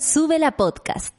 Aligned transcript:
Sube 0.00 0.38
la 0.38 0.52
podcast. 0.52 1.12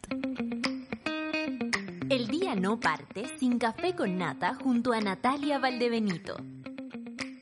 El 2.09 2.27
día 2.27 2.55
no 2.55 2.79
parte 2.79 3.25
sin 3.37 3.59
café 3.59 3.93
con 3.93 4.17
nata 4.17 4.55
junto 4.55 4.93
a 4.93 5.01
Natalia 5.01 5.59
Valdebenito. 5.59 6.37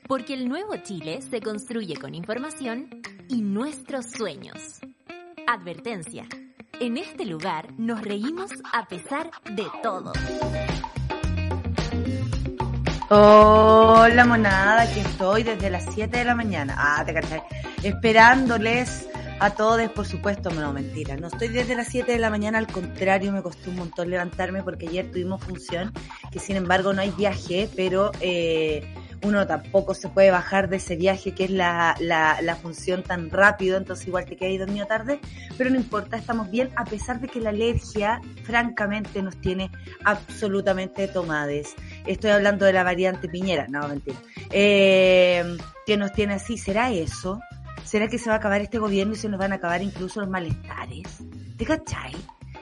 Porque 0.08 0.34
el 0.34 0.50
nuevo 0.50 0.76
Chile 0.78 1.22
se 1.22 1.40
construye 1.40 1.96
con 1.98 2.16
información 2.16 2.90
y 3.30 3.44
nuestros 3.44 4.08
sueños. 4.10 4.80
Advertencia. 5.46 6.26
En 6.80 6.98
este 6.98 7.24
lugar 7.24 7.72
nos 7.78 8.02
reímos 8.02 8.50
a 8.74 8.88
pesar 8.88 9.30
de 9.52 9.68
todo. 9.84 10.14
Hola 13.10 14.26
monada, 14.26 14.82
aquí 14.82 15.02
estoy 15.02 15.44
desde 15.44 15.70
las 15.70 15.86
7 15.94 16.18
de 16.18 16.26
la 16.26 16.34
mañana. 16.34 16.76
Ah, 16.80 17.06
te 17.06 17.14
cachai. 17.14 17.44
Esperándoles 17.84 19.08
a 19.40 19.52
todos, 19.52 19.90
por 19.92 20.06
supuesto, 20.06 20.50
no, 20.50 20.74
mentira. 20.74 21.16
No 21.18 21.28
estoy 21.28 21.50
desde 21.50 21.76
las 21.76 21.88
7 21.88 22.12
de 22.12 22.20
la 22.20 22.30
mañana, 22.30 22.58
al 22.58 22.68
contrario, 22.68 23.32
me 23.32 23.42
costó 23.42 23.70
un 23.70 23.78
montón 23.78 24.10
levantarme 24.10 24.64
porque 24.64 24.88
ayer 24.88 25.12
tuvimos 25.12 25.44
función, 25.44 25.94
que 26.32 26.40
sin 26.40 26.56
embargo 26.56 26.94
no 26.94 27.02
hay 27.02 27.12
viaje, 27.12 27.70
pero 27.76 28.12
eh, 28.20 28.94
uno 29.24 29.46
tampoco 29.46 29.94
se 29.94 30.10
puede 30.10 30.32
bajar 30.32 30.70
de 30.70 30.78
ese 30.78 30.96
viaje 30.96 31.34
que 31.34 31.46
es 31.46 31.52
la, 31.52 31.96
la, 32.00 32.42
la 32.42 32.56
función 32.56 33.04
tan 33.04 33.30
rápido, 33.30 33.78
entonces 33.78 34.08
igual 34.08 34.26
te 34.26 34.36
quedas 34.36 34.60
dormido 34.60 34.86
tarde, 34.88 35.20
pero 35.58 35.70
no 35.70 35.76
importa, 35.76 36.18
estamos 36.18 36.50
bien, 36.50 36.70
a 36.76 36.86
pesar 36.86 37.20
de 37.20 37.28
que 37.28 37.40
la 37.40 37.50
alergia, 37.50 38.22
francamente, 38.44 39.22
nos 39.22 39.40
tiene 39.40 39.72
absolutamente 40.04 41.08
tomades 41.08 41.76
estoy 42.08 42.32
hablando 42.32 42.66
de 42.66 42.74
la 42.74 42.84
variante 42.84 43.28
Piñera, 43.28 43.68
no, 43.70 43.88
mentira, 43.88 44.18
eh, 44.52 45.58
que 45.86 45.98
nos 45.98 46.14
tiene 46.14 46.36
así, 46.36 46.58
¿será 46.58 46.92
eso? 46.92 47.40
¿Será 47.88 48.10
que 48.10 48.18
se 48.18 48.30
va 48.30 48.36
a 48.36 48.40
acabar 48.40 48.60
este 48.60 48.80
gobierno 48.80 49.14
y 49.14 49.16
se 49.16 49.30
nos 49.30 49.40
van 49.40 49.54
a 49.54 49.56
acabar 49.56 49.82
incluso 49.82 50.20
los 50.20 50.30
malestares? 50.30 51.20
¿Te 51.56 51.66
cachai? 51.66 52.14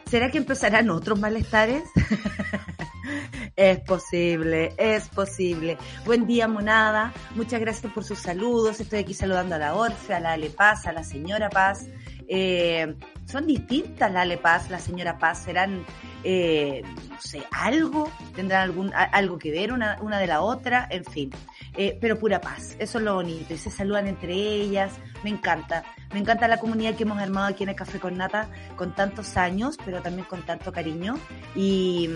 ¿Será 0.06 0.30
que 0.30 0.38
empezarán 0.38 0.92
otros 0.92 1.20
malestares? 1.20 1.84
es 3.56 3.80
posible, 3.80 4.76
es 4.78 5.10
posible. 5.10 5.80
Buen 6.06 6.28
día, 6.28 6.48
monada. 6.48 7.12
Muchas 7.34 7.60
gracias 7.60 7.92
por 7.92 8.04
sus 8.04 8.20
saludos. 8.20 8.80
Estoy 8.80 9.00
aquí 9.00 9.16
saludando 9.16 9.56
a 9.56 9.58
la 9.58 9.74
Orfe, 9.74 10.14
a 10.14 10.20
la 10.20 10.34
Ale 10.34 10.52
Paz, 10.52 10.86
a 10.86 10.94
la 10.94 11.04
señora 11.04 11.50
Paz. 11.50 11.88
Eh, 12.28 12.96
son 13.26 13.48
distintas 13.48 14.12
la 14.12 14.22
Ale 14.22 14.38
Paz, 14.38 14.70
la 14.70 14.78
señora 14.78 15.18
Paz. 15.18 15.42
Serán 15.42 15.84
eh, 16.26 16.82
no 17.10 17.22
sé, 17.22 17.44
algo, 17.52 18.12
tendrán 18.36 18.64
algún, 18.64 18.92
algo 18.94 19.38
que 19.38 19.52
ver 19.52 19.72
una, 19.72 19.98
una 20.02 20.20
de 20.20 20.28
la 20.28 20.42
otra, 20.42 20.88
en 20.90 21.06
fin. 21.06 21.30
Eh, 21.78 21.98
pero 22.02 22.18
pura 22.18 22.42
paz, 22.42 22.76
eso 22.80 22.98
es 22.98 23.04
lo 23.04 23.16
bonito, 23.16 23.54
y 23.54 23.58
se 23.58 23.70
saludan 23.70 24.08
entre 24.08 24.34
ellas, 24.34 24.94
me 25.24 25.30
encanta. 25.30 25.84
Me 26.14 26.20
encanta 26.20 26.48
la 26.48 26.58
comunidad 26.58 26.96
que 26.96 27.04
hemos 27.04 27.20
armado 27.20 27.48
aquí 27.48 27.64
en 27.64 27.70
el 27.70 27.76
Café 27.76 28.00
con 28.00 28.18
Nata 28.18 28.50
con 28.76 28.96
tantos 28.96 29.38
años, 29.38 29.78
pero 29.86 30.02
también 30.02 30.26
con 30.28 30.44
tanto 30.44 30.72
cariño 30.72 31.16
y 31.56 32.10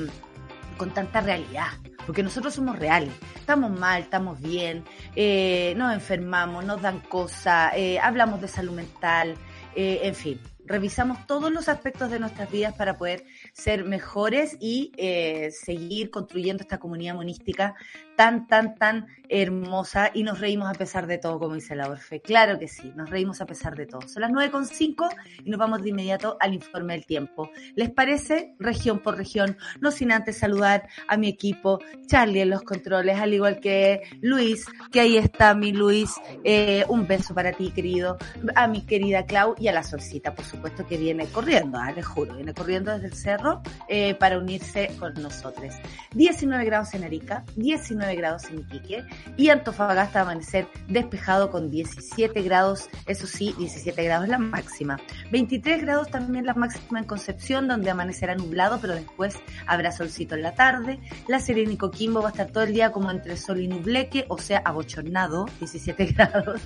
con 0.79 0.91
tanta 0.91 1.21
realidad, 1.21 1.67
porque 2.05 2.23
nosotros 2.23 2.55
somos 2.55 2.79
reales, 2.79 3.13
estamos 3.35 3.69
mal, 3.69 4.01
estamos 4.01 4.39
bien, 4.39 4.85
eh, 5.15 5.73
nos 5.75 5.93
enfermamos, 5.93 6.63
nos 6.63 6.81
dan 6.81 7.01
cosas, 7.01 7.73
eh, 7.75 7.99
hablamos 7.99 8.39
de 8.39 8.47
salud 8.47 8.71
mental, 8.71 9.35
eh, 9.75 9.99
en 10.03 10.15
fin, 10.15 10.39
revisamos 10.65 11.27
todos 11.27 11.51
los 11.51 11.67
aspectos 11.67 12.09
de 12.09 12.19
nuestras 12.19 12.49
vidas 12.49 12.73
para 12.75 12.97
poder 12.97 13.25
ser 13.59 13.85
mejores 13.85 14.57
y 14.59 14.91
eh, 14.97 15.51
seguir 15.51 16.09
construyendo 16.09 16.61
esta 16.61 16.79
comunidad 16.79 17.15
monística 17.15 17.75
tan, 18.19 18.47
tan, 18.47 18.75
tan 18.75 19.07
hermosa 19.29 20.11
y 20.13 20.23
nos 20.23 20.41
reímos 20.41 20.67
a 20.67 20.73
pesar 20.73 21.07
de 21.07 21.19
todo, 21.19 21.39
como 21.39 21.55
dice 21.55 21.73
la 21.73 21.87
Orfe. 21.87 22.19
Claro 22.19 22.59
que 22.59 22.67
sí, 22.67 22.91
nos 22.93 23.09
reímos 23.09 23.39
a 23.39 23.45
pesar 23.45 23.77
de 23.77 23.85
todo. 23.85 24.01
Son 24.09 24.21
las 24.21 24.31
9.5 24.31 25.07
y 25.45 25.49
nos 25.49 25.57
vamos 25.57 25.81
de 25.81 25.91
inmediato 25.91 26.35
al 26.41 26.53
informe 26.53 26.95
del 26.95 27.05
tiempo. 27.05 27.49
¿Les 27.75 27.89
parece? 27.89 28.55
Región 28.59 28.99
por 28.99 29.15
región, 29.15 29.55
no 29.79 29.91
sin 29.91 30.11
antes 30.11 30.37
saludar 30.37 30.89
a 31.07 31.15
mi 31.15 31.29
equipo, 31.29 31.79
Charlie 32.07 32.41
en 32.41 32.49
los 32.49 32.63
controles, 32.63 33.17
al 33.19 33.33
igual 33.33 33.61
que 33.61 34.01
Luis, 34.19 34.65
que 34.91 34.99
ahí 34.99 35.15
está 35.15 35.53
mi 35.53 35.71
Luis. 35.71 36.15
Eh, 36.43 36.83
un 36.89 37.07
beso 37.07 37.33
para 37.33 37.53
ti, 37.53 37.71
querido, 37.71 38.17
a 38.53 38.67
mi 38.67 38.81
querida 38.81 39.25
Clau 39.25 39.55
y 39.57 39.69
a 39.69 39.71
la 39.71 39.83
solcita, 39.83 40.35
por 40.35 40.43
supuesto, 40.43 40.85
que 40.85 40.97
viene 40.97 41.25
corriendo, 41.27 41.77
¿ah? 41.77 41.93
les 41.93 42.05
juro, 42.05 42.35
viene 42.35 42.53
corriendo 42.53 42.91
desde 42.91 43.07
el 43.07 43.13
cerro 43.13 43.61
eh, 43.87 44.13
para 44.15 44.37
unirse 44.37 44.91
con 44.99 45.13
nosotros. 45.13 45.73
19 46.15 46.65
grados 46.65 46.93
en 46.95 47.05
Arica, 47.05 47.45
19 47.55 48.08
grados 48.15 48.45
en 48.45 48.59
Iquique 48.59 49.03
y 49.37 49.49
Antofagasta 49.49 50.21
amanecer 50.21 50.67
despejado 50.87 51.49
con 51.49 51.69
17 51.69 52.41
grados, 52.41 52.89
eso 53.05 53.27
sí, 53.27 53.53
17 53.57 54.03
grados 54.03 54.27
la 54.27 54.37
máxima. 54.37 54.99
23 55.31 55.81
grados 55.81 56.09
también 56.09 56.45
la 56.45 56.53
máxima 56.53 56.99
en 56.99 57.05
Concepción, 57.05 57.67
donde 57.67 57.89
amanecerá 57.89 58.35
nublado, 58.35 58.79
pero 58.79 58.95
después 58.95 59.37
habrá 59.65 59.91
solcito 59.91 60.35
en 60.35 60.43
la 60.43 60.53
tarde. 60.53 60.99
La 61.27 61.39
Serena 61.39 61.71
y 61.71 61.77
Coquimbo 61.77 62.21
va 62.21 62.29
a 62.29 62.31
estar 62.31 62.51
todo 62.51 62.63
el 62.63 62.73
día 62.73 62.91
como 62.91 63.11
entre 63.11 63.37
sol 63.37 63.59
y 63.59 63.67
nubleque, 63.67 64.25
o 64.29 64.37
sea, 64.37 64.61
abochornado, 64.65 65.45
17 65.59 66.05
grados. 66.13 66.61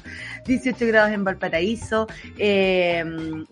18 0.45 0.87
grados 0.87 1.11
en 1.11 1.23
Valparaíso, 1.23 2.07
eh, 2.37 3.03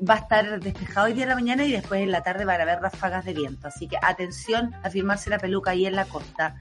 va 0.08 0.16
a 0.16 0.18
estar 0.18 0.60
despejado 0.60 1.08
hoy 1.08 1.14
día 1.14 1.24
en 1.24 1.30
la 1.30 1.36
mañana 1.36 1.64
y 1.64 1.72
después 1.72 2.02
en 2.02 2.12
la 2.12 2.22
tarde 2.22 2.46
van 2.46 2.60
a 2.60 2.64
haber 2.64 2.80
ráfagas 2.80 3.26
de 3.26 3.34
viento. 3.34 3.68
Así 3.68 3.88
que 3.88 3.98
atención 4.02 4.74
a 4.84 4.90
firmarse 4.90 5.30
la 5.30 5.38
peluca 5.38 5.72
ahí 5.72 5.86
en 5.86 5.96
la 5.96 6.06
costa. 6.06 6.56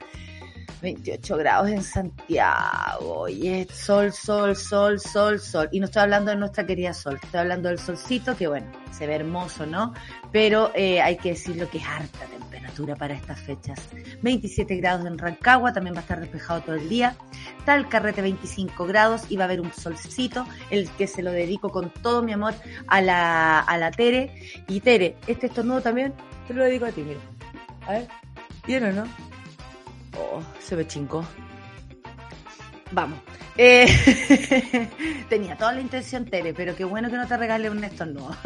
28 0.81 1.37
grados 1.37 1.71
en 1.71 1.83
Santiago, 1.83 3.29
y 3.29 3.49
es 3.49 3.69
sol, 3.69 4.13
sol, 4.13 4.57
sol, 4.57 4.99
sol, 4.99 5.39
sol. 5.41 5.69
Y 5.73 5.81
no 5.81 5.87
estoy 5.87 6.03
hablando 6.03 6.31
de 6.31 6.37
nuestra 6.37 6.67
querida 6.67 6.93
sol, 6.95 7.19
estoy 7.23 7.41
hablando 7.41 7.69
del 7.69 7.79
solcito, 7.79 8.37
que 8.37 8.47
bueno, 8.47 8.67
se 8.91 9.07
ve 9.07 9.15
hermoso, 9.15 9.67
¿no? 9.67 9.95
Pero 10.33 10.71
eh, 10.75 11.01
hay 11.01 11.17
que 11.17 11.31
decir 11.31 11.57
lo 11.57 11.69
que 11.69 11.79
es 11.79 11.87
harta 11.87 12.27
temperatura 12.27 12.97
para 12.97 13.15
estas 13.15 13.41
fechas. 13.41 13.79
27 14.23 14.77
grados 14.77 15.07
en 15.07 15.19
Rancagua, 15.19 15.73
también 15.73 15.95
va 15.95 15.99
a 15.99 16.03
estar 16.03 16.21
despejado 16.21 16.61
todo 16.63 16.77
el 16.77 16.89
día. 16.89 17.17
Tal 17.65 17.89
carrete 17.89 18.23
25 18.23 18.87
grados 18.87 19.23
y 19.29 19.37
va 19.37 19.45
a 19.45 19.47
haber 19.47 19.61
un 19.61 19.73
solcito, 19.73 20.47
el 20.71 20.89
que 20.91 21.07
se 21.07 21.23
lo 21.23 21.33
dedico 21.33 21.71
con 21.71 21.91
todo 21.91 22.23
mi 22.23 22.33
amor 22.33 22.55
a 22.87 23.01
la, 23.01 23.61
a 23.61 23.79
la 23.79 23.91
Tere. 23.91 24.33
Y 24.69 24.81
Tere, 24.81 25.17
este 25.27 25.47
estornudo 25.47 25.81
también 25.81 26.15
te 26.47 26.55
lo 26.55 26.65
dedico 26.65 26.87
a 26.87 26.93
ti, 26.93 27.03
mira. 27.03 27.21
A 27.87 27.93
ver, 27.93 28.09
¿bien 28.67 28.99
o 28.99 29.30
no? 30.13 30.19
Oh, 30.21 30.43
se 30.61 30.77
ve 30.77 30.87
chingo. 30.87 31.25
Vamos. 32.93 33.21
Eh, 33.57 33.87
tenía 35.29 35.57
toda 35.57 35.73
la 35.73 35.81
intención, 35.81 36.25
Tere, 36.25 36.55
pero 36.55 36.75
qué 36.75 36.85
bueno 36.85 37.11
que 37.11 37.17
no 37.17 37.27
te 37.27 37.37
regale 37.37 37.71
un 37.71 37.85
estornudo. 37.85 38.37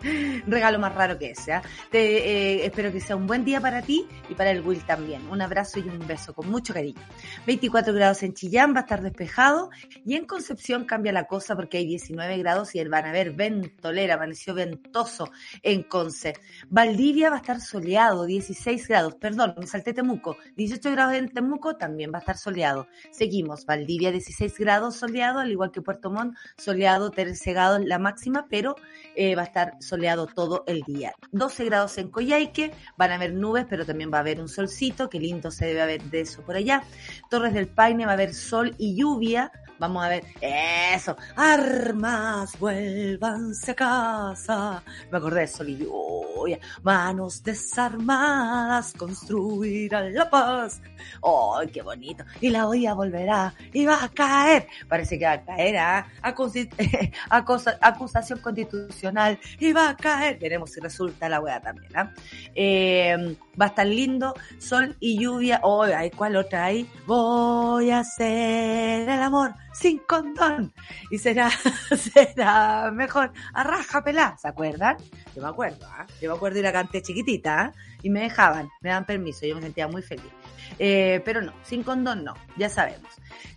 regalo 0.46 0.78
más 0.78 0.94
raro 0.94 1.18
que 1.18 1.30
ese. 1.30 1.52
¿ah? 1.52 1.62
Te, 1.90 2.00
eh, 2.00 2.66
espero 2.66 2.92
que 2.92 3.00
sea 3.00 3.16
un 3.16 3.26
buen 3.26 3.44
día 3.44 3.60
para 3.60 3.82
ti 3.82 4.06
y 4.28 4.34
para 4.34 4.50
el 4.50 4.60
Will 4.60 4.84
también. 4.84 5.26
Un 5.28 5.42
abrazo 5.42 5.78
y 5.80 5.88
un 5.88 6.06
beso 6.06 6.34
con 6.34 6.50
mucho 6.50 6.74
cariño. 6.74 7.00
24 7.46 7.92
grados 7.94 8.22
en 8.22 8.34
Chillán, 8.34 8.74
va 8.74 8.80
a 8.80 8.82
estar 8.82 9.02
despejado 9.02 9.70
y 10.04 10.16
en 10.16 10.26
Concepción 10.26 10.84
cambia 10.84 11.12
la 11.12 11.24
cosa 11.24 11.56
porque 11.56 11.78
hay 11.78 11.86
19 11.86 12.38
grados 12.38 12.74
y 12.74 12.84
van 12.84 13.06
a 13.06 13.12
ver 13.12 13.32
ventolera, 13.32 14.14
amaneció 14.14 14.54
ventoso 14.54 15.30
en 15.62 15.82
Conce. 15.82 16.34
Valdivia 16.68 17.30
va 17.30 17.36
a 17.36 17.40
estar 17.40 17.60
soleado, 17.60 18.26
16 18.26 18.88
grados, 18.88 19.14
perdón, 19.16 19.54
me 19.58 19.66
salté 19.66 19.92
Temuco, 19.92 20.36
18 20.56 20.90
grados 20.90 21.14
en 21.14 21.28
Temuco, 21.28 21.76
también 21.76 22.12
va 22.12 22.18
a 22.18 22.20
estar 22.20 22.36
soleado. 22.36 22.86
Seguimos, 23.10 23.39
Valdivia 23.66 24.12
16 24.12 24.58
grados 24.58 24.96
soleado, 24.96 25.38
al 25.38 25.50
igual 25.50 25.70
que 25.70 25.82
Puerto 25.82 26.10
Montt, 26.10 26.36
soleado, 26.56 27.10
13 27.10 27.52
grados 27.52 27.80
la 27.84 27.98
máxima, 27.98 28.46
pero 28.48 28.76
eh, 29.14 29.34
va 29.34 29.42
a 29.42 29.46
estar 29.46 29.76
soleado 29.80 30.26
todo 30.26 30.64
el 30.66 30.82
día. 30.82 31.12
12 31.32 31.64
grados 31.64 31.98
en 31.98 32.10
Coyhaique, 32.10 32.72
van 32.96 33.12
a 33.12 33.14
haber 33.16 33.34
nubes, 33.34 33.66
pero 33.68 33.84
también 33.84 34.10
va 34.12 34.18
a 34.18 34.20
haber 34.20 34.40
un 34.40 34.48
solcito, 34.48 35.08
qué 35.08 35.18
lindo 35.18 35.50
se 35.50 35.66
debe 35.66 35.82
haber 35.82 36.02
de 36.04 36.20
eso 36.20 36.42
por 36.42 36.56
allá. 36.56 36.82
Torres 37.30 37.54
del 37.54 37.68
Paine 37.68 38.06
va 38.06 38.12
a 38.12 38.14
haber 38.14 38.34
sol 38.34 38.74
y 38.78 38.96
lluvia, 38.96 39.52
Vamos 39.80 40.04
a 40.04 40.08
ver, 40.10 40.24
eso, 40.42 41.16
armas, 41.36 42.58
vuélvanse 42.58 43.70
a 43.70 43.74
casa. 43.74 44.82
Me 45.10 45.16
acordé 45.16 45.40
de 45.40 45.46
Sol 45.46 45.70
y 45.70 45.78
lluvia, 45.78 46.58
manos 46.82 47.42
desarmadas, 47.42 48.92
construirán 48.92 50.12
la 50.12 50.28
paz. 50.28 50.82
¡Ay, 51.22 51.68
qué 51.68 51.80
bonito! 51.80 52.24
Y 52.42 52.50
la 52.50 52.68
olla 52.68 52.92
volverá 52.92 53.54
y 53.72 53.86
va 53.86 54.04
a 54.04 54.10
caer. 54.10 54.66
Parece 54.86 55.18
que 55.18 55.24
va 55.24 55.32
a 55.32 55.44
caer 55.46 55.78
¿ah? 55.78 56.06
acusación 57.80 58.38
constitucional 58.40 59.40
y 59.58 59.72
va 59.72 59.88
a 59.88 59.96
caer. 59.96 60.38
Veremos 60.38 60.72
si 60.72 60.80
resulta 60.80 61.26
la 61.26 61.40
wea 61.40 61.58
también. 61.58 61.96
¿ah? 61.96 62.12
Eh, 62.54 63.34
va 63.58 63.64
a 63.64 63.68
estar 63.68 63.86
lindo, 63.86 64.34
sol 64.58 64.94
y 65.00 65.18
lluvia. 65.18 65.60
Oh, 65.62 65.84
¿hay 65.84 66.10
cuál 66.10 66.36
otra 66.36 66.66
hay? 66.66 66.86
Voy 67.06 67.90
a 67.90 68.00
hacer 68.00 69.08
el 69.08 69.22
amor 69.22 69.54
sin 69.72 69.98
condón. 69.98 70.72
Y 71.10 71.18
será, 71.18 71.50
será 72.14 72.90
mejor 72.92 73.32
a 73.54 74.04
pelá. 74.04 74.36
¿Se 74.38 74.48
acuerdan? 74.48 74.96
Yo 75.34 75.42
me 75.42 75.48
acuerdo, 75.48 75.86
¿ah? 75.86 76.06
Yo 76.20 76.30
me 76.30 76.36
acuerdo 76.36 76.58
y 76.58 76.62
la 76.62 76.72
canté 76.72 77.02
chiquitita, 77.02 77.60
¿ah? 77.60 77.72
Y 78.02 78.10
me 78.10 78.20
dejaban, 78.22 78.68
me 78.80 78.90
daban 78.90 79.06
permiso. 79.06 79.46
Yo 79.46 79.56
me 79.56 79.62
sentía 79.62 79.88
muy 79.88 80.02
feliz. 80.02 80.32
Eh, 80.78 81.20
pero 81.24 81.42
no, 81.42 81.52
sin 81.62 81.82
condón 81.82 82.24
no, 82.24 82.34
ya 82.56 82.68
sabemos. 82.68 83.10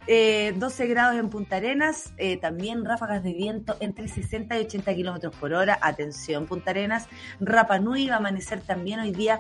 Eh, 0.08 0.54
12 0.58 0.88
grados 0.88 1.16
en 1.18 1.30
Punta 1.30 1.56
Arenas, 1.58 2.14
eh, 2.18 2.36
también 2.38 2.84
ráfagas 2.84 3.24
de 3.24 3.34
viento 3.34 3.78
entre 3.80 4.10
60 4.10 4.58
y 4.58 4.62
80 4.66 4.94
kilómetros 4.96 5.36
por 5.36 5.54
hora. 5.54 5.80
Atención, 5.82 6.46
Punta 6.46 6.72
Arenas. 6.72 7.08
Rapa 7.40 7.80
Nui 7.80 8.08
va 8.08 8.16
a 8.16 8.18
amanecer 8.18 8.62
también 8.62 9.00
hoy 9.00 9.12
día. 9.12 9.40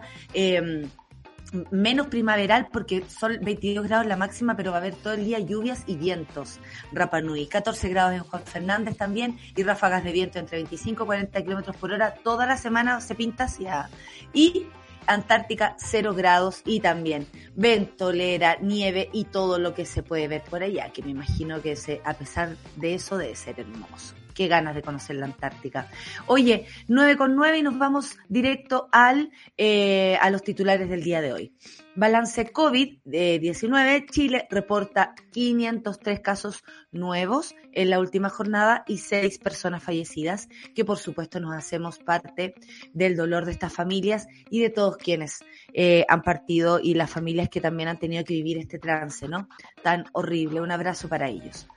Menos 1.71 2.07
primaveral 2.07 2.67
porque 2.71 3.03
son 3.07 3.39
22 3.41 3.85
grados 3.85 4.07
la 4.07 4.17
máxima, 4.17 4.55
pero 4.55 4.71
va 4.71 4.77
a 4.77 4.79
haber 4.81 4.95
todo 4.95 5.13
el 5.13 5.25
día 5.25 5.39
lluvias 5.39 5.83
y 5.85 5.95
vientos. 5.95 6.59
Rapa 6.91 7.21
Nui, 7.21 7.45
14 7.45 7.89
grados 7.89 8.13
en 8.13 8.23
Juan 8.23 8.43
Fernández 8.43 8.97
también 8.97 9.37
y 9.55 9.63
ráfagas 9.63 10.03
de 10.03 10.11
viento 10.11 10.39
entre 10.39 10.57
25 10.57 11.03
y 11.03 11.05
40 11.05 11.43
kilómetros 11.43 11.75
por 11.77 11.91
hora. 11.91 12.15
Toda 12.23 12.45
la 12.45 12.57
semana 12.57 13.01
se 13.01 13.15
pinta 13.15 13.45
hacia. 13.45 13.89
Y 14.33 14.67
Antártica 15.05 15.75
0 15.79 16.13
grados 16.13 16.61
y 16.65 16.79
también 16.79 17.27
ventolera, 17.55 18.57
nieve 18.61 19.09
y 19.11 19.25
todo 19.25 19.59
lo 19.59 19.73
que 19.73 19.85
se 19.85 20.01
puede 20.01 20.27
ver 20.27 20.43
por 20.43 20.63
allá, 20.63 20.91
que 20.91 21.03
me 21.03 21.11
imagino 21.11 21.61
que 21.61 21.75
se, 21.75 22.01
a 22.05 22.13
pesar 22.13 22.55
de 22.77 22.95
eso 22.95 23.17
debe 23.17 23.35
ser 23.35 23.59
hermoso 23.59 24.15
qué 24.33 24.47
ganas 24.47 24.75
de 24.75 24.81
conocer 24.81 25.15
la 25.15 25.25
Antártica. 25.25 25.87
Oye, 26.27 26.65
9 26.87 27.17
con 27.17 27.35
9 27.35 27.59
y 27.59 27.63
nos 27.63 27.77
vamos 27.77 28.17
directo 28.29 28.89
al, 28.91 29.31
eh, 29.57 30.17
a 30.21 30.29
los 30.29 30.43
titulares 30.43 30.89
del 30.89 31.03
día 31.03 31.21
de 31.21 31.33
hoy. 31.33 31.53
Balance 31.95 32.51
COVID-19, 32.51 34.09
Chile 34.09 34.47
reporta 34.49 35.13
503 35.31 36.21
casos 36.21 36.63
nuevos 36.91 37.53
en 37.71 37.91
la 37.91 37.99
última 37.99 38.29
jornada 38.29 38.83
y 38.87 38.97
6 38.97 39.37
personas 39.37 39.83
fallecidas, 39.83 40.49
que 40.73 40.85
por 40.85 40.97
supuesto 40.97 41.39
nos 41.39 41.55
hacemos 41.55 41.99
parte 41.99 42.55
del 42.93 43.15
dolor 43.15 43.45
de 43.45 43.51
estas 43.51 43.73
familias 43.73 44.27
y 44.49 44.59
de 44.61 44.71
todos 44.71 44.97
quienes 44.97 45.43
eh, 45.73 46.05
han 46.07 46.21
partido 46.21 46.79
y 46.79 46.93
las 46.93 47.09
familias 47.09 47.49
que 47.49 47.61
también 47.61 47.89
han 47.89 47.99
tenido 47.99 48.23
que 48.23 48.33
vivir 48.33 48.57
este 48.57 48.79
trance, 48.79 49.27
¿no? 49.27 49.47
Tan 49.81 50.05
horrible. 50.13 50.61
Un 50.61 50.71
abrazo 50.71 51.09
para 51.09 51.29
ellos. 51.29 51.67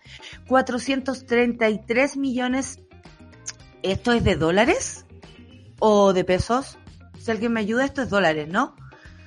433 0.48 2.16
millones, 2.16 2.81
¿esto 3.82 4.12
es 4.12 4.25
de 4.25 4.37
dólares 4.37 5.06
o 5.78 6.12
de 6.12 6.25
pesos? 6.25 6.78
Si 7.19 7.31
alguien 7.31 7.52
me 7.52 7.60
ayuda, 7.60 7.84
esto 7.84 8.02
es 8.02 8.10
dólares, 8.10 8.48
¿no? 8.48 8.76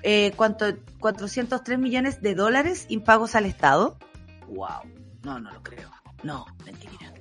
eh, 0.03 0.31
¿cuánto? 0.35 0.65
403 0.99 1.79
millones 1.79 2.21
de 2.21 2.35
dólares 2.35 2.85
impagos 2.89 3.35
al 3.35 3.45
Estado. 3.45 3.97
Wow, 4.47 4.81
no, 5.23 5.39
no 5.39 5.51
lo 5.51 5.63
creo. 5.63 5.89
No, 6.23 6.45
mentira, 6.65 7.13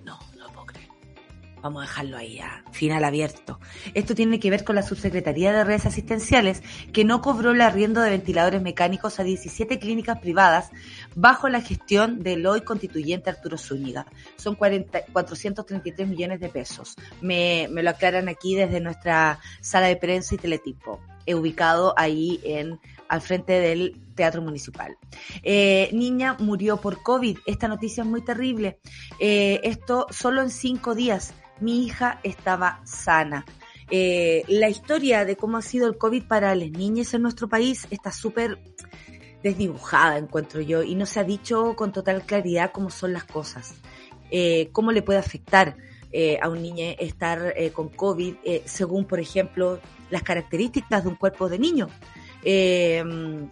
Vamos 1.62 1.82
a 1.82 1.86
dejarlo 1.86 2.16
ahí 2.16 2.38
a 2.38 2.64
final 2.72 3.04
abierto. 3.04 3.58
Esto 3.94 4.14
tiene 4.14 4.38
que 4.38 4.50
ver 4.50 4.64
con 4.64 4.76
la 4.76 4.82
Subsecretaría 4.82 5.52
de 5.52 5.64
Redes 5.64 5.86
Asistenciales, 5.86 6.62
que 6.92 7.04
no 7.04 7.20
cobró 7.20 7.52
el 7.52 7.60
arriendo 7.60 8.00
de 8.00 8.10
ventiladores 8.10 8.62
mecánicos 8.62 9.18
a 9.18 9.24
17 9.24 9.78
clínicas 9.78 10.18
privadas 10.20 10.70
bajo 11.14 11.48
la 11.48 11.60
gestión 11.60 12.22
del 12.22 12.46
hoy 12.46 12.60
constituyente 12.60 13.30
Arturo 13.30 13.58
Zúñiga. 13.58 14.06
Son 14.36 14.54
40, 14.54 15.06
433 15.12 16.08
millones 16.08 16.40
de 16.40 16.48
pesos. 16.48 16.94
Me, 17.20 17.68
me 17.70 17.82
lo 17.82 17.90
aclaran 17.90 18.28
aquí 18.28 18.54
desde 18.54 18.80
nuestra 18.80 19.40
sala 19.60 19.88
de 19.88 19.96
prensa 19.96 20.34
y 20.34 20.38
teletipo 20.38 21.00
ubicado 21.34 21.94
ahí 21.96 22.40
en 22.44 22.80
al 23.08 23.20
frente 23.22 23.54
del 23.54 23.96
Teatro 24.14 24.42
Municipal. 24.42 24.96
Eh, 25.42 25.88
niña 25.92 26.36
murió 26.38 26.76
por 26.78 27.02
COVID. 27.02 27.38
Esta 27.46 27.66
noticia 27.66 28.02
es 28.02 28.08
muy 28.08 28.22
terrible. 28.22 28.80
Eh, 29.18 29.60
esto 29.64 30.06
solo 30.10 30.42
en 30.42 30.50
cinco 30.50 30.94
días. 30.94 31.32
Mi 31.60 31.84
hija 31.84 32.20
estaba 32.22 32.80
sana. 32.84 33.44
Eh, 33.90 34.44
la 34.48 34.68
historia 34.68 35.24
de 35.24 35.36
cómo 35.36 35.56
ha 35.56 35.62
sido 35.62 35.86
el 35.88 35.96
COVID 35.96 36.24
para 36.24 36.54
las 36.54 36.70
niñas 36.70 37.14
en 37.14 37.22
nuestro 37.22 37.48
país 37.48 37.86
está 37.90 38.12
súper 38.12 38.58
desdibujada, 39.42 40.18
encuentro 40.18 40.60
yo, 40.60 40.82
y 40.82 40.94
no 40.94 41.06
se 41.06 41.20
ha 41.20 41.24
dicho 41.24 41.74
con 41.76 41.92
total 41.92 42.22
claridad 42.22 42.72
cómo 42.72 42.90
son 42.90 43.12
las 43.12 43.24
cosas, 43.24 43.76
cómo 44.72 44.92
le 44.92 45.00
puede 45.00 45.20
afectar 45.20 45.76
eh, 46.10 46.38
a 46.40 46.48
un 46.48 46.62
niño 46.62 46.94
estar 46.98 47.52
eh, 47.54 47.70
con 47.70 47.90
COVID, 47.90 48.36
eh, 48.42 48.62
según, 48.64 49.04
por 49.04 49.20
ejemplo, 49.20 49.78
las 50.08 50.22
características 50.22 51.02
de 51.02 51.10
un 51.10 51.16
cuerpo 51.16 51.50
de 51.50 51.58
niño. 51.58 51.88
Eh, 52.42 53.02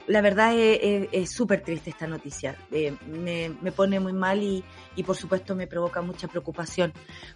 la 0.07 0.21
verdad 0.21 0.53
es 0.55 1.31
súper 1.31 1.63
triste 1.63 1.91
esta 1.91 2.07
noticia. 2.07 2.57
Eh, 2.71 2.95
me, 3.07 3.51
me, 3.61 3.73
pone 3.73 4.01
muy 4.01 4.13
mal 4.13 4.43
y, 4.43 4.65
y, 4.95 5.03
por 5.03 5.17
supuesto 5.17 5.55
me 5.55 5.67
provoca 5.67 6.03
mucha 6.03 6.29
preocupación 6.29 6.93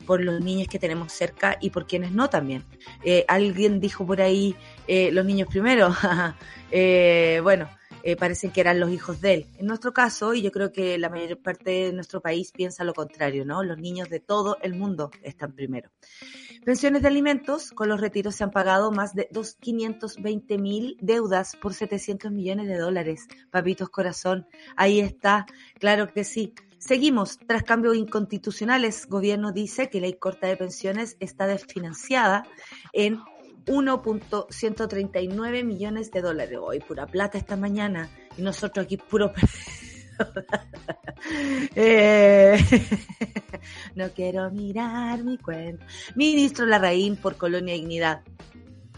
por 0.06 0.22
los 0.22 0.40
niños 0.40 0.68
que 0.68 0.78
tenemos 0.78 1.12
cerca 1.12 1.56
y 1.60 1.70
por 1.70 1.86
quienes 1.86 2.12
no 2.12 2.30
también. 2.30 2.64
Eh, 3.04 3.24
alguien 3.28 3.80
dijo 3.80 4.06
por 4.06 4.20
ahí 4.20 4.54
los 4.88 5.24
niños 5.24 5.48
primero. 5.48 5.94
bueno, 7.42 7.68
eh, 8.02 8.16
parecen 8.16 8.50
que 8.50 8.60
eran 8.60 8.80
los 8.80 8.90
hijos 8.90 9.20
de 9.20 9.34
él. 9.34 9.46
En 9.58 9.66
nuestro 9.66 9.92
caso, 9.92 10.34
y 10.34 10.42
yo 10.42 10.50
creo 10.50 10.72
que 10.72 10.98
la 10.98 11.08
mayor 11.08 11.38
parte 11.38 11.70
de 11.70 11.92
nuestro 11.92 12.20
país 12.20 12.52
piensa 12.52 12.84
lo 12.84 12.94
contrario, 12.94 13.44
¿no? 13.44 13.62
Los 13.62 13.78
niños 13.78 14.08
de 14.08 14.20
todo 14.20 14.58
el 14.62 14.74
mundo 14.74 15.10
están 15.22 15.52
primero. 15.52 15.90
Pensiones 16.64 17.02
de 17.02 17.08
alimentos, 17.08 17.70
con 17.70 17.88
los 17.88 18.00
retiros 18.00 18.34
se 18.34 18.44
han 18.44 18.50
pagado 18.50 18.92
más 18.92 19.14
de 19.14 19.28
520 19.60 20.58
mil 20.58 20.96
deudas 21.00 21.56
por 21.56 21.72
700 21.72 22.30
millones 22.30 22.68
de 22.68 22.76
dólares. 22.76 23.28
Papitos 23.50 23.88
corazón, 23.88 24.46
ahí 24.76 25.00
está, 25.00 25.46
claro 25.78 26.12
que 26.12 26.24
sí. 26.24 26.54
Seguimos, 26.78 27.38
tras 27.46 27.62
cambios 27.62 27.96
inconstitucionales, 27.96 29.06
gobierno 29.06 29.52
dice 29.52 29.90
que 29.90 30.00
ley 30.00 30.14
corta 30.14 30.46
de 30.46 30.56
pensiones 30.56 31.16
está 31.20 31.46
desfinanciada 31.46 32.44
en 32.92 33.20
1.139 33.70 35.64
millones 35.64 36.10
de 36.10 36.20
dólares. 36.20 36.58
Hoy 36.60 36.80
pura 36.80 37.06
plata 37.06 37.38
esta 37.38 37.56
mañana 37.56 38.10
y 38.36 38.42
nosotros 38.42 38.84
aquí 38.84 38.96
puro... 38.96 39.32
eh, 41.76 42.58
no 43.94 44.10
quiero 44.10 44.50
mirar 44.50 45.22
mi 45.22 45.38
cuenta. 45.38 45.86
Ministro 46.16 46.66
Larraín 46.66 47.14
por 47.16 47.36
Colonia 47.36 47.74
Dignidad. 47.74 48.22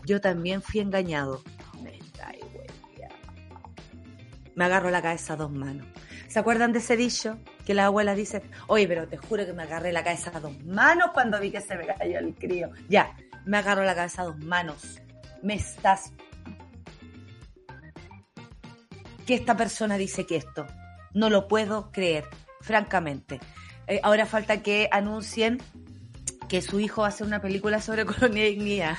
Yo 0.07 0.23
también 0.23 0.63
fui 0.63 0.81
engañado. 0.81 1.43
Me, 1.83 1.99
me 4.55 4.65
agarro 4.65 4.91
la 4.91 5.03
cabeza 5.03 5.35
a 5.35 5.37
dos 5.37 5.53
manos. 5.53 5.87
¿Se 6.29 6.39
acuerdan 6.39 6.73
de 6.73 6.79
ese 6.79 6.97
dicho? 6.97 7.39
Que 7.67 7.75
la 7.75 7.85
abuela 7.87 8.15
dice, 8.15 8.43
oye, 8.69 8.89
pero 8.89 9.07
te 9.07 9.19
juro 9.19 9.45
que 9.45 9.53
me 9.53 9.65
agarré 9.65 9.93
la 9.93 10.03
cabeza 10.03 10.33
a 10.35 10.41
dos 10.41 10.59
manos 10.65 11.11
cuando 11.13 11.39
vi 11.39 11.51
que 11.51 11.61
se 11.61 11.77
me 11.77 11.87
cayó 11.87 12.21
el 12.21 12.35
crío. 12.35 12.71
Ya, 12.89 13.15
me 13.45 13.59
agarro 13.59 13.85
la 13.85 13.95
cabeza 13.95 14.23
a 14.23 14.27
dos 14.27 14.39
manos. 14.39 15.01
Me 15.43 15.55
estás... 15.55 16.13
Que 19.27 19.35
esta 19.35 19.57
persona 19.57 19.97
dice 19.97 20.27
que 20.27 20.37
esto. 20.37 20.67
No 21.15 21.31
lo 21.31 21.47
puedo 21.47 21.93
creer, 21.93 22.29
francamente. 22.61 23.41
Eh, 23.87 24.01
ahora 24.03 24.27
falta 24.27 24.63
que 24.63 24.89
anuncien 24.91 25.59
que 26.49 26.61
su 26.61 26.81
hijo 26.81 27.05
hace 27.05 27.25
una 27.25 27.41
película 27.41 27.81
sobre 27.81 28.05
colonia 28.07 28.45
dignidad, 28.45 28.99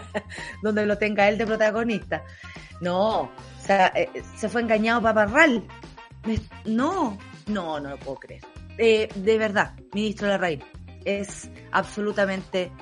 donde 0.62 0.86
lo 0.86 0.98
tenga 0.98 1.28
él 1.28 1.38
de 1.38 1.46
protagonista. 1.46 2.22
No, 2.80 3.22
o 3.22 3.30
sea, 3.64 3.92
eh, 3.94 4.10
se 4.36 4.48
fue 4.48 4.60
engañado 4.60 5.02
Paparral. 5.02 5.64
No, 6.64 7.18
no, 7.46 7.80
no 7.80 7.90
lo 7.90 7.98
puedo 7.98 8.16
creer. 8.16 8.42
Eh, 8.78 9.08
de 9.14 9.38
verdad, 9.38 9.74
ministro 9.92 10.28
Larraín, 10.28 10.62
es 11.04 11.50
absolutamente 11.72 12.72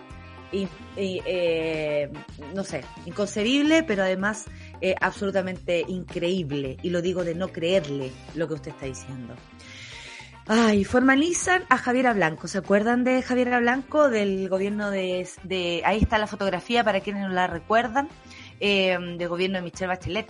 y, 0.53 0.69
eh, 0.97 2.11
no 2.55 2.63
sé, 2.65 2.85
inconcebible, 3.07 3.83
pero 3.83 4.03
además 4.03 4.47
eh, 4.81 4.95
absolutamente 5.01 5.85
increíble. 5.89 6.77
Y 6.83 6.91
lo 6.91 7.03
digo 7.03 7.25
de 7.25 7.35
no 7.35 7.49
creerle 7.49 8.13
lo 8.35 8.47
que 8.47 8.55
usted 8.55 8.71
está 8.71 8.87
diciendo. 8.87 9.35
Ay, 10.47 10.85
formalizan 10.85 11.63
a 11.69 11.79
Javiera 11.79 12.13
Blanco. 12.13 12.49
¿Se 12.49 12.59
acuerdan 12.59 13.05
de 13.05 13.23
Javiera 13.23 13.61
Blanco 13.61 14.11
del 14.11 14.49
gobierno 14.49 14.91
de, 14.91 15.29
de 15.45 15.83
ahí 15.85 15.99
está 15.99 16.19
la 16.19 16.27
fotografía 16.27 16.83
para 16.83 17.01
quienes 17.01 17.23
no 17.23 17.29
la 17.29 17.47
recuerdan, 17.47 18.09
eh, 18.59 18.99
del 19.17 19.29
gobierno 19.29 19.59
de 19.59 19.63
Michelle 19.63 19.87
Bachelet? 19.87 20.27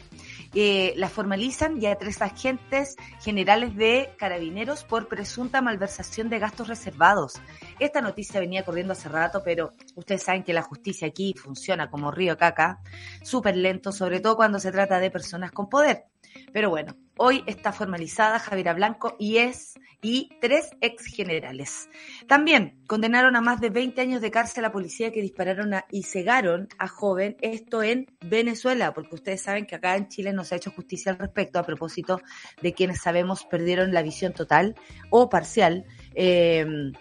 Eh, 0.54 0.92
la 0.97 1.09
formalizan 1.09 1.80
ya 1.80 1.97
tres 1.97 2.21
agentes 2.21 2.97
generales 3.21 3.75
de 3.76 4.14
carabineros 4.18 4.85
por 4.85 5.09
presunta 5.09 5.62
malversación 5.62 6.28
de 6.28 6.38
gastos 6.38 6.68
reservados. 6.68 7.40
Esta 7.78 8.00
noticia 8.00 8.40
venía 8.40 8.64
corriendo 8.64 8.92
hace 8.92 9.09
rato, 9.09 9.42
pero 9.44 9.71
ustedes 9.94 10.23
saben 10.23 10.42
que 10.44 10.52
la 10.52 10.62
justicia 10.62 11.09
aquí 11.09 11.35
funciona 11.35 11.90
como 11.90 12.11
río 12.11 12.37
caca, 12.37 12.80
súper 13.23 13.56
lento, 13.56 13.92
sobre 13.92 14.21
todo 14.21 14.37
cuando 14.37 14.59
se 14.59 14.73
trata 14.73 14.99
de 14.99 15.11
personas 15.11 15.52
con 15.52 15.68
poder. 15.68 16.12
Pero 16.53 16.71
bueno, 16.71 16.97
hoy 17.17 17.43
está 17.47 17.73
formalizada 17.73 18.39
Javiera 18.39 18.75
Blanco 18.75 19.17
y 19.19 19.39
es 19.39 19.75
y 20.03 20.31
tres 20.41 20.71
ex 20.81 21.07
generales. 21.07 21.89
También 22.27 22.83
condenaron 22.87 23.37
a 23.37 23.41
más 23.41 23.61
de 23.61 23.71
20 23.71 24.01
años 24.01 24.21
de 24.21 24.33
cárcel 24.33 24.65
a 24.65 24.73
policía 24.73 25.12
que 25.12 25.23
dispararon 25.23 25.73
y 25.91 26.03
cegaron 26.03 26.69
a 26.79 26.89
joven, 26.89 27.37
esto 27.41 27.83
en 27.83 28.07
Venezuela, 28.21 28.93
porque 28.93 29.15
ustedes 29.15 29.43
saben 29.43 29.65
que 29.65 29.77
acá 29.77 29.97
en 29.97 30.09
Chile 30.09 30.33
no 30.33 30.45
se 30.45 30.55
ha 30.55 30.59
hecho 30.59 30.73
justicia 30.73 31.12
al 31.12 31.19
respecto 31.19 31.59
a 31.59 31.62
propósito 31.62 32.21
de 32.61 32.75
quienes 32.75 33.01
sabemos 33.01 33.45
perdieron 33.45 33.95
la 33.95 34.03
visión 34.03 34.33
total 34.33 34.75
o 35.11 35.29
parcial. 35.29 35.85
Eh, 36.15 36.93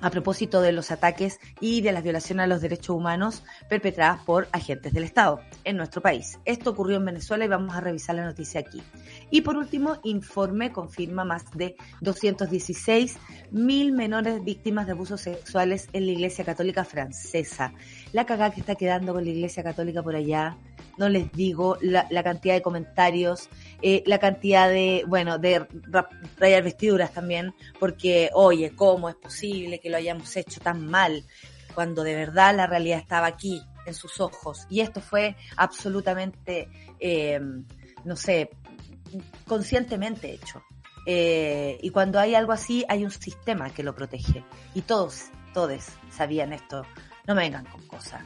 a 0.00 0.10
propósito 0.10 0.60
de 0.60 0.72
los 0.72 0.90
ataques 0.90 1.40
y 1.60 1.80
de 1.80 1.92
las 1.92 2.02
violaciones 2.02 2.44
a 2.44 2.46
los 2.46 2.60
derechos 2.60 2.96
humanos 2.96 3.42
perpetradas 3.68 4.20
por 4.24 4.48
agentes 4.52 4.92
del 4.92 5.04
Estado 5.04 5.40
en 5.64 5.76
nuestro 5.76 6.02
país. 6.02 6.38
Esto 6.44 6.70
ocurrió 6.70 6.96
en 6.96 7.04
Venezuela 7.04 7.44
y 7.44 7.48
vamos 7.48 7.74
a 7.74 7.80
revisar 7.80 8.16
la 8.16 8.24
noticia 8.24 8.60
aquí. 8.60 8.82
Y 9.30 9.40
por 9.40 9.56
último, 9.56 9.98
informe 10.04 10.72
confirma 10.72 11.24
más 11.24 11.50
de 11.52 11.76
216 12.00 13.18
mil 13.50 13.92
menores 13.92 14.44
víctimas 14.44 14.86
de 14.86 14.92
abusos 14.92 15.20
sexuales 15.20 15.88
en 15.92 16.06
la 16.06 16.12
Iglesia 16.12 16.44
Católica 16.44 16.84
Francesa. 16.84 17.72
La 18.12 18.26
cagada 18.26 18.52
que 18.52 18.60
está 18.60 18.74
quedando 18.74 19.14
con 19.14 19.24
la 19.24 19.30
Iglesia 19.30 19.62
Católica 19.62 20.02
por 20.02 20.14
allá, 20.14 20.56
no 20.98 21.08
les 21.08 21.30
digo 21.32 21.76
la, 21.80 22.06
cantidad 22.22 22.54
de 22.54 22.62
comentarios, 22.62 23.48
eh, 23.82 24.02
la 24.06 24.18
cantidad 24.18 24.68
de, 24.68 25.04
bueno, 25.06 25.38
de 25.38 25.66
rayar 26.38 26.62
vestiduras 26.62 27.12
también, 27.12 27.54
porque, 27.78 28.30
oye, 28.32 28.72
¿cómo 28.74 29.08
es 29.08 29.16
posible 29.16 29.80
que 29.80 29.90
lo 29.90 29.96
hayamos 29.96 30.34
hecho 30.36 30.60
tan 30.60 30.86
mal 30.86 31.24
cuando 31.74 32.02
de 32.02 32.14
verdad 32.14 32.56
la 32.56 32.66
realidad 32.66 32.98
estaba 32.98 33.26
aquí, 33.26 33.62
en 33.84 33.94
sus 33.94 34.20
ojos? 34.20 34.66
Y 34.70 34.80
esto 34.80 35.00
fue 35.00 35.36
absolutamente, 35.56 36.68
eh, 36.98 37.38
no 38.04 38.16
sé, 38.16 38.50
conscientemente 39.46 40.32
hecho. 40.32 40.62
Eh, 41.06 41.78
y 41.82 41.90
cuando 41.90 42.18
hay 42.18 42.34
algo 42.34 42.52
así, 42.52 42.84
hay 42.88 43.04
un 43.04 43.10
sistema 43.10 43.70
que 43.70 43.82
lo 43.82 43.94
protege. 43.94 44.42
Y 44.74 44.82
todos, 44.82 45.26
todos 45.52 45.84
sabían 46.10 46.52
esto. 46.52 46.82
No 47.26 47.34
me 47.34 47.42
vengan 47.42 47.66
con 47.66 47.86
cosas. 47.86 48.22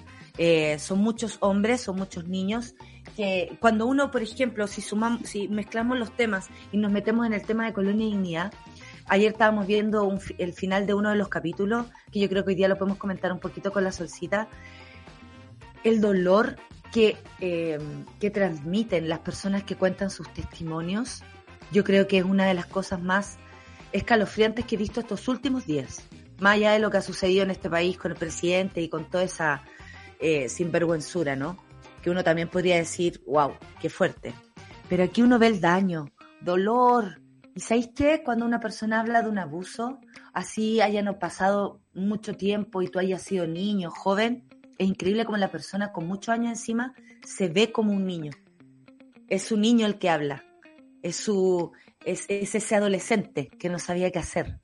Son 0.79 1.01
muchos 1.01 1.37
hombres, 1.41 1.83
son 1.83 1.97
muchos 1.97 2.27
niños 2.27 2.75
cuando 3.59 3.87
uno, 3.87 4.11
por 4.11 4.23
ejemplo, 4.23 4.67
si 4.67 4.81
sumamos, 4.81 5.29
si 5.29 5.49
mezclamos 5.49 5.99
los 5.99 6.15
temas 6.17 6.49
y 6.73 6.77
nos 6.77 6.93
metemos 6.93 7.27
en 7.27 7.33
el 7.33 7.43
tema 7.43 7.67
de 7.67 7.73
colonia 7.73 8.07
y 8.07 8.11
dignidad, 8.11 8.53
ayer 9.07 9.33
estábamos 9.33 9.67
viendo 9.67 10.19
el 10.39 10.53
final 10.53 10.87
de 10.87 10.95
uno 10.95 11.11
de 11.11 11.17
los 11.17 11.29
capítulos, 11.29 11.87
que 12.13 12.21
yo 12.21 12.29
creo 12.29 12.45
que 12.45 12.51
hoy 12.51 12.55
día 12.57 12.69
lo 12.69 12.79
podemos 12.79 12.99
comentar 12.99 13.33
un 13.33 13.41
poquito 13.41 13.73
con 13.73 13.85
la 13.85 13.93
solcita, 13.93 14.49
el 15.85 16.01
dolor 16.01 16.57
que, 16.93 17.17
eh, 17.41 17.79
que 18.19 18.31
transmiten 18.31 19.09
las 19.09 19.21
personas 19.21 19.65
que 19.65 19.77
cuentan 19.77 20.11
sus 20.11 20.33
testimonios, 20.33 21.23
yo 21.73 21.85
creo 21.85 22.07
que 22.07 22.19
es 22.19 22.25
una 22.25 22.47
de 22.47 22.55
las 22.55 22.67
cosas 22.67 23.01
más 23.01 23.39
escalofriantes 23.93 24.65
que 24.65 24.75
he 24.75 24.79
visto 24.79 25.01
estos 25.01 25.27
últimos 25.29 25.67
días. 25.67 26.07
Más 26.39 26.55
allá 26.55 26.73
de 26.73 26.79
lo 26.79 26.91
que 26.91 26.99
ha 26.99 27.03
sucedido 27.03 27.43
en 27.43 27.51
este 27.51 27.69
país 27.69 27.97
con 27.99 28.13
el 28.13 28.17
presidente 28.17 28.81
y 28.81 28.89
con 28.89 29.05
toda 29.05 29.25
esa 29.25 29.63
eh, 30.21 30.49
sinvergüenzura, 30.49 31.37
¿no? 31.37 31.57
Que 32.03 32.11
uno 32.11 32.25
también 32.25 32.49
podría 32.49 32.77
decir, 32.77 33.23
wow, 33.27 33.53
qué 33.81 33.91
fuerte. 33.91 34.35
Pero 34.89 35.05
aquí 35.05 35.23
uno 35.23 35.39
ve 35.39 35.49
el 35.49 35.61
daño, 35.61 36.07
dolor. 36.41 37.21
¿Y 37.55 37.61
sabéis 37.61 37.91
qué? 37.95 38.23
Cuando 38.25 38.45
una 38.45 38.61
persona 38.61 39.01
habla 39.01 39.23
de 39.23 39.29
un 39.29 39.39
abuso, 39.39 40.01
así 40.33 40.81
hayan 40.81 41.19
pasado 41.19 41.81
mucho 41.93 42.35
tiempo 42.35 42.83
y 42.83 42.89
tú 42.89 42.99
hayas 42.99 43.23
sido 43.23 43.47
niño, 43.47 43.91
joven, 43.91 44.49
es 44.79 44.89
increíble 44.89 45.25
como 45.25 45.37
la 45.37 45.51
persona 45.51 45.93
con 45.93 46.07
muchos 46.07 46.31
años 46.31 46.51
encima 46.51 46.95
se 47.25 47.49
ve 47.49 47.71
como 47.71 47.93
un 47.93 48.07
niño. 48.07 48.33
Es 49.29 49.43
su 49.43 49.57
niño 49.57 49.87
el 49.87 49.99
que 49.99 50.09
habla. 50.09 50.45
Es 51.03 51.17
su 51.17 51.73
es, 52.05 52.27
ese 52.29 52.75
adolescente 52.75 53.49
que 53.49 53.69
no 53.69 53.79
sabía 53.79 54.11
qué 54.11 54.19
hacer, 54.19 54.61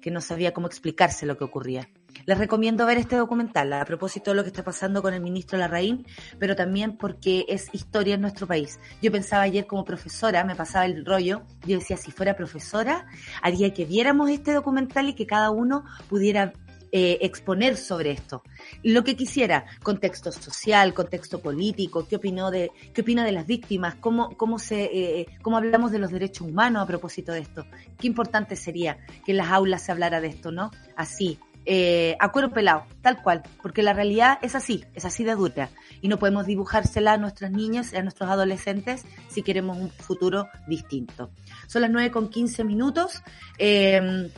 que 0.00 0.10
no 0.10 0.20
sabía 0.20 0.52
cómo 0.52 0.66
explicarse 0.66 1.26
lo 1.26 1.36
que 1.36 1.44
ocurría. 1.44 1.88
Les 2.24 2.38
recomiendo 2.38 2.86
ver 2.86 2.98
este 2.98 3.16
documental 3.16 3.72
a 3.72 3.84
propósito 3.84 4.30
de 4.30 4.36
lo 4.36 4.42
que 4.42 4.48
está 4.48 4.64
pasando 4.64 5.02
con 5.02 5.14
el 5.14 5.20
ministro 5.20 5.58
Larraín, 5.58 6.06
pero 6.38 6.56
también 6.56 6.96
porque 6.96 7.44
es 7.48 7.68
historia 7.72 8.14
en 8.14 8.22
nuestro 8.22 8.46
país. 8.46 8.80
Yo 9.02 9.12
pensaba 9.12 9.42
ayer 9.42 9.66
como 9.66 9.84
profesora, 9.84 10.44
me 10.44 10.54
pasaba 10.54 10.86
el 10.86 11.04
rollo, 11.04 11.42
yo 11.66 11.78
decía, 11.78 11.96
si 11.96 12.10
fuera 12.10 12.36
profesora, 12.36 13.06
haría 13.42 13.72
que 13.74 13.84
viéramos 13.84 14.30
este 14.30 14.52
documental 14.52 15.08
y 15.08 15.14
que 15.14 15.26
cada 15.26 15.50
uno 15.50 15.84
pudiera 16.08 16.52
eh, 16.92 17.18
exponer 17.22 17.76
sobre 17.76 18.12
esto. 18.12 18.42
Lo 18.82 19.02
que 19.02 19.16
quisiera, 19.16 19.66
contexto 19.82 20.30
social, 20.30 20.94
contexto 20.94 21.40
político, 21.40 22.06
qué 22.08 22.16
opinó 22.16 22.50
de, 22.50 22.70
qué 22.94 23.00
opina 23.00 23.24
de 23.24 23.32
las 23.32 23.46
víctimas, 23.46 23.96
cómo, 23.96 24.30
cómo 24.36 24.58
se, 24.58 24.84
eh, 24.84 25.26
cómo 25.42 25.56
hablamos 25.56 25.90
de 25.90 25.98
los 25.98 26.10
derechos 26.10 26.46
humanos 26.46 26.82
a 26.82 26.86
propósito 26.86 27.32
de 27.32 27.40
esto. 27.40 27.66
Qué 27.98 28.06
importante 28.06 28.54
sería 28.54 28.98
que 29.24 29.32
en 29.32 29.38
las 29.38 29.48
aulas 29.48 29.82
se 29.82 29.92
hablara 29.92 30.20
de 30.20 30.28
esto, 30.28 30.52
¿no? 30.52 30.70
Así, 30.96 31.38
eh, 31.66 32.16
a 32.20 32.30
cuero 32.30 32.50
pelado, 32.50 32.84
tal 33.02 33.22
cual, 33.22 33.42
porque 33.60 33.82
la 33.82 33.92
realidad 33.92 34.38
es 34.42 34.54
así, 34.54 34.84
es 34.94 35.04
así 35.04 35.24
de 35.24 35.34
dura 35.34 35.68
y 36.00 36.08
no 36.08 36.18
podemos 36.18 36.46
dibujársela 36.46 37.14
a 37.14 37.16
nuestras 37.18 37.50
niñas 37.50 37.92
y 37.92 37.96
a 37.96 38.02
nuestros 38.02 38.30
adolescentes 38.30 39.04
si 39.28 39.42
queremos 39.42 39.76
un 39.76 39.90
futuro 39.90 40.48
distinto. 40.66 41.30
Son 41.66 41.82
las 41.82 41.90
9 41.90 42.10
con 42.10 42.28
15 42.28 42.64
minutos. 42.64 43.22
Eh, 43.58 44.30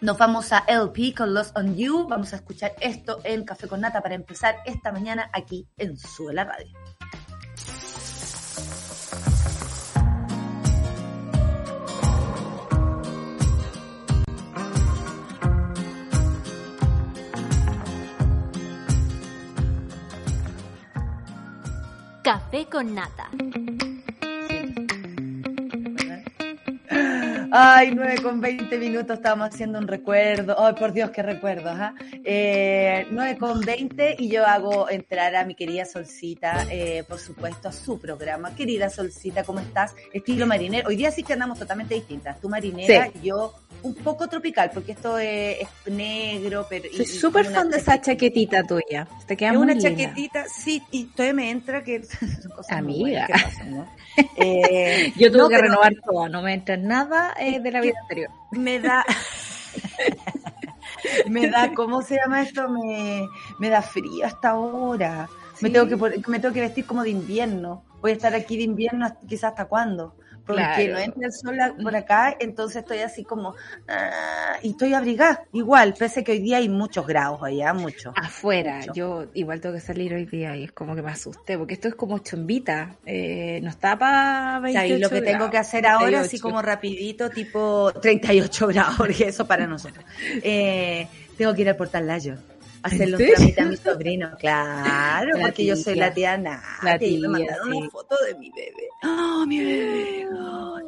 nos 0.00 0.16
vamos 0.16 0.52
a 0.52 0.64
LP 0.66 1.14
con 1.14 1.34
Lost 1.34 1.56
on 1.56 1.76
You. 1.76 2.06
Vamos 2.08 2.32
a 2.32 2.36
escuchar 2.36 2.72
esto 2.80 3.20
en 3.24 3.44
Café 3.44 3.68
con 3.68 3.82
Nata 3.82 4.00
para 4.00 4.14
empezar 4.14 4.56
esta 4.64 4.92
mañana 4.92 5.28
aquí 5.34 5.66
en 5.76 5.98
Suela 5.98 6.44
Radio. 6.44 6.72
Café 22.30 22.64
con 22.66 22.94
Nata. 22.94 23.28
Ay, 27.50 27.90
9 27.92 28.22
con 28.22 28.40
20 28.40 28.78
minutos 28.78 29.16
estábamos 29.16 29.48
haciendo 29.48 29.80
un 29.80 29.88
recuerdo. 29.88 30.54
Ay, 30.56 30.74
por 30.74 30.92
Dios, 30.92 31.10
qué 31.10 31.24
recuerdo. 31.24 31.70
¿ah? 31.70 31.92
Eh, 32.24 33.08
9 33.10 33.36
con 33.36 33.60
20 33.62 34.14
y 34.16 34.28
yo 34.28 34.46
hago 34.46 34.88
entrar 34.88 35.34
a 35.34 35.44
mi 35.44 35.56
querida 35.56 35.84
Solcita, 35.84 36.68
eh, 36.70 37.02
por 37.08 37.18
supuesto, 37.18 37.68
a 37.68 37.72
su 37.72 37.98
programa. 37.98 38.54
Querida 38.54 38.90
Solcita, 38.90 39.42
¿cómo 39.42 39.58
estás? 39.58 39.96
Estilo 40.12 40.46
marinero. 40.46 40.88
Hoy 40.88 40.94
día 40.94 41.10
sí 41.10 41.24
que 41.24 41.32
andamos 41.32 41.58
totalmente 41.58 41.96
distintas. 41.96 42.40
Tú 42.40 42.48
marinera, 42.48 43.10
y 43.12 43.26
yo 43.26 43.54
un 43.82 43.94
poco 43.94 44.28
tropical, 44.28 44.70
porque 44.72 44.92
esto 44.92 45.18
es, 45.18 45.58
negro. 45.86 46.66
pero 46.68 46.88
Soy 46.94 47.06
súper 47.06 47.46
fan 47.46 47.70
de 47.70 47.78
esa 47.78 48.00
chaquetita 48.00 48.62
tuya. 48.64 49.06
Te 49.26 49.36
queda 49.36 49.50
es 49.50 49.54
muy 49.56 49.64
una 49.64 49.74
linda. 49.74 49.90
chaquetita, 49.90 50.44
sí, 50.48 50.82
y 50.90 51.04
todavía 51.06 51.34
me 51.34 51.50
entra 51.50 51.82
que 51.82 52.02
son 52.42 52.50
cosas 52.50 52.78
Amiga. 52.78 53.26
Eh, 54.36 55.12
Yo 55.16 55.30
tuve 55.30 55.42
no, 55.42 55.48
que 55.48 55.56
pero 55.56 55.68
renovar 55.68 55.94
toda, 56.04 56.28
no 56.28 56.42
me 56.42 56.54
entra 56.54 56.76
nada 56.76 57.34
eh, 57.38 57.60
de 57.60 57.70
la 57.70 57.80
vida 57.80 57.94
anterior. 58.02 58.30
Me 58.52 58.80
da... 58.80 59.04
me 61.28 61.48
da, 61.48 61.72
¿cómo 61.74 62.02
se 62.02 62.16
llama 62.16 62.42
esto? 62.42 62.68
Me, 62.68 63.28
me 63.58 63.68
da 63.68 63.82
frío 63.82 64.26
hasta 64.26 64.50
ahora. 64.50 65.28
Me 65.60 65.70
tengo 65.70 65.86
que 65.86 65.96
me 66.26 66.40
tengo 66.40 66.54
que 66.54 66.60
vestir 66.60 66.86
como 66.86 67.02
de 67.02 67.10
invierno. 67.10 67.84
Voy 68.00 68.12
a 68.12 68.14
estar 68.14 68.34
aquí 68.34 68.56
de 68.56 68.62
invierno 68.64 69.06
quizás 69.28 69.50
hasta 69.50 69.66
cuándo. 69.66 70.14
Porque 70.50 70.86
Claro. 70.86 70.92
no 70.92 70.98
entra 70.98 71.26
el 71.26 71.32
sol 71.32 71.56
por 71.82 71.96
acá, 71.96 72.36
entonces 72.38 72.76
estoy 72.82 72.98
así 72.98 73.24
como 73.24 73.54
ah, 73.88 74.56
y 74.62 74.70
estoy 74.70 74.94
abrigada 74.94 75.42
igual, 75.52 75.94
pese 75.98 76.22
que 76.24 76.32
hoy 76.32 76.40
día 76.40 76.58
hay 76.58 76.68
muchos 76.68 77.06
grados 77.06 77.42
allá, 77.42 77.72
muchos. 77.74 78.12
Afuera, 78.16 78.78
Mucho. 78.78 78.92
yo 78.94 79.24
igual 79.34 79.60
tengo 79.60 79.74
que 79.74 79.80
salir 79.80 80.14
hoy 80.14 80.26
día 80.26 80.56
y 80.56 80.64
es 80.64 80.72
como 80.72 80.94
que 80.94 81.02
me 81.02 81.10
asusté, 81.10 81.56
porque 81.58 81.74
esto 81.74 81.88
es 81.88 81.94
como 81.94 82.18
chombita, 82.18 82.96
eh, 83.06 83.60
no 83.62 83.70
está 83.70 83.98
para 83.98 84.60
28 84.60 84.94
Y 84.96 84.98
lo 84.98 85.10
que 85.10 85.22
tengo 85.22 85.50
que 85.50 85.58
hacer 85.58 85.86
ahora, 85.86 86.20
así 86.20 86.38
38. 86.38 86.42
como 86.42 86.62
rapidito, 86.62 87.30
tipo 87.30 87.92
38 88.00 88.66
grados, 88.68 88.94
porque 88.96 89.28
eso 89.28 89.46
para 89.46 89.66
nosotros. 89.66 90.04
Eh, 90.42 91.06
tengo 91.36 91.54
que 91.54 91.62
ir 91.62 91.68
al 91.68 91.76
portal 91.76 92.06
Layo. 92.06 92.34
Hacer 92.82 93.02
¿En 93.02 93.10
los 93.12 93.20
trámites 93.20 93.58
a 93.58 93.64
mi 93.66 93.76
sobrino, 93.76 94.30
claro, 94.38 95.36
La 95.36 95.42
porque 95.46 95.66
yo 95.66 95.76
soy 95.76 95.96
la 95.96 96.12
tía 96.14 96.38
Nati. 96.38 96.64
La 96.82 96.96
y 97.04 97.18
me 97.18 97.28
mandaron 97.28 97.70
sí. 97.70 97.76
una 97.76 97.90
foto 97.90 98.16
de 98.26 98.34
mi 98.36 98.50
bebé. 98.50 98.88
¡Oh, 99.04 99.44
mi 99.46 99.60
bebé! 99.64 100.26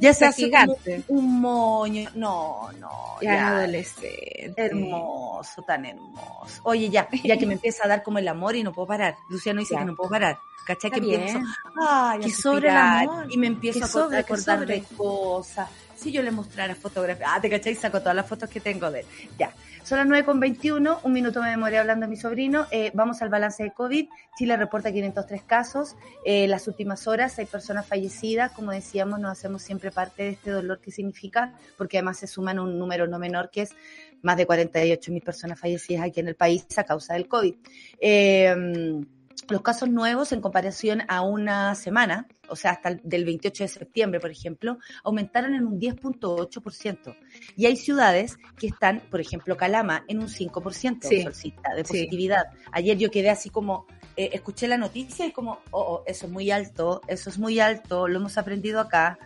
Ya 0.00 0.12
se 0.14 0.25
hace 0.25 0.46
gigante. 0.46 1.04
un 1.08 1.40
moño. 1.40 2.08
No, 2.16 2.70
no, 2.80 2.90
Ya 3.20 3.34
ya. 3.34 3.49
adolescente. 3.58 4.52
Hermoso, 4.56 5.62
tan 5.62 5.84
hermoso. 5.84 6.61
Oye, 6.64 6.90
ya, 6.90 7.08
ya 7.22 7.37
que 7.37 7.46
me 7.46 7.52
empieza 7.61 7.84
a 7.84 7.88
dar 7.88 8.02
como 8.02 8.18
el 8.18 8.26
amor 8.26 8.56
y 8.56 8.64
no 8.64 8.72
puedo 8.72 8.88
parar. 8.88 9.14
Luciano 9.30 9.61
dice 9.61 9.75
Ya. 9.75 9.80
que 9.80 9.87
no 9.87 9.94
puedo 9.94 10.11
parar. 10.11 10.38
¿Cachai? 10.66 10.90
Está 10.90 11.00
que 11.00 11.14
empiezo, 11.14 11.38
bien. 11.38 11.46
ay, 11.80 12.18
a 12.18 12.25
Que 12.25 12.30
sobre 12.30 12.68
el 12.68 12.76
amor. 12.76 13.26
Y 13.30 13.37
me 13.37 13.46
empiezo 13.46 13.87
sobre, 13.87 14.16
a 14.16 14.20
acordar 14.20 14.66
de 14.66 14.82
cosas. 14.96 15.68
Si 15.94 16.11
yo 16.11 16.20
le 16.22 16.32
mostrara 16.32 16.75
fotografías, 16.75 17.28
ah, 17.32 17.40
te 17.40 17.49
cachai, 17.49 17.76
saco 17.76 18.00
todas 18.00 18.16
las 18.16 18.26
fotos 18.26 18.49
que 18.50 18.58
tengo 18.61 18.90
de 18.90 19.00
él. 19.00 19.06
Ya. 19.38 19.52
Son 19.84 19.98
las 19.98 20.06
9 20.06 20.24
con 20.24 20.38
21, 20.38 21.00
un 21.02 21.12
minuto 21.12 21.42
me 21.42 21.50
demoré 21.50 21.76
hablando 21.76 22.06
de 22.06 22.10
mi 22.10 22.16
sobrino. 22.16 22.66
Eh, 22.70 22.92
vamos 22.94 23.20
al 23.20 23.30
balance 23.30 23.64
de 23.64 23.72
COVID. 23.72 24.08
Chile 24.38 24.56
reporta 24.56 24.92
503 24.92 25.42
casos. 25.42 25.96
Eh, 26.24 26.46
las 26.46 26.68
últimas 26.68 27.08
horas 27.08 27.36
hay 27.40 27.46
personas 27.46 27.84
fallecidas. 27.86 28.52
Como 28.52 28.70
decíamos, 28.70 29.18
nos 29.18 29.32
hacemos 29.32 29.60
siempre 29.60 29.90
parte 29.90 30.22
de 30.22 30.28
este 30.30 30.52
dolor 30.52 30.80
que 30.80 30.92
significa, 30.92 31.52
porque 31.76 31.98
además 31.98 32.18
se 32.18 32.28
suman 32.28 32.60
un 32.60 32.78
número 32.78 33.08
no 33.08 33.18
menor 33.18 33.50
que 33.50 33.62
es 33.62 33.74
más 34.22 34.36
de 34.36 34.46
48 34.46 35.10
mil 35.10 35.22
personas 35.22 35.58
fallecidas 35.58 36.04
aquí 36.04 36.20
en 36.20 36.28
el 36.28 36.36
país 36.36 36.64
a 36.78 36.84
causa 36.84 37.14
del 37.14 37.26
COVID. 37.26 37.54
Eh, 38.00 39.04
los 39.49 39.62
casos 39.62 39.88
nuevos 39.88 40.32
en 40.32 40.40
comparación 40.40 41.02
a 41.08 41.22
una 41.22 41.75
semana, 41.75 42.26
o 42.49 42.56
sea, 42.56 42.72
hasta 42.72 42.90
el 42.90 43.00
del 43.02 43.25
28 43.25 43.64
de 43.64 43.68
septiembre, 43.68 44.20
por 44.20 44.30
ejemplo, 44.30 44.78
aumentaron 45.04 45.54
en 45.54 45.66
un 45.66 45.80
10.8%. 45.80 47.16
Y 47.56 47.66
hay 47.66 47.76
ciudades 47.76 48.38
que 48.56 48.68
están, 48.68 49.00
por 49.11 49.20
ejemplo, 49.20 49.56
Calama, 49.56 50.04
en 50.08 50.20
un 50.20 50.28
5% 50.28 51.32
sí. 51.32 51.54
de 51.76 51.82
positividad. 51.84 52.44
Ayer 52.72 52.96
yo 52.99 53.11
quedé 53.11 53.30
así 53.30 53.50
como, 53.50 53.87
eh, 54.16 54.30
escuché 54.32 54.68
la 54.68 54.78
noticia 54.78 55.26
y 55.26 55.32
como, 55.32 55.61
oh, 55.70 55.80
oh, 55.80 56.02
eso 56.06 56.26
es 56.26 56.32
muy 56.32 56.50
alto, 56.50 57.00
eso 57.08 57.30
es 57.30 57.38
muy 57.38 57.61
alto, 57.61 58.08
lo 58.08 58.18
hemos 58.18 58.38
aprendido 58.38 58.80
acá. 58.80 59.18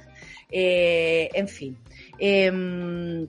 Eh, 0.50 1.28
en 1.34 1.48
fin. 1.48 1.78
Eh, 2.18 3.28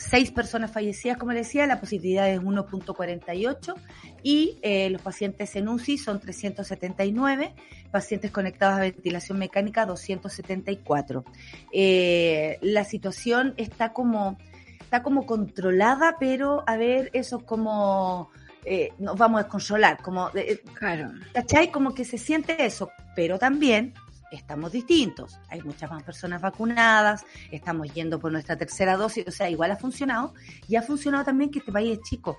seis 0.00 0.32
personas 0.32 0.72
fallecidas, 0.72 1.18
como 1.18 1.32
decía, 1.32 1.66
la 1.66 1.78
positividad 1.78 2.28
es 2.30 2.40
1.48 2.40 3.74
y 4.22 4.58
eh, 4.62 4.88
los 4.90 5.02
pacientes 5.02 5.54
en 5.56 5.68
UCI 5.68 5.98
son 5.98 6.20
379, 6.20 7.54
pacientes 7.90 8.30
conectados 8.30 8.78
a 8.78 8.80
ventilación 8.80 9.38
mecánica 9.38 9.84
274. 9.86 11.24
Eh, 11.72 12.58
la 12.62 12.84
situación 12.84 13.54
está 13.58 13.92
como, 13.92 14.38
está 14.80 15.02
como 15.02 15.26
controlada, 15.26 16.16
pero 16.18 16.64
a 16.66 16.76
ver, 16.76 17.10
eso 17.12 17.38
es 17.38 17.44
como... 17.44 18.30
Eh, 18.64 18.90
nos 18.98 19.16
vamos 19.16 19.40
a 19.40 19.44
descontrolar, 19.44 20.02
como, 20.02 20.28
eh, 20.34 20.62
Claro. 20.74 21.12
¿cachai? 21.32 21.70
Como 21.70 21.94
que 21.94 22.04
se 22.04 22.18
siente 22.18 22.62
eso, 22.66 22.90
pero 23.16 23.38
también 23.38 23.94
estamos 24.30 24.72
distintos. 24.72 25.38
Hay 25.48 25.60
muchas 25.62 25.90
más 25.90 26.02
personas 26.02 26.40
vacunadas, 26.40 27.24
estamos 27.50 27.92
yendo 27.94 28.18
por 28.18 28.32
nuestra 28.32 28.56
tercera 28.56 28.96
dosis, 28.96 29.26
o 29.26 29.30
sea, 29.30 29.48
igual 29.50 29.70
ha 29.72 29.76
funcionado 29.76 30.34
y 30.68 30.76
ha 30.76 30.82
funcionado 30.82 31.24
también 31.24 31.50
que 31.50 31.58
este 31.60 31.72
país 31.72 31.98
es 31.98 32.08
chico. 32.08 32.38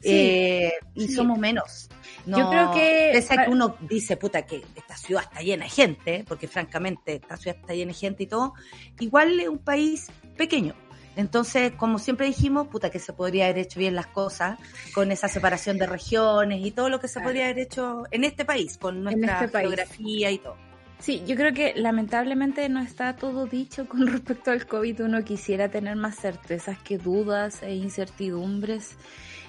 Sí, 0.00 0.10
Eh, 0.10 0.72
y 0.94 1.06
sí. 1.06 1.14
somos 1.14 1.38
menos. 1.38 1.88
No, 2.26 2.38
Yo 2.38 2.50
creo 2.50 2.72
que- 2.72 3.10
Pese 3.12 3.34
a 3.34 3.44
que 3.44 3.50
uno 3.50 3.76
dice, 3.80 4.16
puta, 4.16 4.42
que 4.44 4.62
esta 4.74 4.96
ciudad 4.96 5.22
está 5.22 5.40
llena 5.40 5.64
de 5.64 5.70
gente, 5.70 6.24
porque 6.26 6.48
francamente 6.48 7.14
esta 7.16 7.36
ciudad 7.36 7.56
está 7.60 7.72
llena 7.74 7.92
de 7.92 7.98
gente 7.98 8.24
y 8.24 8.26
todo, 8.26 8.54
igual 8.98 9.38
es 9.38 9.48
un 9.48 9.58
país 9.58 10.08
pequeño. 10.36 10.74
Entonces, 11.14 11.72
como 11.76 11.98
siempre 11.98 12.26
dijimos, 12.26 12.68
puta, 12.68 12.90
que 12.90 12.98
se 12.98 13.12
podría 13.12 13.44
haber 13.44 13.58
hecho 13.58 13.78
bien 13.78 13.94
las 13.94 14.06
cosas 14.06 14.58
con 14.94 15.12
esa 15.12 15.28
separación 15.28 15.76
de 15.78 15.86
regiones 15.86 16.64
y 16.64 16.70
todo 16.70 16.88
lo 16.88 16.98
que 17.00 17.06
se 17.06 17.20
podría 17.20 17.44
haber 17.44 17.58
hecho 17.60 18.04
en 18.10 18.24
este 18.24 18.44
país, 18.46 18.78
con 18.78 19.02
nuestra 19.04 19.34
este 19.34 19.48
país. 19.48 19.68
geografía 19.68 20.30
y 20.30 20.38
todo. 20.38 20.56
Sí, 21.02 21.20
yo 21.26 21.34
creo 21.34 21.52
que 21.52 21.72
lamentablemente 21.74 22.68
no 22.68 22.80
está 22.80 23.16
todo 23.16 23.46
dicho 23.46 23.88
con 23.88 24.06
respecto 24.06 24.52
al 24.52 24.66
COVID. 24.66 25.02
Uno 25.02 25.24
quisiera 25.24 25.68
tener 25.68 25.96
más 25.96 26.14
certezas 26.16 26.78
que 26.78 26.96
dudas 26.96 27.62
e 27.64 27.74
incertidumbres. 27.74 28.96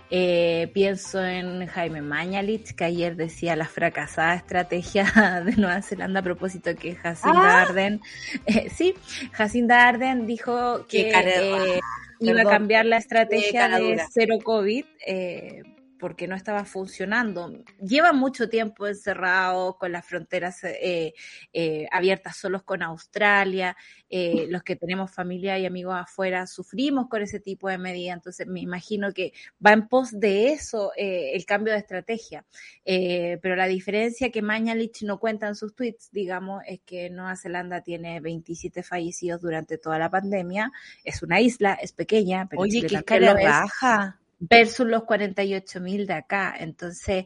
Eh, 0.09 0.69
pienso 0.73 1.23
en 1.23 1.67
Jaime 1.67 2.01
Mañalich, 2.01 2.73
que 2.75 2.85
ayer 2.85 3.15
decía 3.15 3.55
la 3.55 3.65
fracasada 3.65 4.35
estrategia 4.35 5.05
de 5.45 5.55
Nueva 5.55 5.81
Zelanda 5.83 6.21
a 6.21 6.23
propósito 6.23 6.71
que 6.75 6.95
Jacinda 6.95 7.59
Ah. 7.59 7.61
Arden, 7.61 8.01
eh, 8.47 8.69
sí, 8.69 8.95
Jacinda 9.31 9.87
Arden 9.87 10.25
dijo 10.25 10.85
que 10.87 11.11
eh, 11.11 11.79
iba 12.19 12.41
a 12.41 12.45
cambiar 12.45 12.85
la 12.85 12.97
estrategia 12.97 13.69
de 13.69 14.01
cero 14.11 14.37
COVID. 14.43 14.85
eh, 15.05 15.61
porque 16.03 16.27
no 16.27 16.35
estaba 16.35 16.65
funcionando. 16.65 17.63
Lleva 17.79 18.11
mucho 18.11 18.49
tiempo 18.49 18.87
encerrados 18.87 19.77
con 19.77 19.93
las 19.93 20.05
fronteras 20.05 20.61
eh, 20.65 21.13
eh, 21.53 21.87
abiertas 21.93 22.35
solos 22.35 22.63
con 22.63 22.83
Australia. 22.83 23.77
Eh, 24.09 24.47
los 24.49 24.63
que 24.63 24.75
tenemos 24.75 25.11
familia 25.11 25.57
y 25.57 25.65
amigos 25.65 25.95
afuera 25.95 26.45
sufrimos 26.45 27.07
con 27.07 27.21
ese 27.21 27.39
tipo 27.39 27.69
de 27.69 27.77
medidas. 27.77 28.17
Entonces 28.17 28.45
me 28.47 28.59
imagino 28.59 29.13
que 29.13 29.31
va 29.65 29.71
en 29.71 29.87
pos 29.87 30.11
de 30.11 30.49
eso 30.49 30.91
eh, 30.97 31.31
el 31.35 31.45
cambio 31.45 31.71
de 31.71 31.79
estrategia. 31.79 32.43
Eh, 32.83 33.39
pero 33.41 33.55
la 33.55 33.67
diferencia 33.67 34.29
que 34.29 34.41
Mañalich 34.41 35.03
no 35.03 35.21
cuenta 35.21 35.47
en 35.47 35.55
sus 35.55 35.73
tweets, 35.73 36.11
digamos, 36.11 36.63
es 36.67 36.81
que 36.81 37.09
Nueva 37.11 37.37
Zelanda 37.37 37.79
tiene 37.79 38.19
27 38.19 38.83
fallecidos 38.83 39.39
durante 39.39 39.77
toda 39.77 39.97
la 39.99 40.09
pandemia. 40.09 40.73
Es 41.05 41.23
una 41.23 41.39
isla, 41.39 41.75
es 41.75 41.93
pequeña, 41.93 42.45
pero 42.49 42.61
Oye, 42.61 42.85
qué 42.85 43.01
cara 43.05 43.33
baja. 43.35 44.19
Versus 44.49 44.85
los 44.87 45.03
48 45.03 45.79
mil 45.79 46.05
de 46.05 46.13
acá. 46.13 46.55
Entonces, 46.59 47.25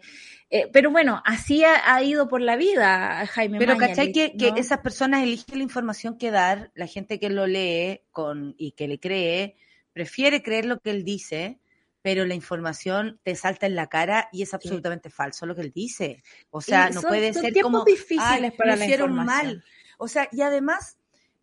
eh, 0.49 0.69
pero 0.71 0.91
bueno, 0.91 1.21
así 1.25 1.63
ha, 1.63 1.93
ha 1.95 2.03
ido 2.03 2.27
por 2.27 2.41
la 2.41 2.55
vida 2.55 3.25
Jaime 3.27 3.57
Pero 3.59 3.75
Mañalich, 3.75 3.95
¿cachai 3.95 4.11
que, 4.11 4.37
que 4.37 4.59
esas 4.59 4.79
personas 4.79 5.23
eligen 5.23 5.57
la 5.57 5.63
información 5.63 6.17
que 6.17 6.31
dar? 6.31 6.71
La 6.75 6.87
gente 6.87 7.19
que 7.19 7.29
lo 7.29 7.47
lee 7.47 8.01
con 8.11 8.53
y 8.57 8.71
que 8.73 8.87
le 8.87 8.99
cree, 8.99 9.55
prefiere 9.93 10.43
creer 10.43 10.65
lo 10.65 10.79
que 10.79 10.91
él 10.91 11.03
dice, 11.03 11.59
pero 12.03 12.23
la 12.25 12.35
información 12.35 13.19
te 13.23 13.35
salta 13.35 13.65
en 13.65 13.75
la 13.75 13.87
cara 13.87 14.29
y 14.31 14.43
es 14.43 14.53
absolutamente 14.53 15.09
falso 15.09 15.45
lo 15.45 15.55
que 15.55 15.61
él 15.61 15.71
dice. 15.73 16.21
O 16.51 16.61
sea, 16.61 16.89
Y 16.89 16.93
no 16.93 17.01
son- 17.01 17.09
puede 17.09 17.33
son 17.33 17.43
ser 17.43 17.53
tiempos 17.53 17.71
como 17.71 17.83
difíciles 17.85 18.21
"Ay, 18.21 18.51
para 18.51 18.75
lo 18.75 18.83
hicieron 18.83 19.09
información". 19.11 19.47
mal. 19.47 19.63
O 19.97 20.07
sea, 20.07 20.29
y 20.31 20.41
además 20.41 20.96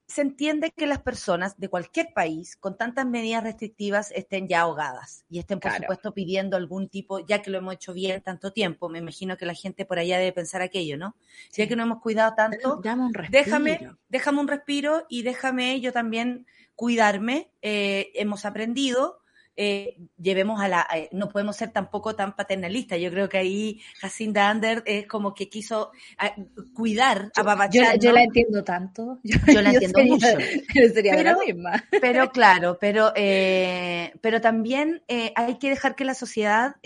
se 0.06 0.20
entiende 0.22 0.70
que 0.76 0.86
las 0.86 1.00
personas 1.02 1.58
de 1.58 1.68
cualquier 1.68 2.12
país 2.14 2.56
con 2.56 2.76
tantas 2.76 3.06
medidas 3.06 3.42
restrictivas 3.42 4.10
estén 4.12 4.48
ya 4.48 4.60
ahogadas 4.62 5.24
y 5.30 5.38
estén, 5.38 5.60
por 5.60 5.70
Claro. 5.70 5.84
supuesto, 5.84 6.12
pidiendo 6.12 6.56
algún 6.56 6.88
tipo, 6.88 7.24
ya 7.26 7.40
que 7.42 7.50
lo 7.50 7.58
hemos 7.58 7.74
hecho 7.74 7.92
bien 7.94 8.20
tanto 8.22 8.52
tiempo, 8.52 8.88
me 8.88 8.98
imagino 8.98 9.36
que 9.36 9.46
la 9.46 9.54
gente 9.54 9.86
por 9.86 9.98
allá 9.98 10.18
debe 10.18 10.32
pensar 10.32 10.60
aquello, 10.62 10.98
¿no? 10.98 11.16
Ya 11.52 11.66
que 11.66 11.74
no 11.76 11.84
hemos 11.84 12.00
cuidado 12.00 12.34
tanto, 12.36 12.80
Dame 12.82 13.04
un 13.06 13.14
respiro. 13.14 13.38
déjame, 13.44 13.90
déjame 14.08 14.40
un 14.40 14.48
respiro 14.48 15.06
y 15.08 15.22
déjame 15.22 15.80
yo 15.80 15.92
también 15.92 16.46
cuidarme. 16.76 17.50
Eh, 17.62 18.10
hemos 18.14 18.44
aprendido. 18.44 19.20
Eh, 19.56 19.96
llevemos 20.18 20.60
a 20.60 20.68
la, 20.68 20.86
eh, 20.94 21.08
no 21.12 21.28
podemos 21.28 21.56
ser 21.56 21.70
tampoco 21.70 22.14
tan 22.16 22.34
paternalistas. 22.34 22.98
Yo 23.00 23.10
creo 23.10 23.28
que 23.28 23.38
ahí 23.38 23.80
Jacinda 24.00 24.48
Ander 24.50 24.82
es 24.86 25.06
como 25.06 25.34
que 25.34 25.48
quiso 25.48 25.92
ah, 26.18 26.34
cuidar, 26.74 27.30
Yo, 27.36 27.42
apapachar, 27.42 27.98
yo 27.98 28.10
¿no? 28.10 28.16
la 28.16 28.22
entiendo 28.24 28.64
tanto. 28.64 29.20
Yo, 29.24 29.36
Yo 29.46 29.62
la 29.62 29.70
entiendo 29.72 29.98
sería, 29.98 30.12
mucho. 30.14 30.26
Yo 30.74 30.88
sería 30.92 31.12
la 31.14 31.22
Pero- 31.22 31.38
misma. 31.40 31.84
Pero 32.00 32.30
claro, 32.30 32.78
pero, 32.80 33.12
eh, 33.16 34.12
pero 34.20 34.40
también 34.40 35.02
hay 35.36 35.58
que 35.58 35.70
dejar 35.70 35.94
que 35.96 36.04
la 36.04 36.14
sociedad 36.14 36.76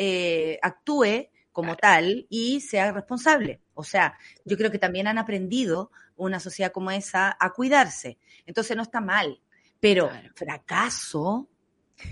actúe 0.63 1.29
como 1.53 1.75
tal 1.77 2.27
y 2.29 2.61
sea 2.61 2.93
responsable. 2.93 3.61
O 3.75 3.83
sea, 3.85 4.17
yo 4.45 4.57
creo 4.57 4.71
que 4.71 4.79
también 4.79 5.07
han 5.09 5.19
aprendido 5.19 5.91
una 6.17 6.39
sociedad 6.41 6.71
como 6.73 6.91
esa 6.91 7.37
a 7.41 7.53
cuidarse. 7.53 8.19
Entonces 8.47 8.77
no 8.77 8.83
está 8.83 9.01
mal. 9.01 9.41
Pero 9.81 10.09
Claro. 10.09 10.29
fracaso, 10.35 11.49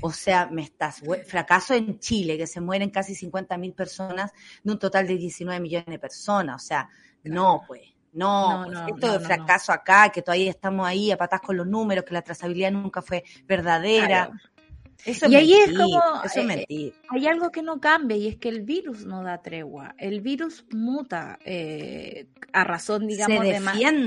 o 0.01 0.13
sea, 0.13 0.49
me 0.51 0.63
estás, 0.63 1.03
fracaso 1.27 1.75
en 1.75 1.99
Chile, 1.99 2.37
que 2.37 2.47
se 2.47 2.61
mueren 2.61 2.91
casi 2.91 3.15
50 3.15 3.57
mil 3.59 3.73
personas 3.73 4.33
de 4.63 4.73
un 4.73 4.79
total 4.79 5.07
de 5.07 5.17
19 5.17 5.61
millones 5.61 5.87
de 5.87 5.99
personas. 5.99 6.63
O 6.63 6.67
sea, 6.67 6.89
no, 7.25 7.63
pues. 7.67 7.83
No, 8.13 8.65
No, 8.65 8.65
pues, 8.65 8.79
no, 8.79 8.87
esto 8.89 9.07
no, 9.09 9.13
de 9.13 9.21
fracaso 9.21 9.73
acá, 9.73 10.09
que 10.09 10.23
todavía 10.23 10.49
estamos 10.49 10.87
ahí 10.87 11.11
a 11.11 11.19
patas 11.19 11.41
con 11.43 11.55
los 11.55 11.67
números, 11.67 12.03
que 12.03 12.15
la 12.15 12.23
trazabilidad 12.23 12.73
nunca 12.73 13.03
fue 13.03 13.25
verdadera. 13.47 14.27
Claro. 14.27 14.56
Eso 15.05 15.29
Y 15.29 15.37
ahí 15.37 15.53
es 15.53 15.77
como, 15.77 16.01
eso 16.25 16.41
es 16.41 16.65
eh. 16.69 16.93
Hay 17.11 17.27
algo 17.27 17.51
que 17.51 17.63
no 17.63 17.81
cambia 17.81 18.17
y 18.17 18.29
es 18.29 18.37
que 18.37 18.49
el 18.49 18.63
virus 18.63 19.05
no 19.07 19.23
da 19.23 19.43
tregua. 19.43 19.95
El 19.99 20.21
virus 20.21 20.65
muta 20.71 21.39
eh, 21.45 22.27
a 22.53 22.65
razón, 22.65 23.07
digamos, 23.07 23.39
Se 23.39 23.45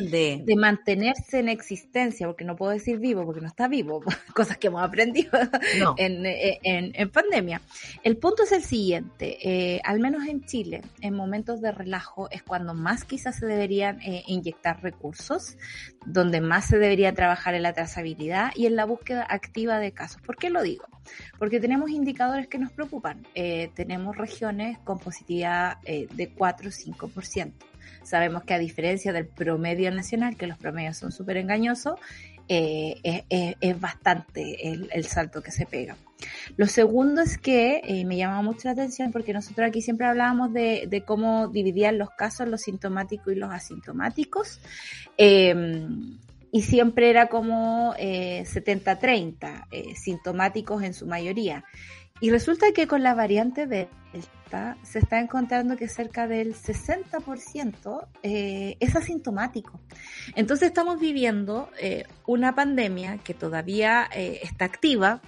de, 0.09 0.41
de 0.45 0.55
mantenerse 0.55 1.39
en 1.39 1.49
existencia, 1.49 2.27
porque 2.27 2.43
no 2.43 2.55
puedo 2.55 2.71
decir 2.71 2.99
vivo, 2.99 3.25
porque 3.25 3.41
no 3.41 3.47
está 3.47 3.67
vivo, 3.67 4.01
cosas 4.35 4.57
que 4.57 4.67
hemos 4.67 4.81
aprendido 4.81 5.31
no. 5.79 5.95
en, 5.97 6.25
eh, 6.25 6.59
en- 6.63 6.91
en 6.95 7.09
pandemia. 7.09 7.61
El 8.03 8.17
punto 8.17 8.43
es 8.43 8.51
el 8.51 8.63
siguiente, 8.63 9.37
eh, 9.75 9.81
al 9.83 9.99
menos 9.99 10.27
en 10.27 10.43
Chile, 10.45 10.81
en 11.01 11.13
momentos 11.13 11.61
de 11.61 11.71
relajo 11.71 12.29
es 12.31 12.43
cuando 12.43 12.73
más 12.73 13.03
quizás 13.05 13.37
se 13.37 13.45
deberían 13.45 13.99
inyectar 14.27 14.81
recursos, 14.81 15.57
donde 16.05 16.41
más 16.41 16.65
se 16.65 16.77
debería 16.77 17.13
trabajar 17.13 17.53
en 17.55 17.63
la 17.63 17.73
trazabilidad 17.73 18.51
y 18.55 18.65
en 18.65 18.75
la 18.75 18.85
búsqueda 18.85 19.25
activa 19.29 19.79
de 19.79 19.91
casos. 19.91 20.21
¿Por 20.21 20.37
qué 20.37 20.49
lo 20.49 20.61
digo? 20.63 20.78
Porque 21.37 21.59
tenemos 21.59 21.89
indicadores 21.89 22.47
que 22.47 22.57
nos 22.57 22.71
preocupan. 22.71 23.25
Eh, 23.35 23.71
tenemos 23.73 24.15
regiones 24.17 24.77
con 24.79 24.99
positividad 24.99 25.77
eh, 25.85 26.07
de 26.13 26.29
4 26.29 26.69
o 26.69 26.71
5%. 26.71 27.53
Sabemos 28.03 28.43
que 28.43 28.53
a 28.53 28.59
diferencia 28.59 29.13
del 29.13 29.27
promedio 29.27 29.91
nacional, 29.91 30.35
que 30.35 30.47
los 30.47 30.57
promedios 30.57 30.97
son 30.97 31.11
súper 31.11 31.37
engañosos, 31.37 31.99
eh, 32.47 33.25
es, 33.59 33.79
bastante 33.79 34.67
el, 34.67 35.05
salto 35.05 35.43
que 35.43 35.51
se 35.51 35.67
pega. 35.67 35.95
Lo 36.57 36.65
segundo 36.65 37.21
es 37.21 37.37
que 37.37 38.03
me 38.07 38.17
llama 38.17 38.41
mucho 38.41 38.61
la 38.65 38.71
atención 38.71 39.11
porque 39.11 39.33
nosotros 39.33 39.67
aquí 39.67 39.83
siempre 39.83 40.07
hablábamos 40.07 40.51
de, 40.51 40.87
de 40.89 41.03
cómo 41.03 41.47
dividían 41.49 41.99
los 41.99 42.09
casos, 42.09 42.47
los 42.47 42.61
sintomáticos 42.61 43.33
y 43.33 43.35
los 43.35 43.51
asintomáticos. 43.51 44.59
Eh, 45.21 45.53
y 46.51 46.63
siempre 46.63 47.09
era 47.09 47.27
como 47.27 47.93
eh, 47.97 48.43
70-30, 48.45 49.67
eh, 49.71 49.95
sintomáticos 49.95 50.83
en 50.83 50.93
su 50.93 51.05
mayoría. 51.05 51.63
Y 52.21 52.31
resulta 52.31 52.71
que 52.73 52.87
con 52.87 53.01
la 53.01 53.13
variante 53.13 53.65
Delta 53.65 54.77
se 54.83 54.99
está 54.99 55.19
encontrando 55.19 55.77
que 55.77 55.87
cerca 55.87 56.27
del 56.27 56.53
60% 56.53 58.07
eh, 58.23 58.75
es 58.79 58.95
asintomático. 58.95 59.79
Entonces 60.35 60.67
estamos 60.67 60.99
viviendo 60.99 61.69
eh, 61.79 62.03
una 62.25 62.55
pandemia 62.55 63.19
que 63.19 63.33
todavía 63.33 64.09
eh, 64.13 64.39
está 64.43 64.65
activa, 64.65 65.21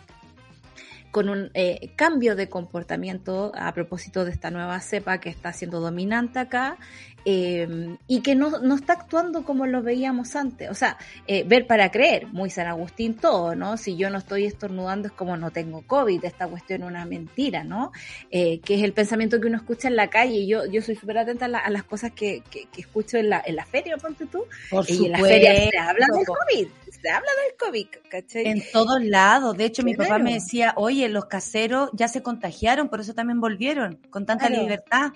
con 1.12 1.28
un 1.28 1.52
eh, 1.54 1.92
cambio 1.96 2.36
de 2.36 2.50
comportamiento 2.50 3.52
a 3.56 3.74
propósito 3.74 4.24
de 4.26 4.32
esta 4.32 4.50
nueva 4.50 4.80
cepa 4.80 5.20
que 5.20 5.30
está 5.30 5.52
siendo 5.52 5.82
dominante 5.82 6.40
acá 6.40 6.78
eh, 7.26 7.98
y 8.08 8.22
que 8.22 8.36
no, 8.36 8.60
no, 8.60 8.76
está 8.76 8.94
actuando 8.94 9.44
como 9.44 9.66
lo 9.66 9.82
veíamos 9.82 10.36
antes. 10.36 10.70
O 10.70 10.74
sea, 10.74 10.98
eh, 11.28 11.44
ver 11.46 11.68
para 11.68 11.92
creer, 11.92 12.28
muy 12.28 12.50
San 12.50 12.68
Agustín 12.68 13.16
todo, 13.16 13.56
¿no? 13.56 13.78
Si 13.78 13.98
yo 13.98 14.10
no 14.10 14.18
estoy 14.18 14.46
estornudando 14.46 15.08
es 15.08 15.14
como 15.14 15.38
no 15.38 15.52
tengo 15.52 15.82
COVID, 15.82 16.24
esta 16.26 16.48
cuestión 16.48 16.82
es 16.82 16.88
una 16.88 17.06
mentira, 17.06 17.64
¿no? 17.64 17.92
que 18.32 18.62
es 18.64 18.84
el 18.84 18.94
pensamiento 18.94 19.40
que 19.40 19.48
uno 19.48 19.58
escucha 19.58 19.88
en 19.88 19.96
la 19.96 20.10
calle. 20.10 20.48
Yo, 20.48 20.66
yo 20.66 20.82
soy 20.82 20.96
súper 20.96 21.20
atenta 21.20 21.46
a, 21.46 21.70
las 21.70 21.84
cosas 21.84 22.12
que, 22.12 22.44
que, 22.50 22.68
escucho 22.78 23.18
en 23.18 23.30
la, 23.30 23.42
en 23.46 23.56
la 23.56 23.66
feria, 23.66 23.98
ponte 23.98 24.26
tú. 24.26 24.46
y 24.88 25.06
en 25.06 25.12
la 25.12 25.20
feria 25.20 25.70
se 25.70 25.78
habla 25.78 26.08
del 26.14 26.26
COVID, 26.26 26.68
se 27.02 27.10
habla 27.10 27.30
del 27.46 27.58
COVID, 27.58 27.88
¿cachai? 28.10 28.48
En 28.48 28.64
todos 28.72 29.04
lados. 29.04 29.58
De 29.58 29.66
hecho, 29.66 29.84
mi 29.84 29.96
papá 29.96 30.18
me 30.20 30.34
decía, 30.34 30.74
oye, 30.76 31.10
los 31.10 31.26
caseros 31.26 31.90
ya 31.94 32.08
se 32.08 32.22
contagiaron, 32.22 32.90
por 32.90 33.02
eso 33.02 33.14
también 33.14 33.40
volvieron, 33.40 34.00
con 34.10 34.26
tanta 34.26 34.50
libertad. 34.50 35.12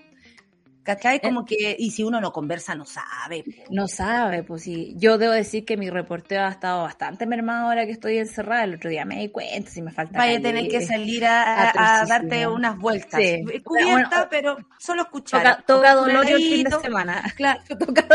¿Cachai? 0.86 1.20
Como 1.20 1.42
eh, 1.42 1.46
que, 1.48 1.76
y 1.80 1.90
si 1.90 2.04
uno 2.04 2.22
no 2.22 2.32
conversa, 2.32 2.76
no 2.76 2.86
sabe. 2.86 3.44
No 3.72 3.88
sabe, 3.88 4.44
pues 4.44 4.62
sí. 4.62 4.94
Yo 4.98 5.18
debo 5.18 5.34
decir 5.34 5.66
que 5.66 5.78
mi 5.78 5.90
reporteo 5.90 6.44
ha 6.44 6.50
estado 6.50 6.84
bastante 6.84 7.26
mermado 7.26 7.70
ahora 7.70 7.88
que 7.88 7.92
estoy 7.92 8.20
encerrada. 8.20 8.66
El 8.66 8.76
otro 8.76 8.92
día 8.92 9.04
me 9.04 9.20
di 9.20 9.30
cuenta 9.30 9.72
si 9.72 9.82
me 9.82 9.92
falta. 9.92 10.20
Vaya 10.20 10.38
a 10.38 10.42
tener 10.42 10.68
que 10.68 10.86
salir 10.86 11.26
a, 11.26 12.06
darte 12.08 12.46
unas 12.46 12.78
vueltas. 12.78 13.20
Sí. 13.20 13.44
Cubierta, 13.64 14.30
pero 14.30 14.58
solo 14.78 15.02
escuchar. 15.02 15.64
Toca, 15.66 15.96
dolor 15.96 16.24
el 16.30 16.38
fin 16.38 16.64
de 16.64 16.80
semana. 16.80 17.24
Claro. 17.36 17.62
toca 17.80 18.06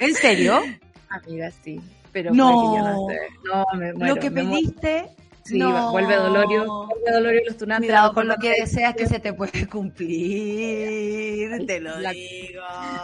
¿En 0.00 0.14
serio? 0.14 0.60
Amiga, 1.08 1.50
sí. 1.62 1.80
Pero 2.12 2.34
no, 2.34 3.06
no, 3.44 3.64
me 3.74 3.92
muero, 3.92 4.14
Lo 4.14 4.20
que 4.20 4.30
pediste 4.30 5.10
Sí, 5.48 5.58
vuelve 5.62 6.14
Dolorio, 6.14 6.86
vuelve 6.86 7.10
Dolorio 7.10 7.40
los 7.46 7.56
tunantes. 7.56 7.88
Cuidado 7.88 8.12
con 8.12 8.28
lo 8.28 8.36
que 8.36 8.50
deseas 8.50 8.94
que 8.94 9.06
se 9.06 9.18
te 9.18 9.32
puede 9.32 9.66
cumplir, 9.66 11.64
te 11.66 11.80
lo 11.80 11.96
digo. 11.98 12.62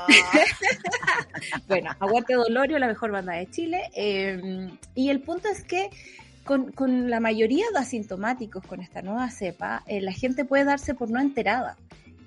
bueno, 1.69 1.91
Aguante 1.99 2.35
Dolorio, 2.35 2.79
la 2.79 2.89
mejor 2.89 3.13
banda 3.13 3.33
de 3.33 3.49
Chile. 3.49 3.91
Eh, 3.95 4.69
y 4.95 5.09
el 5.09 5.21
punto 5.21 5.49
es 5.49 5.65
que 5.65 5.89
con, 6.45 6.71
con, 6.73 7.09
la 7.09 7.19
mayoría 7.19 7.65
de 7.73 7.79
asintomáticos 7.79 8.67
con 8.67 8.83
esta 8.83 9.01
nueva 9.01 9.31
cepa, 9.31 9.83
eh, 9.87 10.03
la 10.03 10.13
gente 10.13 10.45
puede 10.45 10.65
darse 10.65 10.93
por 10.93 11.11
no 11.11 11.21
enterada. 11.21 11.79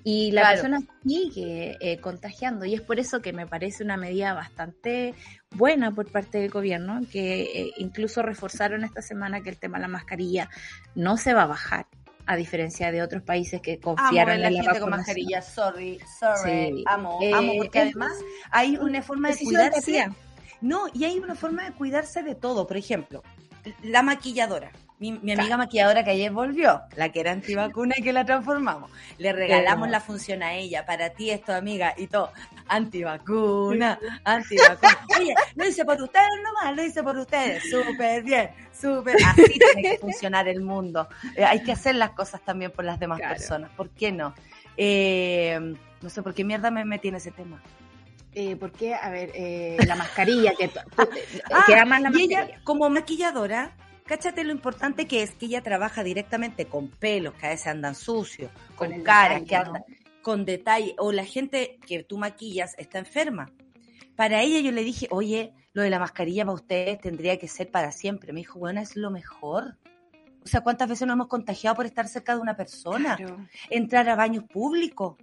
Y 0.04 0.30
la 0.30 0.50
persona 0.50 0.80
sigue 1.04 1.76
eh, 1.80 1.98
contagiando 1.98 2.64
y 2.64 2.74
es 2.74 2.80
por 2.80 2.98
eso 2.98 3.20
que 3.20 3.32
me 3.32 3.46
parece 3.46 3.84
una 3.84 3.96
medida 3.96 4.32
bastante 4.32 5.14
buena 5.50 5.90
por 5.90 6.10
parte 6.10 6.38
del 6.38 6.50
gobierno, 6.50 7.00
que 7.10 7.42
eh, 7.42 7.72
incluso 7.78 8.22
reforzaron 8.22 8.84
esta 8.84 9.02
semana 9.02 9.42
que 9.42 9.50
el 9.50 9.58
tema 9.58 9.78
de 9.78 9.82
la 9.82 9.88
mascarilla 9.88 10.48
no 10.94 11.16
se 11.16 11.34
va 11.34 11.42
a 11.42 11.46
bajar 11.46 11.86
a 12.26 12.36
diferencia 12.36 12.92
de 12.92 13.02
otros 13.02 13.22
países 13.22 13.60
que 13.62 13.80
confiaron 13.80 14.34
en 14.34 14.42
la, 14.42 14.50
gente 14.50 14.80
con 14.80 14.90
mascarilla, 14.90 15.40
sorry, 15.40 15.98
sorry, 16.18 16.84
amo, 16.86 17.18
amo, 17.34 17.52
porque 17.56 17.80
además 17.80 18.12
hay 18.50 18.76
una 18.76 19.02
forma 19.02 19.30
de 19.30 19.38
cuidarse. 19.38 20.08
No, 20.60 20.86
y 20.92 21.04
hay 21.04 21.18
una 21.18 21.34
forma 21.34 21.64
de 21.64 21.72
cuidarse 21.72 22.22
de 22.22 22.34
todo, 22.34 22.66
por 22.66 22.76
ejemplo, 22.76 23.22
la 23.82 24.02
maquilladora 24.02 24.72
mi, 24.98 25.32
amiga 25.32 25.56
maquilladora 25.56 26.04
que 26.04 26.10
ayer 26.10 26.32
volvió, 26.32 26.82
la 26.96 27.10
que 27.10 27.20
era 27.20 27.30
antivacuna 27.30 27.94
y 27.96 28.02
que 28.02 28.12
la 28.12 28.24
transformamos. 28.24 28.90
Le 29.18 29.32
regalamos 29.32 29.88
la 29.88 30.00
función 30.00 30.42
a 30.42 30.54
ella, 30.54 30.84
para 30.86 31.10
ti 31.10 31.30
esto, 31.30 31.54
amiga, 31.54 31.94
y 31.96 32.08
todo. 32.08 32.32
Antivacuna, 32.66 33.98
antivacuna. 34.24 34.98
Oye, 35.18 35.34
lo 35.54 35.66
hice 35.66 35.84
por 35.84 36.00
ustedes 36.02 36.28
nomás, 36.42 36.76
lo 36.76 36.84
hice 36.84 37.02
por 37.02 37.16
ustedes. 37.16 37.62
Súper 37.70 38.22
bien, 38.22 38.50
súper. 38.72 39.16
Así 39.24 39.58
tiene 39.58 39.82
que 39.82 39.98
funcionar 40.00 40.48
el 40.48 40.62
mundo. 40.62 41.08
Eh, 41.36 41.44
hay 41.44 41.62
que 41.62 41.72
hacer 41.72 41.94
las 41.94 42.10
cosas 42.10 42.40
también 42.40 42.70
por 42.72 42.84
las 42.84 42.98
demás 42.98 43.20
personas. 43.20 43.70
¿Por 43.76 43.90
qué 43.90 44.10
no? 44.10 44.34
Eh, 44.76 45.76
no 46.00 46.10
sé 46.10 46.22
por 46.22 46.34
qué 46.34 46.44
mierda 46.44 46.70
me 46.70 46.84
metí 46.84 47.08
en 47.08 47.16
ese 47.16 47.30
tema. 47.30 47.62
Eh, 48.34 48.56
¿Por 48.56 48.72
qué? 48.72 48.94
A 48.94 49.10
ver, 49.10 49.32
eh, 49.34 49.76
la 49.86 49.96
mascarilla, 49.96 50.52
que, 50.56 50.70
ah, 50.96 51.64
que 51.66 51.74
la 51.74 52.10
y 52.14 52.22
ella, 52.22 52.48
como 52.62 52.88
maquilladora, 52.88 53.72
Cáchate 54.08 54.42
lo 54.42 54.52
importante 54.52 55.06
que 55.06 55.22
es 55.22 55.32
que 55.32 55.44
ella 55.44 55.62
trabaja 55.62 56.02
directamente 56.02 56.64
con 56.64 56.88
pelos 56.88 57.34
que 57.34 57.46
a 57.46 57.50
veces 57.50 57.66
andan 57.66 57.94
sucios, 57.94 58.50
con, 58.74 59.02
caras 59.02 59.42
que 59.42 59.54
andan 59.54 59.84
con 60.22 60.46
detalle, 60.46 60.94
o 60.96 61.12
la 61.12 61.26
gente 61.26 61.78
que 61.86 62.04
tú 62.04 62.16
maquillas 62.16 62.74
está 62.78 62.98
enferma. 62.98 63.52
Para 64.16 64.40
ella 64.40 64.60
yo 64.60 64.72
le 64.72 64.82
dije, 64.82 65.08
oye, 65.10 65.52
lo 65.74 65.82
de 65.82 65.90
la 65.90 65.98
mascarilla 65.98 66.46
para 66.46 66.54
ustedes 66.54 66.98
tendría 67.02 67.38
que 67.38 67.48
ser 67.48 67.70
para 67.70 67.92
siempre. 67.92 68.32
Me 68.32 68.40
dijo, 68.40 68.58
bueno, 68.58 68.80
es 68.80 68.96
lo 68.96 69.10
mejor. 69.10 69.76
O 70.42 70.46
sea, 70.46 70.62
¿cuántas 70.62 70.88
veces 70.88 71.06
nos 71.06 71.14
hemos 71.14 71.28
contagiado 71.28 71.76
por 71.76 71.84
estar 71.84 72.08
cerca 72.08 72.34
de 72.34 72.40
una 72.40 72.56
persona? 72.56 73.18
Entrar 73.68 74.08
a 74.08 74.16
baños 74.16 74.44
públicos. 74.44 75.16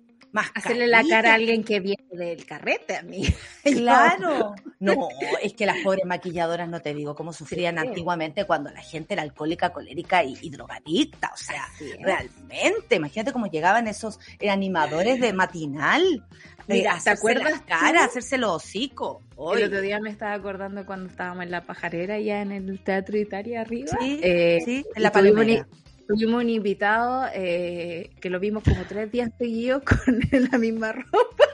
Hacerle 0.54 0.88
la 0.88 1.04
cara 1.08 1.32
a 1.32 1.36
alguien 1.36 1.63
que 1.63 1.80
viene 1.80 2.04
del 2.12 2.45
carrete 2.45 2.98
a 2.98 3.04
mí. 3.04 3.26
Claro. 3.63 4.56
No, 4.80 5.10
es 5.41 5.54
que 5.54 5.65
las 5.65 5.78
pobres 5.80 6.06
maquilladoras, 6.06 6.69
no 6.69 6.82
te 6.82 6.93
digo 6.93 7.15
cómo 7.15 7.34
sufrían 7.34 7.80
antiguamente 7.80 8.45
cuando 8.45 8.69
la 8.71 8.82
gente 8.82 9.13
era 9.13 9.24
alcohólica, 9.24 9.71
colérica 9.71 10.24
y, 10.24 10.50
drogadicta. 10.50 11.32
O 11.34 11.38
sea, 11.38 11.67
realmente, 12.00 12.95
imagínate 12.95 13.34
cómo 13.34 13.48
llegaban 13.48 13.88
esos 13.88 14.19
animadores 14.48 15.19
de 15.19 15.34
matinal. 15.34 16.24
Mira, 16.67 17.00
¿te 17.04 17.10
acuerdas? 17.10 17.62
cara, 17.67 18.06
hacerse 18.06 18.38
los 18.38 18.56
hocico. 18.56 19.24
El 19.56 19.63
otro 19.65 19.82
día 19.82 20.00
me 20.00 20.10
estaba 20.10 20.34
acordando 20.34 20.86
cuando 20.86 21.10
estábamos 21.10 21.43
en 21.43 21.52
la 21.52 21.62
pajarera, 21.62 22.19
ya 22.19 22.41
en 22.41 22.52
el 22.52 22.80
Teatro 22.80 23.17
Italia 23.17 23.62
arriba. 23.62 23.98
Sí, 24.00 24.19
eh, 24.24 24.60
sí 24.63 24.86
en 24.95 25.04
la 25.04 25.12
palomera 25.12 25.36
Tuvimos 25.36 25.94
un 26.10 26.50
invitado 26.50 27.28
eh, 27.34 28.12
que 28.22 28.30
lo 28.30 28.39
vimos 28.39 28.63
como 28.63 28.84
tres 28.88 29.12
días 29.12 29.32
seguidos 29.38 29.84
con 30.06 30.20
la 30.52 30.58
misma 30.58 30.91
ropa. 30.91 31.46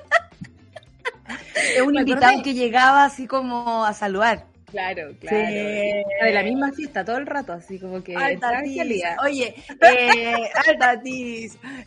Es 1.75 1.81
un 1.81 1.97
invitado 1.97 2.41
que 2.43 2.53
llegaba 2.53 3.05
así 3.05 3.27
como 3.27 3.85
a 3.85 3.93
saludar. 3.93 4.50
Claro, 4.71 5.13
claro. 5.19 5.37
De 5.37 6.31
la 6.33 6.43
misma 6.43 6.71
fiesta 6.71 7.03
todo 7.03 7.17
el 7.17 7.25
rato, 7.25 7.53
así 7.53 7.77
como 7.77 8.01
que. 8.03 8.15
Alta 8.15 8.61
Oye, 9.23 9.53
eh, 9.81 10.49
alta 10.67 11.01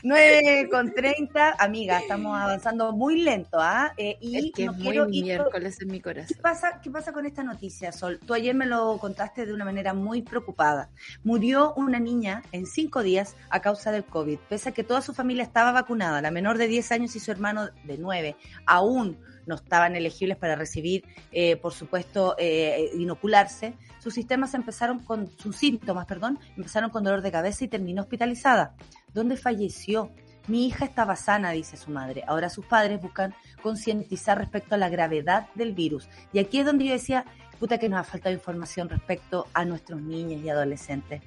9 0.03 0.69
con 0.71 0.93
30. 0.93 1.57
Amiga, 1.59 1.99
estamos 1.99 2.37
avanzando 2.37 2.93
muy 2.93 3.23
lento, 3.23 3.59
¿ah? 3.59 3.95
Eh, 3.97 4.19
y 4.21 4.37
es 4.37 4.53
que 4.55 4.65
es 4.65 4.73
muy 4.73 4.99
miércoles 5.09 5.81
en 5.81 5.89
mi 5.89 6.01
corazón. 6.01 6.29
¿Qué 6.29 6.43
pasa, 6.43 6.81
¿Qué 6.83 6.91
pasa 6.91 7.13
con 7.13 7.25
esta 7.25 7.43
noticia, 7.43 7.91
Sol? 7.91 8.21
Tú 8.25 8.35
ayer 8.35 8.55
me 8.55 8.67
lo 8.67 8.99
contaste 8.99 9.47
de 9.47 9.55
una 9.55 9.65
manera 9.65 9.95
muy 9.95 10.23
preocupada. 10.23 10.91
Murió 11.23 11.73
una 11.75 11.99
niña 11.99 12.43
en 12.53 12.67
cinco 12.67 13.03
días 13.03 13.37
a 13.49 13.61
causa 13.61 13.93
del 13.93 14.05
COVID, 14.05 14.39
pese 14.49 14.69
a 14.69 14.73
que 14.73 14.85
toda 14.85 15.01
su 15.01 15.15
familia 15.15 15.43
estaba 15.43 15.73
vacunada. 15.73 16.21
La 16.21 16.31
menor 16.31 16.59
de 16.59 16.69
10 16.69 16.93
años 16.93 17.17
y 17.17 17.21
su 17.21 17.31
hermano 17.31 17.71
de 17.85 17.99
9 17.99 18.37
aún 18.67 19.19
no 19.47 19.55
estaban 19.57 19.97
elegibles 19.97 20.37
para 20.37 20.57
recibir, 20.57 21.05
eh, 21.33 21.57
por 21.57 21.73
supuesto, 21.73 22.35
eh, 22.39 22.91
inocularse, 22.95 23.75
sus 23.99 24.15
sistemas 24.15 24.55
empezaron 24.55 24.99
con, 24.99 25.31
sus 25.39 25.57
síntomas, 25.57 26.07
perdón, 26.07 26.39
empezaron 26.57 26.91
con 26.91 27.05
dolor 27.05 27.23
de 27.23 27.33
cabeza 27.33 27.65
y 27.65 27.69
terminó 27.69 28.03
hospitalizada, 28.03 28.75
¿Dónde 29.15 29.37
falleció. 29.37 30.11
Mi 30.49 30.67
hija 30.67 30.85
estaba 30.85 31.17
sana, 31.17 31.53
dice 31.53 31.77
su 31.77 31.91
madre. 31.91 32.23
Ahora 32.27 32.51
sus 32.51 32.67
padres 32.67 33.01
buscan 33.01 33.33
concientizar 33.63 34.37
respecto 34.37 34.75
a 34.75 34.79
la 34.79 34.91
gravedad 34.91 35.47
del 35.55 35.73
virus. 35.73 36.09
Y 36.33 36.39
aquí 36.41 36.59
es 36.59 36.67
donde 36.67 36.85
yo 36.85 36.93
decía, 36.93 37.25
puta 37.59 37.79
que 37.79 37.89
nos 37.89 38.01
ha 38.01 38.05
faltado 38.05 38.35
información 38.35 38.91
respecto 38.91 39.47
a 39.55 39.65
nuestros 39.65 40.03
niños 40.03 40.43
y 40.43 40.49
adolescentes. 40.51 41.23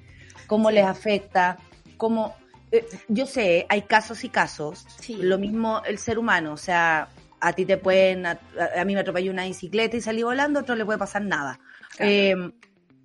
Cómo 0.46 0.70
les 0.70 0.86
afecta, 0.86 1.58
cómo... 1.98 2.36
Eh, 2.72 2.86
yo 3.08 3.26
sé, 3.26 3.66
hay 3.70 3.84
casos 3.84 4.24
y 4.24 4.30
casos. 4.30 4.86
Lo 5.18 5.40
mismo 5.40 5.82
el 5.86 5.98
ser 5.98 6.20
humano, 6.20 6.54
o 6.54 6.58
sea, 6.58 7.08
a 7.40 7.54
ti 7.54 7.66
te 7.66 7.78
pueden, 7.78 8.26
a, 8.26 8.40
mí 8.86 8.94
me 8.94 9.02
atropelló 9.02 9.32
una 9.32 9.46
bicicleta 9.46 9.98
y 9.98 10.02
salí 10.02 10.24
volando, 10.24 10.60
a 10.60 10.62
otro 10.64 10.76
le 10.76 10.86
puede 10.86 11.00
pasar 11.00 11.24
nada. 11.24 11.60
Em, 12.00 12.52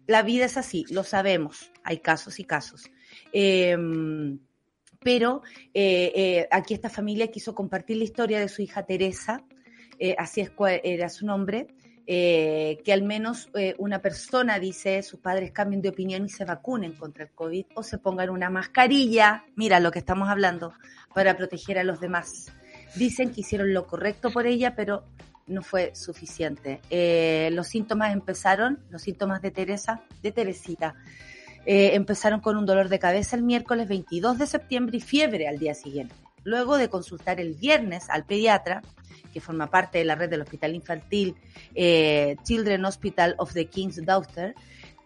la 0.07 0.23
vida 0.23 0.47
es 0.47 0.57
así, 0.57 0.85
lo 0.91 1.05
sabemos, 1.05 1.71
hay 1.85 1.99
casos 1.99 2.39
y 2.39 2.45
casos. 2.45 2.91
Em, 3.33 4.39
pero 5.01 5.43
eh, 5.75 6.13
eh, 6.15 6.49
aquí 6.51 6.75
esta 6.75 6.89
familia 6.89 7.29
quiso 7.29 7.55
compartir 7.55 7.97
la 7.97 8.05
historia 8.05 8.41
de 8.41 8.49
su 8.49 8.63
hija 8.63 8.85
Teresa, 8.85 9.45
eh, 9.99 10.15
así 10.19 10.41
es, 10.41 10.53
era 10.83 11.09
su 11.09 11.27
nombre, 11.27 11.69
que 12.05 12.93
al 12.93 13.03
menos 13.03 13.49
una 13.79 14.03
persona 14.03 14.59
dice, 14.59 15.03
sus 15.03 15.21
padres 15.21 15.53
cambien 15.53 15.81
de 15.81 15.89
opinión 15.89 16.27
y 16.27 16.29
se 16.29 16.45
vacunen 16.45 16.93
contra 16.93 17.25
el 17.25 17.31
COVID 17.31 17.67
o 17.75 17.83
se 17.83 17.97
pongan 17.99 18.29
una 18.29 18.51
mascarilla, 18.51 19.45
mira 19.57 19.81
lo 19.81 19.91
que 19.93 20.01
estamos 20.01 20.29
hablando, 20.29 20.75
para 21.15 21.37
proteger 21.37 21.79
a 21.79 21.85
los 21.85 22.01
demás 22.01 22.53
dicen 22.95 23.33
que 23.33 23.43
hicieron 23.43 23.73
lo 23.73 23.87
correcto 23.87 24.31
por 24.31 24.47
ella, 24.47 24.75
pero 24.75 25.05
no 25.47 25.63
fue 25.63 25.95
suficiente. 25.95 26.81
Eh, 26.91 27.51
los 27.53 27.69
síntomas 27.69 28.13
empezaron, 28.13 28.81
los 28.91 29.03
síntomas 29.03 29.43
de 29.43 29.51
Teresa, 29.51 30.03
de 30.23 30.33
Teresita, 30.33 30.95
eh, 31.65 31.95
empezaron 31.95 32.41
con 32.41 32.57
un 32.57 32.67
dolor 32.67 32.89
de 32.89 32.99
cabeza 32.99 33.37
el 33.37 33.43
miércoles 33.43 33.89
22 33.89 34.39
de 34.39 34.47
septiembre 34.47 34.97
y 34.97 35.01
fiebre 35.01 35.49
al 35.49 35.59
día 35.59 35.75
siguiente. 35.75 36.15
Luego 36.45 36.77
de 36.77 36.89
consultar 36.89 37.41
el 37.41 37.55
viernes 37.55 38.11
al 38.11 38.25
pediatra, 38.25 38.83
que 39.33 39.41
forma 39.41 39.71
parte 39.71 39.99
de 39.99 40.05
la 40.05 40.15
red 40.15 40.29
del 40.29 40.43
Hospital 40.43 40.75
Infantil 40.75 41.37
eh, 41.75 42.37
Children 42.43 42.85
Hospital 42.85 43.35
of 43.39 43.53
the 43.53 43.67
King's 43.67 44.05
Daughter, 44.05 44.55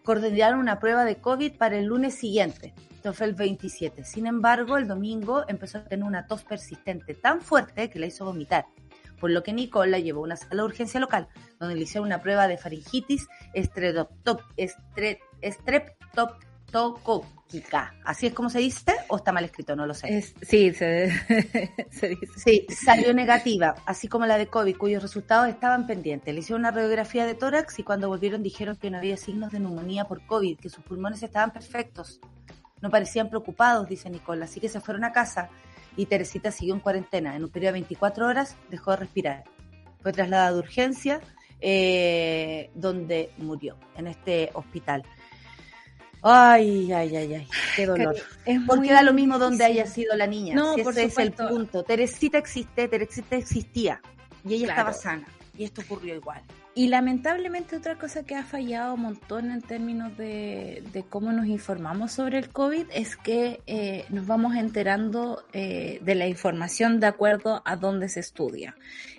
coordinaron 0.07 0.61
una 0.61 0.79
prueba 0.79 1.05
de 1.05 1.17
COVID 1.17 1.57
para 1.57 1.77
el 1.77 1.87
lunes 1.87 2.15
siguiente. 2.15 2.73
Esto 2.95 3.13
fue 3.13 3.27
el 3.27 3.35
27. 3.35 4.05
Sin 4.05 4.29
embargo, 4.29 4.77
el 4.77 4.87
domingo 4.87 5.45
empezó 5.49 5.79
a 5.79 5.85
tener 5.85 6.07
una 6.07 6.29
tos 6.29 6.45
persistente 6.45 7.13
tan 7.15 7.41
fuerte 7.41 7.91
que 7.91 7.99
la 7.99 8.07
hizo 8.07 8.25
vomitar. 8.25 8.67
Por 9.19 9.31
lo 9.31 9.43
que 9.43 9.53
Nicole 9.53 9.91
la 9.91 9.99
llevó 9.99 10.21
a 10.21 10.25
una 10.25 10.37
sala 10.37 10.63
de 10.63 10.63
urgencia 10.63 11.01
local, 11.01 11.27
donde 11.59 11.75
le 11.75 11.83
hicieron 11.83 12.07
una 12.07 12.23
prueba 12.23 12.47
de 12.47 12.57
faringitis 12.57 13.27
¿Así 18.05 18.27
es 18.27 18.35
como 18.35 18.51
se 18.51 18.59
dice? 18.59 18.93
¿O 19.09 19.17
está 19.17 19.33
mal 19.33 19.45
escrito? 19.45 19.77
No 19.77 19.87
lo 19.87 19.95
sé. 19.95 20.21
sí, 20.43 20.73
se, 20.73 21.11
se, 21.91 22.09
dice. 22.09 22.33
Sí, 22.37 22.67
salió 22.69 23.15
negativa, 23.15 23.77
así 23.87 24.09
como 24.09 24.27
la 24.27 24.37
de 24.37 24.49
COVID, 24.49 24.77
cuyos 24.77 25.03
resultados 25.03 25.49
estaban 25.49 25.87
pendientes. 25.87 26.35
Le 26.35 26.41
hicieron 26.41 26.63
una 26.63 26.73
radiografía 26.73 27.25
de 27.25 27.35
tórax 27.35 27.79
y 27.79 27.83
cuando 27.83 28.09
volvieron 28.09 28.43
dijeron 28.43 28.77
que 28.77 28.91
no 28.91 28.99
había 28.99 29.17
signos 29.17 29.53
de 29.53 29.61
neumonía 29.61 30.07
por 30.07 30.27
COVID, 30.27 30.59
que 30.59 30.69
sus 30.69 30.85
pulmones 30.85 31.23
estaban 31.23 31.53
perfectos. 31.53 32.21
No 32.83 32.91
parecían 32.91 33.29
preocupados, 33.29 33.89
dice 33.89 34.11
Nicole, 34.11 34.45
así 34.45 34.61
que 34.61 34.69
se 34.69 34.81
fueron 34.81 35.05
a 35.05 35.13
casa 35.13 35.49
y 35.97 36.07
Teresita 36.07 36.51
siguió 36.51 36.75
en 36.75 36.81
cuarentena. 36.81 37.37
En 37.37 37.45
un 37.45 37.51
periodo 37.51 37.73
de 37.73 37.81
24 37.81 38.27
horas 38.27 38.57
dejó 38.71 38.91
de 38.91 38.97
respirar. 38.99 39.45
Fue 40.03 40.13
trasladada 40.13 40.53
de 40.53 40.59
urgencia, 40.59 41.21
eh, 41.61 42.71
donde 42.75 43.31
murió, 43.39 43.77
en 43.97 44.09
este 44.09 44.51
hospital. 44.53 45.05
Ay, 46.29 46.93
ay, 46.93 47.15
ay, 47.15 47.35
ay, 47.35 47.49
qué 47.77 47.87
dolor. 47.87 48.17
Porque 48.67 48.93
da 48.93 49.03
lo 49.03 49.13
mismo 49.13 49.39
donde 49.39 49.65
haya 49.65 49.87
sido 49.87 50.17
la 50.17 50.27
niña. 50.27 50.57
No, 50.57 50.75
si 50.75 50.81
ese 50.81 51.05
es 51.05 51.19
el 51.19 51.33
punto. 51.33 51.85
Teresita 51.85 52.37
existe, 52.39 52.89
Teresita 52.89 53.37
existía 53.37 54.01
y 54.45 54.55
ella 54.55 54.69
estaba 54.69 54.93
sana. 54.93 55.27
Y 55.57 55.65
esto 55.65 55.83
ocurrió 55.83 56.17
igual. 56.17 56.43
Y 56.75 56.89
lamentablemente 56.89 57.77
otra 57.77 57.97
cosa 57.97 58.25
que 58.25 58.35
ha 58.35 58.43
fallado 58.43 58.95
un 58.95 59.03
montón 59.03 59.51
en 59.53 59.63
términos 59.63 60.17
de, 60.19 60.83
cómo 61.09 61.33
nos 61.33 61.47
informamos 61.47 62.11
sobre 62.13 62.39
el 62.39 62.51
COVID 62.51 62.87
es 62.93 63.17
que 63.17 63.63
eh, 63.67 64.05
nos 64.11 64.27
vamos 64.27 64.57
enterando 64.57 65.45
eh, 65.53 66.01
de 66.03 66.15
la 66.17 66.27
información 66.27 66.99
de 66.99 67.07
acuerdo 67.07 67.63
a 67.65 67.77
dónde 67.77 68.09
se 68.09 68.21
estudia. 68.21 68.77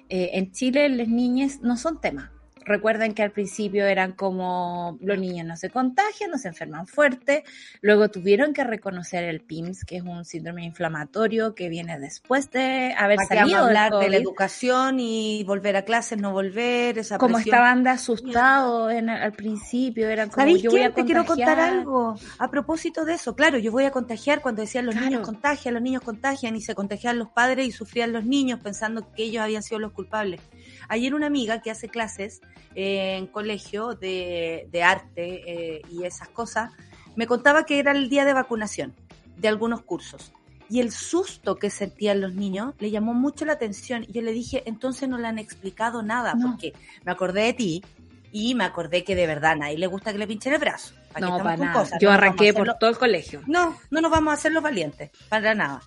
Eh, 0.10 0.32
en 0.34 0.52
Chile 0.52 0.88
las 0.90 1.08
niñas 1.08 1.62
no 1.62 1.78
son 1.78 2.02
tema. 2.02 2.32
Recuerden 2.68 3.14
que 3.14 3.24
al 3.24 3.32
principio 3.32 3.86
eran 3.86 4.12
como 4.12 4.98
los 5.02 5.18
niños 5.18 5.48
no 5.48 5.56
se 5.56 5.70
contagian, 5.70 6.30
no 6.30 6.38
se 6.38 6.50
enferman 6.50 6.86
fuerte, 6.86 7.46
luego 7.82 8.10
tuvieron 8.10 8.54
que 8.54 8.66
reconocer 8.66 9.24
el 9.24 9.40
PIMS, 9.40 9.86
que 9.86 9.98
es 9.98 10.04
un 10.04 10.26
síndrome 10.26 10.66
inflamatorio 10.66 11.56
que 11.56 11.70
viene 11.70 11.98
después 11.98 12.52
de 12.52 12.94
haber 12.98 13.20
salido 13.22 13.60
hablar 13.60 13.94
de 13.94 14.10
la 14.10 14.18
educación 14.18 15.00
y 15.00 15.46
volver 15.46 15.78
a 15.78 15.84
clases, 15.84 16.20
no 16.20 16.34
volver, 16.34 16.98
esa 16.98 17.18
Como 17.18 17.38
estaban 17.38 17.86
de 17.86 17.92
asustados 17.92 18.92
al 18.92 19.32
principio, 19.32 20.10
eran 20.10 20.30
como 20.30 20.48
yo 20.48 20.70
voy 20.70 20.82
a 20.82 20.94
Te 20.94 21.06
quiero 21.06 21.26
contar 21.26 21.60
algo. 21.62 22.16
A 22.38 22.52
propósito 22.52 23.06
de 23.06 23.14
eso. 23.14 23.36
Claro, 23.36 23.58
yo 23.58 23.72
voy 23.72 23.86
a 23.86 23.92
contagiar 23.92 24.42
cuando 24.42 24.62
decían 24.62 24.86
los 24.86 24.96
niños 24.96 25.22
contagian, 25.26 25.74
los 25.74 25.84
niños 25.84 26.02
contagian 26.02 26.56
y 26.58 26.62
se 26.62 26.76
contagian 26.76 27.18
los 27.18 27.30
padres 27.30 27.66
y 27.66 27.72
sufrían 27.72 28.12
los 28.12 28.26
niños 28.26 28.60
pensando 28.62 29.10
que 29.14 29.24
ellos 29.24 29.42
habían 29.42 29.64
sido 29.64 29.80
los 29.80 29.94
culpables. 29.94 30.42
Ayer 30.88 31.14
una 31.14 31.28
amiga 31.28 31.62
que 31.62 31.72
hace 31.72 31.90
clases 31.90 32.42
en 32.76 33.28
colegio 33.28 33.96
de, 33.96 34.70
arte 34.84 35.78
eh, 35.78 35.82
y 35.92 36.04
esas 36.04 36.30
cosas, 36.30 36.72
me 37.16 37.26
contaba 37.26 37.66
que 37.66 37.80
era 37.80 37.92
el 37.92 38.10
día 38.10 38.26
de 38.26 38.34
vacunación 38.34 38.94
de 39.36 39.48
algunos 39.48 39.82
cursos. 39.82 40.32
Y 40.70 40.82
el 40.82 40.92
susto 40.92 41.56
que 41.56 41.70
sentían 41.70 42.22
los 42.22 42.34
niños 42.34 42.76
le 42.80 42.92
llamó 42.92 43.14
mucho 43.14 43.46
la 43.46 43.54
atención. 43.54 44.04
Y 44.04 44.12
yo 44.12 44.22
le 44.22 44.34
dije, 44.34 44.64
entonces 44.66 45.08
no 45.08 45.18
le 45.18 45.28
han 45.28 45.40
explicado 45.40 46.04
nada, 46.04 46.36
porque 46.42 46.74
me 47.06 47.12
acordé 47.12 47.44
de 47.44 47.54
ti 47.54 47.84
y 48.32 48.54
me 48.54 48.66
acordé 48.66 49.04
que 49.04 49.16
de 49.16 49.26
verdad 49.26 49.54
a 49.54 49.56
nadie 49.56 49.78
le 49.78 49.88
gusta 49.88 50.12
que 50.12 50.20
le 50.20 50.28
pinchen 50.28 50.54
el 50.54 50.60
brazo. 50.60 50.94
no, 51.20 51.38
para 51.38 51.58
nada. 51.58 51.88
yo 52.00 52.12
arranqué 52.12 52.54
por 52.54 52.72
todo 52.78 52.90
el 52.90 52.98
colegio. 52.98 53.42
No, 53.48 53.78
no 53.90 54.02
nos 54.02 54.12
vamos 54.12 54.32
a 54.32 54.34
hacer 54.34 54.52
los 54.52 54.62
valientes, 54.62 55.10
para 55.30 55.56
nada. 55.56 55.82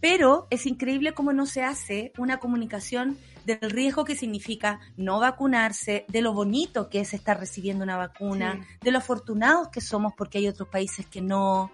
Pero 0.00 0.46
es 0.50 0.66
increíble 0.66 1.12
cómo 1.12 1.32
no 1.32 1.46
se 1.46 1.62
hace 1.62 2.12
una 2.16 2.38
comunicación 2.38 3.18
del 3.44 3.70
riesgo 3.70 4.04
que 4.04 4.16
significa 4.16 4.80
no 4.96 5.20
vacunarse, 5.20 6.04
de 6.08 6.22
lo 6.22 6.32
bonito 6.32 6.88
que 6.88 7.00
es 7.00 7.14
estar 7.14 7.38
recibiendo 7.38 7.84
una 7.84 7.96
vacuna, 7.96 8.66
de 8.80 8.90
lo 8.90 8.98
afortunados 8.98 9.68
que 9.68 9.80
somos 9.80 10.12
porque 10.16 10.38
hay 10.38 10.48
otros 10.48 10.68
países 10.68 11.06
que 11.06 11.20
no. 11.20 11.70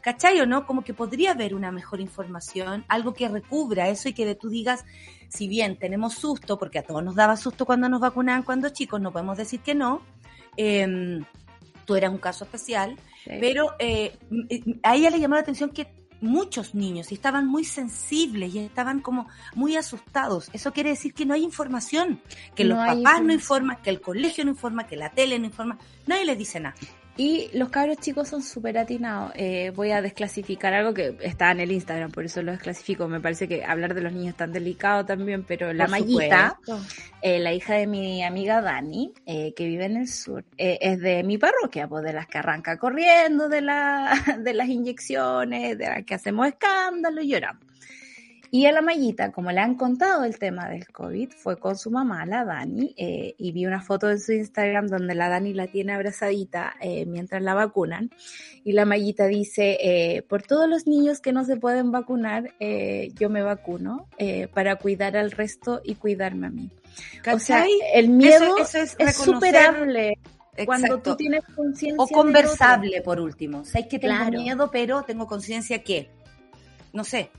¿Cachai 0.00 0.40
o 0.40 0.46
no? 0.46 0.66
Como 0.66 0.82
que 0.82 0.94
podría 0.94 1.32
haber 1.32 1.54
una 1.54 1.70
mejor 1.70 2.00
información, 2.00 2.84
algo 2.88 3.12
que 3.12 3.28
recubra 3.28 3.88
eso 3.88 4.08
y 4.08 4.14
que 4.14 4.34
tú 4.34 4.48
digas, 4.48 4.86
si 5.28 5.46
bien 5.46 5.78
tenemos 5.78 6.14
susto, 6.14 6.58
porque 6.58 6.78
a 6.78 6.82
todos 6.82 7.04
nos 7.04 7.14
daba 7.14 7.36
susto 7.36 7.66
cuando 7.66 7.88
nos 7.88 8.00
vacunaban 8.00 8.42
cuando 8.42 8.70
chicos, 8.70 9.00
no 9.00 9.12
podemos 9.12 9.36
decir 9.36 9.60
que 9.60 9.74
no, 9.74 10.00
eh, 10.56 11.20
tú 11.84 11.96
eras 11.96 12.10
un 12.12 12.18
caso 12.18 12.44
especial, 12.44 12.96
pero 13.26 13.74
eh, 13.78 14.16
a 14.82 14.96
ella 14.96 15.10
le 15.10 15.20
llamó 15.20 15.34
la 15.34 15.42
atención 15.42 15.70
que 15.70 15.99
muchos 16.20 16.74
niños 16.74 17.10
y 17.10 17.14
estaban 17.14 17.46
muy 17.46 17.64
sensibles 17.64 18.54
y 18.54 18.58
estaban 18.58 19.00
como 19.00 19.28
muy 19.54 19.76
asustados. 19.76 20.50
Eso 20.52 20.72
quiere 20.72 20.90
decir 20.90 21.14
que 21.14 21.26
no 21.26 21.34
hay 21.34 21.44
información, 21.44 22.20
que 22.54 22.64
los 22.64 22.78
papás 22.78 23.22
no 23.22 23.32
informan, 23.32 23.78
que 23.82 23.90
el 23.90 24.00
colegio 24.00 24.44
no 24.44 24.50
informa, 24.50 24.86
que 24.86 24.96
la 24.96 25.10
tele 25.10 25.38
no 25.38 25.46
informa, 25.46 25.78
nadie 26.06 26.24
les 26.24 26.38
dice 26.38 26.60
nada. 26.60 26.76
Y 27.16 27.50
los 27.52 27.68
cabros 27.68 27.98
chicos 27.98 28.28
son 28.28 28.42
súper 28.42 28.78
atinados. 28.78 29.32
Eh, 29.34 29.72
voy 29.74 29.90
a 29.90 30.00
desclasificar 30.00 30.72
algo 30.72 30.94
que 30.94 31.16
está 31.20 31.50
en 31.50 31.60
el 31.60 31.72
Instagram, 31.72 32.10
por 32.10 32.24
eso 32.24 32.42
lo 32.42 32.52
desclasifico. 32.52 33.08
Me 33.08 33.20
parece 33.20 33.46
que 33.46 33.64
hablar 33.64 33.94
de 33.94 34.00
los 34.00 34.12
niños 34.12 34.28
es 34.28 34.36
tan 34.36 34.52
delicado 34.52 35.04
también, 35.04 35.44
pero 35.44 35.72
la 35.72 35.86
Mayita, 35.86 36.58
eh, 37.20 37.38
la 37.38 37.52
hija 37.52 37.74
de 37.74 37.86
mi 37.86 38.22
amiga 38.22 38.62
Dani, 38.62 39.12
eh, 39.26 39.52
que 39.54 39.66
vive 39.66 39.84
en 39.84 39.98
el 39.98 40.08
sur, 40.08 40.44
es 40.56 41.00
de 41.00 41.22
mi 41.22 41.36
parroquia, 41.36 41.88
pues 41.88 42.04
de 42.04 42.12
las 42.12 42.26
que 42.26 42.38
arranca 42.38 42.78
corriendo 42.78 43.48
de, 43.48 43.60
la, 43.60 44.12
de 44.38 44.54
las 44.54 44.68
inyecciones, 44.68 45.76
de 45.76 45.86
las 45.86 46.04
que 46.04 46.14
hacemos 46.14 46.46
escándalo 46.46 47.20
y 47.20 47.28
lloramos. 47.28 47.70
Y 48.52 48.66
a 48.66 48.72
la 48.72 48.82
Mayita, 48.82 49.30
como 49.30 49.52
le 49.52 49.60
han 49.60 49.76
contado 49.76 50.24
el 50.24 50.38
tema 50.38 50.68
del 50.68 50.88
COVID, 50.88 51.30
fue 51.30 51.56
con 51.56 51.78
su 51.78 51.90
mamá, 51.90 52.26
la 52.26 52.44
Dani, 52.44 52.94
eh, 52.96 53.34
y 53.38 53.52
vi 53.52 53.64
una 53.64 53.80
foto 53.80 54.10
en 54.10 54.18
su 54.18 54.32
Instagram 54.32 54.88
donde 54.88 55.14
la 55.14 55.28
Dani 55.28 55.54
la 55.54 55.68
tiene 55.68 55.92
abrazadita 55.92 56.74
eh, 56.80 57.06
mientras 57.06 57.42
la 57.42 57.54
vacunan. 57.54 58.10
Y 58.64 58.72
la 58.72 58.84
Mayita 58.84 59.26
dice, 59.26 59.78
eh, 59.80 60.22
por 60.22 60.42
todos 60.42 60.68
los 60.68 60.88
niños 60.88 61.20
que 61.20 61.32
no 61.32 61.44
se 61.44 61.56
pueden 61.56 61.92
vacunar, 61.92 62.50
yo 63.18 63.30
me 63.30 63.42
vacuno 63.42 64.08
para 64.52 64.76
cuidar 64.76 65.16
al 65.16 65.30
resto 65.30 65.80
y 65.84 65.94
cuidarme 65.94 66.48
a 66.48 66.50
mí. 66.50 66.70
O 67.32 67.38
sea, 67.38 67.64
el 67.94 68.08
miedo 68.08 68.56
es, 68.58 69.16
superable. 69.16 70.18
Cuando 70.66 71.00
tú 71.00 71.16
tienes 71.16 71.42
conciencia. 71.54 72.02
O 72.02 72.08
conversable, 72.08 73.00
por 73.02 73.20
último. 73.20 73.60
O 73.60 73.88
que 73.88 73.98
tengo 73.98 74.30
miedo, 74.30 74.70
pero 74.70 75.02
tengo 75.02 75.26
conciencia 75.26 75.82
que, 75.82 76.10
no 76.92 77.04
sé, 77.04 77.30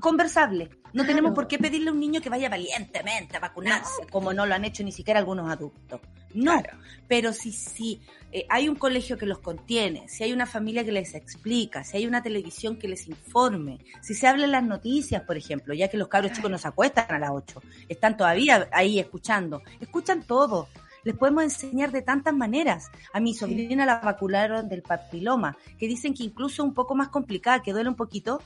conversable. 0.00 0.70
No 0.92 1.04
tenemos 1.04 1.32
por 1.32 1.48
qué 1.48 1.58
pedirle 1.58 1.90
a 1.90 1.92
un 1.92 2.00
niño 2.00 2.20
que 2.20 2.30
vaya 2.30 2.48
valientemente 2.48 3.36
a 3.36 3.40
vacunarse, 3.40 4.06
como 4.10 4.32
no 4.32 4.46
lo 4.46 4.54
han 4.54 4.64
hecho 4.64 4.84
ni 4.84 4.92
siquiera 4.92 5.18
algunos 5.18 5.50
adultos. 5.50 6.00
No, 6.34 6.62
pero 7.08 7.32
si, 7.32 7.52
si 7.52 8.00
eh, 8.32 8.44
hay 8.48 8.68
un 8.68 8.74
colegio 8.74 9.16
que 9.16 9.26
los 9.26 9.38
contiene, 9.38 10.08
si 10.08 10.24
hay 10.24 10.32
una 10.32 10.46
familia 10.46 10.84
que 10.84 10.90
les 10.90 11.14
explica, 11.14 11.84
si 11.84 11.96
hay 11.96 12.06
una 12.06 12.22
televisión 12.22 12.76
que 12.76 12.88
les 12.88 13.06
informe, 13.06 13.78
si 14.02 14.14
se 14.14 14.26
hablan 14.26 14.50
las 14.50 14.64
noticias, 14.64 15.22
por 15.22 15.36
ejemplo, 15.36 15.74
ya 15.74 15.88
que 15.88 15.96
los 15.96 16.08
cabros 16.08 16.32
chicos 16.32 16.50
nos 16.50 16.66
acuestan 16.66 17.06
a 17.08 17.18
las 17.20 17.30
8, 17.30 17.62
están 17.88 18.16
todavía 18.16 18.68
ahí 18.72 18.98
escuchando, 18.98 19.62
escuchan 19.80 20.22
todo. 20.22 20.68
Les 21.04 21.14
podemos 21.14 21.44
enseñar 21.44 21.92
de 21.92 22.00
tantas 22.02 22.34
maneras. 22.34 22.90
A 23.12 23.20
mi 23.20 23.34
sobrina 23.34 23.84
la 23.84 24.00
vacunaron 24.00 24.68
del 24.68 24.82
papiloma, 24.82 25.56
que 25.78 25.86
dicen 25.86 26.14
que 26.14 26.24
incluso 26.24 26.64
un 26.64 26.72
poco 26.72 26.94
más 26.94 27.10
complicada, 27.10 27.62
que 27.62 27.72
duele 27.72 27.90
un 27.90 27.94
poquito, 27.94 28.42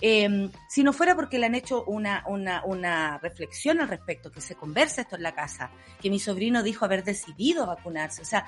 eh, 0.00 0.50
si 0.68 0.82
no 0.82 0.92
fuera 0.92 1.14
porque 1.14 1.38
le 1.38 1.46
han 1.46 1.54
hecho 1.54 1.84
una, 1.84 2.24
una, 2.26 2.64
una 2.64 3.18
reflexión 3.18 3.80
al 3.80 3.88
respecto, 3.88 4.30
que 4.30 4.40
se 4.40 4.54
conversa 4.54 5.02
esto 5.02 5.16
en 5.16 5.22
la 5.22 5.32
casa, 5.32 5.70
que 6.00 6.10
mi 6.10 6.18
sobrino 6.18 6.62
dijo 6.62 6.84
haber 6.84 7.04
decidido 7.04 7.66
vacunarse, 7.66 8.22
o 8.22 8.24
sea, 8.24 8.46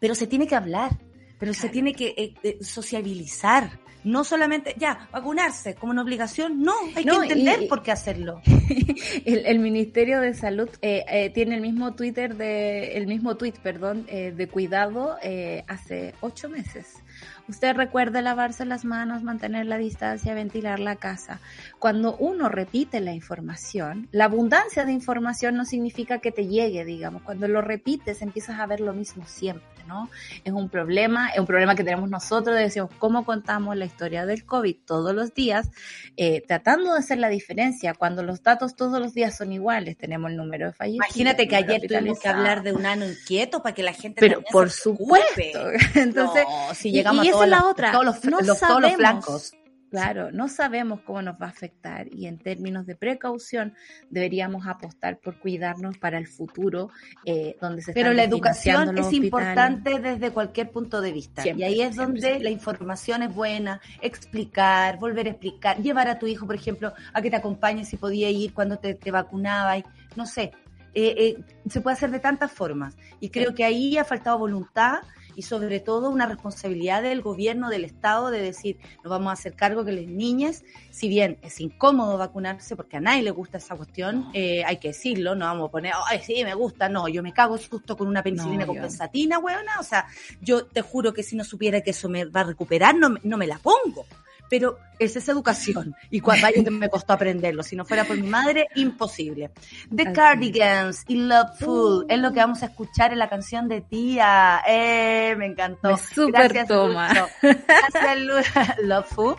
pero 0.00 0.14
se 0.14 0.26
tiene 0.26 0.46
que 0.46 0.56
hablar, 0.56 0.98
pero 1.38 1.54
se 1.54 1.68
tiene 1.68 1.94
que 1.94 2.14
eh, 2.16 2.34
eh, 2.42 2.58
sociabilizar. 2.60 3.80
No 4.02 4.24
solamente, 4.24 4.74
ya, 4.78 5.10
vacunarse 5.12 5.74
como 5.74 5.92
una 5.92 6.00
obligación, 6.00 6.62
no, 6.62 6.72
hay 6.96 7.04
que 7.04 7.10
entender 7.10 7.68
por 7.68 7.82
qué 7.82 7.92
hacerlo. 7.92 8.40
el, 9.26 9.58
Ministerio 9.58 10.22
de 10.22 10.32
Salud 10.32 10.70
eh, 10.80 11.04
eh, 11.06 11.28
tiene 11.30 11.56
el 11.56 11.60
mismo 11.60 11.94
Twitter 11.94 12.34
de, 12.34 12.96
el 12.96 13.06
mismo 13.06 13.36
tweet, 13.36 13.54
perdón, 13.62 14.06
de 14.06 14.48
cuidado 14.48 15.18
hace 15.66 16.14
ocho 16.22 16.48
meses 16.48 17.02
Usted 17.50 17.74
recuerde 17.74 18.22
lavarse 18.22 18.64
las 18.64 18.84
manos, 18.84 19.24
mantener 19.24 19.66
la 19.66 19.76
distancia, 19.76 20.34
ventilar 20.34 20.78
la 20.78 20.94
casa. 20.94 21.40
Cuando 21.80 22.16
uno 22.16 22.48
repite 22.48 23.00
la 23.00 23.12
información, 23.12 24.06
la 24.12 24.26
abundancia 24.26 24.84
de 24.84 24.92
información 24.92 25.56
no 25.56 25.64
significa 25.64 26.18
que 26.18 26.30
te 26.30 26.46
llegue, 26.46 26.84
digamos. 26.84 27.22
Cuando 27.22 27.48
lo 27.48 27.60
repites, 27.60 28.22
empiezas 28.22 28.60
a 28.60 28.66
ver 28.66 28.78
lo 28.78 28.92
mismo 28.92 29.26
siempre, 29.26 29.66
¿no? 29.90 30.08
Es 30.44 30.52
un 30.52 30.68
problema, 30.68 31.30
es 31.30 31.40
un 31.40 31.46
problema 31.46 31.74
que 31.74 31.82
tenemos 31.82 32.08
nosotros 32.08 32.56
de 32.56 32.62
decir 32.62 32.84
cómo 32.98 33.24
contamos 33.24 33.76
la 33.76 33.84
historia 33.84 34.24
del 34.24 34.44
COVID 34.44 34.76
todos 34.86 35.12
los 35.12 35.34
días, 35.34 35.68
eh, 36.16 36.42
tratando 36.46 36.92
de 36.92 37.00
hacer 37.00 37.18
la 37.18 37.28
diferencia. 37.28 37.92
Cuando 37.94 38.22
los 38.22 38.42
datos 38.42 38.76
todos 38.76 39.00
los 39.00 39.12
días 39.12 39.36
son 39.36 39.52
iguales, 39.52 39.98
tenemos 39.98 40.30
el 40.30 40.36
número 40.36 40.66
de 40.66 40.72
fallecidos. 40.72 41.06
Imagínate 41.08 41.48
que 41.48 41.56
ayer 41.56 41.82
tuvimos 41.86 42.20
que 42.20 42.28
hablar 42.28 42.62
de 42.62 42.72
un 42.72 42.86
ano 42.86 43.04
inquieto 43.04 43.62
para 43.62 43.74
que 43.74 43.82
la 43.82 43.92
gente 43.92 44.20
Pero 44.20 44.42
por 44.50 44.70
supuesto. 44.70 45.60
Entonces, 45.96 46.44
si 46.74 46.92
llegamos 46.92 47.26
a 47.28 47.46
la 47.46 47.66
otra. 47.66 47.92
Todos 47.92 48.04
los, 48.04 48.24
no 48.24 48.54
sabemos, 48.54 48.96
flancos. 48.96 49.54
Claro, 49.90 50.30
no 50.30 50.46
sabemos 50.48 51.00
cómo 51.00 51.20
nos 51.20 51.34
va 51.34 51.46
a 51.46 51.48
afectar 51.48 52.06
y 52.14 52.26
en 52.26 52.38
términos 52.38 52.86
de 52.86 52.94
precaución 52.94 53.74
deberíamos 54.08 54.66
apostar 54.68 55.18
por 55.18 55.40
cuidarnos 55.40 55.98
para 55.98 56.16
el 56.16 56.28
futuro, 56.28 56.90
eh, 57.24 57.56
donde 57.60 57.82
se 57.82 57.92
Pero 57.92 58.12
la 58.12 58.22
educación 58.22 58.96
es 58.96 59.12
importante 59.12 59.98
desde 59.98 60.30
cualquier 60.30 60.70
punto 60.70 61.00
de 61.00 61.10
vista 61.10 61.42
y 61.44 61.62
ahí 61.64 61.80
es 61.82 61.96
donde 61.96 62.38
la 62.38 62.50
información 62.50 63.24
es 63.24 63.34
buena, 63.34 63.80
explicar, 64.00 64.98
volver 64.98 65.26
a 65.26 65.30
explicar, 65.30 65.78
llevar 65.78 66.08
a 66.08 66.20
tu 66.20 66.28
hijo, 66.28 66.46
por 66.46 66.54
ejemplo, 66.54 66.92
a 67.12 67.20
que 67.20 67.30
te 67.30 67.36
acompañe 67.36 67.84
si 67.84 67.96
podía 67.96 68.30
ir 68.30 68.54
cuando 68.54 68.78
te, 68.78 68.94
te 68.94 69.10
vacunaba, 69.10 69.76
y, 69.76 69.84
no 70.14 70.24
sé, 70.24 70.52
eh, 70.94 71.14
eh, 71.18 71.44
se 71.68 71.80
puede 71.80 71.94
hacer 71.94 72.10
de 72.10 72.18
tantas 72.18 72.50
formas 72.52 72.96
y 73.20 73.30
creo 73.30 73.54
que 73.54 73.64
ahí 73.64 73.96
ha 73.96 74.04
faltado 74.04 74.38
voluntad 74.38 75.00
y 75.40 75.42
sobre 75.42 75.80
todo 75.80 76.10
una 76.10 76.26
responsabilidad 76.26 77.02
del 77.02 77.22
gobierno, 77.22 77.70
del 77.70 77.86
Estado, 77.86 78.30
de 78.30 78.42
decir, 78.42 78.76
nos 79.02 79.10
vamos 79.10 79.30
a 79.30 79.32
hacer 79.32 79.54
cargo 79.54 79.86
que 79.86 79.92
las 79.92 80.04
niñas, 80.04 80.64
si 80.90 81.08
bien 81.08 81.38
es 81.40 81.62
incómodo 81.62 82.18
vacunarse, 82.18 82.76
porque 82.76 82.98
a 82.98 83.00
nadie 83.00 83.22
le 83.22 83.30
gusta 83.30 83.56
esa 83.56 83.74
cuestión, 83.74 84.28
eh, 84.34 84.62
hay 84.66 84.76
que 84.76 84.88
decirlo, 84.88 85.34
no 85.34 85.46
vamos 85.46 85.70
a 85.70 85.72
poner, 85.72 85.94
ay, 86.10 86.20
sí, 86.22 86.44
me 86.44 86.52
gusta, 86.52 86.90
no, 86.90 87.08
yo 87.08 87.22
me 87.22 87.32
cago 87.32 87.56
justo 87.56 87.96
con 87.96 88.06
una 88.06 88.22
penicilina 88.22 88.66
con 88.66 88.74
compensatina, 88.76 89.38
weona, 89.38 89.80
o 89.80 89.82
sea, 89.82 90.04
yo 90.42 90.66
te 90.66 90.82
juro 90.82 91.14
que 91.14 91.22
si 91.22 91.36
no 91.36 91.44
supiera 91.44 91.80
que 91.80 91.92
eso 91.92 92.10
me 92.10 92.26
va 92.26 92.42
a 92.42 92.44
recuperar, 92.44 92.94
no, 92.94 93.14
no 93.22 93.38
me 93.38 93.46
la 93.46 93.58
pongo 93.60 94.04
pero 94.50 94.78
esa 94.98 95.20
es 95.20 95.28
educación. 95.28 95.94
Y 96.10 96.20
vaya 96.20 96.52
que 96.52 96.70
me 96.70 96.90
costó 96.90 97.14
aprenderlo. 97.14 97.62
Si 97.62 97.76
no 97.76 97.86
fuera 97.86 98.04
por 98.04 98.18
mi 98.18 98.28
madre, 98.28 98.66
imposible. 98.74 99.52
The 99.94 100.12
Cardigans 100.12 101.04
y 101.08 101.14
Loveful 101.14 102.04
es 102.08 102.18
lo 102.18 102.32
que 102.32 102.40
vamos 102.40 102.62
a 102.62 102.66
escuchar 102.66 103.12
en 103.12 103.20
la 103.20 103.28
canción 103.30 103.68
de 103.68 103.80
tía. 103.80 104.60
Eh, 104.66 105.34
me 105.38 105.46
encantó. 105.46 105.96
Me 106.16 106.32
Gracias, 106.32 106.68
toma. 106.68 107.28
Gracias, 107.40 108.78
Loveful. 108.82 109.36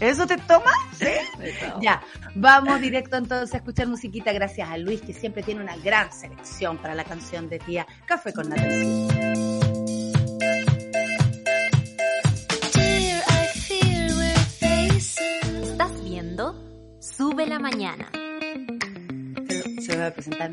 ¿Eso 0.00 0.26
te 0.26 0.36
toma? 0.36 0.72
Sí. 0.96 1.06
Ya, 1.80 2.02
vamos 2.34 2.80
directo 2.80 3.16
entonces 3.16 3.52
a 3.54 3.58
escuchar 3.58 3.88
musiquita 3.88 4.32
gracias 4.32 4.68
a 4.70 4.78
Luis 4.78 5.02
que 5.02 5.12
siempre 5.12 5.42
tiene 5.42 5.60
una 5.60 5.76
gran 5.76 6.12
selección 6.12 6.78
para 6.78 6.94
la 6.94 7.04
canción 7.04 7.48
de 7.48 7.58
tía 7.58 7.86
Café 8.06 8.32
con 8.32 8.48
Natalia. 8.48 9.43
Sube 17.00 17.46
la 17.46 17.60
Mañana. 17.60 18.10
Se 19.80 19.96
va 19.96 20.06
a 20.06 20.10
presentar 20.10 20.50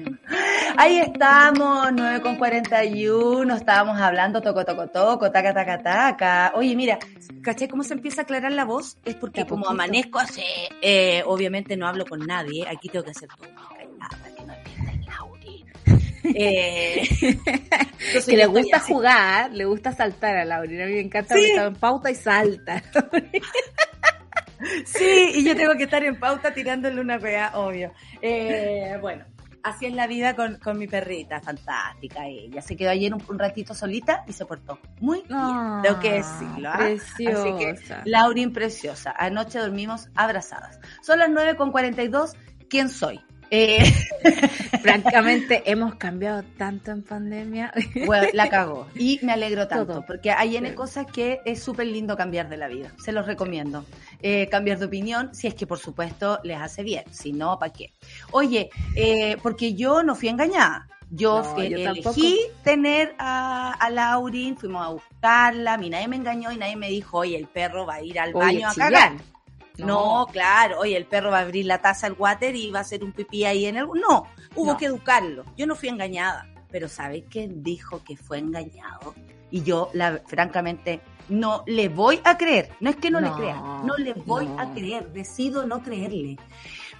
Ahí 0.77 0.99
estamos, 0.99 1.87
9 1.93 2.21
con 2.21 2.35
41, 2.35 3.55
estábamos 3.55 3.99
hablando 3.99 4.41
toco, 4.41 4.63
toco, 4.63 4.87
toco, 4.89 5.31
taca, 5.31 5.53
taca, 5.53 5.81
taca. 5.81 6.51
Oye, 6.55 6.75
mira, 6.75 6.99
¿caché 7.41 7.67
cómo 7.67 7.83
se 7.83 7.95
empieza 7.95 8.21
a 8.21 8.23
aclarar 8.25 8.51
la 8.51 8.65
voz? 8.65 8.97
Es 9.05 9.15
porque 9.15 9.47
como 9.47 9.67
amanezco 9.67 10.19
así, 10.19 10.43
eh, 10.81 11.23
obviamente 11.25 11.75
no 11.75 11.87
hablo 11.87 12.05
con 12.05 12.19
nadie, 12.27 12.67
aquí 12.67 12.89
tengo 12.89 13.05
que 13.05 13.11
hacer 13.11 13.29
todo. 13.29 13.49
Eh, 16.23 17.01
que 18.25 18.37
le 18.37 18.45
gusta 18.45 18.79
jugar, 18.79 19.51
le 19.51 19.65
gusta 19.65 19.91
saltar 19.91 20.37
a 20.37 20.45
Lauri, 20.45 20.79
a 20.79 20.85
mí 20.85 20.93
me 20.93 21.01
encanta 21.01 21.33
¿Sí? 21.33 21.49
en 21.49 21.73
pauta 21.73 22.11
y 22.11 22.15
salta. 22.15 22.81
Sí, 24.85 25.31
y 25.35 25.43
yo 25.43 25.55
tengo 25.55 25.75
que 25.75 25.83
estar 25.83 26.03
en 26.03 26.19
pauta 26.19 26.53
tirándole 26.53 27.01
una 27.01 27.19
pea, 27.19 27.51
obvio. 27.55 27.93
Eh, 28.21 28.97
bueno, 29.01 29.25
así 29.63 29.85
es 29.85 29.93
la 29.93 30.07
vida 30.07 30.35
con, 30.35 30.57
con, 30.57 30.77
mi 30.77 30.87
perrita, 30.87 31.39
fantástica 31.41 32.27
ella. 32.27 32.61
Se 32.61 32.75
quedó 32.75 32.89
ayer 32.89 33.13
un, 33.13 33.39
ratito 33.39 33.73
solita 33.73 34.23
y 34.27 34.33
se 34.33 34.45
portó 34.45 34.79
muy 34.99 35.21
bien, 35.21 35.37
ah, 35.39 35.79
tengo 35.83 35.99
que 35.99 36.13
decirlo. 36.13 36.69
¿ah? 36.69 36.77
Preciosa. 36.77 37.41
Así 37.41 37.57
que, 37.57 38.09
Laurin, 38.09 38.53
preciosa. 38.53 39.13
Anoche 39.17 39.59
dormimos 39.59 40.09
abrazadas. 40.15 40.79
Son 41.01 41.19
las 41.19 41.29
9 41.29 41.55
con 41.55 41.71
42. 41.71 42.33
¿Quién 42.69 42.89
soy? 42.89 43.19
Eh, 43.53 43.83
francamente, 44.81 45.69
hemos 45.69 45.95
cambiado 45.95 46.43
tanto 46.57 46.91
en 46.91 47.03
pandemia. 47.03 47.73
Bueno, 48.05 48.27
la 48.33 48.49
cagó. 48.49 48.87
Y 48.95 49.19
me 49.21 49.33
alegro 49.33 49.67
tanto, 49.67 50.03
porque 50.07 50.31
hay 50.31 50.55
N 50.55 50.73
cosas 50.73 51.05
que 51.05 51.41
es 51.45 51.61
súper 51.61 51.87
lindo 51.87 52.15
cambiar 52.15 52.47
de 52.49 52.57
la 52.57 52.67
vida. 52.67 52.93
Se 52.97 53.11
los 53.11 53.27
recomiendo. 53.27 53.85
Eh, 54.21 54.47
cambiar 54.49 54.79
de 54.79 54.85
opinión, 54.85 55.35
si 55.35 55.47
es 55.47 55.53
que 55.53 55.67
por 55.67 55.77
supuesto 55.77 56.39
les 56.43 56.59
hace 56.59 56.83
bien. 56.83 57.03
Si 57.11 57.33
no, 57.33 57.59
¿para 57.59 57.73
qué? 57.73 57.93
Oye, 58.31 58.69
eh, 58.95 59.37
porque 59.43 59.73
yo 59.73 60.01
no 60.01 60.15
fui 60.15 60.29
engañada. 60.29 60.87
Yo, 61.09 61.43
elegí 61.57 62.39
tener 62.63 63.13
a, 63.17 63.73
a, 63.73 63.89
Laurin, 63.89 64.55
fuimos 64.55 64.85
a 64.85 64.89
buscarla, 64.91 65.73
a 65.73 65.77
mí 65.77 65.89
nadie 65.89 66.07
me 66.07 66.15
engañó 66.15 66.53
y 66.53 66.57
nadie 66.57 66.77
me 66.77 66.87
dijo, 66.87 67.17
oye, 67.17 67.35
el 67.35 67.47
perro 67.47 67.85
va 67.85 67.95
a 67.95 68.01
ir 68.01 68.17
al 68.17 68.31
baño 68.31 68.69
a 68.69 68.73
cagar. 68.73 69.17
No. 69.85 70.27
claro, 70.31 70.79
oye, 70.79 70.97
el 70.97 71.05
perro 71.05 71.31
va 71.31 71.39
a 71.39 71.41
abrir 71.41 71.65
la 71.65 71.81
taza 71.81 72.07
al 72.07 72.13
water 72.17 72.55
y 72.55 72.71
va 72.71 72.79
a 72.79 72.81
hacer 72.81 73.03
un 73.03 73.11
pipí 73.11 73.45
ahí 73.45 73.65
en 73.65 73.77
el... 73.77 73.85
No, 73.85 74.27
hubo 74.55 74.77
que 74.77 74.85
educarlo. 74.85 75.45
Yo 75.57 75.67
no 75.67 75.75
fui 75.75 75.89
engañada, 75.89 76.47
pero 76.69 76.87
¿sabes 76.87 77.23
quién 77.29 77.63
dijo 77.63 78.03
que 78.03 78.17
fue 78.17 78.39
engañado? 78.39 79.13
Y 79.49 79.63
yo, 79.63 79.89
la, 79.93 80.21
francamente, 80.25 81.01
no 81.29 81.63
le 81.67 81.89
voy 81.89 82.19
a 82.23 82.37
creer. 82.37 82.69
No 82.79 82.89
es 82.89 82.95
que 82.95 83.11
no, 83.11 83.19
le 83.19 83.31
crea, 83.31 83.55
no 83.83 83.97
le 83.97 84.13
voy 84.13 84.47
a 84.57 84.71
creer. 84.73 85.11
Decido 85.11 85.65
no 85.65 85.81
creerle. 85.83 86.37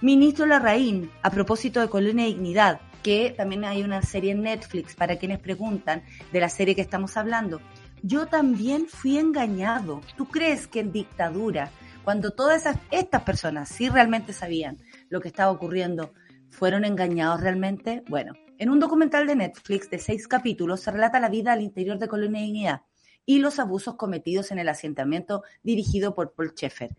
Ministro 0.00 0.46
Larraín, 0.46 1.10
a 1.22 1.30
propósito 1.30 1.80
de 1.80 1.88
Colonia 1.88 2.26
Dignidad, 2.26 2.80
que 3.02 3.34
también 3.36 3.64
hay 3.64 3.82
una 3.82 4.02
serie 4.02 4.32
en 4.32 4.42
Netflix 4.42 4.94
para 4.94 5.16
quienes 5.16 5.38
preguntan 5.38 6.02
de 6.32 6.40
la 6.40 6.48
serie 6.48 6.74
que 6.74 6.80
estamos 6.80 7.16
hablando. 7.16 7.60
Yo 8.02 8.26
también 8.26 8.86
fui 8.88 9.18
engañado. 9.18 10.00
¿Tú 10.16 10.26
crees 10.26 10.66
que 10.66 10.80
en 10.80 10.92
dictadura 10.92 11.70
cuando 12.04 12.32
todas 12.32 12.64
estas 12.90 13.22
personas 13.22 13.68
sí 13.68 13.88
realmente 13.88 14.32
sabían 14.32 14.78
lo 15.08 15.20
que 15.20 15.28
estaba 15.28 15.50
ocurriendo, 15.50 16.12
fueron 16.50 16.84
engañados 16.84 17.40
realmente. 17.40 18.02
Bueno, 18.08 18.32
en 18.58 18.70
un 18.70 18.80
documental 18.80 19.26
de 19.26 19.36
Netflix 19.36 19.90
de 19.90 19.98
seis 19.98 20.28
capítulos 20.28 20.80
se 20.80 20.90
relata 20.90 21.20
la 21.20 21.28
vida 21.28 21.52
al 21.52 21.62
interior 21.62 21.98
de 21.98 22.08
Colonia 22.08 22.42
Dignidad 22.42 22.82
y 23.24 23.38
los 23.38 23.58
abusos 23.58 23.96
cometidos 23.96 24.50
en 24.50 24.58
el 24.58 24.68
asentamiento 24.68 25.42
dirigido 25.62 26.14
por 26.14 26.32
Paul 26.32 26.50
Schaeffer. 26.50 26.96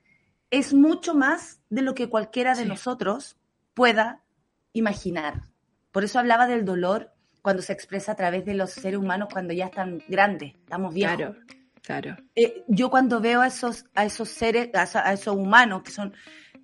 Es 0.50 0.74
mucho 0.74 1.16
más 1.16 1.62
de 1.70 1.82
lo 1.82 1.94
que 1.96 2.10
cualquiera 2.10 2.56
de 2.56 2.66
nosotros 2.66 3.38
pueda 3.74 4.24
imaginar. 4.72 5.50
Por 5.92 6.04
eso 6.04 6.20
hablaba 6.20 6.48
del 6.48 6.66
dolor 6.66 7.12
cuando 7.42 7.62
se 7.62 7.74
expresa 7.74 8.14
a 8.14 8.16
través 8.16 8.46
de 8.46 8.54
los 8.54 8.72
seres 8.72 9.00
humanos 9.00 9.30
cuando 9.32 9.54
ya 9.54 9.66
están 9.66 10.02
grandes, 10.08 10.54
estamos 10.56 10.94
viejos. 10.94 11.18
Claro. 11.18 11.63
Claro. 11.84 12.16
Eh, 12.36 12.64
yo 12.68 12.90
cuando 12.90 13.20
veo 13.20 13.42
a 13.42 13.48
esos, 13.48 13.86
a 13.94 14.06
esos 14.06 14.30
seres, 14.30 14.70
a, 14.74 15.14
esos 15.14 15.36
humanos 15.36 15.84
que 15.84 15.92
son 15.92 16.14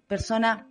personas 0.08 0.66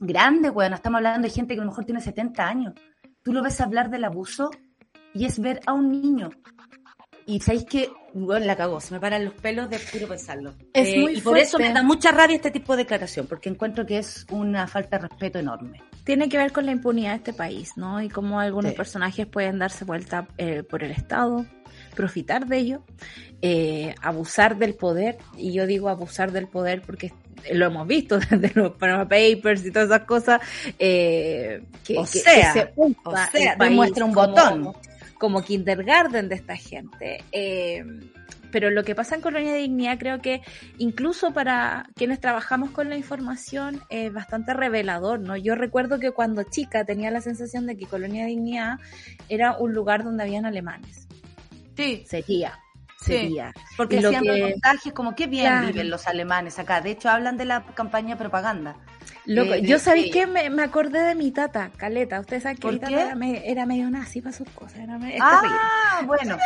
grandes, 0.00 0.52
bueno, 0.52 0.76
estamos 0.76 0.98
hablando 0.98 1.26
de 1.26 1.32
gente 1.32 1.54
que 1.54 1.60
a 1.60 1.64
lo 1.64 1.70
mejor 1.70 1.86
tiene 1.86 2.00
70 2.00 2.46
años. 2.46 2.74
Tú 3.22 3.32
lo 3.32 3.42
ves 3.42 3.60
hablar 3.60 3.90
del 3.90 4.04
abuso 4.04 4.50
y 5.14 5.24
es 5.24 5.38
ver 5.38 5.60
a 5.66 5.72
un 5.72 5.90
niño. 5.90 6.30
Y 7.24 7.40
sabéis 7.40 7.64
que, 7.64 7.90
bueno, 8.12 8.46
la 8.46 8.54
cagó, 8.54 8.80
se 8.80 8.94
me 8.94 9.00
paran 9.00 9.24
los 9.24 9.34
pelos 9.34 9.68
de 9.68 9.78
puro 9.78 10.06
pensarlo. 10.06 10.54
Es 10.72 10.88
eh, 10.88 11.00
muy 11.00 11.18
y 11.18 11.20
por 11.22 11.38
eso 11.38 11.58
me 11.58 11.72
da 11.72 11.82
mucha 11.82 12.12
rabia 12.12 12.36
este 12.36 12.52
tipo 12.52 12.76
de 12.76 12.84
declaración, 12.84 13.26
porque 13.26 13.48
encuentro 13.48 13.84
que 13.84 13.98
es 13.98 14.26
una 14.30 14.68
falta 14.68 14.98
de 14.98 15.08
respeto 15.08 15.38
enorme. 15.38 15.82
Tiene 16.04 16.28
que 16.28 16.36
ver 16.36 16.52
con 16.52 16.66
la 16.66 16.72
impunidad 16.72 17.12
de 17.12 17.16
este 17.16 17.32
país, 17.32 17.72
¿no? 17.76 18.00
Y 18.00 18.08
cómo 18.10 18.38
algunos 18.38 18.74
personajes 18.74 19.26
pueden 19.26 19.58
darse 19.58 19.84
vuelta 19.84 20.28
eh, 20.38 20.62
por 20.62 20.84
el 20.84 20.92
Estado, 20.92 21.46
profitar 21.96 22.46
de 22.46 22.58
ello, 22.58 22.82
eh, 23.42 23.94
abusar 24.00 24.56
del 24.56 24.74
poder, 24.74 25.18
y 25.36 25.52
yo 25.52 25.66
digo 25.66 25.88
abusar 25.88 26.30
del 26.30 26.46
poder 26.46 26.82
porque 26.82 27.12
lo 27.52 27.66
hemos 27.66 27.86
visto 27.86 28.18
desde 28.30 28.52
los 28.54 28.72
Panama 28.72 29.08
Papers 29.08 29.64
y 29.66 29.72
todas 29.72 29.88
esas 29.88 30.06
cosas, 30.06 30.40
eh, 30.78 31.62
que, 31.84 31.98
o 31.98 32.06
sea, 32.06 32.52
se 32.52 32.72
o 32.76 33.16
sea, 33.32 33.56
demuestra 33.58 34.04
un 34.04 34.12
botón. 34.12 34.72
Como 35.18 35.42
kindergarten 35.42 36.28
de 36.28 36.34
esta 36.34 36.56
gente. 36.56 37.24
Eh, 37.32 37.82
pero 38.50 38.70
lo 38.70 38.84
que 38.84 38.94
pasa 38.94 39.14
en 39.14 39.20
Colonia 39.20 39.52
de 39.52 39.58
Dignidad 39.58 39.98
creo 39.98 40.20
que 40.20 40.42
incluso 40.78 41.32
para 41.32 41.88
quienes 41.94 42.20
trabajamos 42.20 42.70
con 42.70 42.88
la 42.88 42.96
información 42.96 43.82
es 43.88 44.12
bastante 44.12 44.54
revelador, 44.54 45.20
¿no? 45.20 45.36
Yo 45.36 45.54
recuerdo 45.54 45.98
que 45.98 46.10
cuando 46.10 46.42
chica 46.42 46.84
tenía 46.84 47.10
la 47.10 47.20
sensación 47.20 47.66
de 47.66 47.76
que 47.76 47.86
Colonia 47.86 48.22
de 48.22 48.30
Dignidad 48.30 48.78
era 49.28 49.56
un 49.56 49.72
lugar 49.72 50.04
donde 50.04 50.22
habían 50.22 50.46
alemanes. 50.46 51.05
Sí. 51.76 52.04
Sería. 52.06 52.58
sería. 53.00 53.52
porque 53.76 53.98
hacían 53.98 54.24
reportajes 54.24 54.92
como 54.92 55.14
qué 55.14 55.26
bien 55.26 55.66
viven 55.66 55.90
los 55.90 56.06
alemanes 56.06 56.58
acá. 56.58 56.80
De 56.80 56.90
hecho, 56.92 57.10
hablan 57.10 57.36
de 57.36 57.44
la 57.44 57.64
campaña 57.74 58.14
de 58.14 58.18
propaganda. 58.18 58.76
Loco, 59.26 59.56
yo 59.56 59.78
sabía 59.78 60.10
que 60.10 60.26
me, 60.26 60.50
me, 60.50 60.62
acordé 60.62 61.02
de 61.02 61.14
mi 61.14 61.32
tata, 61.32 61.70
Caleta. 61.76 62.20
Ustedes 62.20 62.44
saben 62.44 62.58
que 62.58 62.68
mi 62.68 62.78
tata 62.78 62.92
era, 62.92 63.16
era, 63.44 63.66
medio 63.66 63.90
nazi 63.90 64.20
para 64.20 64.36
sus 64.36 64.48
cosas. 64.50 64.78
Era 64.78 64.98
medio, 64.98 65.18
ah, 65.20 66.02
bueno. 66.06 66.38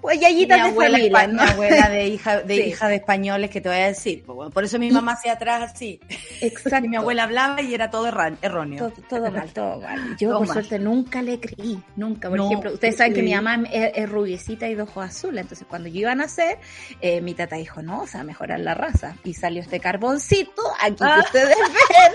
Pues 0.00 0.20
de 0.20 0.26
familia. 0.70 1.26
¿no? 1.26 1.42
Mi 1.42 1.50
abuela 1.50 1.88
de 1.88 2.06
hija 2.06 2.40
de, 2.42 2.56
hija 2.68 2.88
de 2.88 2.96
españoles 2.96 3.50
que 3.50 3.60
te 3.60 3.68
voy 3.68 3.78
a 3.78 3.86
decir. 3.88 4.24
Por 4.24 4.64
eso 4.64 4.78
mi 4.78 4.90
mamá 4.90 5.12
hacía 5.12 5.32
atrás 5.32 5.72
así. 5.72 6.00
Exacto. 6.40 6.72
Y 6.82 6.88
mi 6.88 6.96
abuela 6.96 7.24
hablaba 7.24 7.62
y 7.62 7.74
era 7.74 7.90
todo 7.90 8.08
erróneo. 8.08 8.92
Todo, 9.08 9.30
mal, 9.30 9.52
todo 9.52 9.80
mal. 9.80 10.16
Yo, 10.18 10.38
por 10.38 10.48
suerte, 10.48 10.78
nunca 10.78 11.22
le 11.22 11.38
creí. 11.38 11.80
Nunca. 11.96 12.28
Por 12.28 12.40
ejemplo, 12.40 12.72
ustedes 12.72 12.96
saben 12.96 13.14
que 13.14 13.22
mi 13.22 13.34
mamá 13.34 13.62
es, 13.70 13.92
es, 13.94 14.08
rubiecita 14.08 14.68
y 14.68 14.74
de 14.74 14.82
ojos 14.82 15.04
azules. 15.04 15.42
Entonces, 15.42 15.66
cuando 15.68 15.88
yo 15.88 16.00
iba 16.00 16.12
a 16.12 16.14
nacer, 16.16 16.58
eh, 17.00 17.20
mi 17.20 17.34
tata 17.34 17.56
dijo, 17.56 17.82
no, 17.82 18.02
o 18.02 18.06
sea, 18.06 18.24
mejorar 18.24 18.60
la 18.60 18.74
raza. 18.74 19.14
Y 19.22 19.34
salió 19.34 19.62
este 19.62 19.80
carboncito, 19.80 20.62
aquí 20.80 20.96
que 20.96 21.04
ah. 21.04 21.22
ustedes 21.24 21.56
ven 21.56 22.11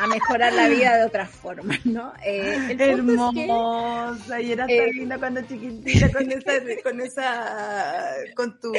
a 0.00 0.06
mejorar 0.06 0.52
la 0.54 0.68
vida 0.68 0.96
de 0.96 1.04
otras 1.04 1.28
formas, 1.28 1.84
¿no? 1.84 2.12
Eh, 2.24 2.74
Hermosa, 2.78 4.40
y 4.40 4.52
era 4.52 4.66
tan 4.66 4.70
eh, 4.70 4.92
linda 4.94 5.18
cuando 5.18 5.42
chiquitita 5.42 6.10
con 6.10 6.30
esa, 6.32 6.52
con 6.82 7.00
esa, 7.00 8.14
con 8.34 8.60
tu, 8.60 8.72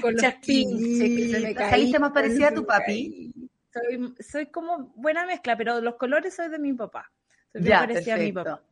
con 0.00 0.14
los 0.14 0.34
pins 0.36 1.54
¿Saliste 1.54 1.98
más 1.98 2.12
parecida 2.12 2.48
a 2.48 2.54
tu 2.54 2.64
papi? 2.64 3.32
Soy, 3.70 4.14
soy 4.20 4.46
como 4.46 4.92
buena 4.96 5.26
mezcla, 5.26 5.56
pero 5.56 5.80
los 5.80 5.96
colores 5.96 6.34
soy 6.34 6.48
de 6.48 6.58
mi 6.58 6.72
papá. 6.72 7.10
Soy 7.52 7.64
ya, 7.64 7.80
parecida 7.80 8.14
a 8.14 8.18
mi 8.18 8.32
papá. 8.32 8.62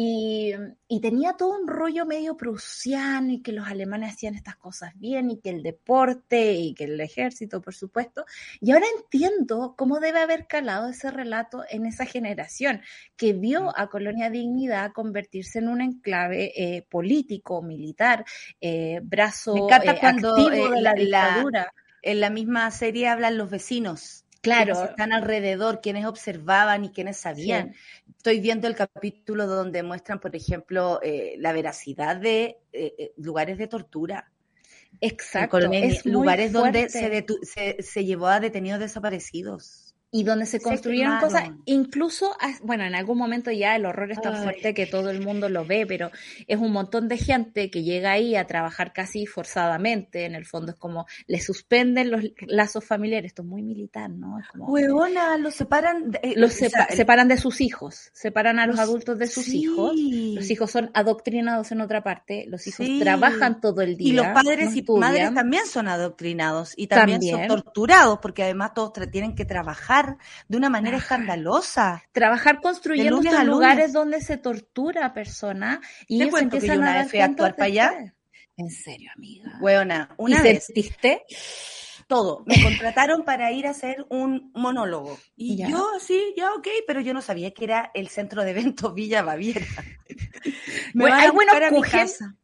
Y, 0.00 0.54
tenía 1.02 1.32
todo 1.32 1.58
un 1.60 1.66
rollo 1.66 2.06
medio 2.06 2.36
prusiano 2.36 3.32
y 3.32 3.42
que 3.42 3.50
los 3.50 3.66
alemanes 3.66 4.14
hacían 4.14 4.36
estas 4.36 4.54
cosas 4.54 4.92
bien 4.94 5.28
y 5.28 5.40
que 5.40 5.50
el 5.50 5.64
deporte 5.64 6.52
y 6.52 6.72
que 6.74 6.84
el 6.84 7.00
ejército, 7.00 7.60
por 7.60 7.74
supuesto. 7.74 8.24
Y 8.60 8.70
ahora 8.70 8.86
entiendo 8.96 9.74
cómo 9.76 9.98
debe 9.98 10.20
haber 10.20 10.46
calado 10.46 10.88
ese 10.88 11.10
relato 11.10 11.64
en 11.68 11.84
esa 11.84 12.06
generación 12.06 12.80
que 13.16 13.32
vio 13.32 13.64
mm. 13.64 13.72
a 13.74 13.88
Colonia 13.88 14.30
Dignidad 14.30 14.92
convertirse 14.92 15.58
en 15.58 15.68
un 15.68 15.80
enclave 15.80 16.52
eh, 16.54 16.86
político, 16.88 17.60
militar, 17.60 18.24
eh, 18.60 19.00
brazo 19.02 19.54
Me 19.54 19.60
encanta 19.62 19.92
eh, 19.94 19.98
cuando, 19.98 20.36
activo 20.36 20.68
de 20.70 20.80
la 20.80 20.94
dictadura. 20.94 21.74
en 22.02 22.20
la 22.20 22.30
misma 22.30 22.70
serie 22.70 23.08
hablan 23.08 23.36
los 23.36 23.50
vecinos 23.50 24.27
Claro. 24.40 24.84
están 24.84 25.12
alrededor, 25.12 25.80
quienes 25.80 26.06
observaban 26.06 26.84
y 26.84 26.90
quienes 26.90 27.18
sabían. 27.18 27.74
Estoy 28.16 28.40
viendo 28.40 28.68
el 28.68 28.76
capítulo 28.76 29.46
donde 29.46 29.82
muestran, 29.82 30.20
por 30.20 30.34
ejemplo, 30.36 31.00
eh, 31.02 31.34
la 31.38 31.52
veracidad 31.52 32.16
de 32.16 32.58
eh, 32.72 32.94
eh, 32.98 33.12
lugares 33.16 33.58
de 33.58 33.66
tortura. 33.66 34.30
Exacto. 35.00 35.58
Es 35.72 36.06
lugares 36.06 36.52
donde 36.52 36.88
se, 36.88 37.26
se, 37.42 37.82
se 37.82 38.04
llevó 38.04 38.28
a 38.28 38.40
detenidos 38.40 38.80
desaparecidos 38.80 39.87
y 40.10 40.24
donde 40.24 40.46
se 40.46 40.60
construyeron 40.60 41.20
cosas, 41.20 41.50
incluso, 41.66 42.34
bueno, 42.62 42.84
en 42.84 42.94
algún 42.94 43.18
momento 43.18 43.50
ya 43.50 43.76
el 43.76 43.84
horror 43.84 44.10
es 44.10 44.20
tan 44.20 44.42
fuerte 44.42 44.72
que 44.72 44.86
todo 44.86 45.10
el 45.10 45.20
mundo 45.20 45.50
lo 45.50 45.66
ve, 45.66 45.84
pero 45.86 46.10
es 46.46 46.58
un 46.58 46.72
montón 46.72 47.08
de 47.08 47.18
gente 47.18 47.70
que 47.70 47.82
llega 47.82 48.12
ahí 48.12 48.34
a 48.34 48.46
trabajar 48.46 48.94
casi 48.94 49.26
forzadamente, 49.26 50.24
en 50.24 50.34
el 50.34 50.46
fondo 50.46 50.72
es 50.72 50.78
como 50.78 51.06
le 51.26 51.40
suspenden 51.40 52.10
los 52.10 52.22
lazos 52.46 52.86
familiares, 52.86 53.32
esto 53.32 53.42
es 53.42 53.48
muy 53.48 53.62
militar, 53.62 54.08
¿no? 54.08 54.38
Es 54.38 54.48
como, 54.48 54.68
Huevona, 54.68 55.36
los 55.36 55.54
separan, 55.54 56.10
de, 56.10 56.20
eh, 56.22 56.34
los 56.36 56.54
separan 56.54 57.28
de 57.28 57.36
sus 57.36 57.60
hijos, 57.60 58.10
separan 58.14 58.58
a 58.58 58.66
los, 58.66 58.78
adultos 58.78 59.18
de 59.18 59.26
sus 59.26 59.48
hijos, 59.48 59.92
los 59.94 60.50
hijos 60.50 60.70
son 60.70 60.90
adoctrinados 60.94 61.70
en 61.70 61.82
otra 61.82 62.02
parte, 62.02 62.46
los 62.48 62.66
hijos 62.66 62.86
trabajan 62.98 63.60
todo 63.60 63.82
el 63.82 63.98
día. 63.98 64.08
Y 64.08 64.12
los 64.12 64.26
padres 64.28 64.74
y 64.74 64.82
madres 64.82 65.34
también 65.34 65.66
son 65.66 65.86
adoctrinados 65.86 66.72
y 66.76 66.86
también, 66.86 67.20
son 67.20 67.46
torturados, 67.46 68.20
porque 68.22 68.44
además 68.44 68.72
todos 68.72 68.92
tienen 69.10 69.34
que 69.34 69.44
trabajar 69.44 69.97
de 70.48 70.56
una 70.56 70.70
manera 70.70 70.98
escandalosa. 70.98 72.02
Trabajar 72.12 72.60
construyendo 72.60 73.20
estos 73.20 73.44
lugares 73.44 73.92
donde 73.92 74.20
se 74.20 74.36
tortura 74.36 75.06
a 75.06 75.12
personas 75.12 75.78
y 76.06 76.22
ellos 76.22 76.40
empiezan 76.40 76.68
que 76.68 76.74
yo 76.74 76.80
una 76.80 76.94
a 76.94 77.02
vez 77.02 77.10
fui 77.10 77.20
a 77.20 77.24
actuar 77.26 77.56
para 77.56 77.66
allá. 77.66 78.14
En 78.56 78.70
serio, 78.70 79.10
amiga. 79.14 79.56
Buena, 79.60 80.10
una 80.16 80.40
¿Y 80.40 80.42
vez. 80.42 80.64
sentiste? 80.66 81.22
todo. 82.08 82.42
Me 82.46 82.60
contrataron 82.60 83.22
para 83.24 83.52
ir 83.52 83.66
a 83.68 83.70
hacer 83.70 84.04
un 84.08 84.50
monólogo. 84.54 85.16
Y 85.36 85.64
yo, 85.64 85.92
sí, 86.00 86.34
ya, 86.36 86.52
ok, 86.54 86.66
pero 86.86 87.00
yo 87.00 87.14
no 87.14 87.22
sabía 87.22 87.52
que 87.52 87.64
era 87.64 87.90
el 87.94 88.08
centro 88.08 88.42
de 88.42 88.50
eventos 88.50 88.92
Villa 88.94 89.22
Baviera. 89.22 89.66
Me 90.94 91.04
bueno, 91.04 91.16
hay 91.16 91.30
buenos 91.30 91.54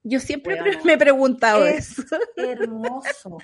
Yo 0.05 0.21
siempre 0.21 0.61
me 0.85 0.93
he 0.93 0.99
preguntado 0.99 1.67
es 1.67 1.99
eso. 1.99 2.19
hermoso. 2.37 3.39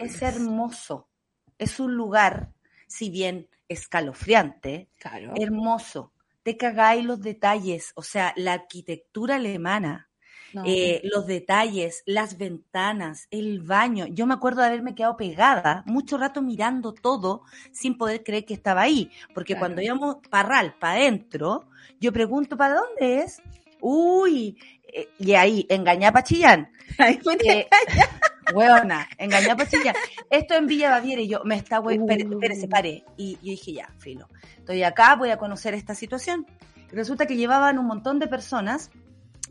Es 0.00 0.22
hermoso. 0.22 1.10
Es 1.58 1.80
un 1.80 1.94
lugar 1.94 2.52
si 2.86 3.10
bien 3.10 3.48
escalofriante, 3.68 4.88
hermoso. 5.36 6.12
Te 6.42 6.56
cagáis 6.56 7.04
los 7.04 7.20
detalles, 7.20 7.92
o 7.96 8.02
sea, 8.02 8.32
la 8.36 8.52
arquitectura 8.52 9.36
alemana, 9.36 10.08
eh, 10.64 11.02
los 11.04 11.26
detalles, 11.26 12.02
las 12.06 12.38
ventanas, 12.38 13.26
el 13.30 13.60
baño. 13.60 14.06
Yo 14.06 14.26
me 14.26 14.34
acuerdo 14.34 14.60
de 14.60 14.68
haberme 14.68 14.94
quedado 14.94 15.16
pegada 15.16 15.82
mucho 15.86 16.16
rato 16.16 16.42
mirando 16.42 16.94
todo 16.94 17.42
sin 17.72 17.98
poder 17.98 18.22
creer 18.22 18.44
que 18.44 18.54
estaba 18.54 18.82
ahí, 18.82 19.10
porque 19.34 19.58
cuando 19.58 19.82
íbamos 19.82 20.16
parral 20.30 20.74
para 20.78 21.00
adentro, 21.00 21.68
yo 22.00 22.12
pregunto, 22.12 22.56
¿para 22.56 22.74
dónde 22.74 23.18
es? 23.18 23.42
Uy, 23.80 24.58
eh, 24.96 25.10
y 25.18 25.34
ahí, 25.34 25.66
engañá 25.68 26.10
a 26.14 26.22
Chillán. 26.22 26.70
Ahí 26.98 27.20
eh, 27.44 27.68
Hueona, 28.54 29.06
engañá. 29.18 29.54
Esto 30.30 30.54
en 30.54 30.66
Villa 30.66 30.90
Baviera 30.90 31.20
y 31.20 31.28
yo, 31.28 31.42
me 31.44 31.56
está, 31.56 31.78
güey, 31.78 31.98
espérese, 31.98 32.66
pare. 32.66 33.04
Y 33.18 33.34
yo 33.34 33.50
dije, 33.50 33.74
ya, 33.74 33.90
filo. 33.98 34.28
Estoy 34.56 34.82
acá, 34.84 35.14
voy 35.16 35.30
a 35.30 35.36
conocer 35.36 35.74
esta 35.74 35.94
situación. 35.94 36.46
resulta 36.92 37.26
que 37.26 37.36
llevaban 37.36 37.78
un 37.78 37.86
montón 37.86 38.18
de 38.18 38.26
personas 38.26 38.90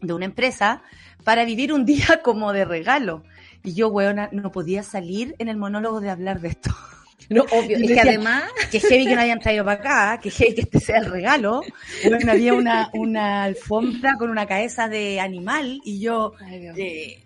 de 0.01 0.13
una 0.13 0.25
empresa 0.25 0.81
para 1.23 1.45
vivir 1.45 1.71
un 1.71 1.85
día 1.91 2.21
como 2.23 2.51
de 2.51 2.65
regalo. 2.65 3.21
Y 3.63 3.75
yo, 3.75 3.89
weona, 3.89 4.29
no 4.31 4.51
podía 4.51 4.81
salir 4.81 5.35
en 5.37 5.49
el 5.49 5.57
monólogo 5.57 5.99
de 5.99 6.09
hablar 6.09 6.41
de 6.41 6.47
esto. 6.47 6.71
No, 7.29 7.43
obvio. 7.43 7.79
Y 7.79 7.87
que 7.87 7.99
además. 7.99 8.43
Que 8.71 8.79
heavy 8.79 9.05
que 9.07 9.15
no 9.15 9.21
hayan 9.21 9.39
traído 9.39 9.65
para 9.65 9.79
acá, 9.79 10.19
que 10.21 10.29
heavy 10.29 10.55
que 10.55 10.61
este 10.61 10.79
sea 10.79 10.99
el 10.99 11.05
regalo. 11.05 11.61
Bueno, 12.07 12.31
había 12.31 12.53
una, 12.53 12.89
una 12.93 13.43
alfombra 13.43 14.15
con 14.17 14.29
una 14.29 14.45
cabeza 14.45 14.87
de 14.87 15.19
animal 15.19 15.81
y 15.83 15.99
yo. 15.99 16.33
Eh, 16.77 17.23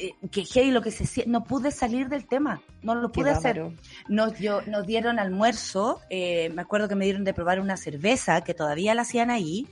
eh, 0.00 0.14
que 0.30 0.44
hey, 0.52 0.70
lo 0.70 0.80
que 0.80 0.92
se 0.92 1.26
no 1.26 1.42
pude 1.44 1.72
salir 1.72 2.08
del 2.08 2.26
tema, 2.26 2.62
no 2.82 2.94
lo 2.94 3.10
pude 3.10 3.30
hacer. 3.30 3.62
Nos, 4.08 4.38
yo, 4.38 4.62
nos 4.62 4.86
dieron 4.86 5.18
almuerzo, 5.18 6.00
eh, 6.08 6.50
me 6.54 6.62
acuerdo 6.62 6.88
que 6.88 6.94
me 6.94 7.04
dieron 7.04 7.24
de 7.24 7.34
probar 7.34 7.58
una 7.60 7.76
cerveza 7.76 8.42
que 8.42 8.54
todavía 8.54 8.94
la 8.94 9.02
hacían 9.02 9.30
ahí 9.30 9.66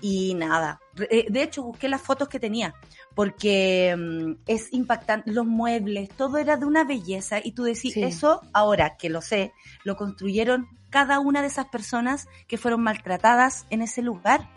y 0.00 0.34
nada. 0.34 0.80
Eh, 1.10 1.26
de 1.28 1.42
hecho, 1.42 1.62
busqué 1.62 1.88
las 1.88 2.02
fotos 2.02 2.28
que 2.28 2.40
tenía 2.40 2.74
porque 3.14 3.96
mm, 3.96 4.42
es 4.46 4.72
impactante, 4.72 5.32
los 5.32 5.46
muebles, 5.46 6.10
todo 6.10 6.36
era 6.36 6.56
de 6.56 6.66
una 6.66 6.84
belleza 6.84 7.38
y 7.42 7.52
tú 7.52 7.64
decís, 7.64 7.96
eso 7.96 8.42
ahora 8.52 8.96
que 8.98 9.08
lo 9.08 9.22
sé, 9.22 9.52
lo 9.84 9.96
construyeron 9.96 10.68
cada 10.90 11.18
una 11.18 11.40
de 11.40 11.48
esas 11.48 11.66
personas 11.66 12.28
que 12.46 12.58
fueron 12.58 12.82
maltratadas 12.82 13.66
en 13.70 13.80
ese 13.82 14.02
lugar 14.02 14.48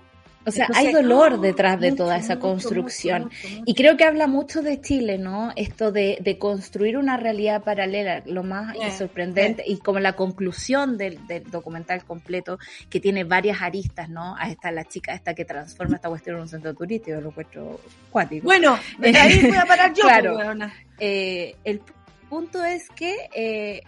o 0.49 0.51
sea, 0.51 0.67
hay 0.73 0.91
dolor 0.91 1.39
detrás 1.39 1.79
de 1.79 1.91
toda 1.91 2.17
esa 2.17 2.39
construcción. 2.39 3.29
y 3.65 3.73
creo 3.75 3.97
que 3.97 4.03
habla 4.03 4.27
mucho 4.27 4.61
de 4.61 4.81
Chile, 4.81 5.17
¿no? 5.17 5.51
Esto 5.55 5.91
de, 5.91 6.37
construir 6.39 6.97
una 6.97 7.17
realidad 7.17 7.63
paralela, 7.63 8.23
lo 8.25 8.43
más 8.43 8.75
sorprendente 8.97 9.63
y 9.65 9.77
como 9.77 9.99
la 9.99 10.13
conclusión 10.13 10.97
del, 10.97 11.19
documental 11.51 12.03
completo, 12.03 12.59
que 12.89 12.99
tiene 12.99 13.23
varias 13.23 13.61
aristas, 13.61 14.09
¿no? 14.09 14.35
Ahí 14.37 14.51
está 14.51 14.71
la 14.71 14.85
chica 14.85 15.13
esta 15.13 15.33
que 15.33 15.45
transforma 15.45 15.95
esta 15.95 16.09
cuestión 16.09 16.35
en 16.37 16.41
un 16.43 16.47
centro 16.47 16.73
turístico, 16.73 17.19
lo 17.21 17.29
encuentro 17.29 17.79
cuático. 18.09 18.45
Bueno, 18.45 18.77
ahí 19.01 19.47
voy 19.47 19.57
a 19.57 19.65
parar 19.65 19.93
yo. 19.93 20.01
claro, 20.03 20.35
pues, 20.35 20.71
eh, 20.99 21.55
el 21.63 21.81
punto 22.29 22.63
es 22.63 22.89
que 22.89 23.29
eh, 23.35 23.81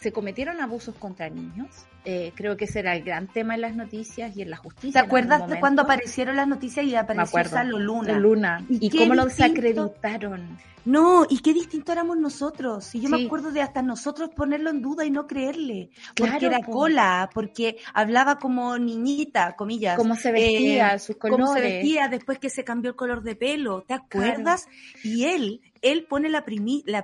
se 0.00 0.12
cometieron 0.12 0.60
abusos 0.60 0.94
contra 0.96 1.28
niños 1.28 1.86
eh, 2.04 2.32
creo 2.34 2.56
que 2.56 2.64
ese 2.64 2.80
era 2.80 2.96
el 2.96 3.02
gran 3.02 3.26
tema 3.26 3.54
en 3.54 3.60
las 3.60 3.76
noticias 3.76 4.36
y 4.36 4.42
en 4.42 4.50
la 4.50 4.56
justicia. 4.56 5.00
¿Te 5.00 5.06
acuerdas 5.06 5.48
de 5.48 5.60
cuando 5.60 5.82
aparecieron 5.82 6.36
las 6.36 6.48
noticias 6.48 6.86
y 6.86 6.94
apareció 6.94 7.44
Salo 7.44 7.78
Luna? 7.78 8.18
Luna. 8.18 8.64
¿Y, 8.68 8.90
cómo 8.90 9.14
lo 9.14 9.26
desacreditaron? 9.26 10.58
No, 10.84 11.26
y 11.28 11.40
qué 11.40 11.52
distinto 11.52 11.92
éramos 11.92 12.16
nosotros. 12.16 12.94
Y 12.94 13.00
yo 13.00 13.10
me 13.10 13.26
acuerdo 13.26 13.52
de 13.52 13.60
hasta 13.60 13.82
nosotros 13.82 14.30
ponerlo 14.34 14.70
en 14.70 14.80
duda 14.80 15.04
y 15.04 15.10
no 15.10 15.26
creerle. 15.26 15.90
Porque 16.16 16.46
era 16.46 16.60
cola, 16.62 17.28
porque 17.34 17.76
hablaba 17.92 18.38
como 18.38 18.78
niñita, 18.78 19.54
comillas. 19.56 19.96
Cómo 19.98 20.16
se 20.16 20.32
vestía, 20.32 20.94
eh, 20.94 20.98
sus 20.98 21.16
colores. 21.16 21.44
Cómo 21.44 21.54
se 21.54 21.60
vestía 21.60 22.08
después 22.08 22.38
que 22.38 22.48
se 22.48 22.64
cambió 22.64 22.90
el 22.90 22.96
color 22.96 23.22
de 23.22 23.36
pelo. 23.36 23.84
¿Te 23.86 23.94
acuerdas? 23.94 24.68
Y 25.04 25.24
él 25.24 25.60
él 25.82 26.04
pone 26.04 26.28
la, 26.28 26.44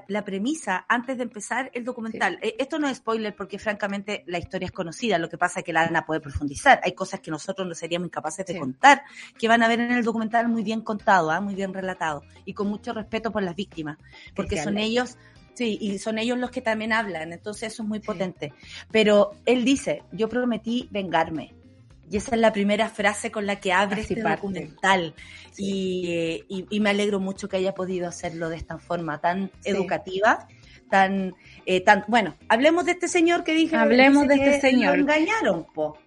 la, 0.08 0.24
premisa 0.24 0.84
antes 0.88 1.16
de 1.16 1.22
empezar 1.22 1.70
el 1.74 1.84
documental. 1.84 2.38
Eh, 2.42 2.56
esto 2.58 2.78
no 2.78 2.88
es 2.88 2.98
spoiler 2.98 3.34
porque 3.34 3.58
francamente 3.58 4.22
la 4.26 4.38
historia 4.38 4.66
es 4.66 4.72
conocida, 4.72 5.18
lo 5.18 5.28
que 5.28 5.38
pasa 5.38 5.60
es 5.60 5.64
que 5.64 5.72
la 5.72 5.82
Ana 5.82 6.04
puede 6.04 6.20
profundizar. 6.20 6.80
Hay 6.84 6.92
cosas 6.92 7.20
que 7.20 7.30
nosotros 7.30 7.66
no 7.66 7.74
seríamos 7.74 8.06
incapaces 8.06 8.44
de 8.46 8.58
contar, 8.58 9.02
que 9.38 9.48
van 9.48 9.62
a 9.62 9.68
ver 9.68 9.80
en 9.80 9.92
el 9.92 10.04
documental 10.04 10.48
muy 10.48 10.62
bien 10.62 10.82
contado, 10.82 11.30
¿ah? 11.30 11.40
muy 11.40 11.54
bien 11.54 11.72
relatado 11.72 12.22
y 12.44 12.52
con 12.52 12.68
mucho 12.68 12.92
respeto 12.92 13.32
por 13.32 13.42
las 13.42 13.56
víctimas, 13.56 13.98
porque 14.34 14.62
son 14.62 14.78
ellos 14.78 15.16
Sí, 15.56 15.78
y 15.80 15.98
son 15.98 16.18
ellos 16.18 16.36
los 16.36 16.50
que 16.50 16.60
también 16.60 16.92
hablan, 16.92 17.32
entonces 17.32 17.72
eso 17.72 17.82
es 17.82 17.88
muy 17.88 18.00
potente. 18.00 18.52
Pero 18.90 19.30
él 19.46 19.64
dice, 19.64 20.02
yo 20.12 20.28
prometí 20.28 20.86
vengarme. 20.90 21.54
Y 22.10 22.16
esa 22.18 22.34
es 22.34 22.40
la 22.40 22.52
primera 22.52 22.88
frase 22.88 23.30
con 23.30 23.46
la 23.46 23.56
que 23.56 23.72
abre 23.72 24.02
este 24.02 24.22
documental. 24.22 25.14
Y, 25.58 26.44
me 26.80 26.90
alegro 26.90 27.20
mucho 27.20 27.48
que 27.48 27.56
haya 27.56 27.74
podido 27.74 28.08
hacerlo 28.08 28.48
de 28.48 28.56
esta 28.56 28.78
forma 28.78 29.20
tan 29.20 29.50
educativa, 29.64 30.46
tan, 30.90 31.34
eh, 31.64 31.80
tan... 31.80 32.04
Bueno, 32.06 32.36
hablemos 32.48 32.84
de 32.86 32.92
este 32.92 33.08
señor 33.08 33.42
que 33.44 33.54
dije... 33.54 33.76
Hablemos 33.76 34.28
de 34.28 34.34
este 34.34 34.60
señor. 34.60 34.96
Lo 34.96 35.02
engañaron, 35.02 35.66
po. 35.74 35.98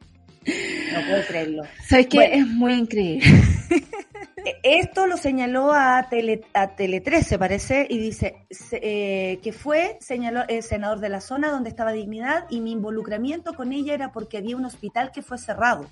No 0.93 1.05
puedo 1.07 1.25
creerlo. 1.27 1.63
¿Sabes 1.85 2.07
qué? 2.07 2.35
es 2.35 2.47
muy 2.47 2.73
increíble. 2.73 3.25
E, 4.45 4.59
esto 4.63 5.07
lo 5.07 5.17
señaló 5.17 5.73
a 5.73 6.07
Tele, 6.09 6.45
a 6.53 6.75
Tele 6.75 7.01
13, 7.01 7.37
parece, 7.37 7.87
y 7.89 7.97
dice 7.97 8.45
eh, 8.71 9.39
que 9.41 9.51
fue 9.51 9.97
señaló, 9.99 10.43
el 10.47 10.63
senador 10.63 10.99
de 10.99 11.09
la 11.09 11.21
zona 11.21 11.49
donde 11.49 11.69
estaba 11.69 11.91
Dignidad 11.91 12.45
y 12.49 12.61
mi 12.61 12.71
involucramiento 12.71 13.53
con 13.53 13.73
ella 13.73 13.93
era 13.93 14.11
porque 14.11 14.37
había 14.37 14.55
un 14.55 14.65
hospital 14.65 15.11
que 15.11 15.21
fue 15.21 15.37
cerrado, 15.37 15.87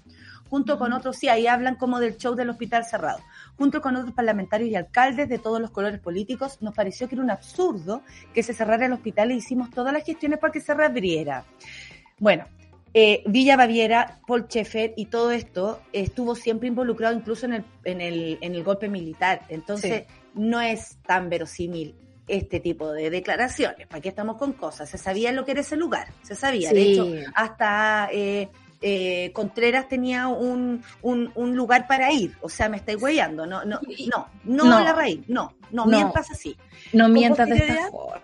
junto 0.50 0.78
con 0.78 0.94
otros, 0.94 1.18
sí, 1.18 1.30
ahí 1.30 1.48
hablan 1.48 1.76
como 1.76 2.00
del 2.00 2.18
show 2.18 2.36
del 2.36 2.50
hospital 2.50 2.86
cerrado, 2.86 3.20
junto 3.58 3.82
con 3.82 3.96
otros 3.96 4.14
parlamentarios 4.14 4.70
y 4.70 4.76
alcaldes 4.76 5.30
de 5.30 5.40
todos 5.40 5.60
los 5.60 5.72
colores 5.72 6.00
políticos, 6.00 6.58
nos 6.62 6.74
pareció 6.74 7.08
que 7.08 7.16
era 7.16 7.24
un 7.24 7.32
absurdo 7.32 8.04
que 8.34 8.44
se 8.44 8.54
cerrara 8.54 8.86
el 8.86 8.94
hospital 8.94 9.32
e 9.32 9.36
hicimos 9.36 9.70
todas 9.72 9.94
las 9.94 10.04
gestiones 10.04 10.40
para 10.40 10.54
que 10.54 10.62
se 10.62 10.74
reabriera. 10.74 11.44
Bueno, 12.20 12.46
eh, 13.00 13.22
Villa 13.28 13.56
Baviera, 13.56 14.20
Paul 14.26 14.48
Schaeffer 14.48 14.96
y 14.98 15.06
todo 15.06 15.30
esto 15.30 15.82
estuvo 15.94 16.34
siempre 16.34 16.68
involucrado 16.68 17.16
incluso 17.16 17.46
en 17.46 17.54
el, 17.54 17.66
en 17.84 18.02
el, 18.02 18.40
en 18.42 18.56
el 18.56 18.64
golpe 18.64 18.90
militar. 18.90 19.44
Entonces, 19.50 20.06
no 20.34 20.60
es 20.62 20.98
tan 21.06 21.30
verosímil 21.30 21.94
este 22.28 22.60
tipo 22.60 22.92
de 22.92 23.12
declaraciones. 23.12 23.86
¿Para 23.86 24.02
qué 24.02 24.10
estamos 24.10 24.38
con 24.38 24.54
cosas? 24.54 24.90
Se 24.90 24.98
sabía 24.98 25.32
lo 25.32 25.46
que 25.46 25.52
era 25.52 25.62
ese 25.62 25.76
lugar, 25.76 26.08
se 26.24 26.34
sabía. 26.34 26.72
De 26.72 26.82
hecho, 26.82 27.08
hasta 27.36 28.10
eh, 28.12 28.50
eh, 28.82 29.30
Contreras 29.32 29.88
tenía 29.88 30.28
un, 30.28 30.84
un, 31.04 31.56
lugar 31.56 31.86
para 31.86 32.12
ir. 32.12 32.36
O 32.42 32.50
sea, 32.50 32.68
me 32.68 32.78
estáis 32.78 33.00
huellando. 33.00 33.46
No, 33.46 33.64
no, 33.64 33.80
no, 34.08 34.64
no, 34.64 34.84
la 34.84 34.94
raíz. 34.94 35.22
No, 35.28 35.54
no, 35.70 35.86
mientas 35.86 36.32
así. 36.32 36.58
No 36.94 37.10
mientas 37.10 37.48
de 37.48 37.58
esta 37.58 37.92
forma 37.92 38.24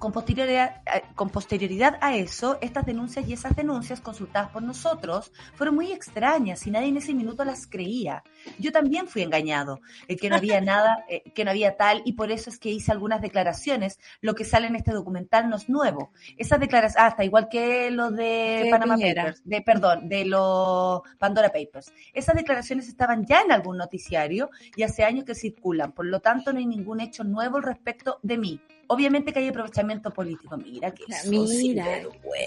con 0.00 0.12
posterioridad, 0.12 0.82
eh, 0.92 1.02
con 1.14 1.28
posterioridad 1.28 1.98
a 2.00 2.16
eso, 2.16 2.58
estas 2.62 2.86
denuncias 2.86 3.28
y 3.28 3.34
esas 3.34 3.54
denuncias 3.54 4.00
consultadas 4.00 4.48
por 4.50 4.62
nosotros 4.62 5.30
fueron 5.54 5.74
muy 5.74 5.92
extrañas 5.92 6.66
y 6.66 6.70
nadie 6.70 6.88
en 6.88 6.96
ese 6.96 7.12
minuto 7.12 7.44
las 7.44 7.66
creía. 7.66 8.24
Yo 8.58 8.72
también 8.72 9.08
fui 9.08 9.20
engañado, 9.22 9.80
el 10.08 10.18
que 10.18 10.30
no 10.30 10.36
había 10.36 10.60
nada, 10.62 11.04
eh, 11.08 11.22
que 11.34 11.44
no 11.44 11.50
había 11.50 11.76
tal, 11.76 12.00
y 12.06 12.14
por 12.14 12.32
eso 12.32 12.48
es 12.48 12.58
que 12.58 12.70
hice 12.70 12.90
algunas 12.90 13.20
declaraciones. 13.20 14.00
Lo 14.22 14.34
que 14.34 14.44
sale 14.44 14.68
en 14.68 14.76
este 14.76 14.92
documental 14.92 15.50
no 15.50 15.56
es 15.56 15.68
nuevo. 15.68 16.12
Esas 16.38 16.60
declaraciones, 16.60 16.96
ah, 16.98 17.08
hasta 17.08 17.24
igual 17.24 17.50
que 17.50 17.90
lo 17.90 18.10
de 18.10 18.68
Panama 18.70 18.96
Papers, 18.96 19.42
de, 19.44 19.60
perdón, 19.60 20.08
de 20.08 20.24
los 20.24 21.02
Pandora 21.18 21.50
Papers. 21.50 21.92
Esas 22.14 22.36
declaraciones 22.36 22.88
estaban 22.88 23.26
ya 23.26 23.42
en 23.42 23.52
algún 23.52 23.76
noticiario 23.76 24.48
y 24.74 24.82
hace 24.82 25.04
años 25.04 25.26
que 25.26 25.34
circulan. 25.34 25.92
Por 25.92 26.06
lo 26.06 26.20
tanto, 26.20 26.54
no 26.54 26.58
hay 26.58 26.66
ningún 26.66 27.00
hecho 27.00 27.22
nuevo 27.22 27.58
al 27.58 27.64
respecto 27.64 28.18
de 28.22 28.38
mí 28.38 28.60
obviamente 28.90 29.32
que 29.32 29.38
hay 29.38 29.48
aprovechamiento 29.48 30.10
político. 30.10 30.56
Mira 30.56 30.90
que 30.90 31.04
Mira, 31.28 31.84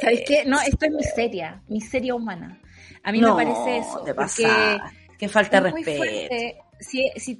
¿sabes 0.01 0.23
qué? 0.27 0.43
No, 0.45 0.59
esto 0.59 0.85
es 0.85 0.91
miseria, 0.91 1.61
miseria 1.69 2.13
humana. 2.13 2.59
A 3.01 3.11
mí 3.11 3.21
me 3.21 3.31
parece 3.31 3.77
eso. 3.77 4.03
porque 4.15 4.77
que 5.17 5.29
falta 5.29 5.61
de 5.61 5.71
respeto. 5.71 6.59
Si, 6.79 7.09
si 7.15 7.39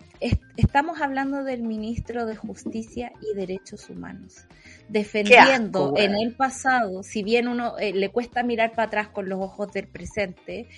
estamos 0.55 1.01
hablando 1.01 1.43
del 1.43 1.63
ministro 1.63 2.25
de 2.25 2.37
Justicia 2.37 3.11
y 3.21 3.35
Derechos 3.35 3.89
Humanos, 3.89 4.45
defendiendo 4.87 5.95
en 5.97 6.15
el 6.15 6.33
pasado, 6.33 7.03
si 7.03 7.23
bien 7.23 7.49
uno 7.49 7.77
eh, 7.77 7.91
le 7.91 8.09
cuesta 8.09 8.41
mirar 8.41 8.71
para 8.71 8.83
atrás 8.83 9.07
con 9.09 9.27
los 9.27 9.41
ojos 9.41 9.73
del 9.73 9.87
presente, 9.87 10.69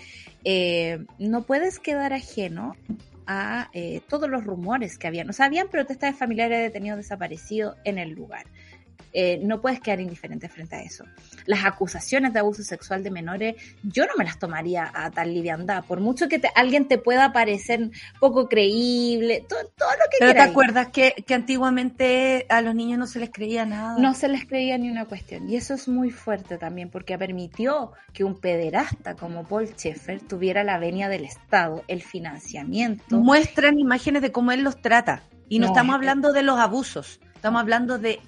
eh, 0.44 1.06
no 1.20 1.44
puedes 1.44 1.78
quedar 1.78 2.14
ajeno 2.14 2.76
a 3.28 3.70
eh, 3.74 4.02
todos 4.08 4.30
los 4.30 4.44
rumores 4.44 4.98
que 4.98 5.08
habían. 5.08 5.30
O 5.30 5.34
sea, 5.34 5.46
habían 5.46 5.68
protestas 5.68 6.14
de 6.14 6.18
familiares 6.18 6.58
de 6.58 6.64
detenidos 6.64 6.98
desaparecidos 6.98 7.76
en 7.84 7.98
el 7.98 8.12
lugar. 8.12 8.46
Eh, 9.18 9.40
no 9.42 9.62
puedes 9.62 9.80
quedar 9.80 10.02
indiferente 10.02 10.50
frente 10.50 10.76
a 10.76 10.82
eso. 10.82 11.06
Las 11.46 11.64
acusaciones 11.64 12.34
de 12.34 12.40
abuso 12.40 12.64
sexual 12.64 13.02
de 13.02 13.12
menores, 13.12 13.56
yo 13.82 14.06
no 14.08 14.12
me 14.18 14.26
las 14.26 14.38
tomaría 14.38 14.92
a 14.94 15.10
tal 15.10 15.34
liviandad, 15.34 15.86
por 15.86 16.02
mucho 16.02 16.28
que 16.28 16.42
alguien 16.54 16.90
te 16.90 16.98
pueda 16.98 17.32
parecer 17.32 17.92
poco 18.20 18.50
creíble, 18.50 19.46
todo, 19.48 19.62
lo 19.62 20.12
que 20.12 20.18
Pero 20.20 20.34
te 20.34 20.42
acuerdas 20.42 20.90
que, 20.90 21.14
que, 21.26 21.34
antiguamente 21.34 22.46
a 22.50 22.62
los 22.62 22.76
niños 22.76 23.00
no 23.00 23.08
se 23.08 23.20
les 23.20 23.30
creía 23.30 23.66
nada. 23.66 23.98
No 23.98 24.14
se 24.14 24.28
les 24.28 24.46
creía 24.46 24.78
ni 24.78 24.90
una 24.90 25.06
cuestión. 25.06 25.50
Y 25.50 25.56
eso 25.56 25.76
es 25.76 25.88
muy 25.88 26.12
fuerte 26.12 26.58
también, 26.58 26.90
porque 26.90 27.18
permitió 27.18 27.94
que 28.12 28.26
un 28.26 28.38
pederasta 28.38 29.16
como 29.16 29.46
Paul 29.46 29.70
Schaeffer 29.70 30.24
tuviera 30.24 30.66
la 30.66 30.78
venia 30.78 31.08
del 31.08 31.24
Estado, 31.24 31.86
el 31.88 32.02
financiamiento. 32.02 33.18
Muestran 33.18 33.80
imágenes 33.80 34.22
de 34.22 34.34
cómo 34.34 34.52
él 34.52 34.62
los 34.62 34.82
trata. 34.82 35.24
Y 35.48 35.60
no, 35.60 35.68
estamos 35.68 35.96
hablando 35.96 36.34
de 36.34 36.42
los 36.42 36.60
abusos, 36.60 37.22
Estamos 37.46 37.62
hablando 37.62 38.00
de, 38.00 38.20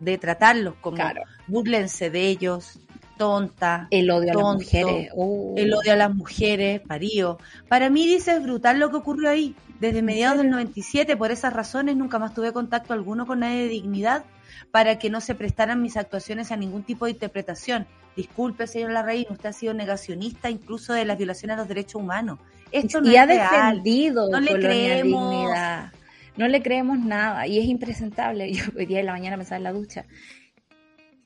de 0.00 0.18
tratarlos 0.18 0.74
como 0.82 1.02
burlense 1.46 2.10
de 2.10 2.28
ellos, 2.28 2.78
tonta, 3.16 3.88
el 3.90 4.10
odio 4.10 4.32
a 4.32 4.34
las 4.34 4.54
mujeres, 4.54 5.10
uh. 5.14 5.54
el 5.56 5.72
odio 5.72 5.92
a 5.94 5.96
las 5.96 6.14
mujeres, 6.14 6.82
parío. 6.82 7.38
Para 7.70 7.88
mí 7.88 8.06
dice 8.06 8.36
es 8.36 8.42
brutal 8.42 8.78
lo 8.78 8.90
que 8.90 8.96
ocurrió 8.96 9.30
ahí. 9.30 9.56
Desde 9.80 10.02
mediados 10.02 10.36
del 10.36 10.50
97, 10.50 11.16
por 11.16 11.30
esas 11.30 11.54
razones, 11.54 11.96
nunca 11.96 12.18
más 12.18 12.34
tuve 12.34 12.52
contacto 12.52 12.92
alguno 12.92 13.26
con 13.26 13.40
nadie 13.40 13.62
de 13.62 13.68
dignidad 13.68 14.24
para 14.72 14.98
que 14.98 15.08
no 15.08 15.22
se 15.22 15.34
prestaran 15.34 15.80
mis 15.80 15.96
actuaciones 15.96 16.52
a 16.52 16.56
ningún 16.58 16.82
tipo 16.82 17.06
de 17.06 17.12
interpretación. 17.12 17.86
Disculpe, 18.14 18.66
señor 18.66 18.90
Larraín, 18.90 19.24
usted 19.30 19.48
ha 19.48 19.52
sido 19.54 19.72
negacionista 19.72 20.50
incluso 20.50 20.92
de 20.92 21.06
las 21.06 21.16
violaciones 21.16 21.54
a 21.54 21.60
los 21.60 21.68
derechos 21.68 22.02
humanos. 22.02 22.40
Esto 22.70 23.00
no 23.00 23.10
y 23.10 23.16
ha 23.16 23.26
defendido 23.26 24.28
no 24.28 24.38
le 24.38 24.52
creemos. 24.60 25.30
Dignidad 25.30 25.92
no 26.36 26.48
le 26.48 26.62
creemos 26.62 26.98
nada 26.98 27.46
y 27.46 27.58
es 27.58 27.66
impresentable. 27.66 28.52
Yo 28.52 28.64
hoy 28.76 28.86
día 28.86 28.98
de 28.98 29.04
la 29.04 29.12
mañana 29.12 29.36
pensaba 29.36 29.58
en 29.58 29.64
la 29.64 29.72
ducha. 29.72 30.04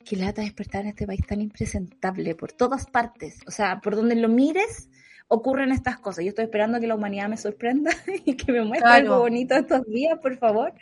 Qué 0.05 0.15
lata 0.15 0.41
despertar 0.41 0.81
en 0.81 0.89
este 0.89 1.05
país 1.05 1.25
tan 1.25 1.41
impresentable 1.41 2.35
por 2.35 2.51
todas 2.51 2.87
partes. 2.87 3.39
O 3.47 3.51
sea, 3.51 3.79
por 3.81 3.95
donde 3.95 4.15
lo 4.15 4.29
mires, 4.29 4.89
ocurren 5.27 5.71
estas 5.71 5.97
cosas. 5.99 6.25
Yo 6.25 6.29
estoy 6.29 6.45
esperando 6.45 6.79
que 6.79 6.87
la 6.87 6.95
humanidad 6.95 7.29
me 7.29 7.37
sorprenda 7.37 7.91
y 8.25 8.35
que 8.35 8.51
me 8.51 8.63
muestre 8.63 8.89
algo 8.89 9.19
bonito 9.19 9.55
estos 9.55 9.85
días, 9.85 10.19
por 10.19 10.37
favor. 10.37 10.73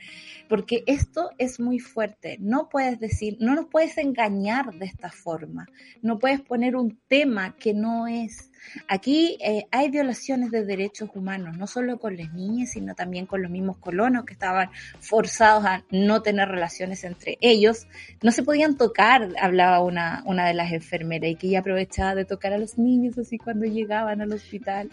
Porque 0.47 0.83
esto 0.87 1.29
es 1.37 1.59
muy 1.59 1.77
fuerte. 1.77 2.37
No 2.39 2.69
puedes 2.69 2.99
decir, 2.99 3.37
no 3.39 3.53
nos 3.53 3.67
puedes 3.67 3.97
engañar 3.99 4.73
de 4.73 4.85
esta 4.85 5.11
forma. 5.11 5.67
No 6.01 6.17
puedes 6.17 6.41
poner 6.41 6.75
un 6.75 6.97
tema 7.07 7.55
que 7.55 7.75
no 7.75 8.07
es. 8.07 8.48
Aquí 8.87 9.37
eh, 9.41 9.65
hay 9.71 9.89
violaciones 9.89 10.51
de 10.51 10.65
derechos 10.65 11.09
humanos, 11.13 11.57
no 11.57 11.67
solo 11.67 11.99
con 11.99 12.17
las 12.17 12.33
niñas, 12.33 12.71
sino 12.71 12.95
también 12.95 13.25
con 13.25 13.41
los 13.41 13.51
mismos 13.51 13.77
colonos 13.77 14.25
que 14.25 14.33
estaban 14.33 14.69
forzados 14.99 15.65
a 15.65 15.83
no 15.91 16.21
tener 16.21 16.49
relaciones 16.49 17.03
entre 17.03 17.37
ellos. 17.41 17.87
No 18.21 18.31
se 18.31 18.43
podían 18.43 18.77
tocar, 18.77 19.29
hablaba 19.41 19.81
una, 19.81 20.23
una 20.25 20.47
de 20.47 20.53
las 20.53 20.71
enfermeras, 20.71 21.31
y 21.31 21.35
que 21.35 21.47
ella 21.47 21.59
aprovechaba 21.59 22.15
de 22.15 22.25
tocar 22.25 22.53
a 22.53 22.57
los 22.57 22.77
niños 22.77 23.17
así 23.17 23.37
cuando 23.37 23.65
llegaban 23.65 24.21
al 24.21 24.31
hospital. 24.31 24.89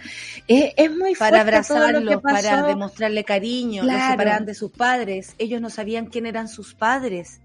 es 0.47 0.91
muy 0.91 1.15
Para 1.15 1.41
abrazarlos, 1.41 2.21
para 2.23 2.63
demostrarle 2.63 3.25
cariño, 3.25 3.85
los 3.85 3.93
separaban 4.11 4.47
de 4.47 4.55
sus 4.55 4.71
padres. 4.71 5.35
Ellos 5.39 5.61
no 5.61 5.71
sabían 5.71 6.07
quién 6.07 6.27
eran 6.27 6.49
sus 6.49 6.75
padres. 6.75 7.41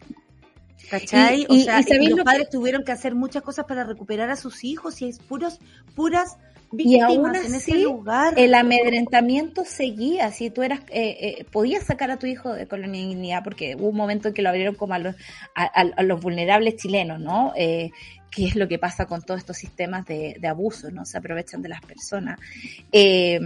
¿Cachai? 0.90 1.46
o 1.50 1.56
sea, 1.58 1.82
los 1.82 2.20
padres 2.22 2.50
tuvieron 2.50 2.84
que 2.84 2.92
hacer 2.92 3.16
muchas 3.16 3.44
cosas 3.44 3.66
para 3.66 3.84
recuperar 3.84 4.30
a 4.30 4.36
sus 4.36 4.64
hijos 4.64 5.02
y 5.02 5.10
es 5.10 5.20
puros, 5.20 5.60
puras 5.96 6.38
víctimas 6.72 7.46
en 7.46 7.56
ese 7.56 7.78
lugar. 7.78 8.34
El 8.38 8.54
amedrentamiento 8.54 9.64
seguía, 9.66 10.32
si 10.32 10.50
tú 10.50 10.64
eras, 10.64 10.82
eh, 10.90 11.18
eh, 11.40 11.46
podías 11.52 11.86
sacar 11.86 12.12
a 12.12 12.18
tu 12.18 12.28
hijo 12.28 12.54
de 12.54 12.68
colonialidad, 12.68 13.44
porque 13.44 13.76
hubo 13.76 13.90
un 13.90 13.96
momento 13.96 14.30
en 14.30 14.34
que 14.34 14.42
lo 14.42 14.50
abrieron 14.50 14.76
como 14.76 14.94
a 14.94 15.00
los, 15.00 15.16
a, 15.56 16.04
los 16.04 16.22
vulnerables 16.22 16.76
chilenos, 16.78 17.20
¿no? 17.20 17.54
Eh, 17.56 17.92
que 18.30 18.46
es 18.46 18.56
lo 18.56 18.68
que 18.68 18.80
pasa 18.80 19.06
con 19.06 19.22
todos 19.22 19.42
estos 19.42 19.58
sistemas 19.58 20.06
de, 20.06 20.38
de 20.40 20.48
abuso, 20.48 20.90
¿no? 20.90 21.06
Se 21.06 21.18
aprovechan 21.18 21.62
de 21.62 21.70
las 21.70 21.82
personas. 21.82 22.40
Eh, 22.92 23.40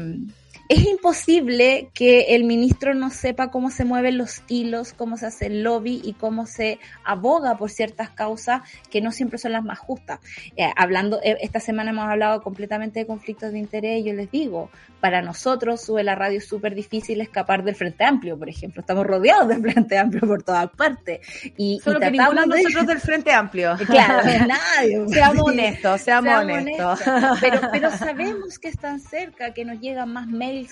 es 0.68 0.86
imposible 0.86 1.90
que 1.94 2.36
el 2.36 2.44
ministro 2.44 2.94
no 2.94 3.10
sepa 3.10 3.52
cómo 3.52 3.70
se 3.70 3.86
mueven 3.86 4.18
los 4.18 4.42
hilos, 4.48 4.94
cómo 4.94 5.18
se 5.18 5.28
hace 5.28 5.48
el 5.48 5.64
lobby 5.64 6.02
y 6.04 6.14
cómo 6.14 6.46
se 6.46 6.80
aboga 7.04 7.58
por 7.58 7.70
ciertas 7.70 8.10
causas 8.10 8.62
que 8.90 9.02
no 9.02 9.12
siempre 9.12 9.38
son 9.38 9.52
las 9.52 9.64
más 9.64 9.80
justas. 9.80 10.20
Eh, 10.58 10.70
hablando, 10.76 11.20
eh, 11.24 11.38
esta 11.42 11.60
semana 11.60 11.92
hemos 11.92 12.06
hablado 12.06 12.42
completamente 12.42 13.00
de 13.00 13.06
conflictos 13.06 13.52
de 13.52 13.60
interés 13.60 14.02
y 14.02 14.06
yo 14.06 14.14
les 14.14 14.32
digo, 14.32 14.70
para 15.00 15.22
nosotros 15.22 15.82
sube 15.82 16.04
la 16.04 16.16
radio 16.16 16.42
súper 16.42 16.74
difícil 16.74 17.22
escapar 17.22 17.64
del 17.64 17.76
Frente 17.76 18.04
Amplio, 18.04 18.40
por 18.40 18.50
ejemplo. 18.50 18.82
Estamos 18.82 19.06
rodeados 19.06 19.48
del 19.48 19.62
Frente 19.62 20.00
Amplio 20.00 20.22
por 20.22 20.42
todas 20.42 20.68
partes. 20.72 21.20
Y, 21.58 21.80
Solo 21.84 22.00
que 22.00 22.10
ninguno 22.10 22.42
de 22.42 22.48
nosotros 22.48 22.88
del 22.88 23.00
Frente 23.00 23.32
Amplio. 23.32 23.76
Claro, 23.86 24.24
nadie. 24.48 25.08
Seamos 25.10 25.44
honestos, 25.48 26.02
seamos, 26.02 26.34
honestos. 26.34 27.00
Pero, 27.40 27.62
pero 27.72 27.92
sabemos 27.98 28.58
que 28.58 28.68
están 28.68 29.00
cerca, 29.00 29.54
que 29.54 29.64
nos 29.64 29.80
llegan 29.80 30.12
más 30.12 30.28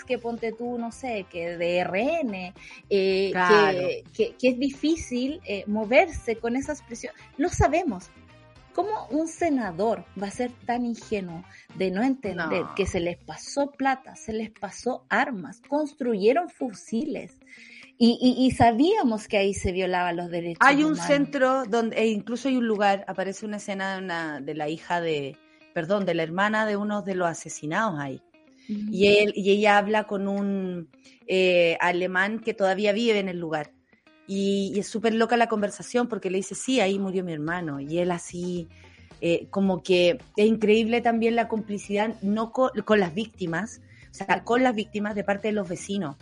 que 0.05 0.17
ponte 0.17 0.51
tú, 0.51 0.77
no 0.77 0.91
sé, 0.91 1.25
que 1.29 1.57
de 1.57 1.83
RN, 1.83 2.53
eh, 2.89 3.31
que, 4.13 4.35
que, 4.39 4.47
es 4.49 4.59
difícil 4.59 5.41
eh, 5.45 5.63
moverse 5.67 6.37
con 6.37 6.55
esas 6.55 6.81
presiones. 6.81 7.19
Lo 7.37 7.49
sabemos. 7.49 8.09
¿Cómo 8.73 9.07
un 9.11 9.27
senador 9.27 10.03
va 10.19 10.27
a 10.27 10.31
ser 10.31 10.51
tan 10.65 10.83
ingenuo 10.83 11.43
de 11.75 11.91
no 11.91 12.01
entender 12.01 12.63
que 12.75 12.87
se 12.87 12.99
les 12.99 13.17
pasó 13.17 13.71
plata, 13.71 14.15
se 14.15 14.33
les 14.33 14.49
pasó 14.49 15.05
armas, 15.09 15.61
construyeron 15.67 16.49
fusiles? 16.49 17.39
Y, 18.05 18.51
sabíamos 18.51 19.27
que 19.27 19.37
ahí 19.37 19.53
se 19.53 19.71
violaban 19.71 20.17
los 20.17 20.29
derechos. 20.29 20.57
Hay 20.59 20.83
un 20.83 20.97
centro 20.97 21.63
donde, 21.65 21.95
e 21.97 22.07
incluso 22.07 22.49
hay 22.49 22.57
un 22.57 22.67
lugar, 22.67 23.05
aparece 23.07 23.45
una 23.45 23.57
escena 23.57 23.95
de, 23.95 24.03
una, 24.03 24.41
de 24.41 24.55
la 24.55 24.67
hija 24.67 24.99
de, 24.99 25.37
perdón, 25.73 26.05
de 26.05 26.13
la 26.13 26.23
hermana 26.23 26.65
de 26.65 26.75
uno 26.75 27.01
de 27.01 27.15
los 27.15 27.29
asesinados 27.29 27.97
ahí. 27.99 28.21
Y, 28.67 29.07
él, 29.07 29.33
y 29.35 29.51
ella 29.51 29.77
habla 29.77 30.05
con 30.05 30.27
un 30.27 30.89
eh, 31.27 31.77
alemán 31.79 32.39
que 32.39 32.53
todavía 32.53 32.93
vive 32.93 33.19
en 33.19 33.29
el 33.29 33.39
lugar. 33.39 33.71
Y, 34.27 34.73
es 34.77 34.87
súper 34.87 35.13
loca 35.13 35.37
la 35.37 35.47
conversación 35.47 36.07
porque 36.07 36.29
le 36.29 36.37
dice, 36.37 36.55
sí, 36.55 36.79
ahí 36.79 36.99
murió 36.99 37.23
mi 37.23 37.33
hermano. 37.33 37.79
Y 37.79 37.99
él 37.99 38.11
así, 38.11 38.67
eh, 39.21 39.47
como 39.49 39.83
que 39.83 40.19
es 40.37 40.45
increíble 40.45 41.01
también 41.01 41.35
la 41.35 41.47
complicidad, 41.47 42.15
no 42.21 42.51
con, 42.51 42.71
con, 42.85 42.99
las 42.99 43.13
víctimas, 43.13 43.81
o 44.11 44.13
sea, 44.13 44.43
con 44.43 44.63
las 44.63 44.75
víctimas 44.75 45.15
de 45.15 45.23
parte 45.23 45.49
de 45.49 45.53
los 45.53 45.67
vecinos. 45.67 46.15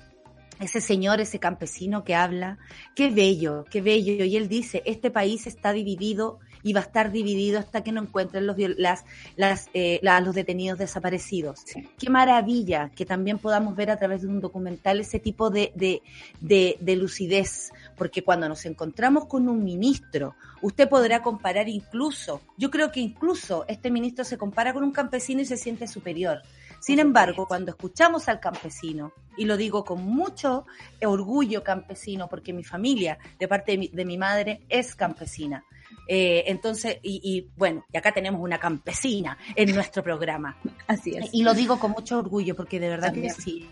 Ese 0.59 0.79
señor, 0.79 1.19
ese 1.21 1.39
campesino 1.39 2.03
que 2.03 2.13
habla, 2.13 2.59
qué 2.95 3.09
bello, 3.09 3.65
qué 3.69 3.81
bello. 3.81 4.23
Y 4.23 4.35
él 4.37 4.47
dice, 4.47 4.83
este 4.85 5.09
país 5.09 5.47
está 5.47 5.73
dividido 5.73 6.39
y 6.63 6.73
va 6.73 6.81
a 6.81 6.83
estar 6.83 7.11
dividido 7.11 7.59
hasta 7.59 7.83
que 7.83 7.91
no 7.91 8.01
encuentren 8.01 8.47
los, 8.47 8.55
las, 8.77 9.05
las, 9.35 9.69
eh, 9.73 9.99
los 10.01 10.35
detenidos 10.35 10.79
desaparecidos. 10.79 11.63
Qué 11.97 12.09
maravilla 12.09 12.89
que 12.95 13.05
también 13.05 13.37
podamos 13.37 13.75
ver 13.75 13.91
a 13.91 13.97
través 13.97 14.21
de 14.21 14.27
un 14.27 14.39
documental 14.39 14.99
ese 14.99 15.19
tipo 15.19 15.49
de, 15.49 15.71
de, 15.75 16.01
de, 16.39 16.77
de 16.79 16.95
lucidez, 16.95 17.71
porque 17.97 18.23
cuando 18.23 18.47
nos 18.49 18.65
encontramos 18.65 19.25
con 19.25 19.47
un 19.47 19.63
ministro, 19.63 20.35
usted 20.61 20.89
podrá 20.89 21.21
comparar 21.21 21.69
incluso, 21.69 22.41
yo 22.57 22.69
creo 22.69 22.91
que 22.91 22.99
incluso 22.99 23.65
este 23.67 23.91
ministro 23.91 24.23
se 24.25 24.37
compara 24.37 24.73
con 24.73 24.83
un 24.83 24.91
campesino 24.91 25.41
y 25.41 25.45
se 25.45 25.57
siente 25.57 25.87
superior. 25.87 26.41
Sin 26.79 26.97
embargo, 26.97 27.45
cuando 27.47 27.69
escuchamos 27.71 28.27
al 28.27 28.39
campesino, 28.39 29.13
y 29.37 29.45
lo 29.45 29.55
digo 29.55 29.85
con 29.85 30.03
mucho 30.03 30.65
orgullo 31.05 31.63
campesino, 31.63 32.27
porque 32.27 32.53
mi 32.53 32.63
familia, 32.63 33.19
de 33.39 33.47
parte 33.47 33.73
de 33.73 33.77
mi, 33.77 33.87
de 33.87 34.03
mi 34.03 34.17
madre, 34.17 34.61
es 34.67 34.95
campesina, 34.95 35.63
eh, 36.07 36.43
entonces, 36.47 36.97
y, 37.03 37.47
bueno, 37.55 37.85
y 37.91 37.97
acá 37.97 38.11
tenemos 38.11 38.41
una 38.41 38.59
campesina 38.59 39.37
en 39.55 39.73
nuestro 39.73 40.03
programa. 40.03 40.57
Así 40.87 41.15
es. 41.15 41.29
Y 41.31 41.43
lo 41.43 41.53
digo 41.53 41.79
con 41.79 41.91
mucho 41.91 42.19
orgullo 42.19 42.55
porque 42.55 42.79
de 42.79 42.89
verdad 42.89 43.13
que 43.13 43.29
sí, 43.29 43.69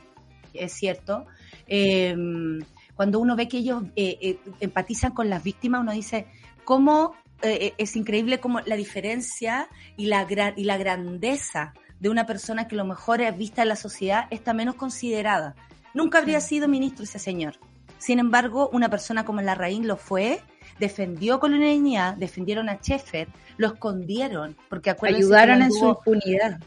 es 0.53 0.73
cierto. 0.73 1.25
Em, 1.67 2.59
cuando 2.95 3.19
uno 3.19 3.35
ve 3.35 3.47
que 3.47 3.57
ellos 3.57 3.83
eh, 3.95 4.17
eh, 4.21 4.39
empatizan 4.59 5.11
con 5.11 5.29
las 5.29 5.43
víctimas, 5.43 5.81
uno 5.81 5.91
dice, 5.91 6.27
¿cómo 6.63 7.15
es 7.41 7.95
increíble 7.95 8.41
como 8.41 8.59
la 8.59 8.75
diferencia 8.75 9.69
y 9.95 10.07
la, 10.07 10.27
y 10.57 10.65
la 10.65 10.77
grandeza 10.77 11.73
de 11.97 12.09
una 12.09 12.25
persona 12.25 12.67
que 12.67 12.75
lo 12.75 12.83
mejor 12.83 13.21
es 13.21 13.37
vista 13.37 13.61
en 13.61 13.69
la 13.69 13.77
sociedad 13.77 14.27
está 14.29 14.53
menos 14.53 14.75
considerada? 14.75 15.55
Nunca 15.93 16.19
habría 16.19 16.41
sido 16.41 16.67
ministro 16.67 17.05
ese 17.05 17.17
señor. 17.17 17.55
Sin 17.97 18.19
embargo, 18.19 18.69
una 18.71 18.89
persona 18.89 19.25
como 19.25 19.41
Larraín 19.41 19.87
lo 19.87 19.97
fue 19.97 20.41
defendió 20.79 21.39
colonialidad, 21.39 22.15
defendieron 22.15 22.69
a 22.69 22.79
Sheffer, 22.81 23.27
lo 23.57 23.67
escondieron, 23.67 24.55
porque 24.69 24.95
ayudaron 25.01 25.61
en 25.61 25.71
su 25.71 25.89
impunidad. 25.89 26.59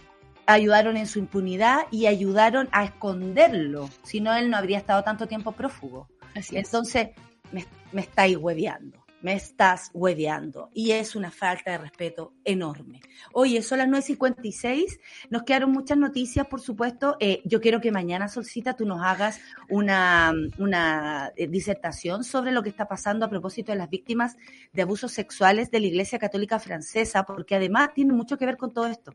Ayudaron 0.46 0.96
en 0.96 1.06
su 1.06 1.18
impunidad 1.18 1.82
y 1.90 2.06
ayudaron 2.06 2.68
a 2.72 2.84
esconderlo, 2.84 3.88
si 4.02 4.20
no 4.20 4.34
él 4.34 4.50
no 4.50 4.56
habría 4.56 4.78
estado 4.78 5.02
tanto 5.02 5.26
tiempo 5.26 5.52
prófugo. 5.52 6.08
Entonces, 6.50 7.10
me, 7.52 7.66
me 7.92 8.02
estáis 8.02 8.36
hueveando 8.36 9.01
me 9.22 9.34
estás 9.34 9.90
hueveando. 9.94 10.70
Y 10.74 10.92
es 10.92 11.16
una 11.16 11.30
falta 11.30 11.72
de 11.72 11.78
respeto 11.78 12.34
enorme. 12.44 13.00
Oye, 13.32 13.62
son 13.62 13.78
las 13.78 13.88
9.56, 13.88 15.00
nos 15.30 15.44
quedaron 15.44 15.72
muchas 15.72 15.96
noticias, 15.96 16.46
por 16.46 16.60
supuesto. 16.60 17.16
Eh, 17.20 17.40
yo 17.44 17.60
quiero 17.60 17.80
que 17.80 17.92
mañana, 17.92 18.28
Solcita, 18.28 18.74
tú 18.74 18.84
nos 18.84 19.02
hagas 19.02 19.40
una, 19.68 20.32
una 20.58 21.32
eh, 21.36 21.46
disertación 21.46 22.24
sobre 22.24 22.52
lo 22.52 22.62
que 22.62 22.68
está 22.68 22.86
pasando 22.86 23.24
a 23.24 23.30
propósito 23.30 23.72
de 23.72 23.78
las 23.78 23.88
víctimas 23.88 24.36
de 24.72 24.82
abusos 24.82 25.12
sexuales 25.12 25.70
de 25.70 25.80
la 25.80 25.86
Iglesia 25.86 26.18
Católica 26.18 26.58
Francesa, 26.58 27.24
porque 27.24 27.54
además 27.54 27.94
tiene 27.94 28.12
mucho 28.12 28.36
que 28.36 28.46
ver 28.46 28.56
con 28.56 28.72
todo 28.72 28.86
esto. 28.86 29.14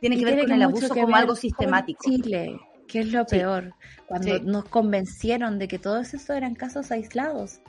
Tiene 0.00 0.16
que 0.16 0.24
ver 0.24 0.40
con 0.40 0.52
el 0.52 0.62
abuso 0.62 0.94
como 0.94 1.16
algo 1.16 1.34
sistemático. 1.34 2.04
Chile, 2.04 2.60
que 2.86 3.00
es 3.00 3.12
lo 3.12 3.26
peor, 3.26 3.74
cuando 4.06 4.38
nos 4.40 4.64
convencieron 4.66 5.58
de 5.58 5.66
que 5.66 5.80
todos 5.80 6.14
estos 6.14 6.36
eran 6.36 6.54
casos 6.54 6.92
aislados 6.92 7.60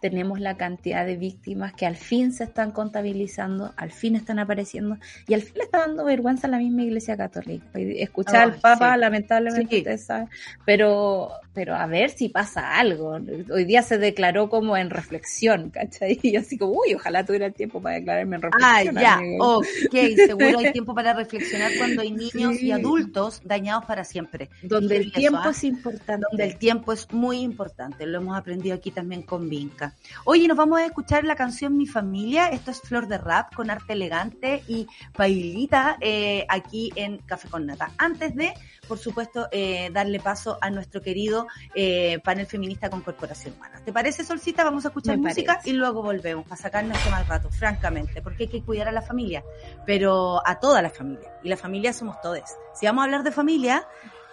tenemos 0.00 0.40
la 0.40 0.56
cantidad 0.56 1.04
de 1.04 1.16
víctimas 1.16 1.72
que 1.72 1.86
al 1.86 1.96
fin 1.96 2.32
se 2.32 2.44
están 2.44 2.70
contabilizando, 2.70 3.72
al 3.76 3.90
fin 3.90 4.16
están 4.16 4.38
apareciendo 4.38 4.98
y 5.26 5.34
al 5.34 5.42
fin 5.42 5.54
le 5.56 5.64
está 5.64 5.78
dando 5.78 6.04
vergüenza 6.04 6.46
a 6.46 6.50
la 6.50 6.58
misma 6.58 6.82
Iglesia 6.82 7.16
Católica. 7.16 7.66
Escuchar 7.74 8.42
al 8.42 8.54
Papa, 8.60 8.96
lamentablemente, 8.96 9.84
pero, 10.64 11.30
pero 11.52 11.74
a 11.74 11.86
ver 11.86 12.10
si 12.10 12.28
pasa 12.28 12.78
algo. 12.78 13.18
Hoy 13.52 13.64
día 13.64 13.82
se 13.82 13.98
declaró 13.98 14.48
como 14.48 14.76
en 14.76 14.90
reflexión, 14.90 15.70
¿cachai? 15.70 16.18
Y 16.28 16.36
así 16.36 16.58
como, 16.58 16.72
uy, 16.72 16.94
ojalá 16.94 17.24
tuviera 17.24 17.46
el 17.46 17.54
tiempo 17.54 17.80
para 17.80 17.96
declararme 17.96 18.36
en 18.36 18.42
reflexión. 18.42 18.98
Ah, 18.98 19.00
ya, 19.00 19.20
ok, 19.40 20.16
seguro 20.26 20.58
hay 20.58 20.72
tiempo 20.72 20.94
para 20.94 21.14
reflexionar 21.14 21.72
cuando 21.78 22.02
hay 22.02 22.10
niños 22.34 22.60
y 22.60 22.70
adultos 22.70 23.40
dañados 23.44 23.84
para 23.86 24.04
siempre. 24.04 24.50
Donde 24.62 24.96
el 24.96 25.12
tiempo 25.12 25.40
¿ah? 25.42 25.50
es 25.50 25.64
importante. 25.64 26.26
Donde 26.30 26.44
el 26.44 26.58
tiempo 26.58 26.92
es 26.92 27.10
muy 27.12 27.40
importante, 27.40 28.06
lo 28.06 28.18
hemos 28.18 28.36
aprendido 28.36 28.76
aquí 28.76 28.90
también 28.90 29.22
con 29.22 29.48
Vinca. 29.48 29.87
Oye, 30.24 30.48
nos 30.48 30.56
vamos 30.56 30.78
a 30.78 30.86
escuchar 30.86 31.24
la 31.24 31.36
canción 31.36 31.76
Mi 31.76 31.86
Familia. 31.86 32.48
Esto 32.48 32.70
es 32.70 32.80
Flor 32.80 33.08
de 33.08 33.18
Rap 33.18 33.54
con 33.54 33.70
arte 33.70 33.92
elegante 33.92 34.62
y 34.68 34.86
bailita 35.16 35.96
eh, 36.00 36.46
aquí 36.48 36.92
en 36.94 37.18
Café 37.18 37.48
con 37.48 37.66
Nata. 37.66 37.90
Antes 37.98 38.34
de, 38.34 38.54
por 38.86 38.98
supuesto, 38.98 39.48
eh, 39.52 39.90
darle 39.92 40.20
paso 40.20 40.58
a 40.60 40.70
nuestro 40.70 41.00
querido 41.00 41.46
eh, 41.74 42.18
panel 42.24 42.46
feminista 42.46 42.90
con 42.90 43.02
Corporación 43.02 43.54
Humana. 43.54 43.80
¿Te 43.84 43.92
parece, 43.92 44.24
Solcita? 44.24 44.64
Vamos 44.64 44.84
a 44.84 44.88
escuchar 44.88 45.18
música 45.18 45.60
y 45.64 45.72
luego 45.72 46.02
volvemos 46.02 46.44
para 46.44 46.60
sacarnos 46.60 46.96
este 46.98 47.10
mal 47.10 47.26
rato, 47.26 47.50
francamente, 47.50 48.22
porque 48.22 48.44
hay 48.44 48.48
que 48.48 48.62
cuidar 48.62 48.88
a 48.88 48.92
la 48.92 49.02
familia, 49.02 49.44
pero 49.86 50.46
a 50.46 50.58
toda 50.58 50.82
la 50.82 50.90
familia. 50.90 51.32
Y 51.42 51.48
la 51.48 51.56
familia 51.56 51.92
somos 51.92 52.20
todos. 52.20 52.42
Si 52.74 52.86
vamos 52.86 53.02
a 53.02 53.04
hablar 53.04 53.22
de 53.22 53.32
familia, 53.32 53.86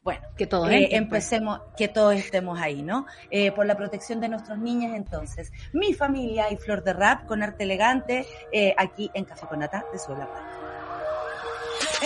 bueno, 0.06 0.22
que 0.38 0.46
todos 0.46 0.70
eh, 0.70 0.86
pues. 0.88 1.02
empecemos, 1.02 1.62
que 1.76 1.88
todos 1.88 2.14
estemos 2.14 2.62
ahí, 2.62 2.84
¿no? 2.84 3.08
Eh, 3.32 3.52
por 3.52 3.66
la 3.66 3.76
protección 3.76 4.22
de 4.22 4.30
nuestros 4.30 4.60
niños, 4.60 4.96
entonces. 4.96 5.52
Mi 5.74 5.96
familia 5.96 6.52
y 6.52 6.58
Flor 6.58 6.84
de 6.84 6.94
Rap 6.94 7.26
con 7.26 7.42
arte 7.42 7.64
elegante 7.64 8.24
eh, 8.52 8.76
aquí 8.78 9.10
en 9.16 9.26
Café 9.26 9.48
con 9.48 9.60
Nata 9.60 9.84
de 9.92 9.98
Suela 9.98 10.30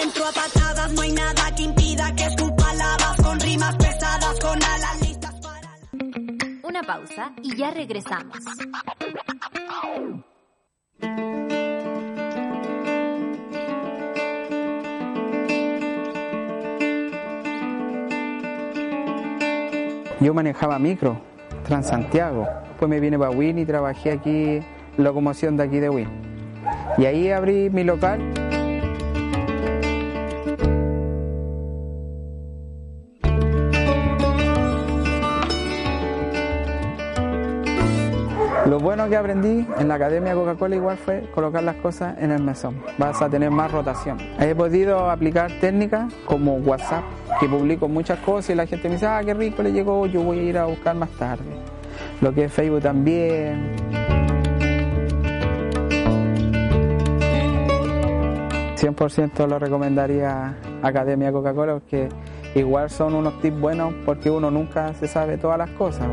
Entro 0.02 0.26
a 0.26 0.32
patadas, 0.32 0.94
no 0.94 1.02
hay 1.02 1.12
nada 1.12 1.54
que 1.54 1.64
impida 1.64 2.16
que 2.16 2.30
sus 2.38 2.52
palabras 2.52 3.22
con 3.22 3.38
rimas 3.38 3.76
pesadas, 3.76 4.40
con 4.40 4.64
alas 4.64 5.02
listas 5.02 5.34
para... 5.42 5.76
Una 6.64 6.82
pausa 6.84 7.34
y 7.44 7.58
ya 7.58 7.72
regresamos. 7.72 8.38
Yo 20.22 20.34
manejaba 20.34 20.78
micro, 20.80 21.18
Transantiago. 21.66 22.46
Después 22.68 22.90
me 22.90 23.00
vine 23.00 23.18
para 23.18 23.32
Win 23.32 23.58
y 23.58 23.66
trabajé 23.66 24.12
aquí, 24.12 24.60
locomoción 24.98 25.56
de 25.56 25.64
aquí 25.64 25.80
de 25.80 25.90
Win. 25.90 26.10
Y 26.98 27.06
ahí 27.06 27.32
abrí 27.32 27.70
mi 27.70 27.86
local. 27.86 28.20
Lo 38.70 38.78
bueno 38.78 39.10
que 39.10 39.18
aprendí 39.18 39.66
en 39.80 39.88
la 39.88 39.96
Academia 39.96 40.36
Coca-Cola 40.36 40.76
igual 40.76 40.96
fue 40.96 41.28
colocar 41.34 41.64
las 41.64 41.78
cosas 41.78 42.16
en 42.20 42.30
el 42.30 42.44
mesón. 42.44 42.76
Vas 43.00 43.20
a 43.20 43.28
tener 43.28 43.50
más 43.50 43.72
rotación. 43.72 44.20
He 44.40 44.54
podido 44.54 45.10
aplicar 45.10 45.52
técnicas 45.60 46.14
como 46.24 46.54
WhatsApp, 46.58 47.04
porque 47.28 47.48
publico 47.48 47.88
muchas 47.88 48.20
cosas 48.20 48.52
y 48.52 48.56
la 48.56 48.68
gente 48.68 48.88
me 48.88 48.94
dice, 48.94 49.08
ah, 49.08 49.22
qué 49.26 49.34
rico 49.34 49.64
le 49.64 49.72
llegó, 49.72 50.06
yo 50.06 50.22
voy 50.22 50.38
a 50.38 50.44
ir 50.44 50.58
a 50.60 50.66
buscar 50.66 50.96
más 50.96 51.10
tarde. 51.18 51.46
Lo 52.22 52.32
que 52.32 52.44
es 52.44 52.54
Facebook 52.54 52.84
también. 52.84 53.72
100% 58.76 59.48
lo 59.48 59.58
recomendaría 59.58 60.56
Academia 60.84 61.32
Coca-Cola 61.32 61.74
porque 61.74 62.08
igual 62.54 62.92
son 62.92 63.16
unos 63.16 63.42
tips 63.42 63.60
buenos 63.60 63.96
porque 64.06 64.30
uno 64.30 64.52
nunca 64.52 64.94
se 64.94 65.08
sabe 65.08 65.40
todas 65.40 65.58
las 65.58 65.72
cosas. 65.72 66.08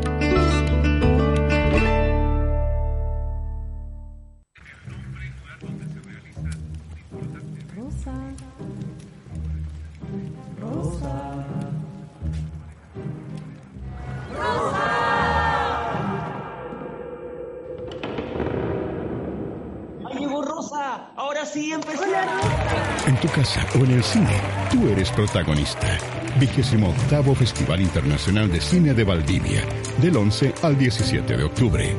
En 21.56 23.16
tu 23.16 23.28
casa 23.28 23.66
o 23.80 23.84
en 23.84 23.92
el 23.92 24.02
cine, 24.04 24.42
tú 24.70 24.86
eres 24.88 25.10
protagonista. 25.10 25.96
Vigésimo 26.38 26.90
octavo 26.90 27.34
Festival 27.34 27.80
Internacional 27.80 28.52
de 28.52 28.60
Cine 28.60 28.92
de 28.92 29.04
Valdivia, 29.04 29.64
del 30.02 30.18
11 30.18 30.52
al 30.62 30.76
17 30.76 31.34
de 31.34 31.44
octubre. 31.44 31.96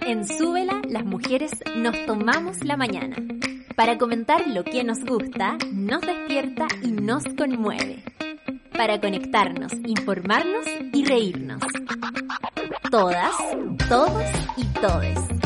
En 0.00 0.26
Súbela, 0.26 0.82
las 0.88 1.04
mujeres 1.04 1.52
nos 1.76 1.94
tomamos 2.06 2.56
la 2.64 2.76
mañana 2.76 3.14
para 3.76 3.96
comentar 3.96 4.48
lo 4.48 4.64
que 4.64 4.82
nos 4.82 5.04
gusta, 5.04 5.56
nos 5.72 6.00
despierta 6.00 6.66
y 6.82 6.90
nos 6.90 7.22
conmueve. 7.38 8.02
Para 8.76 9.00
conectarnos, 9.00 9.72
informarnos 9.86 10.66
y 10.92 11.04
reírnos. 11.04 11.62
Todas, 12.90 13.32
todos 13.88 14.24
y 14.56 14.64
todes. 14.80 15.45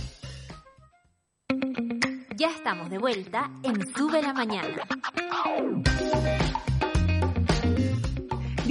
De 2.89 2.97
vuelta 2.97 3.49
en 3.63 3.87
Sube 3.93 4.21
la 4.21 4.33
Mañana. 4.33 4.87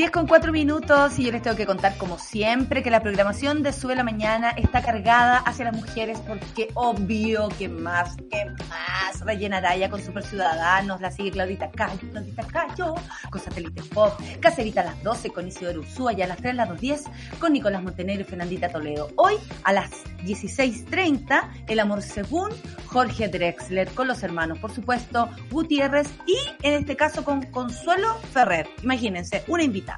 10 0.01 0.13
con 0.13 0.27
4 0.27 0.51
minutos 0.51 1.19
y 1.19 1.25
yo 1.25 1.33
les 1.33 1.43
tengo 1.43 1.59
que 1.59 1.67
contar 1.67 1.99
como 1.99 2.19
siempre 2.19 2.83
que 2.83 2.91
la 2.91 3.03
programación 3.03 3.63
de 3.63 3.71
Sube 3.71 3.95
la 3.95 4.03
Mañana 4.03 4.49
está 4.49 4.81
cargada 4.81 5.37
hacia 5.37 5.67
las 5.67 5.77
mujeres 5.77 6.19
porque 6.27 6.69
obvio 6.73 7.51
que 7.59 7.69
más, 7.69 8.17
que 8.31 8.47
más 8.71 9.21
rellenará 9.21 9.77
ya 9.77 9.91
con 9.91 10.03
Super 10.03 10.23
Ciudadanos, 10.23 11.03
la 11.03 11.11
sigue 11.11 11.33
Claudita 11.33 11.71
Cayo, 11.71 12.09
Claudita 12.13 12.47
Cayo, 12.47 12.95
con 13.31 13.43
Satélite 13.43 13.83
Pop, 13.93 14.19
Cacerita 14.41 14.81
a 14.81 14.85
las 14.85 15.03
12 15.03 15.33
con 15.33 15.47
Isidoro 15.47 15.81
Ursúa 15.81 16.15
y 16.15 16.23
a 16.23 16.27
las 16.27 16.39
3 16.39 16.53
a 16.53 16.57
las 16.65 16.71
2.10 16.71 17.39
con 17.39 17.53
Nicolás 17.53 17.83
Montenegro 17.83 18.23
y 18.23 18.25
Fernandita 18.25 18.71
Toledo. 18.71 19.11
Hoy 19.17 19.35
a 19.65 19.75
las 19.75 19.91
16.30 20.25 21.67
El 21.69 21.79
Amor 21.79 22.01
Según 22.01 22.49
Jorge 22.87 23.29
Drexler 23.29 23.91
con 23.91 24.09
los 24.09 24.23
hermanos, 24.23 24.59
por 24.61 24.71
supuesto, 24.71 25.29
Gutiérrez 25.51 26.09
y 26.27 26.39
en 26.63 26.73
este 26.73 26.97
caso 26.97 27.23
con 27.23 27.43
Consuelo 27.43 28.15
Ferrer. 28.33 28.67
Imagínense, 28.83 29.45
una 29.47 29.63
invitada. 29.63 29.90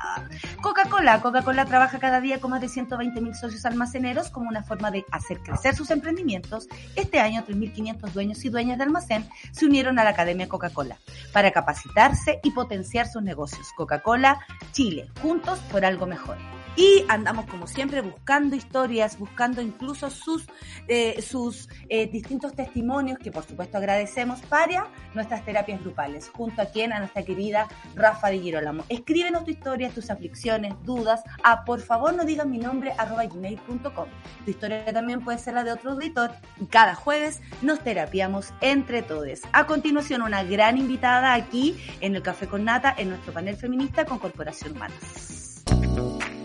Coca-Cola. 0.61 1.21
Coca-Cola 1.21 1.65
trabaja 1.65 1.99
cada 1.99 2.21
día 2.21 2.41
con 2.41 2.51
más 2.51 2.61
de 2.61 2.69
120 2.69 3.21
mil 3.21 3.35
socios 3.35 3.65
almaceneros 3.65 4.31
como 4.31 4.49
una 4.49 4.63
forma 4.63 4.91
de 4.91 5.05
hacer 5.11 5.41
crecer 5.41 5.75
sus 5.75 5.91
emprendimientos. 5.91 6.69
Este 6.97 7.21
año, 7.21 7.45
3.500 7.47 8.13
dueños 8.13 8.45
y 8.45 8.49
dueñas 8.49 8.79
de 8.79 8.85
almacén 8.85 9.29
se 9.53 9.67
unieron 9.67 9.99
a 9.99 10.05
la 10.05 10.11
Academia 10.11 10.49
Coca-Cola 10.49 10.99
para 11.33 11.51
capacitarse 11.51 12.41
y 12.43 12.51
potenciar 12.53 13.09
sus 13.09 13.23
negocios. 13.23 13.69
Coca-Cola 13.77 14.39
Chile, 14.73 15.11
juntos 15.21 15.59
por 15.71 15.85
algo 15.85 16.07
mejor. 16.07 16.37
Y 16.77 17.05
andamos 17.09 17.47
como 17.47 17.67
siempre 17.67 18.01
buscando 18.01 18.57
historias, 18.57 19.19
buscando 19.19 19.61
incluso 19.61 20.11
sus, 20.11 20.47
eh, 20.89 21.21
sus 21.23 21.69
eh, 21.89 22.07
distintos 22.07 22.55
testimonios, 22.55 23.19
que 23.19 23.31
por 23.31 23.45
supuesto 23.45 23.79
agradecemos, 23.79 24.41
para 24.43 24.89
nuestras 25.15 25.45
terapias 25.45 25.83
grupales, 25.83 26.31
junto 26.31 26.63
a 26.63 26.67
quien, 26.67 26.93
a 26.93 26.99
nuestra 26.99 27.23
querida 27.23 27.69
Rafa 27.95 28.29
de 28.29 28.39
Girolamo. 28.39 28.85
Escríbenos 28.89 29.45
tu 29.45 29.51
historia, 29.51 29.91
tus 29.91 30.11
aflicciones, 30.11 30.75
dudas, 30.85 31.23
a 31.45 31.65
por 31.65 31.81
favor 31.81 32.15
no 32.15 32.25
digan 32.25 32.51
mi 32.51 32.59
nombre, 32.59 32.93
arroba 32.97 33.27
gmail.com. 33.27 34.09
Tu 34.45 34.51
historia 34.51 34.93
también 34.93 35.21
puede 35.21 35.39
ser 35.39 35.55
la 35.55 35.65
de 35.65 35.73
otro 35.73 35.93
auditor 35.93 36.33
y 36.61 36.67
cada 36.67 36.95
jueves 36.95 37.41
nos 37.61 37.81
terapiamos 37.81 38.53
entre 38.61 39.03
todos. 39.03 39.23
A 39.53 39.67
continuación, 39.67 40.23
una 40.23 40.43
gran 40.43 40.79
invitada 40.79 41.35
aquí 41.35 41.77
en 42.01 42.17
el 42.17 42.23
Café 42.23 42.49
con 42.49 42.65
Nata, 42.65 42.95
en 42.97 43.11
nuestro 43.11 43.33
panel 43.33 43.57
feminista 43.57 44.05
con 44.05 44.19
Corporación 44.19 44.73
Humanas. 44.73 45.52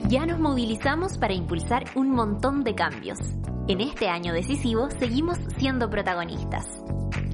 Ya 0.09 0.25
nos 0.25 0.39
movilizamos 0.39 1.17
para 1.17 1.33
impulsar 1.33 1.83
un 1.95 2.11
montón 2.11 2.63
de 2.63 2.75
cambios. 2.75 3.19
En 3.67 3.81
este 3.81 4.07
año 4.07 4.33
decisivo 4.33 4.89
seguimos 4.99 5.37
siendo 5.57 5.89
protagonistas. 5.89 6.65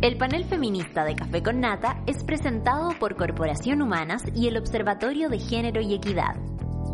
El 0.02 0.18
panel 0.18 0.44
feminista 0.46 1.06
de 1.06 1.16
Café 1.16 1.44
con 1.44 1.60
Nata 1.60 2.02
es 2.08 2.24
presentado 2.24 2.90
por 3.00 3.16
Corporación 3.16 3.82
Humanas 3.82 4.24
y 4.34 4.48
el 4.48 4.58
Observatorio 4.58 5.30
de 5.30 5.40
Género 5.40 5.82
y 5.82 5.94
Equidad. 5.94 6.36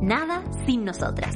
Nada 0.02 0.44
sin 0.66 0.84
nosotras. 0.84 1.36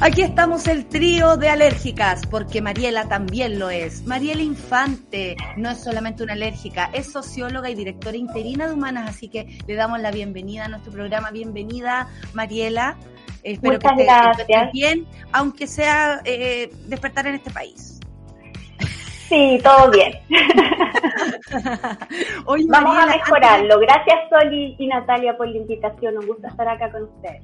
Aquí 0.00 0.20
estamos 0.20 0.68
el 0.68 0.86
trío 0.86 1.36
de 1.38 1.48
alérgicas, 1.48 2.26
porque 2.26 2.60
Mariela 2.60 3.08
también 3.08 3.58
lo 3.58 3.70
es. 3.70 4.06
Mariela 4.06 4.42
Infante 4.42 5.36
no 5.56 5.70
es 5.70 5.82
solamente 5.82 6.22
una 6.22 6.34
alérgica, 6.34 6.90
es 6.92 7.10
socióloga 7.10 7.70
y 7.70 7.74
directora 7.74 8.16
interina 8.16 8.66
de 8.66 8.74
Humanas, 8.74 9.08
así 9.08 9.28
que 9.28 9.58
le 9.66 9.74
damos 9.74 10.00
la 10.00 10.10
bienvenida 10.10 10.66
a 10.66 10.68
nuestro 10.68 10.92
programa. 10.92 11.30
Bienvenida, 11.30 12.08
Mariela. 12.34 12.96
Espero 13.42 13.74
Muchas 13.74 13.92
que 13.96 14.02
estés 14.02 14.46
gracias. 14.46 14.72
bien, 14.72 15.06
aunque 15.32 15.66
sea 15.66 16.20
eh, 16.24 16.70
despertar 16.86 17.26
en 17.28 17.36
este 17.36 17.50
país. 17.50 17.98
Sí, 19.28 19.58
todo 19.64 19.90
bien. 19.90 20.12
Oye, 22.44 22.66
Vamos 22.68 22.94
Mariela, 22.94 23.12
a 23.12 23.16
mejorarlo. 23.16 23.78
Gracias, 23.80 24.16
Sol 24.28 24.52
y, 24.52 24.76
y 24.78 24.86
Natalia, 24.88 25.36
por 25.38 25.48
la 25.48 25.56
invitación. 25.56 26.18
Un 26.18 26.26
gusto 26.26 26.46
estar 26.48 26.68
acá 26.68 26.92
con 26.92 27.04
ustedes. 27.04 27.42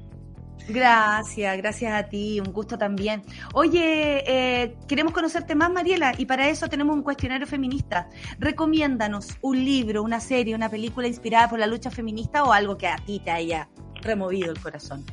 Gracias, 0.69 1.57
gracias 1.57 1.93
a 1.93 2.09
ti, 2.09 2.41
un 2.41 2.53
gusto 2.53 2.79
también. 2.79 3.23
Oye, 3.53 4.23
eh, 4.27 4.77
queremos 4.87 5.13
conocerte 5.13 5.55
más, 5.55 5.71
Mariela, 5.71 6.13
y 6.17 6.27
para 6.27 6.49
eso 6.49 6.69
tenemos 6.69 6.95
un 6.95 7.03
cuestionario 7.03 7.47
feminista. 7.47 8.09
Recomiéndanos 8.39 9.37
un 9.43 9.65
libro, 9.65 10.03
una 10.03 10.21
serie, 10.21 10.55
una 10.55 10.69
película 10.69 11.09
inspirada 11.09 11.49
por 11.49 11.59
la 11.59 11.67
lucha 11.67 11.91
feminista 11.91 12.45
o 12.45 12.53
algo 12.53 12.79
que 12.79 12.87
a 12.87 12.97
ti 12.97 13.21
te 13.21 13.31
haya 13.31 13.69
removido 14.03 14.53
el 14.53 14.61
corazón. 14.61 15.05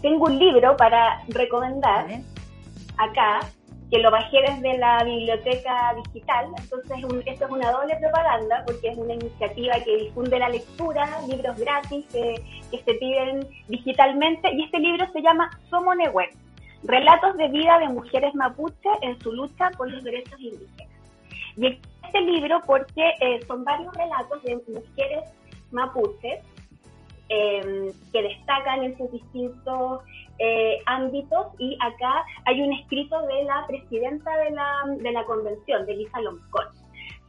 Tengo 0.00 0.26
un 0.26 0.38
libro 0.38 0.76
para 0.76 1.22
recomendar 1.28 2.06
acá, 2.98 3.40
que 3.92 3.98
lo 3.98 4.10
bajé 4.10 4.38
desde 4.40 4.78
la 4.78 5.04
biblioteca 5.04 5.94
digital. 6.02 6.46
Entonces, 6.56 6.96
esto 7.26 7.44
es 7.44 7.50
una 7.50 7.70
doble 7.70 7.94
propaganda 7.96 8.64
porque 8.66 8.88
es 8.88 8.96
una 8.96 9.12
iniciativa 9.12 9.74
que 9.84 9.96
difunde 9.98 10.38
la 10.38 10.48
lectura, 10.48 11.06
libros 11.28 11.58
gratis 11.58 12.06
que, 12.10 12.42
se 12.70 12.94
piden 12.94 13.46
digitalmente. 13.68 14.50
Y 14.54 14.64
este 14.64 14.78
libro 14.78 15.06
se 15.12 15.20
llama 15.20 15.50
Somo 15.68 15.94
Nehuen, 15.94 16.30
Relatos 16.84 17.36
de 17.36 17.48
vida 17.48 17.78
de 17.80 17.90
mujeres 17.90 18.34
mapuche 18.34 18.88
en 19.02 19.20
su 19.20 19.30
lucha 19.30 19.70
por 19.76 19.90
los 19.90 20.02
derechos 20.02 20.40
indígenas. 20.40 20.88
Y 21.58 21.66
este 21.66 22.20
libro 22.22 22.62
porque 22.66 23.12
eh, 23.20 23.40
son 23.46 23.62
varios 23.62 23.94
relatos 23.94 24.42
de 24.42 24.56
mujeres 24.56 25.24
mapuches 25.70 26.40
eh, 27.28 27.92
que 28.10 28.22
destacan 28.22 28.84
en 28.84 28.96
sus 28.96 29.12
distintos 29.12 30.00
eh, 30.42 30.78
ámbitos 30.86 31.46
y 31.58 31.76
acá 31.80 32.24
hay 32.46 32.60
un 32.62 32.72
escrito 32.72 33.20
de 33.22 33.44
la 33.44 33.64
presidenta 33.66 34.36
de 34.38 34.50
la, 34.50 34.68
de 34.98 35.12
la 35.12 35.24
convención, 35.24 35.86
de 35.86 35.96
Lisa 35.96 36.20
Lomcón, 36.20 36.66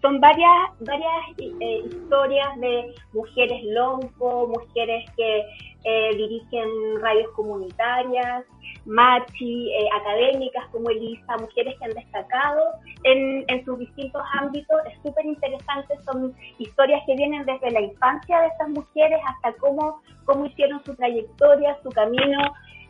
son 0.04 0.20
varias, 0.20 0.70
varias 0.82 1.24
eh, 1.38 1.82
historias 1.88 2.60
de 2.60 2.94
mujeres 3.14 3.64
lonco, 3.64 4.48
mujeres 4.48 5.10
que 5.16 5.46
eh, 5.86 6.16
dirigen 6.18 6.68
radios 7.00 7.32
comunitarias, 7.32 8.44
machi, 8.86 9.72
eh, 9.72 9.88
académicas 10.02 10.68
como 10.74 10.90
Elisa, 10.90 11.38
mujeres 11.38 11.76
que 11.80 11.86
han 11.86 11.92
destacado 11.92 12.64
en, 13.04 13.46
en 13.48 13.64
sus 13.64 13.80
distintos 13.80 14.22
ámbitos. 14.34 14.78
Es 14.92 15.02
súper 15.04 15.26
interesante, 15.26 15.96
son 16.04 16.36
historias 16.58 17.02
que 17.06 17.16
vienen 17.16 17.46
desde 17.46 17.72
la 17.72 17.80
infancia 17.80 18.42
de 18.42 18.48
estas 18.48 18.70
mujeres 18.72 19.22
hasta 19.26 19.54
cómo, 19.60 20.02
cómo 20.26 20.46
hicieron 20.48 20.84
su 20.84 20.94
trayectoria, 20.96 21.78
su 21.82 21.90
camino, 21.92 22.40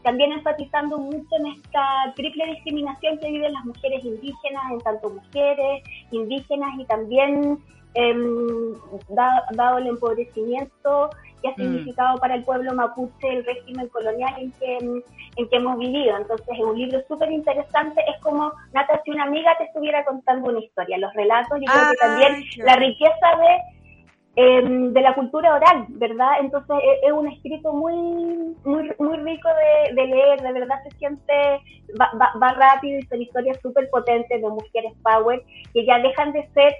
también 0.03 0.33
enfatizando 0.33 0.97
mucho 0.97 1.35
en 1.39 1.47
esta 1.47 2.13
triple 2.15 2.45
discriminación 2.47 3.17
que 3.19 3.31
viven 3.31 3.53
las 3.53 3.65
mujeres 3.65 4.03
indígenas, 4.03 4.63
en 4.71 4.79
tanto 4.79 5.09
mujeres, 5.09 5.83
indígenas 6.11 6.71
y 6.77 6.85
también 6.85 7.57
em, 7.95 8.73
dado, 9.09 9.77
el 9.77 9.87
empobrecimiento 9.87 11.09
que 11.41 11.47
ha 11.47 11.51
mm. 11.51 11.55
significado 11.55 12.17
para 12.19 12.35
el 12.35 12.43
pueblo 12.43 12.73
mapuche 12.73 13.27
el 13.29 13.45
régimen 13.45 13.87
colonial 13.89 14.33
en 14.37 14.51
que, 14.51 14.77
en 14.77 15.49
que 15.49 15.55
hemos 15.55 15.77
vivido. 15.77 16.17
Entonces 16.17 16.47
es 16.51 16.59
un 16.59 16.77
libro 16.77 17.01
súper 17.07 17.31
interesante, 17.31 18.01
es 18.07 18.21
como, 18.21 18.51
Nata, 18.73 19.01
si 19.05 19.11
una 19.11 19.23
amiga 19.23 19.57
te 19.57 19.65
estuviera 19.65 20.03
contando 20.05 20.49
una 20.49 20.59
historia, 20.59 20.97
los 20.97 21.13
relatos, 21.13 21.59
yo 21.59 21.65
creo 21.71 21.89
que 21.91 21.97
también 21.97 22.43
la 22.57 22.75
riqueza 22.75 23.27
de 23.39 23.82
Em, 24.35 24.91
de 24.93 25.01
la 25.01 25.13
cultura 25.13 25.53
oral, 25.53 25.85
¿verdad? 25.89 26.39
Entonces 26.39 26.75
e, 26.83 27.05
es, 27.07 27.13
un 27.13 27.27
escrito 27.27 27.71
muy, 27.71 27.93
muy, 28.63 28.91
muy 28.97 29.17
rico 29.17 29.47
de, 29.93 30.07
leer, 30.07 30.41
de 30.41 30.53
verdad 30.53 30.81
se 30.83 30.97
siente, 30.97 31.33
va, 32.01 32.09
va 32.41 32.53
rápido 32.53 32.97
y 32.97 33.03
son 33.03 33.21
historias 33.21 33.59
súper 33.61 33.87
potentes 33.91 34.41
de 34.41 34.49
mujeres 34.49 34.93
power 35.03 35.43
que 35.71 35.85
ya 35.85 35.99
dejan 35.99 36.31
de 36.31 36.47
ser 36.55 36.73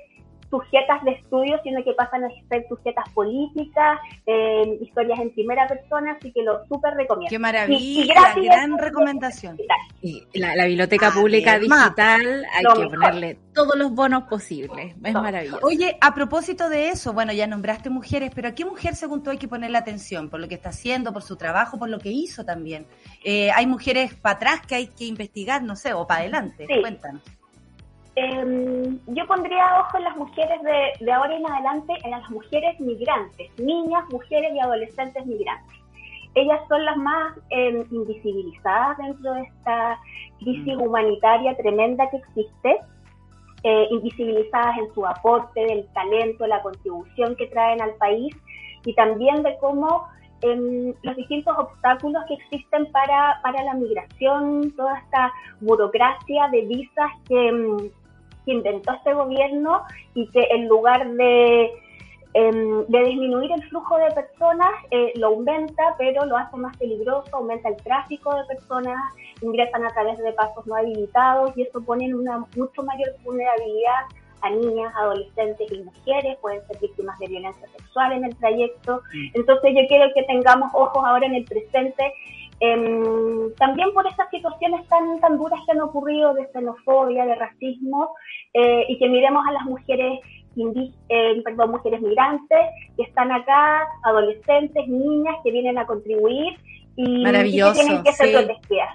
sujetas 0.53 1.03
de 1.03 1.13
estudio, 1.13 1.59
sino 1.63 1.83
que 1.83 1.93
pasan 1.93 2.25
a 2.25 2.29
ser 2.47 2.63
sujetas 2.69 3.09
políticas, 3.15 3.99
eh, 4.27 4.77
historias 4.81 5.19
en 5.19 5.31
primera 5.31 5.67
persona, 5.67 6.11
así 6.11 6.31
que 6.31 6.43
lo 6.43 6.63
súper 6.67 6.93
recomiendo. 6.93 7.31
Qué 7.31 7.39
maravilla, 7.39 8.35
gran 8.35 8.77
recomendación. 8.77 9.57
Y 10.03 10.23
la, 10.35 10.65
biblioteca 10.65 11.09
pública 11.09 11.57
digital, 11.57 12.45
hay 12.53 12.63
que 12.63 12.87
ponerle 12.87 13.39
todos 13.55 13.75
los 13.75 13.91
bonos 13.95 14.25
posibles, 14.25 14.95
es 15.03 15.13
maravilloso. 15.13 15.65
Oye, 15.65 15.97
a 15.99 16.13
propósito 16.13 16.69
de 16.69 16.89
eso, 16.89 17.13
bueno, 17.13 17.33
ya 17.33 17.47
nombraste 17.47 17.89
mujeres, 17.89 18.29
pero 18.35 18.49
¿a 18.49 18.51
qué 18.51 18.63
mujer 18.63 18.95
según 18.95 19.23
tú 19.23 19.31
hay 19.31 19.39
que 19.39 19.47
ponerle 19.47 19.79
atención? 19.79 20.29
Por 20.29 20.39
lo 20.39 20.47
que 20.47 20.55
está 20.55 20.69
haciendo, 20.69 21.11
por 21.11 21.23
su 21.23 21.35
trabajo, 21.35 21.79
por 21.79 21.89
lo 21.89 21.97
que 21.97 22.09
hizo 22.09 22.45
también. 22.45 22.85
Eh, 23.23 23.49
hay 23.49 23.65
mujeres 23.65 24.13
para 24.13 24.35
atrás 24.35 24.61
que 24.67 24.75
hay 24.75 24.87
que 24.87 25.05
investigar, 25.05 25.63
no 25.63 25.75
sé, 25.75 25.93
o 25.93 26.05
para 26.05 26.21
adelante, 26.21 26.67
cuéntanos. 26.79 27.23
Eh, 28.15 28.97
yo 29.07 29.25
pondría 29.25 29.79
ojo 29.79 29.97
en 29.97 30.03
las 30.03 30.15
mujeres 30.17 30.61
de, 30.61 31.05
de, 31.05 31.11
ahora 31.11 31.35
en 31.35 31.49
adelante, 31.49 31.93
en 32.03 32.11
las 32.11 32.29
mujeres 32.29 32.79
migrantes, 32.79 33.49
niñas, 33.57 34.03
mujeres 34.11 34.53
y 34.53 34.59
adolescentes 34.59 35.25
migrantes. 35.25 35.83
Ellas 36.35 36.59
son 36.67 36.83
las 36.83 36.97
más 36.97 37.33
eh, 37.51 37.85
invisibilizadas 37.91 38.97
dentro 38.97 39.33
de 39.33 39.41
esta 39.43 39.99
crisis 40.39 40.75
mm. 40.75 40.81
humanitaria 40.81 41.55
tremenda 41.57 42.09
que 42.09 42.17
existe, 42.17 42.77
eh, 43.63 43.87
invisibilizadas 43.91 44.77
en 44.77 44.93
su 44.93 45.05
aporte, 45.05 45.61
del 45.61 45.87
talento, 45.93 46.45
la 46.47 46.61
contribución 46.61 47.35
que 47.35 47.47
traen 47.47 47.81
al 47.81 47.93
país 47.95 48.35
y 48.85 48.93
también 48.93 49.43
de 49.43 49.57
cómo 49.59 50.07
em, 50.41 50.93
los 51.03 51.15
distintos 51.15 51.57
obstáculos 51.57 52.23
que 52.27 52.33
existen 52.33 52.91
para, 52.91 53.39
para 53.41 53.63
la 53.63 53.75
migración, 53.75 54.71
toda 54.75 54.97
esta 54.99 55.31
burocracia 55.61 56.49
de 56.49 56.61
visas 56.65 57.11
que 57.27 57.91
que 58.45 58.51
inventó 58.51 58.93
este 58.93 59.13
gobierno 59.13 59.83
y 60.13 60.27
que 60.29 60.47
en 60.51 60.67
lugar 60.67 61.09
de, 61.13 61.71
em, 62.33 62.85
de 62.87 63.03
disminuir 63.03 63.51
el 63.51 63.63
flujo 63.69 63.97
de 63.97 64.11
personas, 64.11 64.71
eh, 64.91 65.13
lo 65.15 65.27
aumenta, 65.27 65.95
pero 65.97 66.25
lo 66.25 66.37
hace 66.37 66.57
más 66.57 66.75
peligroso, 66.77 67.29
aumenta 67.33 67.69
el 67.69 67.77
tráfico 67.77 68.35
de 68.35 68.45
personas, 68.45 68.97
ingresan 69.41 69.85
a 69.85 69.89
través 69.89 70.17
de 70.17 70.31
pasos 70.33 70.65
no 70.67 70.75
habilitados 70.75 71.55
y 71.57 71.63
eso 71.63 71.81
pone 71.81 72.05
en 72.05 72.15
una 72.15 72.45
mucho 72.55 72.83
mayor 72.83 73.09
vulnerabilidad 73.23 74.05
a 74.43 74.49
niñas, 74.49 74.93
adolescentes 74.95 75.71
y 75.71 75.83
mujeres, 75.83 76.37
pueden 76.41 76.65
ser 76.67 76.77
víctimas 76.79 77.17
de 77.19 77.27
violencia 77.27 77.65
sexual 77.77 78.11
en 78.11 78.25
el 78.25 78.35
trayecto. 78.35 79.01
Entonces 79.33 79.71
yo 79.73 79.87
quiero 79.87 80.13
que 80.13 80.23
tengamos 80.23 80.69
ojos 80.73 81.01
ahora 81.05 81.25
en 81.25 81.35
el 81.35 81.45
presente 81.45 82.13
Em, 82.59 83.53
también 83.57 83.93
por 83.93 84.07
estas 84.07 84.29
situaciones 84.29 84.87
tan, 84.87 85.19
tan 85.19 85.37
duras 85.37 85.59
que 85.65 85.71
han 85.73 85.81
ocurrido 85.81 86.33
de 86.33 86.47
xenofobia, 86.51 87.25
de 87.25 87.35
racismo, 87.35 88.15
eh, 88.53 88.85
y 88.87 88.97
que 88.99 89.09
miremos 89.09 89.43
a 89.47 89.51
las 89.51 89.63
mujeres 89.65 90.19
eh, 91.09 91.41
perdón, 91.43 91.71
mujeres 91.71 92.01
migrantes 92.01 92.59
que 92.95 93.03
están 93.03 93.31
acá, 93.31 93.87
adolescentes, 94.03 94.87
niñas 94.87 95.35
que 95.43 95.51
vienen 95.51 95.77
a 95.77 95.85
contribuir 95.85 96.53
y, 96.95 97.23
Maravilloso, 97.23 97.73
que 97.73 97.85
tienen 97.85 98.03
que 98.03 98.13
ser 98.13 98.45
protegidas. 98.45 98.89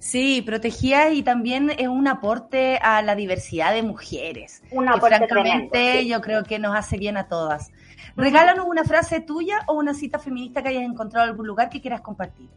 Sí. 0.00 0.42
protegidas 0.42 1.12
y 1.12 1.22
también 1.22 1.70
es 1.70 1.86
un 1.86 2.08
aporte 2.08 2.78
a 2.82 3.00
la 3.02 3.14
diversidad 3.14 3.72
de 3.72 3.82
mujeres. 3.82 4.62
Un 4.72 4.88
aporte 4.88 5.28
francamente 5.28 6.04
yo 6.06 6.20
creo 6.20 6.42
que 6.42 6.58
nos 6.58 6.74
hace 6.74 6.98
bien 6.98 7.16
a 7.16 7.28
todas. 7.28 7.70
Regálanos 8.16 8.66
una 8.66 8.82
frase 8.82 9.20
tuya 9.20 9.60
o 9.68 9.74
una 9.74 9.94
cita 9.94 10.18
feminista 10.18 10.62
que 10.62 10.70
hayas 10.70 10.82
encontrado 10.82 11.26
en 11.26 11.30
algún 11.30 11.46
lugar 11.46 11.70
que 11.70 11.80
quieras 11.80 12.00
compartir. 12.00 12.48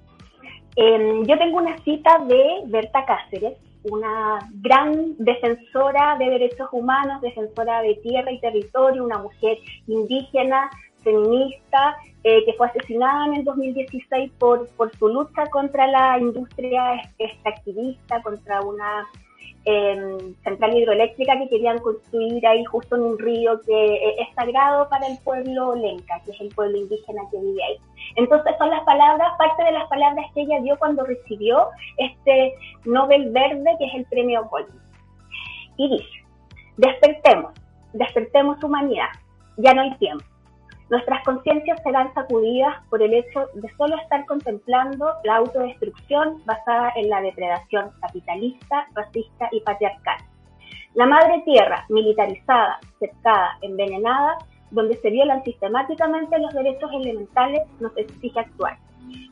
Em, 0.76 1.26
yo 1.26 1.38
tengo 1.38 1.58
una 1.58 1.78
cita 1.80 2.20
de 2.28 2.62
Berta 2.66 3.06
Cáceres, 3.06 3.58
una 3.84 4.40
gran 4.62 5.16
defensora 5.18 6.16
de 6.18 6.30
derechos 6.30 6.70
humanos, 6.72 7.22
defensora 7.22 7.82
de 7.82 7.96
tierra 7.96 8.32
y 8.32 8.40
territorio, 8.40 9.04
una 9.04 9.18
mujer 9.18 9.58
indígena, 9.88 10.70
feminista, 11.04 11.98
eh, 12.24 12.46
que 12.46 12.54
fue 12.54 12.68
asesinada 12.68 13.26
en 13.26 13.34
el 13.38 13.44
2016 13.44 14.32
por, 14.38 14.68
por 14.70 14.96
su 14.98 15.08
lucha 15.08 15.48
contra 15.48 15.88
la 15.88 16.20
industria 16.20 17.02
extractivista, 17.18 18.22
contra 18.22 18.62
una 18.62 19.08
eh, 19.66 20.18
central 20.44 20.76
hidroeléctrica 20.76 21.38
que 21.38 21.50
querían 21.50 21.78
construir 21.80 22.46
ahí 22.48 22.64
justo 22.66 22.96
en 22.96 23.04
un 23.04 23.20
río 23.20 23.62
que 23.62 23.96
eh, 23.96 24.16
es 24.22 24.34
sagrado 24.36 24.90
para 24.90 25.08
el 25.08 25.18
pueblo 25.20 25.76
lenca, 25.76 26.22
que 26.26 26.32
es 26.32 26.42
el 26.42 26.50
pueblo 26.50 26.78
indígena 26.78 27.22
que 27.32 27.40
vive 27.40 27.64
ahí. 27.64 27.78
Entonces 28.16 28.54
son 28.58 28.70
las 28.70 28.84
palabras, 28.84 29.30
parte 29.38 29.64
de 29.64 29.72
las 29.72 29.88
palabras 29.88 30.26
que 30.34 30.42
ella 30.42 30.60
dio 30.62 30.78
cuando 30.80 31.04
recibió 31.04 31.68
este 31.98 32.54
Nobel 32.86 33.30
Verde, 33.32 33.76
que 33.78 33.86
es 33.86 33.96
el 33.96 34.06
premio 34.06 34.46
Goldman. 34.50 34.82
Y 35.78 35.90
dice, 35.90 36.26
despertemos, 36.78 37.54
despertemos 37.94 38.64
humanidad, 38.64 39.10
ya 39.58 39.74
no 39.74 39.82
hay 39.82 39.96
tiempo. 39.98 40.26
Nuestras 40.92 41.24
conciencias 41.24 41.82
serán 41.84 42.14
sacudidas 42.14 42.76
por 42.90 43.02
el 43.02 43.14
hecho 43.14 43.48
de 43.54 43.74
solo 43.78 43.96
estar 43.96 44.26
contemplando 44.26 45.10
la 45.24 45.38
autodestrucción 45.38 46.44
basada 46.44 46.92
en 46.98 47.10
la 47.10 47.22
depredación 47.22 47.92
capitalista, 48.02 48.88
racista 48.94 49.48
y 49.54 49.62
patriarcal. 49.62 50.18
La 50.96 51.06
madre 51.06 51.44
tierra, 51.46 51.86
militarizada, 51.88 52.82
cercada, 53.00 53.58
envenenada, 53.62 54.38
donde 54.72 54.98
se 54.98 55.12
violan 55.12 55.42
sistemáticamente 55.46 56.38
los 56.40 56.54
derechos 56.54 56.92
elementales, 56.92 57.62
nos 57.80 57.96
exige 57.96 58.42
actuar. 58.42 58.78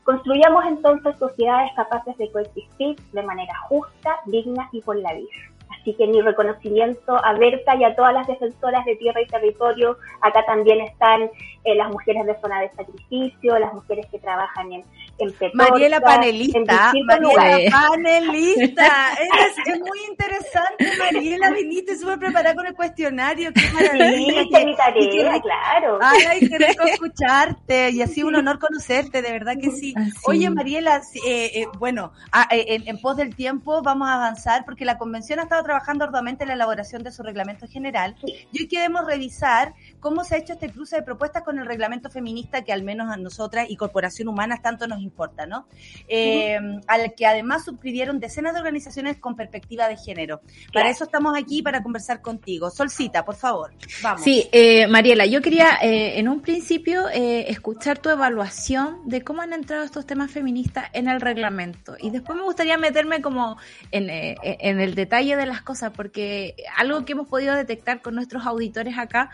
Construyamos 0.06 0.64
entonces 0.66 1.18
sociedades 1.18 1.74
capaces 1.76 2.18
de 2.18 2.32
coexistir 2.32 2.96
de 3.12 3.24
manera 3.24 3.54
justa, 3.68 4.16
digna 4.28 4.70
y 4.72 4.80
por 4.82 4.96
la 4.96 5.14
vida. 5.14 5.49
Así 5.90 5.98
que 5.98 6.06
mi 6.06 6.22
reconocimiento 6.22 7.18
a 7.26 7.34
Berta 7.34 7.76
y 7.76 7.84
a 7.84 7.96
todas 7.96 8.14
las 8.14 8.28
defensoras 8.28 8.86
de 8.86 8.96
tierra 8.98 9.22
y 9.22 9.26
territorio. 9.26 9.98
Acá 10.22 10.46
también 10.46 10.82
están 10.82 11.24
eh, 11.64 11.74
las 11.76 11.90
mujeres 11.90 12.28
de 12.28 12.40
zona 12.40 12.62
de 12.62 12.70
sacrificio, 12.76 13.58
las 13.58 13.74
mujeres 13.74 14.06
que 14.12 14.20
trabajan 14.20 14.72
en, 14.72 14.84
en 15.18 15.34
Mariela 15.54 16.00
panelista, 16.00 16.94
Mariela 17.06 17.72
panelista. 17.72 19.14
es, 19.66 19.80
muy 19.80 20.00
interesante, 20.10 20.92
Mariela, 21.00 21.50
viniste 21.52 21.98
súper 21.98 22.20
preparada 22.20 22.54
con 22.54 22.68
el 22.68 22.76
cuestionario. 22.76 23.52
Qué 23.52 23.62
maravilla. 23.74 24.44
Sí, 24.44 24.66
mi 24.66 24.76
tarea, 24.76 25.42
claro. 25.42 26.00
Ay, 26.02 26.48
qué 26.48 26.58
rico 26.58 26.84
escucharte 26.86 27.90
y 27.90 28.04
así 28.04 28.22
un 28.22 28.36
honor 28.36 28.60
conocerte, 28.60 29.24
de 29.24 29.32
verdad 29.32 29.56
que 29.60 29.72
sí. 29.72 29.96
Oye, 30.28 30.52
Mariela, 30.52 31.02
eh, 31.26 31.52
eh, 31.56 31.68
bueno, 31.80 32.12
ah, 32.32 32.48
en, 32.52 32.88
en 32.88 33.02
pos 33.02 33.18
del 33.18 33.36
tiempo 33.36 33.82
vamos 33.82 34.08
a 34.08 34.16
avanzar 34.16 34.66
porque 34.66 34.86
la 34.86 35.00
convención 35.00 35.40
ha 35.40 35.44
estado 35.44 35.64
trabajando 35.64 35.79
arduamente 35.88 36.44
en 36.44 36.50
la 36.50 36.56
elaboración 36.56 37.04
de 37.04 37.12
su 37.12 37.24
reglamento 37.24 37.68
general 37.68 38.16
y 38.24 38.62
hoy 38.62 38.68
queremos 38.68 39.06
revisar 39.06 39.74
cómo 40.00 40.24
se 40.24 40.36
ha 40.36 40.38
hecho 40.38 40.54
este 40.54 40.70
cruce 40.70 40.98
de 40.98 41.04
propuestas 41.04 41.44
con 41.44 41.60
el 41.60 41.66
reglamento 41.66 42.10
feminista 42.10 42.64
que 42.64 42.72
al 42.72 42.84
menos 42.84 43.12
a 43.12 43.18
nosotras 43.18 43.68
y 43.70 43.76
Corporación 43.76 44.28
Humana 44.28 44.62
tanto 44.62 44.88
nos 44.88 45.02
importa, 45.02 45.46
¿no? 45.46 45.68
Eh, 46.08 46.58
al 46.88 47.14
que 47.16 47.26
además 47.26 47.66
suscribieron 47.66 48.20
decenas 48.20 48.54
de 48.54 48.60
organizaciones 48.60 49.18
con 49.18 49.36
perspectiva 49.36 49.88
de 49.88 49.98
género. 49.98 50.42
Para 50.74 50.90
eso 50.90 51.04
estamos 51.04 51.38
aquí, 51.38 51.62
para 51.62 51.82
conversar 51.82 52.22
contigo. 52.22 52.70
Solcita, 52.70 53.26
por 53.26 53.36
favor, 53.36 53.72
vamos. 54.02 54.22
Sí, 54.22 54.48
eh, 54.52 54.88
Mariela, 54.88 55.26
yo 55.26 55.42
quería 55.42 55.78
eh, 55.82 56.20
en 56.20 56.28
un 56.28 56.42
principio 56.42 57.10
eh, 57.10 57.50
escuchar 57.50 58.00
tu 58.00 58.10
evaluación 58.10 59.08
de 59.08 59.24
cómo 59.24 59.42
han 59.42 59.54
entrado 59.54 59.84
estos 59.84 60.06
temas 60.06 60.32
feministas 60.32 60.90
en 60.94 61.08
el 61.08 61.22
reglamento. 61.22 61.96
Y 62.00 62.10
después 62.10 62.38
me 62.38 62.44
gustaría 62.44 62.78
meterme 62.78 63.22
como 63.22 63.58
en, 63.92 64.10
eh, 64.10 64.36
en 64.44 64.80
el 64.80 64.96
detalle 64.96 65.36
de 65.36 65.46
las 65.46 65.62
porque 65.96 66.56
algo 66.78 67.06
que 67.06 67.14
hemos 67.14 67.28
podido 67.28 67.54
detectar 67.56 68.02
con 68.02 68.16
nuestros 68.16 68.46
auditores 68.46 68.98
acá 68.98 69.30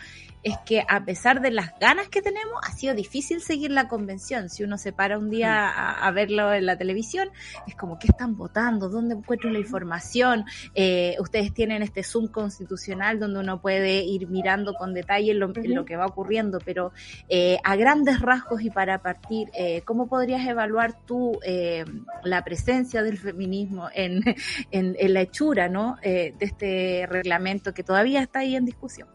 es 0.46 0.56
que 0.66 0.86
a 0.88 1.04
pesar 1.04 1.42
de 1.42 1.50
las 1.50 1.78
ganas 1.80 2.08
que 2.08 2.22
tenemos, 2.22 2.54
ha 2.64 2.72
sido 2.72 2.94
difícil 2.94 3.42
seguir 3.42 3.72
la 3.72 3.88
convención. 3.88 4.48
Si 4.50 4.64
uno 4.64 4.78
se 4.78 4.94
para 4.94 5.18
un 5.18 5.32
día 5.32 5.68
a, 5.68 6.08
a 6.08 6.12
verlo 6.12 6.54
en 6.54 6.68
la 6.68 6.78
televisión, 6.78 7.30
es 7.68 7.76
como, 7.76 7.98
¿qué 7.98 8.08
están 8.08 8.38
votando? 8.38 8.88
¿Dónde 8.88 9.16
encuentro 9.16 9.50
la 9.50 9.58
información? 9.58 10.46
Eh, 10.76 11.16
ustedes 11.20 11.52
tienen 11.52 11.82
este 11.82 12.04
Zoom 12.04 12.28
constitucional 12.28 13.20
donde 13.20 13.40
uno 13.40 13.60
puede 13.60 14.04
ir 14.04 14.28
mirando 14.28 14.76
con 14.76 14.94
detalle 14.94 15.34
lo, 15.34 15.48
lo 15.48 15.84
que 15.84 15.96
va 15.96 16.06
ocurriendo, 16.06 16.60
pero 16.64 16.92
eh, 17.28 17.58
a 17.64 17.76
grandes 17.76 18.22
rasgos 18.22 18.62
y 18.62 18.70
para 18.70 19.02
partir, 19.02 19.50
eh, 19.54 19.82
¿cómo 19.84 20.08
podrías 20.08 20.46
evaluar 20.48 20.94
tú 21.06 21.40
eh, 21.44 21.86
la 22.24 22.44
presencia 22.44 23.02
del 23.02 23.18
feminismo 23.18 23.90
en, 23.96 24.22
en, 24.72 24.96
en 25.00 25.14
la 25.14 25.22
hechura 25.22 25.70
¿no? 25.70 25.98
Eh, 26.04 26.34
de 26.38 26.46
este 26.46 27.08
reglamento 27.10 27.74
que 27.74 27.84
todavía 27.84 28.22
está 28.22 28.40
ahí 28.40 28.56
en 28.56 28.66
discusión? 28.66 29.08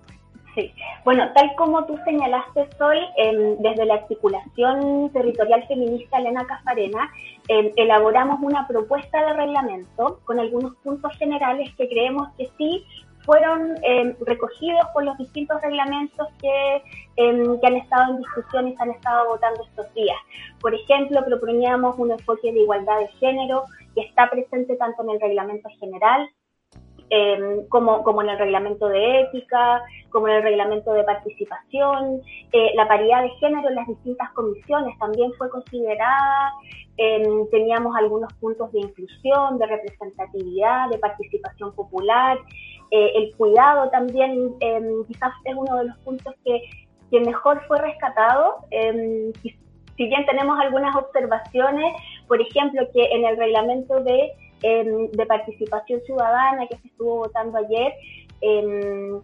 Sí, 0.54 0.72
bueno, 1.04 1.30
tal 1.32 1.54
como 1.54 1.84
tú 1.86 1.96
señalaste, 2.04 2.68
Sol, 2.76 2.96
eh, 3.16 3.56
desde 3.60 3.84
la 3.84 3.94
articulación 3.94 5.10
territorial 5.12 5.64
feminista 5.68 6.18
Elena 6.18 6.44
Cafarena, 6.44 7.08
eh, 7.48 7.72
elaboramos 7.76 8.40
una 8.42 8.66
propuesta 8.66 9.24
de 9.26 9.32
reglamento 9.34 10.20
con 10.24 10.40
algunos 10.40 10.74
puntos 10.76 11.16
generales 11.18 11.72
que 11.76 11.88
creemos 11.88 12.28
que 12.36 12.50
sí 12.58 12.84
fueron 13.24 13.76
eh, 13.84 14.16
recogidos 14.26 14.82
por 14.92 15.04
los 15.04 15.16
distintos 15.18 15.60
reglamentos 15.62 16.26
que, 16.40 16.82
que, 17.16 17.66
han 17.66 17.76
estado 17.76 18.12
en 18.12 18.18
discusión 18.18 18.68
y 18.68 18.76
se 18.76 18.82
han 18.82 18.90
estado 18.90 19.28
votando 19.28 19.62
estos 19.62 19.92
días. 19.94 20.16
Por 20.60 20.74
ejemplo, 20.74 21.24
proponíamos 21.24 21.96
un 21.98 22.10
enfoque 22.10 22.52
de 22.52 22.60
igualdad 22.60 22.98
de 22.98 23.08
género 23.20 23.64
que 23.94 24.00
está 24.00 24.28
presente 24.30 24.74
tanto 24.76 25.02
en 25.04 25.10
el 25.10 25.20
reglamento 25.20 25.68
general 25.78 26.28
eh, 27.12 27.66
como, 27.68 28.04
como, 28.04 28.22
en 28.22 28.28
el 28.28 28.38
reglamento 28.38 28.88
de 28.88 29.22
ética, 29.22 29.82
como 30.10 30.28
en 30.28 30.36
el 30.36 30.42
reglamento 30.44 30.92
de 30.92 31.02
participación. 31.02 32.22
Eh, 32.52 32.70
la 32.76 32.86
paridad 32.86 33.22
de 33.22 33.30
género 33.40 33.68
en 33.68 33.74
las 33.74 33.88
distintas 33.88 34.30
comisiones 34.30 34.96
también 34.98 35.32
fue 35.36 35.50
considerada. 35.50 36.52
Eh, 36.96 37.26
teníamos 37.50 37.96
algunos 37.96 38.32
puntos 38.34 38.70
de 38.70 38.80
inclusión, 38.80 39.58
de 39.58 39.66
representatividad, 39.66 40.88
de 40.90 40.98
participación 40.98 41.74
popular. 41.74 42.38
el 42.92 43.34
cuidado 43.36 43.88
también 43.90 44.54
quizás 45.06 45.32
es 45.44 45.54
uno 45.56 45.78
de 45.78 45.84
los 45.84 45.96
puntos 45.98 46.34
que, 46.44 46.62
que 47.10 47.20
mejor 47.20 47.62
fue 47.66 47.78
rescatado. 47.78 48.66
si 49.96 50.06
bien 50.06 50.24
tenemos 50.26 50.58
algunas 50.60 50.94
observaciones, 50.96 51.92
por 52.28 52.40
ejemplo, 52.40 52.82
que 52.92 53.02
en 53.14 53.24
el 53.24 53.36
reglamento 53.36 54.00
de 54.00 54.32
eh, 54.62 55.08
de 55.12 55.26
participación 55.26 56.00
ciudadana 56.06 56.66
que 56.66 56.76
se 56.78 56.88
estuvo 56.88 57.18
votando 57.18 57.58
ayer, 57.58 57.94
eh, 58.40 59.20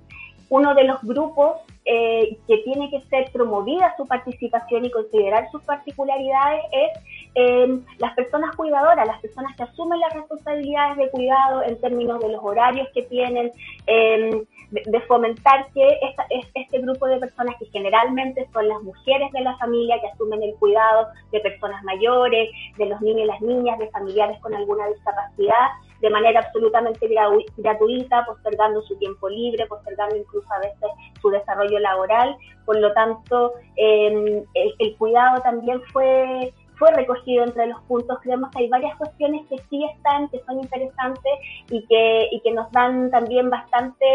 uno 0.48 0.74
de 0.74 0.84
los 0.84 1.02
grupos 1.02 1.56
eh, 1.84 2.36
que 2.46 2.58
tiene 2.58 2.90
que 2.90 3.00
ser 3.08 3.30
promovida 3.32 3.94
su 3.96 4.06
participación 4.06 4.84
y 4.84 4.90
considerar 4.90 5.50
sus 5.50 5.62
particularidades 5.62 6.64
es 6.72 7.02
eh, 7.38 7.80
las 7.98 8.14
personas 8.14 8.56
cuidadoras, 8.56 9.06
las 9.06 9.20
personas 9.20 9.54
que 9.56 9.64
asumen 9.64 10.00
las 10.00 10.14
responsabilidades 10.14 10.96
de 10.96 11.10
cuidado 11.10 11.62
en 11.64 11.78
términos 11.82 12.18
de 12.20 12.30
los 12.30 12.42
horarios 12.42 12.88
que 12.94 13.02
tienen, 13.02 13.52
eh, 13.86 14.42
de, 14.70 15.00
fomentar 15.02 15.66
que 15.74 15.86
esta, 16.02 16.26
este 16.54 16.78
grupo 16.78 17.06
de 17.06 17.18
personas 17.18 17.54
que 17.58 17.66
generalmente 17.66 18.48
son 18.54 18.66
las 18.68 18.82
mujeres 18.82 19.30
de 19.32 19.42
la 19.42 19.54
familia 19.58 20.00
que 20.00 20.08
asumen 20.08 20.42
el 20.42 20.54
cuidado 20.54 21.08
de 21.30 21.40
personas 21.40 21.84
mayores, 21.84 22.50
de 22.78 22.86
los 22.86 23.00
niños 23.02 23.24
y 23.24 23.26
las 23.26 23.40
niñas, 23.42 23.78
de 23.78 23.90
familiares 23.90 24.40
con 24.40 24.54
alguna 24.54 24.88
discapacidad, 24.88 25.68
de 26.00 26.10
manera 26.10 26.40
absolutamente 26.40 27.06
gratuita, 27.58 28.24
postergando 28.24 28.80
su 28.82 28.96
tiempo 28.96 29.28
libre, 29.28 29.66
postergando 29.66 30.16
incluso 30.16 30.50
a 30.52 30.60
veces 30.60 30.88
su 31.20 31.28
desarrollo 31.28 31.78
laboral. 31.80 32.36
Por 32.64 32.78
lo 32.78 32.92
tanto, 32.92 33.52
eh, 33.76 34.42
el, 34.54 34.96
cuidado 34.96 35.40
también 35.42 35.80
fue 35.92 36.52
fue 36.78 36.90
recogido 36.92 37.44
entre 37.44 37.66
los 37.66 37.80
puntos. 37.82 38.18
Creemos 38.22 38.50
que 38.50 38.60
hay 38.60 38.68
varias 38.68 38.96
cuestiones 38.96 39.46
que 39.48 39.56
sí 39.70 39.84
están, 39.94 40.28
que 40.28 40.40
son 40.46 40.60
interesantes 40.60 41.32
y 41.70 41.84
que, 41.86 42.28
y 42.30 42.40
que 42.40 42.52
nos 42.52 42.70
dan 42.72 43.10
también 43.10 43.50
bastante 43.50 44.06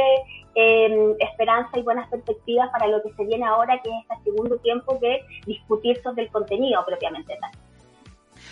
eh, 0.56 1.16
esperanza 1.20 1.78
y 1.78 1.82
buenas 1.82 2.10
perspectivas 2.10 2.70
para 2.72 2.88
lo 2.88 3.02
que 3.02 3.12
se 3.14 3.26
viene 3.26 3.46
ahora, 3.46 3.80
que 3.82 3.90
es 3.90 3.96
este 4.10 4.32
segundo 4.32 4.58
tiempo 4.58 4.98
de 5.02 5.22
discutir 5.46 6.02
sobre 6.02 6.24
el 6.24 6.32
contenido 6.32 6.84
propiamente 6.86 7.38
tal. 7.40 7.52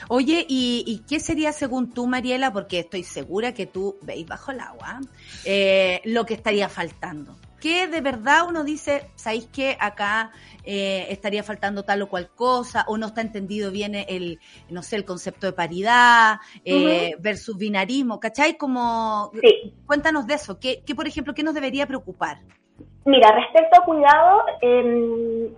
Oye, 0.08 0.46
¿y, 0.48 0.84
¿y, 0.88 1.00
qué 1.08 1.20
sería 1.20 1.52
según 1.52 1.92
tú, 1.92 2.08
Mariela? 2.08 2.54
Porque 2.54 2.80
estoy 2.80 3.04
segura 3.04 3.54
que 3.54 3.66
tú 3.66 3.98
veis 4.02 4.26
bajo 4.26 4.52
el 4.52 4.60
agua 4.62 5.02
eh, 5.46 6.02
lo 6.06 6.26
que 6.26 6.36
estaría 6.36 6.70
faltando. 6.70 7.36
¿Qué 7.60 7.88
de 7.88 8.02
verdad 8.02 8.46
uno 8.48 8.64
dice, 8.64 9.10
sabéis 9.16 9.48
que 9.48 9.78
acá 9.80 10.32
eh, 10.64 11.08
estaría 11.10 11.44
faltando 11.44 11.84
tal 11.84 12.02
o 12.02 12.10
cual 12.10 12.30
cosa, 12.30 12.86
o 12.88 12.98
no 12.98 13.08
está 13.08 13.22
entendido 13.22 13.72
bien 13.72 13.96
el, 13.96 14.40
no 14.70 14.84
sé, 14.84 14.96
el 14.96 15.06
concepto 15.06 15.48
de 15.48 15.54
paridad 15.54 16.38
eh, 16.64 17.16
uh 17.16 17.18
-huh. 17.18 17.22
versus 17.22 17.58
binarismo, 17.58 18.20
¿cachai? 18.20 18.58
Como, 18.58 19.32
sí. 19.42 19.74
cuéntanos 19.86 20.26
de 20.28 20.34
eso, 20.36 20.60
¿Qué, 20.60 20.84
¿Qué, 20.86 20.96
por 20.96 21.08
ejemplo, 21.08 21.34
qué 21.34 21.44
nos 21.44 21.54
debería 21.54 21.86
preocupar? 21.88 22.40
Mira, 23.06 23.32
respecto 23.32 23.82
a 23.82 23.86
cuidado, 23.86 24.44
eh, 24.62 25.52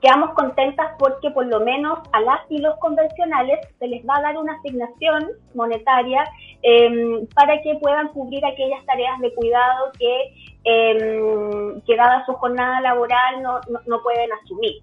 quedamos 0.00 0.34
contentas 0.34 0.92
porque 0.98 1.30
por 1.30 1.46
lo 1.46 1.60
menos 1.60 1.98
a 2.12 2.20
las 2.20 2.40
y 2.50 2.58
los 2.58 2.76
convencionales 2.78 3.60
se 3.78 3.88
les 3.88 4.06
va 4.06 4.16
a 4.16 4.22
dar 4.22 4.36
una 4.38 4.54
asignación 4.54 5.30
monetaria 5.54 6.24
eh, 6.62 7.26
para 7.34 7.60
que 7.62 7.76
puedan 7.76 8.08
cubrir 8.08 8.44
aquellas 8.44 8.84
tareas 8.84 9.18
de 9.20 9.34
cuidado 9.34 9.92
que, 9.98 10.34
eh, 10.64 11.80
que 11.86 11.96
dada 11.96 12.24
su 12.26 12.32
jornada 12.34 12.80
laboral 12.80 13.42
no, 13.42 13.60
no, 13.68 13.80
no, 13.86 14.02
pueden 14.02 14.30
asumir. 14.32 14.82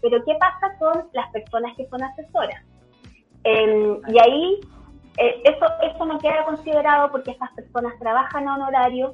Pero 0.00 0.24
¿qué 0.24 0.34
pasa 0.34 0.76
con 0.78 1.08
las 1.12 1.30
personas 1.30 1.76
que 1.76 1.86
son 1.86 2.02
asesoras? 2.02 2.62
Eh, 3.44 3.98
y 4.08 4.18
ahí 4.18 4.60
eso, 5.16 5.66
eso 5.82 6.06
no 6.06 6.18
queda 6.18 6.44
considerado 6.44 7.10
porque 7.10 7.30
estas 7.30 7.52
personas 7.52 7.98
trabajan 7.98 8.48
a 8.48 8.54
honorarios, 8.54 9.12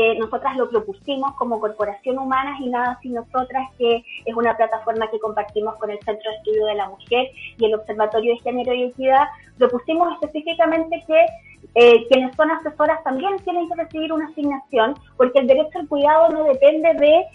eh, 0.00 0.16
nosotras 0.16 0.56
lo 0.56 0.70
propusimos 0.70 1.32
como 1.34 1.58
Corporación 1.58 2.18
Humanas 2.18 2.60
y 2.60 2.68
Nada 2.68 3.00
Sin 3.02 3.14
Nosotras, 3.14 3.68
que 3.76 4.04
es 4.24 4.36
una 4.36 4.56
plataforma 4.56 5.10
que 5.10 5.18
compartimos 5.18 5.74
con 5.76 5.90
el 5.90 5.98
Centro 6.04 6.30
de 6.30 6.36
Estudio 6.36 6.66
de 6.66 6.74
la 6.76 6.88
Mujer 6.88 7.30
y 7.58 7.64
el 7.64 7.74
Observatorio 7.74 8.34
de 8.34 8.40
Género 8.40 8.74
y 8.74 8.84
Equidad, 8.84 9.24
propusimos 9.58 10.12
específicamente 10.12 11.02
que 11.04 11.26
eh, 11.74 12.06
quienes 12.08 12.36
son 12.36 12.48
asesoras 12.48 13.02
también 13.02 13.38
tienen 13.38 13.68
que 13.68 13.74
recibir 13.74 14.12
una 14.12 14.28
asignación, 14.28 14.94
porque 15.16 15.40
el 15.40 15.48
derecho 15.48 15.80
al 15.80 15.88
cuidado 15.88 16.28
no 16.28 16.44
depende 16.44 16.94
de 16.94 17.26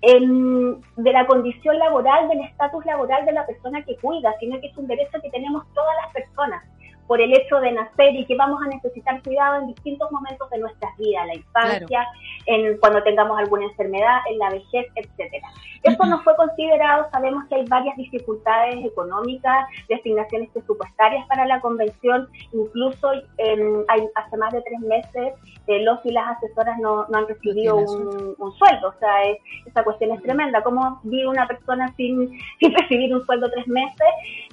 el, 0.00 0.78
de 0.96 1.12
la 1.12 1.26
condición 1.26 1.78
laboral, 1.78 2.28
del 2.28 2.40
estatus 2.40 2.86
laboral 2.86 3.26
de 3.26 3.32
la 3.32 3.44
persona 3.44 3.84
que 3.84 3.96
cuida, 3.96 4.32
sino 4.40 4.58
que 4.60 4.68
es 4.68 4.76
un 4.78 4.86
derecho 4.86 5.20
que 5.20 5.30
tenemos 5.30 5.64
todas 5.74 5.94
las 6.02 6.14
personas 6.14 6.64
por 7.06 7.20
el 7.20 7.32
hecho 7.34 7.60
de 7.60 7.72
nacer 7.72 8.14
y 8.14 8.24
que 8.26 8.36
vamos 8.36 8.60
a 8.62 8.68
necesitar 8.68 9.22
cuidado 9.22 9.60
en 9.60 9.68
distintos 9.68 10.10
momentos 10.10 10.48
de 10.50 10.58
nuestras 10.58 10.96
vidas, 10.96 11.26
la 11.26 11.34
infancia, 11.34 11.86
claro. 11.86 12.08
en 12.46 12.78
cuando 12.78 13.02
tengamos 13.02 13.38
alguna 13.38 13.64
enfermedad, 13.64 14.18
en 14.30 14.38
la 14.38 14.50
vejez, 14.50 14.86
etcétera. 14.94 15.48
Eso 15.82 16.04
no 16.06 16.20
fue 16.22 16.34
considerado, 16.36 17.08
sabemos 17.12 17.44
que 17.48 17.56
hay 17.56 17.64
varias 17.66 17.96
dificultades 17.96 18.84
económicas, 18.84 19.66
de 19.88 19.94
asignaciones 19.94 20.50
presupuestarias 20.50 21.26
para 21.28 21.46
la 21.46 21.60
convención, 21.60 22.28
incluso 22.52 23.12
eh, 23.38 23.84
hay, 23.88 24.08
hace 24.14 24.36
más 24.36 24.52
de 24.52 24.62
tres 24.62 24.80
meses 24.80 25.34
eh, 25.66 25.82
los 25.82 26.04
y 26.04 26.10
las 26.12 26.36
asesoras 26.36 26.78
no, 26.78 27.06
no 27.08 27.18
han 27.18 27.28
recibido 27.28 27.76
un, 27.76 28.34
un, 28.38 28.52
sueldo, 28.56 28.88
o 28.88 28.98
sea, 28.98 29.24
es, 29.24 29.38
esa 29.66 29.84
cuestión 29.84 30.12
es 30.12 30.22
tremenda, 30.22 30.62
¿cómo 30.62 31.00
vive 31.04 31.28
una 31.28 31.46
persona 31.46 31.92
sin, 31.96 32.30
sin 32.60 32.74
recibir 32.74 33.14
un 33.14 33.24
sueldo 33.24 33.50
tres 33.50 33.66
meses? 33.68 34.08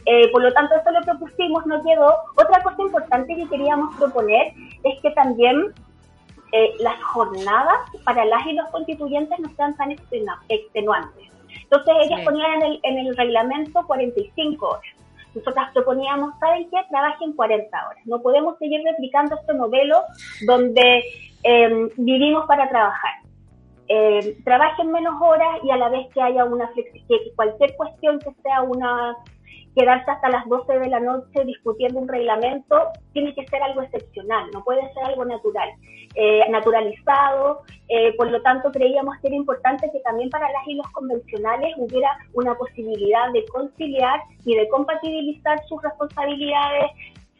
Eh, 0.06 0.30
por 0.32 0.42
lo 0.42 0.52
tanto, 0.54 0.76
eso 0.76 0.92
lo 0.92 1.02
propusimos, 1.02 1.66
no 1.66 1.82
quedó. 1.84 2.14
Otra 2.44 2.64
cosa 2.64 2.82
importante 2.82 3.36
que 3.36 3.48
queríamos 3.48 3.96
proponer 3.96 4.54
es 4.84 5.00
que 5.02 5.12
también 5.12 5.74
eh, 6.52 6.72
las 6.80 7.02
jornadas 7.04 7.78
para 8.04 8.26
las 8.26 8.46
y 8.46 8.54
los 8.54 8.70
constituyentes 8.70 9.40
no 9.40 9.50
sean 9.56 9.76
tan 9.76 9.92
extenuantes. 9.92 11.32
Entonces 11.64 11.94
ellas 12.06 12.20
sí. 12.20 12.26
ponían 12.26 12.54
en 12.54 12.64
el, 12.64 12.80
en 12.84 12.98
el 13.00 13.18
reglamento 13.18 13.86
45 13.86 14.68
horas. 14.68 14.94
Nosotras 15.34 15.72
proponíamos, 15.74 16.38
¿saben 16.40 16.70
qué? 16.70 16.78
Trabajen 16.90 17.34
40 17.34 17.88
horas. 17.88 18.06
No 18.06 18.22
podemos 18.22 18.58
seguir 18.60 18.82
replicando 18.84 19.36
este 19.36 19.54
modelo 19.54 20.04
donde 20.46 21.04
eh, 21.44 21.90
vivimos 21.98 22.46
para 22.46 22.70
trabajar. 22.70 23.14
Eh, 23.88 24.38
trabajen 24.46 24.92
menos 24.92 25.20
horas 25.22 25.60
y 25.64 25.72
a 25.72 25.78
la 25.78 25.90
vez 25.90 26.08
que 26.14 26.22
haya 26.22 26.46
una 26.46 26.70
que 26.74 27.34
cualquier 27.36 27.76
cuestión 27.76 28.20
que 28.20 28.32
sea 28.42 28.62
una 28.62 29.16
quedarse 29.76 30.12
hasta 30.12 30.30
las 30.30 30.48
12 30.48 30.80
de 30.80 30.88
la 30.90 31.00
noche 31.00 31.44
discutiendo 31.46 32.00
un 32.00 32.08
reglamento 32.08 32.92
tiene 33.14 33.34
que 33.34 33.46
ser 33.48 33.62
algo 33.62 33.82
excepcional, 33.82 34.50
no 34.54 34.64
puede 34.64 34.82
ser 34.94 35.04
algo 35.06 35.26
natural, 35.26 35.70
eh, 36.16 36.42
naturalizado. 36.50 37.62
Eh, 37.90 38.14
por 38.16 38.32
lo 38.32 38.42
tanto, 38.42 38.72
creíamos 38.72 39.16
que 39.22 39.28
era 39.28 39.36
importante 39.36 39.90
que 39.92 40.00
también 40.02 40.30
para 40.30 40.52
las 40.52 40.68
y 40.68 40.76
los 40.76 40.88
convencionales 40.92 41.74
hubiera 41.78 42.10
una 42.34 42.56
posibilidad 42.56 43.32
de 43.34 43.46
conciliar 43.46 44.22
y 44.46 44.56
de 44.56 44.68
compatibilizar 44.70 45.60
sus 45.68 45.82
responsabilidades 45.82 46.92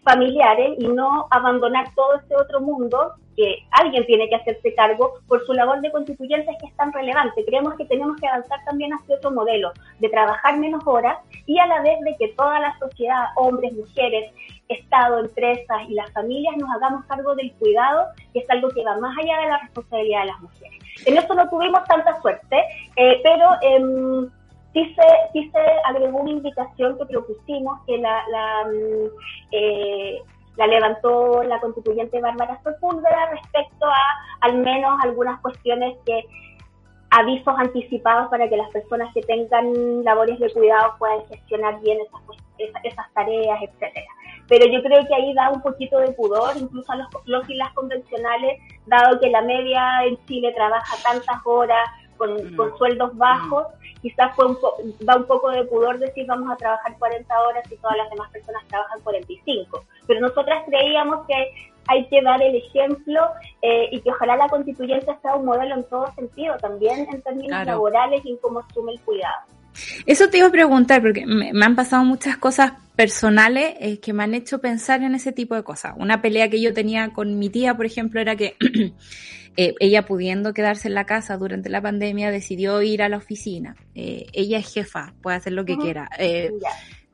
familiares 0.04 0.76
y 0.78 0.88
no 0.88 1.28
abandonar 1.32 1.94
todo 1.96 2.16
ese 2.16 2.36
otro 2.36 2.62
mundo 2.62 3.14
que 3.36 3.66
alguien 3.72 4.06
tiene 4.06 4.30
que 4.30 4.36
hacerse 4.36 4.76
cargo 4.76 5.14
por 5.28 5.44
su 5.46 5.54
labor 5.54 5.82
de 5.82 5.92
constituyentes 5.92 6.56
que 6.60 6.68
es 6.68 6.76
tan 6.76 6.94
relevante. 6.94 7.44
Creemos 7.46 7.76
que 7.76 7.86
tenemos 7.86 8.18
que 8.20 8.28
avanzar 8.28 8.60
también 8.66 8.92
hacia 8.94 9.16
otro 9.16 9.32
modelo 9.32 9.72
de 10.00 10.10
trabajar 10.10 10.60
menos 10.60 10.84
horas 10.86 11.18
y 11.46 11.58
a 11.58 11.66
la 11.66 11.82
vez 11.82 12.00
de 12.02 12.16
que 12.18 12.30
toda 12.36 12.60
la 12.60 12.78
sociedad, 12.78 13.26
hombres, 13.36 13.74
mujeres, 13.74 14.32
Estado, 14.70 15.20
empresas 15.20 15.82
y 15.90 15.94
las 15.94 16.12
familias 16.14 16.56
nos 16.58 16.70
hagamos 16.76 17.06
cargo 17.06 17.36
del 17.36 17.52
cuidado, 17.54 18.08
que 18.32 18.40
es 18.40 18.50
algo 18.50 18.70
que 18.70 18.84
va 18.84 18.98
más 18.98 19.16
allá 19.18 19.42
de 19.42 19.48
la 19.48 19.58
responsabilidad 19.60 20.22
de 20.22 20.26
las 20.28 20.42
mujeres. 20.42 20.80
En 21.06 21.18
eso 21.18 21.34
no 21.36 21.50
tuvimos 21.50 21.84
tanta 21.86 22.20
suerte, 22.22 22.58
eh, 22.96 23.20
pero... 23.24 23.50
Eh, 23.62 24.30
sí 24.74 25.52
se, 25.52 25.60
agregó 25.86 26.20
una 26.20 26.32
indicación 26.32 26.98
que 26.98 27.06
propusimos 27.06 27.80
que 27.86 27.98
la, 27.98 28.24
la, 28.30 28.66
mm, 28.66 29.08
eh, 29.52 30.22
la 30.58 30.68
levantó 30.68 31.44
la 31.44 31.60
constituyente 31.60 32.20
Bárbara 32.20 32.60
Sepúlveda 32.64 33.32
respecto 33.32 33.86
a 33.86 34.02
al 34.42 34.58
menos 34.58 35.00
algunas 35.04 35.40
cuestiones 35.42 35.98
que 36.06 36.26
avisos 37.12 37.54
anticipados 37.58 38.30
para 38.30 38.50
que 38.50 38.58
las 38.58 38.70
personas 38.72 39.14
que 39.14 39.22
tengan 39.22 40.04
labores 40.04 40.40
de 40.40 40.52
cuidado 40.52 40.96
puedan 40.98 41.26
gestionar 41.28 41.80
bien 41.82 42.00
esas, 42.02 42.84
esas, 42.84 43.14
tareas, 43.14 43.62
etcétera. 43.62 44.08
Pero 44.48 44.66
yo 44.66 44.82
creo 44.82 45.08
que 45.08 45.14
ahí 45.14 45.34
da 45.36 45.52
un 45.52 45.62
poquito 45.62 46.00
de 46.00 46.12
pudor, 46.14 46.58
incluso 46.58 46.92
a 46.92 46.96
los, 46.96 47.08
los 47.26 47.48
y 47.50 47.56
las 47.56 47.72
convencionales, 47.74 48.60
dado 48.88 49.20
que 49.20 49.30
la 49.30 49.42
media 49.44 50.06
en 50.06 50.18
Chile 50.26 50.52
trabaja 50.56 50.96
tantas 51.04 51.40
horas, 51.46 51.88
con, 52.18 52.34
mm. 52.34 52.78
sueldos 52.78 53.16
bajos, 53.18 53.68
mm. 53.68 53.83
Quizás 54.04 54.36
fue 54.36 54.46
un 54.46 54.58
da 55.00 55.16
un 55.16 55.26
poco 55.26 55.50
de 55.50 55.64
pudor 55.64 55.98
decir 55.98 56.28
vamos 56.28 56.52
a 56.52 56.58
trabajar 56.58 56.96
40 57.00 57.42
horas 57.42 57.72
y 57.72 57.78
todas 57.78 57.98
las 57.98 58.10
demás 58.12 58.30
personas 58.32 58.62
trabajan 58.68 59.00
45. 59.02 59.84
Pero 60.06 60.20
nosotras 60.20 60.64
creíamos 60.68 61.26
que 61.26 61.72
hay 61.88 62.06
que 62.08 62.22
dar 62.22 62.42
el 62.42 62.56
ejemplo 62.56 63.22
eh, 63.62 63.90
y 63.92 64.02
que 64.02 64.12
ojalá 64.12 64.36
la 64.36 64.50
constituyente 64.50 65.18
sea 65.22 65.36
un 65.36 65.46
modelo 65.46 65.76
en 65.76 65.84
todo 65.86 66.12
sentido, 66.14 66.58
también 66.58 67.08
en 67.12 67.22
términos 67.22 67.66
laborales 67.66 68.22
y 68.26 68.32
en 68.32 68.38
cómo 68.38 68.60
asume 68.60 68.92
el 68.92 69.02
cuidado. 69.02 69.46
Eso 70.06 70.30
te 70.30 70.38
iba 70.38 70.48
a 70.48 70.52
preguntar, 70.52 71.02
porque 71.02 71.26
me, 71.26 71.52
han 71.64 71.76
pasado 71.76 72.04
muchas 72.04 72.38
cosas 72.38 72.74
personales 72.96 73.76
eh, 73.80 74.00
que 74.00 74.14
me 74.14 74.24
han 74.24 74.34
hecho 74.34 74.60
pensar 74.60 75.02
en 75.04 75.16
ese 75.16 75.32
tipo 75.32 75.56
de 75.56 75.64
cosas. 75.64 75.94
Una 75.98 76.22
pelea 76.22 76.50
que 76.50 76.62
yo 76.62 76.74
tenía 76.74 77.10
con 77.10 77.40
mi 77.40 77.50
tía, 77.50 77.76
por 77.76 77.86
ejemplo, 77.86 78.22
era 78.22 78.36
que 78.36 78.56
eh, 79.58 79.74
ella 79.80 80.06
pudiendo 80.06 80.54
quedarse 80.54 80.88
en 80.88 80.94
la 80.94 81.06
casa 81.06 81.38
durante 81.38 81.70
la 81.70 81.82
pandemia 81.82 82.32
decidió 82.32 82.82
ir 82.82 83.02
a 83.02 83.10
la 83.10 83.18
oficina. 83.18 83.76
Eh, 83.96 84.28
ella 84.34 84.60
es 84.60 84.74
jefa, 84.74 85.14
puede 85.22 85.38
hacer 85.38 85.54
lo 85.54 85.66
que 85.66 85.78
quiera 85.78 86.10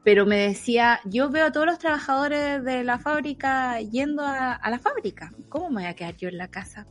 pero 0.09 0.25
me 0.25 0.37
decía, 0.37 1.01
yo 1.05 1.29
veo 1.29 1.45
a 1.45 1.51
todos 1.51 1.67
los 1.67 1.77
trabajadores 1.77 2.63
de 2.63 2.83
la 2.83 2.97
fábrica 2.97 3.79
yendo 3.79 4.23
a, 4.25 4.59
la 4.67 4.79
fábrica, 4.79 5.31
¿cómo 5.49 5.69
me 5.69 5.83
voy 5.83 5.85
a 5.85 5.93
quedar 5.93 6.17
yo 6.17 6.29
en 6.29 6.39
la 6.39 6.47
casa? 6.47 6.87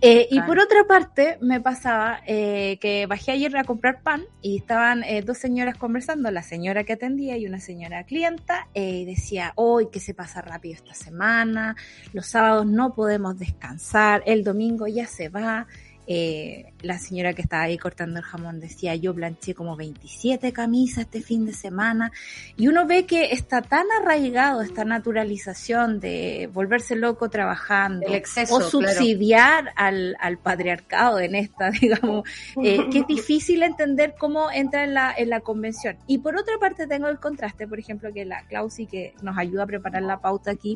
Eh, 0.00 0.28
y 0.30 0.40
por 0.42 0.60
otra 0.60 0.84
parte, 0.84 1.38
me 1.40 1.60
pasaba 1.60 2.20
eh, 2.24 2.78
que 2.80 3.06
bajé 3.06 3.32
ayer 3.32 3.56
a 3.56 3.64
comprar 3.64 4.02
pan 4.02 4.22
y 4.40 4.58
estaban 4.58 5.02
eh, 5.02 5.22
dos 5.22 5.38
señoras 5.38 5.76
conversando, 5.76 6.30
la 6.30 6.44
señora 6.44 6.84
que 6.84 6.92
atendía 6.92 7.36
y 7.36 7.44
una 7.44 7.58
señora 7.58 8.04
clienta, 8.04 8.68
y 8.72 9.04
decía, 9.04 9.52
hoy 9.56 9.88
que 9.90 9.98
se 9.98 10.14
pasa 10.14 10.40
rápido 10.40 10.74
esta 10.74 10.94
semana, 10.94 11.74
los 12.12 12.26
sábados 12.26 12.66
no 12.66 12.94
podemos 12.94 13.36
descansar, 13.36 14.22
el 14.26 14.44
domingo 14.44 14.86
ya 14.86 15.08
se 15.08 15.28
va 15.28 15.66
eh, 16.10 16.72
la 16.80 16.98
señora 16.98 17.34
que 17.34 17.42
estaba 17.42 17.64
ahí 17.64 17.76
cortando 17.76 18.18
el 18.18 18.24
jamón 18.24 18.60
decía, 18.60 18.94
yo 18.94 19.14
planché 19.14 19.54
como 19.54 19.76
27 19.76 20.54
camisas 20.54 21.04
este 21.04 21.20
fin 21.20 21.44
de 21.44 21.52
semana. 21.52 22.12
Y 22.56 22.68
uno 22.68 22.86
ve 22.86 23.04
que 23.04 23.32
está 23.32 23.60
tan 23.60 23.86
arraigado 24.00 24.62
esta 24.62 24.86
naturalización 24.86 26.00
de 26.00 26.48
volverse 26.50 26.96
loco 26.96 27.28
trabajando 27.28 28.06
o 28.50 28.60
subsidiar 28.62 29.74
al, 29.76 30.16
patriarcado 30.42 31.20
en 31.20 31.34
esta, 31.34 31.70
digamos, 31.80 32.26
eh, 32.62 32.88
que 32.90 33.00
es 33.00 33.06
difícil 33.08 33.62
entender 33.62 34.14
cómo 34.18 34.50
entra 34.50 34.84
en 34.84 34.94
la, 34.94 35.12
en 35.14 35.28
la 35.28 35.40
convención. 35.40 35.98
Y 36.06 36.18
por 36.18 36.38
otra 36.38 36.56
parte 36.58 36.86
tengo 36.86 37.08
el 37.08 37.18
contraste, 37.18 37.68
por 37.68 37.78
ejemplo, 37.78 38.14
que 38.14 38.24
la 38.24 38.46
Clausi 38.46 38.86
que 38.86 39.12
nos 39.20 39.36
ayuda 39.36 39.64
a 39.64 39.66
preparar 39.66 40.02
la 40.02 40.22
pauta 40.22 40.52
aquí, 40.52 40.74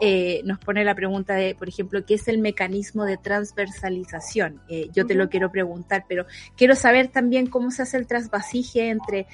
eh, 0.00 0.42
nos 0.44 0.58
pone 0.58 0.84
la 0.84 0.94
pregunta 0.94 1.34
de, 1.34 1.54
por 1.54 1.68
ejemplo, 1.68 2.04
¿qué 2.04 2.14
es 2.14 2.28
el 2.28 2.38
mecanismo 2.38 3.04
de 3.04 3.16
transversalización? 3.16 4.60
Eh, 4.68 4.88
yo 4.92 5.06
te 5.06 5.14
lo 5.14 5.28
quiero 5.28 5.50
preguntar, 5.50 6.04
pero 6.08 6.26
quiero 6.56 6.74
saber 6.74 7.08
también 7.08 7.46
cómo 7.46 7.70
se 7.70 7.82
hace 7.82 7.96
el 7.96 8.06
trasvasije 8.06 8.88
entre 8.88 9.26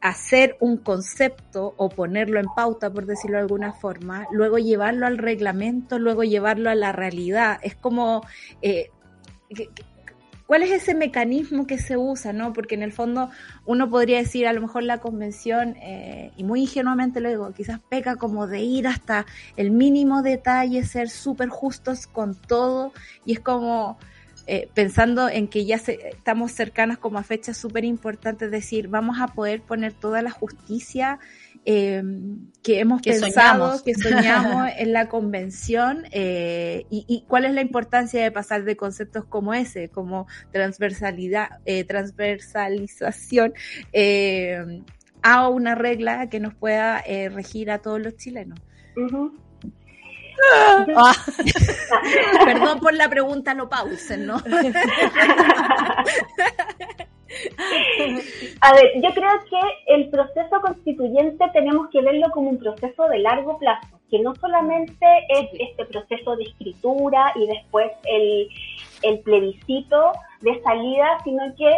hacer 0.00 0.56
un 0.60 0.76
concepto 0.76 1.74
o 1.76 1.88
ponerlo 1.88 2.38
en 2.38 2.46
pauta, 2.54 2.92
por 2.92 3.06
decirlo 3.06 3.36
de 3.36 3.42
alguna 3.42 3.72
forma, 3.72 4.26
luego 4.30 4.58
llevarlo 4.58 5.06
al 5.06 5.18
reglamento, 5.18 5.98
luego 5.98 6.22
llevarlo 6.22 6.70
a 6.70 6.74
la 6.74 6.92
realidad. 6.92 7.58
Es 7.62 7.74
como, 7.74 8.22
eh, 8.62 8.90
¿Cuál 10.48 10.62
es 10.62 10.70
ese 10.70 10.94
mecanismo 10.94 11.66
que 11.66 11.76
se 11.76 11.98
usa? 11.98 12.32
¿no? 12.32 12.54
Porque 12.54 12.74
en 12.74 12.82
el 12.82 12.90
fondo 12.90 13.28
uno 13.66 13.90
podría 13.90 14.16
decir, 14.16 14.46
a 14.46 14.54
lo 14.54 14.62
mejor 14.62 14.82
la 14.82 14.96
convención, 14.96 15.76
eh, 15.76 16.32
y 16.38 16.44
muy 16.44 16.62
ingenuamente 16.62 17.20
lo 17.20 17.28
digo, 17.28 17.52
quizás 17.52 17.80
peca 17.90 18.16
como 18.16 18.46
de 18.46 18.60
ir 18.60 18.88
hasta 18.88 19.26
el 19.58 19.70
mínimo 19.70 20.22
detalle, 20.22 20.86
ser 20.86 21.10
súper 21.10 21.50
justos 21.50 22.06
con 22.06 22.34
todo, 22.34 22.94
y 23.26 23.32
es 23.32 23.40
como 23.40 23.98
eh, 24.46 24.70
pensando 24.72 25.28
en 25.28 25.48
que 25.48 25.66
ya 25.66 25.76
estamos 25.76 26.52
cercanos 26.52 26.96
como 26.96 27.18
a 27.18 27.24
fechas 27.24 27.58
súper 27.58 27.84
importantes, 27.84 28.50
decir, 28.50 28.88
vamos 28.88 29.20
a 29.20 29.28
poder 29.28 29.60
poner 29.60 29.92
toda 29.92 30.22
la 30.22 30.30
justicia 30.30 31.18
eh, 31.64 32.02
que 32.62 32.80
hemos 32.80 33.02
pensado, 33.02 33.82
que 33.84 33.94
soñamos 33.94 34.70
en 34.76 34.92
la 34.92 35.08
convención 35.08 36.04
eh, 36.10 36.86
y, 36.90 37.24
cuál 37.28 37.44
es 37.44 37.52
la 37.52 37.60
importancia 37.60 38.22
de 38.22 38.30
pasar 38.30 38.64
de 38.64 38.76
conceptos 38.76 39.24
como 39.24 39.54
ese, 39.54 39.88
como 39.88 40.26
transversalidad, 40.52 41.60
eh, 41.64 41.84
transversalización, 41.84 43.54
a 45.20 45.48
una 45.48 45.74
regla 45.74 46.28
que 46.28 46.40
nos 46.40 46.54
pueda 46.54 47.02
regir 47.30 47.70
a 47.70 47.78
todos 47.78 48.00
los 48.00 48.16
chilenos. 48.16 48.58
Ah. 50.52 50.86
Perdón 52.44 52.80
por 52.80 52.94
la 52.94 53.10
pregunta, 53.10 53.54
no 53.54 53.68
pausen, 53.68 54.26
¿no? 54.26 54.42
A 58.60 58.72
ver, 58.72 58.92
yo 58.96 59.10
creo 59.14 59.30
que 59.50 59.94
el 59.94 60.08
proceso 60.08 60.60
constituyente 60.60 61.44
tenemos 61.52 61.88
que 61.90 62.00
verlo 62.00 62.30
como 62.32 62.50
un 62.50 62.58
proceso 62.58 63.08
de 63.08 63.18
largo 63.18 63.58
plazo, 63.58 63.98
que 64.10 64.20
no 64.20 64.34
solamente 64.36 65.06
es 65.28 65.48
este 65.58 65.84
proceso 65.84 66.36
de 66.36 66.44
escritura 66.44 67.32
y 67.34 67.46
después 67.46 67.92
el, 68.04 68.48
el 69.02 69.18
plebiscito 69.20 70.12
de 70.40 70.60
salida, 70.62 71.18
sino 71.24 71.54
que 71.56 71.70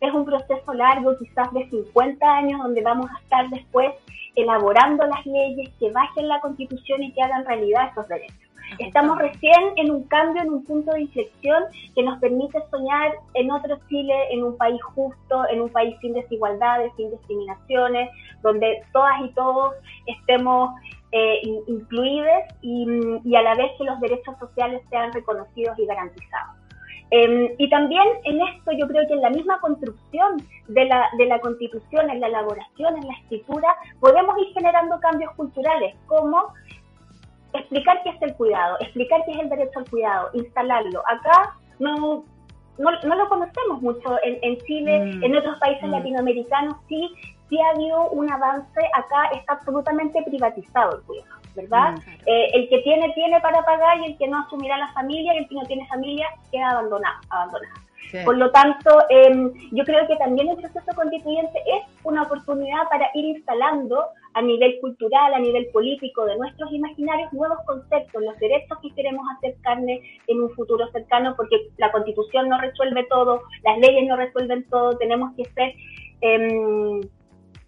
es 0.00 0.14
un 0.14 0.24
proceso 0.24 0.72
largo, 0.74 1.16
quizás 1.18 1.52
de 1.52 1.68
50 1.68 2.26
años, 2.26 2.62
donde 2.62 2.82
vamos 2.82 3.08
a 3.10 3.20
estar 3.20 3.48
después 3.50 3.92
elaborando 4.34 5.06
las 5.06 5.24
leyes 5.26 5.70
que 5.78 5.90
bajen 5.90 6.28
la 6.28 6.40
constitución 6.40 7.02
y 7.02 7.12
que 7.12 7.22
hagan 7.22 7.44
realidad 7.44 7.90
esos 7.92 8.08
derechos. 8.08 8.49
Estamos 8.78 9.18
recién 9.18 9.60
en 9.76 9.90
un 9.90 10.04
cambio, 10.04 10.42
en 10.42 10.50
un 10.50 10.64
punto 10.64 10.92
de 10.92 11.02
inflexión 11.02 11.64
que 11.94 12.02
nos 12.02 12.18
permite 12.20 12.58
soñar 12.70 13.12
en 13.34 13.50
otro 13.50 13.78
Chile, 13.88 14.14
en 14.30 14.44
un 14.44 14.56
país 14.56 14.80
justo, 14.82 15.48
en 15.50 15.60
un 15.62 15.68
país 15.70 15.96
sin 16.00 16.12
desigualdades, 16.14 16.92
sin 16.96 17.10
discriminaciones, 17.10 18.10
donde 18.42 18.82
todas 18.92 19.20
y 19.22 19.28
todos 19.34 19.74
estemos 20.06 20.70
eh, 21.12 21.40
incluidos 21.66 22.42
y, 22.62 23.34
a 23.34 23.42
la 23.42 23.54
vez 23.56 23.72
que 23.76 23.84
los 23.84 23.98
derechos 24.00 24.38
sociales 24.38 24.82
sean 24.90 25.12
reconocidos 25.12 25.78
y 25.78 25.86
garantizados. 25.86 26.56
Em, 27.12 27.48
y 27.58 27.68
también 27.68 28.04
en 28.22 28.40
esto 28.40 28.70
yo 28.70 28.86
creo 28.86 29.04
que 29.08 29.14
en 29.14 29.22
la 29.22 29.30
misma 29.30 29.58
construcción 29.60 30.36
de 30.68 30.84
la, 30.84 31.08
de 31.18 31.26
la 31.26 31.40
constitución, 31.40 32.08
en 32.08 32.20
la 32.20 32.28
elaboración, 32.28 32.96
en 32.96 33.08
la 33.08 33.14
escritura, 33.14 33.76
podemos 33.98 34.38
ir 34.38 34.54
generando 34.54 35.00
cambios 35.00 35.32
culturales, 35.34 35.96
como 36.06 36.52
explicar 37.52 38.02
qué 38.02 38.10
es 38.10 38.22
el 38.22 38.34
cuidado, 38.34 38.76
explicar 38.80 39.20
qué 39.26 39.32
es 39.32 39.38
el 39.40 39.48
derecho 39.48 39.78
al 39.78 39.90
cuidado, 39.90 40.30
instalarlo. 40.34 41.02
Acá 41.06 41.56
no, 41.78 42.24
no, 42.78 42.90
lo 42.90 43.28
conocemos 43.28 43.82
mucho 43.82 44.18
en, 44.22 44.38
en 44.42 44.58
Chile, 44.66 45.00
mm. 45.00 45.24
en 45.24 45.36
otros 45.36 45.58
países 45.58 45.88
mm. 45.88 45.92
latinoamericanos 45.92 46.76
sí, 46.88 47.10
sí 47.48 47.58
ha 47.60 47.70
habido 47.70 48.08
un 48.10 48.30
avance, 48.30 48.80
acá 48.94 49.30
está 49.32 49.54
absolutamente 49.54 50.22
privatizado 50.22 50.96
el 50.96 51.02
cuidado. 51.02 51.40
¿verdad? 51.54 51.94
Eh, 52.26 52.50
el 52.54 52.68
que 52.68 52.78
tiene, 52.78 53.12
tiene 53.12 53.40
para 53.40 53.64
pagar 53.64 53.98
y 53.98 54.12
el 54.12 54.18
que 54.18 54.28
no 54.28 54.38
asumirá 54.38 54.78
la 54.78 54.92
familia 54.92 55.34
y 55.34 55.38
el 55.38 55.48
que 55.48 55.54
no 55.56 55.62
tiene 55.62 55.86
familia 55.88 56.26
queda 56.50 56.70
abandonado, 56.70 57.18
abandonado. 57.28 57.74
Por 58.24 58.38
lo 58.38 58.50
tanto, 58.50 59.04
em, 59.08 59.52
yo 59.70 59.84
creo 59.84 60.06
que 60.06 60.16
también 60.16 60.48
el 60.48 60.56
proceso 60.56 60.92
constituyente 60.96 61.58
es 61.66 61.84
una 62.02 62.22
oportunidad 62.22 62.88
para 62.88 63.08
ir 63.14 63.36
instalando 63.36 64.06
a 64.34 64.42
nivel 64.42 64.78
cultural, 64.80 65.34
a 65.34 65.38
nivel 65.38 65.66
político 65.72 66.24
de 66.24 66.36
nuestros 66.36 66.72
imaginarios 66.72 67.32
nuevos 67.32 67.58
conceptos, 67.66 68.22
los 68.22 68.38
derechos 68.38 68.78
que 68.82 68.94
queremos 68.94 69.24
hacer 69.36 69.56
carne 69.62 70.00
en 70.26 70.40
un 70.40 70.50
futuro 70.50 70.88
cercano, 70.92 71.34
porque 71.36 71.68
la 71.78 71.90
constitución 71.90 72.48
no 72.48 72.60
resuelve 72.60 73.04
todo, 73.04 73.42
las 73.64 73.78
leyes 73.78 74.06
no 74.06 74.16
resuelven 74.16 74.64
todo, 74.68 74.96
tenemos 74.98 75.34
que 75.36 75.44
ser 75.46 75.74
em, 76.20 77.00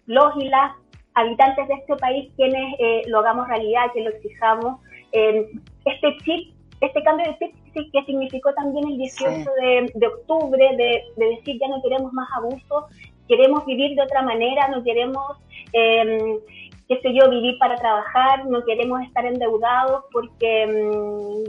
los 0.05 0.35
y 0.37 0.47
las 0.47 0.71
habitantes 1.15 1.67
de 1.67 1.73
este 1.75 1.95
país 1.97 2.31
quienes 2.35 2.75
eh, 2.79 3.01
lo 3.07 3.19
hagamos 3.19 3.47
realidad, 3.47 3.91
que 3.93 4.01
lo 4.01 4.09
exijamos. 4.09 4.79
Em, 5.11 5.45
este 5.85 6.17
chip, 6.23 6.53
este 6.81 7.03
cambio 7.03 7.25
de 7.27 7.37
chip 7.37 7.91
que 7.91 8.03
significó 8.05 8.53
también 8.53 8.87
el 8.87 8.97
18 8.97 9.49
de, 9.95 10.07
octubre, 10.07 10.69
de, 10.77 11.03
decir 11.17 11.59
ya 11.59 11.67
no 11.67 11.81
queremos 11.81 12.13
más 12.13 12.27
abuso, 12.37 12.87
queremos 13.27 13.65
vivir 13.65 13.95
de 13.95 14.01
otra 14.01 14.21
manera, 14.21 14.67
no 14.67 14.83
queremos, 14.83 15.37
eh, 15.73 16.39
qué 16.87 16.99
sé 17.01 17.13
yo, 17.13 17.29
vivir 17.29 17.57
para 17.57 17.75
trabajar, 17.75 18.45
no 18.45 18.63
queremos 18.65 19.01
estar 19.01 19.25
endeudados 19.25 20.05
porque 20.11 20.63
em, 20.63 21.43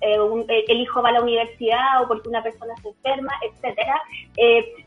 eh, 0.00 0.64
el 0.68 0.80
hijo 0.80 1.02
va 1.02 1.08
a 1.08 1.12
la 1.12 1.22
universidad 1.22 2.02
o 2.02 2.08
porque 2.08 2.28
una 2.28 2.42
persona 2.42 2.74
se 2.82 2.88
enferma, 2.88 3.32
etcétera. 3.42 4.00
Eh, 4.36 4.85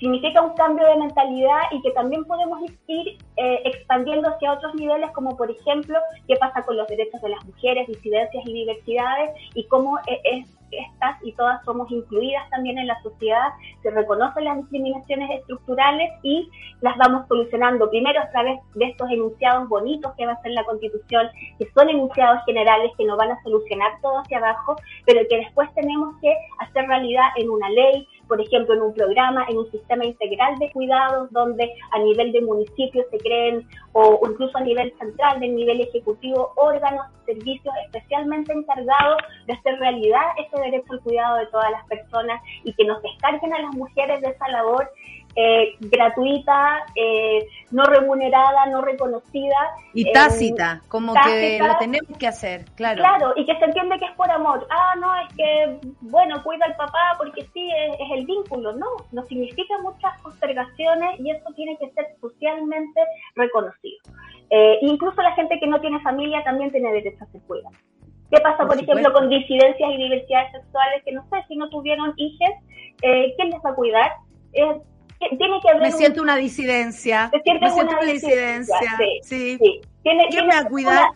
significa 0.00 0.40
un 0.40 0.54
cambio 0.54 0.86
de 0.86 0.96
mentalidad 0.96 1.60
y 1.70 1.82
que 1.82 1.90
también 1.92 2.24
podemos 2.24 2.60
ir 2.88 3.18
eh, 3.36 3.62
expandiendo 3.64 4.28
hacia 4.30 4.54
otros 4.54 4.74
niveles, 4.74 5.10
como 5.12 5.36
por 5.36 5.50
ejemplo, 5.50 5.98
qué 6.26 6.36
pasa 6.36 6.62
con 6.62 6.76
los 6.76 6.88
derechos 6.88 7.20
de 7.20 7.28
las 7.28 7.44
mujeres, 7.44 7.86
disidencias 7.86 8.44
y 8.46 8.52
diversidades, 8.52 9.30
y 9.54 9.64
cómo 9.64 9.98
e-, 10.06 10.20
es, 10.24 10.60
estas 10.70 11.16
y 11.22 11.32
todas 11.32 11.62
somos 11.64 11.90
incluidas 11.90 12.48
también 12.50 12.78
en 12.78 12.86
la 12.86 13.00
sociedad, 13.02 13.48
se 13.82 13.90
reconocen 13.90 14.44
las 14.44 14.58
discriminaciones 14.58 15.40
estructurales 15.40 16.10
y 16.22 16.48
las 16.80 16.96
vamos 16.96 17.26
solucionando. 17.28 17.90
Primero 17.90 18.20
a 18.20 18.30
través 18.30 18.60
de 18.74 18.86
estos 18.86 19.10
enunciados 19.10 19.68
bonitos 19.68 20.12
que 20.16 20.26
va 20.26 20.32
a 20.32 20.42
ser 20.42 20.52
la 20.52 20.64
Constitución, 20.64 21.28
que 21.58 21.68
son 21.74 21.88
enunciados 21.88 22.40
generales 22.46 22.92
que 22.96 23.04
no 23.04 23.16
van 23.16 23.32
a 23.32 23.42
solucionar 23.42 23.92
todo 24.00 24.18
hacia 24.18 24.38
abajo, 24.38 24.76
pero 25.06 25.20
que 25.28 25.38
después 25.38 25.72
tenemos 25.74 26.16
que 26.20 26.34
hacer 26.58 26.86
realidad 26.86 27.28
en 27.36 27.50
una 27.50 27.68
ley, 27.68 28.06
por 28.30 28.40
ejemplo, 28.40 28.74
en 28.74 28.82
un 28.82 28.94
programa, 28.94 29.44
en 29.48 29.58
un 29.58 29.70
sistema 29.72 30.04
integral 30.04 30.56
de 30.60 30.70
cuidados, 30.70 31.28
donde 31.32 31.68
a 31.90 31.98
nivel 31.98 32.30
de 32.30 32.40
municipio 32.42 33.04
se 33.10 33.18
creen, 33.18 33.66
o, 33.92 34.20
incluso 34.30 34.56
a 34.56 34.60
nivel 34.60 34.94
central, 35.00 35.40
del 35.40 35.56
nivel 35.56 35.80
ejecutivo, 35.80 36.52
órganos, 36.54 37.06
servicios 37.26 37.74
especialmente 37.86 38.52
encargados 38.52 39.16
de 39.46 39.52
hacer 39.54 39.80
realidad 39.80 40.22
ese 40.38 40.62
derecho 40.62 40.92
al 40.92 41.00
cuidado 41.00 41.36
de 41.38 41.46
todas 41.46 41.72
las 41.72 41.84
personas 41.86 42.40
y 42.62 42.72
que 42.72 42.84
nos 42.84 43.02
descarguen 43.02 43.52
a 43.52 43.62
las 43.62 43.74
mujeres 43.74 44.20
de 44.20 44.28
esa 44.28 44.48
labor 44.48 44.88
eh, 45.36 45.76
gratuita, 45.78 46.84
eh, 46.96 47.46
no 47.70 47.84
remunerada, 47.84 48.66
no 48.66 48.82
reconocida. 48.82 49.56
Y 49.94 50.10
tácita, 50.12 50.82
como 50.88 51.14
que 51.14 51.58
lo 51.60 51.78
tenemos 51.78 52.18
que 52.18 52.26
hacer, 52.26 52.64
claro. 52.74 52.98
Claro, 53.02 53.32
y 53.36 53.46
que 53.46 53.56
se 53.56 53.64
entiende 53.64 53.98
que 54.00 54.06
es 54.06 54.16
por 54.16 54.28
amor. 54.30 54.66
Ah, 54.70 54.94
no, 54.98 55.14
es 55.20 55.34
que, 55.36 55.88
bueno, 56.00 56.42
cuida 56.42 56.66
al 56.66 56.74
papá 56.74 57.14
porque 57.16 57.46
sí, 57.54 57.70
es, 57.70 58.10
el 58.12 58.26
vínculo. 58.26 58.72
No, 58.72 58.86
no 59.12 59.24
significa 59.26 59.74
muchas 59.82 60.20
postergaciones 60.20 61.20
y 61.20 61.30
eso 61.30 61.48
tiene 61.54 61.76
que 61.78 61.90
ser 61.90 62.08
socialmente 62.20 63.00
reconocido. 63.36 63.98
Eh, 64.50 64.78
incluso 64.82 65.22
la 65.22 65.32
gente 65.34 65.60
que 65.60 65.66
no 65.68 65.80
tiene 65.80 66.00
familia 66.00 66.42
también 66.42 66.72
tiene 66.72 66.92
derecho 66.92 67.22
a 67.22 67.30
ser 67.30 67.40
cuidado. 67.42 67.76
¿Qué 68.32 68.40
pasa, 68.40 68.66
por, 68.66 68.80
ejemplo, 68.80 69.12
con 69.12 69.28
disidencias 69.28 69.90
y 69.90 69.96
diversidades 69.96 70.52
sexuales 70.52 71.02
que 71.04 71.12
no 71.12 71.22
sé, 71.30 71.36
si 71.48 71.56
no 71.56 71.68
tuvieron 71.68 72.14
hijos, 72.16 72.50
¿quién 73.00 73.50
les 73.50 73.60
va 73.64 73.70
a 73.70 73.74
cuidar? 73.74 74.12
Tiene 75.28 75.60
que 75.60 75.68
haber 75.68 75.82
me 75.82 75.92
siento 75.92 76.22
una 76.22 76.36
disidencia. 76.36 77.30
me 77.32 77.70
siento 77.70 77.96
una, 77.98 78.12
disidencia. 78.12 78.98
Sí. 79.22 79.58
sí. 79.58 79.80
Tiene, 80.02 80.28
¿Quién 80.30 80.46
me 80.46 80.54
va 80.54 80.60
a 80.60 80.68
cuidar? 80.68 81.08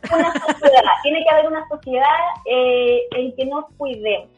tiene 1.02 1.24
que 1.24 1.30
haber 1.30 1.46
una 1.52 1.66
sociedad 1.68 2.06
eh, 2.44 3.00
en 3.16 3.34
que 3.34 3.46
nos 3.46 3.64
cuidemos. 3.78 4.28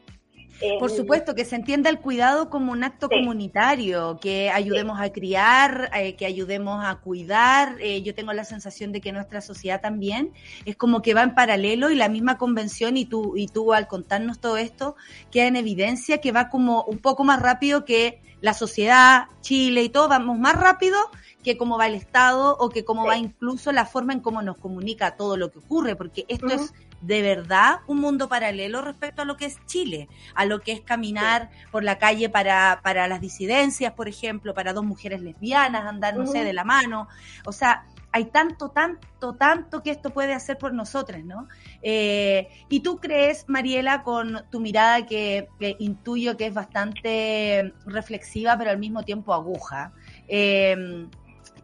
Por 0.78 0.90
supuesto, 0.90 1.34
que 1.34 1.44
se 1.44 1.56
entienda 1.56 1.90
el 1.90 2.00
cuidado 2.00 2.48
como 2.48 2.72
un 2.72 2.82
acto 2.82 3.08
comunitario, 3.08 4.18
que 4.20 4.50
ayudemos 4.50 4.98
a 5.00 5.10
criar, 5.10 5.90
eh, 5.94 6.14
que 6.16 6.24
ayudemos 6.24 6.82
a 6.84 6.96
cuidar. 6.96 7.76
Eh, 7.80 8.02
yo 8.02 8.14
tengo 8.14 8.32
la 8.32 8.44
sensación 8.44 8.92
de 8.92 9.00
que 9.00 9.12
nuestra 9.12 9.40
sociedad 9.40 9.80
también 9.80 10.32
es 10.64 10.76
como 10.76 11.02
que 11.02 11.14
va 11.14 11.22
en 11.22 11.34
paralelo 11.34 11.90
y 11.90 11.94
la 11.94 12.08
misma 12.08 12.38
convención 12.38 12.96
y 12.96 13.04
tú, 13.04 13.36
y 13.36 13.48
tú 13.48 13.72
al 13.72 13.86
contarnos 13.86 14.40
todo 14.40 14.56
esto 14.56 14.96
queda 15.30 15.46
en 15.46 15.56
evidencia 15.56 16.18
que 16.18 16.32
va 16.32 16.48
como 16.48 16.84
un 16.84 16.98
poco 16.98 17.24
más 17.24 17.40
rápido 17.40 17.84
que 17.84 18.22
la 18.40 18.54
sociedad, 18.54 19.26
Chile 19.40 19.82
y 19.82 19.88
todo, 19.88 20.08
vamos 20.08 20.38
más 20.38 20.54
rápido 20.56 20.98
que 21.42 21.56
cómo 21.56 21.78
va 21.78 21.86
el 21.86 21.94
Estado 21.94 22.56
o 22.58 22.68
que 22.70 22.84
cómo 22.84 23.06
va 23.06 23.16
incluso 23.16 23.72
la 23.72 23.86
forma 23.86 24.12
en 24.12 24.20
cómo 24.20 24.42
nos 24.42 24.58
comunica 24.58 25.16
todo 25.16 25.36
lo 25.36 25.50
que 25.50 25.58
ocurre, 25.58 25.96
porque 25.96 26.24
esto 26.28 26.48
es 26.48 26.74
de 27.00 27.22
verdad 27.22 27.80
un 27.86 28.00
mundo 28.00 28.28
paralelo 28.28 28.82
respecto 28.82 29.22
a 29.22 29.24
lo 29.24 29.36
que 29.36 29.46
es 29.46 29.58
Chile, 29.66 30.08
a 30.34 30.44
lo 30.44 30.60
que 30.60 30.72
es 30.72 30.80
caminar 30.80 31.50
por 31.70 31.84
la 31.84 31.98
calle 31.98 32.28
para, 32.28 32.80
para 32.82 33.08
las 33.08 33.20
disidencias, 33.20 33.92
por 33.92 34.08
ejemplo, 34.08 34.54
para 34.54 34.72
dos 34.72 34.84
mujeres 34.84 35.20
lesbianas, 35.20 35.86
andar, 35.86 36.16
no 36.16 36.26
sé, 36.26 36.44
de 36.44 36.52
la 36.52 36.64
mano. 36.64 37.08
O 37.44 37.52
sea, 37.52 37.86
hay 38.12 38.24
tanto, 38.26 38.70
tanto, 38.70 39.34
tanto 39.34 39.82
que 39.82 39.90
esto 39.90 40.10
puede 40.10 40.32
hacer 40.32 40.56
por 40.56 40.72
nosotras, 40.72 41.22
¿no? 41.22 41.48
Eh, 41.82 42.48
y 42.68 42.80
tú 42.80 42.98
crees, 42.98 43.44
Mariela, 43.46 44.02
con 44.02 44.42
tu 44.50 44.60
mirada 44.60 45.04
que, 45.04 45.48
intuyo 45.78 46.36
que 46.36 46.46
es 46.46 46.54
bastante 46.54 47.74
reflexiva, 47.84 48.56
pero 48.56 48.70
al 48.70 48.78
mismo 48.78 49.02
tiempo 49.02 49.34
aguja, 49.34 49.92
eh, 50.28 51.06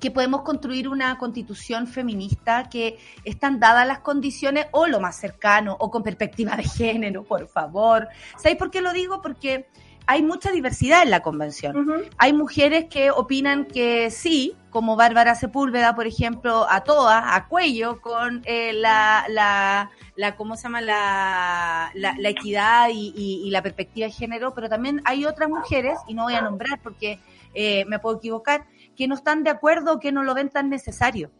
que 0.02 0.10
podemos 0.10 0.42
construir 0.42 0.88
una 0.88 1.16
constitución 1.16 1.86
feminista 1.86 2.68
que 2.68 2.98
están 3.24 3.60
dadas 3.60 3.86
las 3.86 4.00
condiciones 4.00 4.66
o 4.72 4.88
lo 4.88 4.98
más 4.98 5.16
cercano 5.16 5.76
o 5.78 5.92
con 5.92 6.02
perspectiva 6.02 6.56
de 6.56 6.64
género, 6.64 7.22
por 7.22 7.46
favor. 7.46 8.08
¿Sabéis 8.36 8.58
por 8.58 8.72
qué 8.72 8.80
lo 8.80 8.92
digo? 8.92 9.22
Porque 9.22 9.68
hay 10.06 10.24
mucha 10.24 10.50
diversidad 10.50 11.04
en 11.04 11.10
la 11.10 11.20
convención. 11.20 12.04
Hay 12.18 12.32
mujeres 12.32 12.86
que 12.86 13.12
opinan 13.12 13.64
que 13.64 14.10
sí, 14.10 14.56
como 14.70 14.96
Bárbara 14.96 15.36
Sepúlveda, 15.36 15.94
por 15.94 16.08
ejemplo, 16.08 16.66
a 16.68 16.82
todas, 16.82 17.22
a 17.24 17.46
cuello, 17.46 18.00
con 18.00 18.42
eh, 18.44 18.72
la, 18.72 19.26
la, 19.28 19.92
la, 20.16 20.34
¿cómo 20.34 20.56
se 20.56 20.64
llama? 20.64 20.80
La, 20.80 21.92
la, 21.94 22.28
equidad 22.28 22.88
y, 22.92 23.48
la 23.50 23.62
perspectiva 23.62 24.08
de 24.08 24.12
género, 24.12 24.52
pero 24.52 24.68
también 24.68 25.00
hay 25.04 25.26
otras 25.26 25.48
mujeres, 25.48 25.96
y 26.08 26.14
no 26.14 26.24
voy 26.24 26.34
a 26.34 26.42
nombrar 26.42 26.80
porque 26.82 27.20
eh, 27.54 27.84
me 27.84 28.00
puedo 28.00 28.16
equivocar, 28.16 28.66
que 28.96 29.08
no 29.08 29.14
están 29.14 29.44
de 29.44 29.50
acuerdo 29.50 29.94
o 29.94 30.00
que 30.00 30.12
no 30.12 30.22
lo 30.22 30.34
ven 30.34 30.50
tan 30.50 30.68
necesario. 30.68 31.30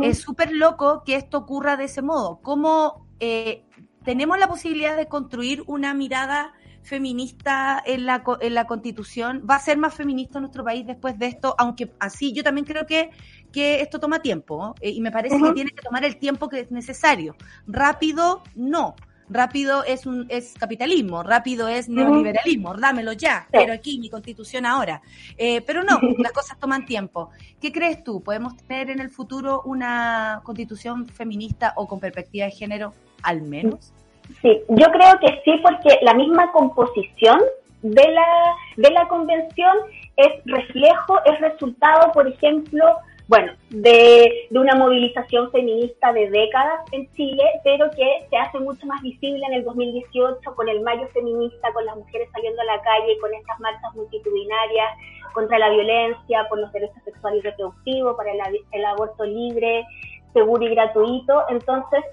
Es 0.00 0.20
súper 0.20 0.52
loco 0.52 1.02
que 1.04 1.16
esto 1.16 1.38
ocurra 1.38 1.76
de 1.76 1.84
ese 1.84 2.02
modo. 2.02 2.38
¿Cómo 2.40 3.08
eh, 3.18 3.64
tenemos 4.04 4.38
la 4.38 4.46
posibilidad 4.46 4.96
de 4.96 5.08
construir 5.08 5.64
una 5.66 5.92
mirada 5.92 6.52
feminista 6.82 7.82
en 7.84 8.06
la, 8.06 8.22
en 8.40 8.54
la 8.54 8.66
constitución? 8.68 9.44
¿Va 9.48 9.56
a 9.56 9.60
ser 9.60 9.78
más 9.78 9.94
feminista 9.94 10.38
nuestro 10.38 10.62
país 10.62 10.86
después 10.86 11.18
de 11.18 11.26
esto? 11.26 11.56
Aunque 11.58 11.92
así, 11.98 12.32
yo 12.32 12.44
también 12.44 12.64
creo 12.64 12.86
que, 12.86 13.10
que 13.50 13.80
esto 13.80 13.98
toma 13.98 14.22
tiempo 14.22 14.74
¿eh? 14.80 14.90
y 14.90 15.00
me 15.00 15.10
parece 15.10 15.36
que 15.42 15.52
tiene 15.52 15.70
que 15.72 15.82
tomar 15.82 16.04
el 16.04 16.16
tiempo 16.16 16.48
que 16.48 16.60
es 16.60 16.70
necesario. 16.70 17.34
Rápido, 17.66 18.44
no 18.54 18.94
rápido 19.28 19.84
es 19.84 20.06
un 20.06 20.26
es 20.28 20.54
capitalismo, 20.58 21.22
rápido 21.22 21.68
es 21.68 21.88
neoliberalismo, 21.88 22.74
dámelo 22.74 23.12
ya, 23.12 23.46
pero 23.50 23.72
aquí 23.72 23.98
mi 23.98 24.10
constitución 24.10 24.66
ahora. 24.66 25.02
Eh, 25.36 25.60
pero 25.62 25.82
no, 25.82 25.98
las 26.18 26.32
cosas 26.32 26.58
toman 26.58 26.84
tiempo. 26.84 27.30
¿Qué 27.60 27.72
crees 27.72 28.02
tú? 28.04 28.22
¿Podemos 28.22 28.56
tener 28.56 28.90
en 28.90 29.00
el 29.00 29.10
futuro 29.10 29.62
una 29.64 30.40
constitución 30.44 31.06
feminista 31.06 31.72
o 31.76 31.86
con 31.86 32.00
perspectiva 32.00 32.46
de 32.46 32.52
género 32.52 32.94
al 33.22 33.42
menos? 33.42 33.92
Sí, 34.40 34.60
yo 34.68 34.86
creo 34.90 35.18
que 35.20 35.40
sí, 35.44 35.52
porque 35.62 35.98
la 36.02 36.14
misma 36.14 36.50
composición 36.52 37.40
de 37.82 38.08
la, 38.12 38.54
de 38.76 38.90
la 38.90 39.08
convención 39.08 39.76
es 40.16 40.32
reflejo, 40.44 41.18
es 41.24 41.40
resultado, 41.40 42.12
por 42.12 42.28
ejemplo, 42.28 42.84
bueno, 43.28 43.52
de, 43.70 44.48
una 44.50 44.74
movilización 44.74 45.50
feminista 45.50 46.12
de 46.12 46.30
décadas 46.30 46.80
en 46.92 47.10
Chile, 47.14 47.42
pero 47.64 47.90
que 47.90 48.26
se 48.28 48.36
hace 48.36 48.58
mucho 48.58 48.86
más 48.86 49.00
visible 49.02 49.44
en 49.46 49.54
el 49.54 49.64
2018 49.64 50.54
con 50.54 50.68
el 50.68 50.80
Mayo 50.80 51.08
Feminista, 51.12 51.72
con 51.72 51.84
las 51.86 51.96
mujeres 51.96 52.28
saliendo 52.32 52.60
a 52.62 52.64
la 52.64 52.82
calle, 52.82 53.18
con 53.20 53.32
estas 53.34 53.58
marchas 53.60 53.94
multitudinarias 53.94 54.88
contra 55.34 55.58
la 55.58 55.70
violencia, 55.70 56.46
por 56.48 56.58
los 56.58 56.72
derechos 56.72 57.02
sexuales 57.04 57.40
y 57.40 57.48
reproductivos, 57.48 58.16
para 58.16 58.32
el 58.32 58.84
aborto 58.84 59.24
libre, 59.24 59.86
seguro 60.32 60.64
y 60.64 60.74
gratuito. 60.74 61.44
Entonces, 61.48 62.04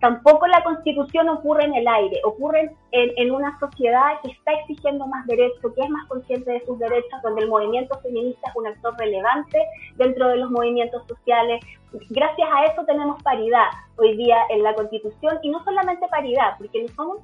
Tampoco 0.00 0.46
la 0.46 0.64
constitución 0.64 1.28
ocurre 1.28 1.64
en 1.64 1.74
el 1.74 1.86
aire, 1.86 2.20
ocurre 2.24 2.74
en, 2.92 3.30
una 3.30 3.58
sociedad 3.60 4.18
que 4.22 4.30
está 4.30 4.52
exigiendo 4.52 5.06
más 5.06 5.26
derechos, 5.26 5.74
que 5.74 5.82
es 5.82 5.90
más 5.90 6.08
consciente 6.08 6.52
de 6.52 6.64
sus 6.64 6.78
derechos, 6.78 7.20
donde 7.22 7.42
el 7.42 7.48
movimiento 7.48 7.98
feminista 8.00 8.48
es 8.48 8.56
un 8.56 8.66
actor 8.66 8.94
relevante 8.98 9.58
dentro 9.96 10.28
de 10.28 10.38
los 10.38 10.50
movimientos 10.50 11.06
sociales. 11.06 11.62
Gracias 12.08 12.48
a 12.50 12.64
eso 12.64 12.82
tenemos 12.86 13.22
paridad 13.22 13.68
hoy 13.96 14.16
día 14.16 14.38
en 14.48 14.62
la 14.62 14.74
constitución 14.74 15.38
y 15.42 15.50
no 15.50 15.62
solamente 15.64 16.08
paridad, 16.08 16.54
porque 16.56 16.82
no 16.82 16.88
somos 16.94 17.18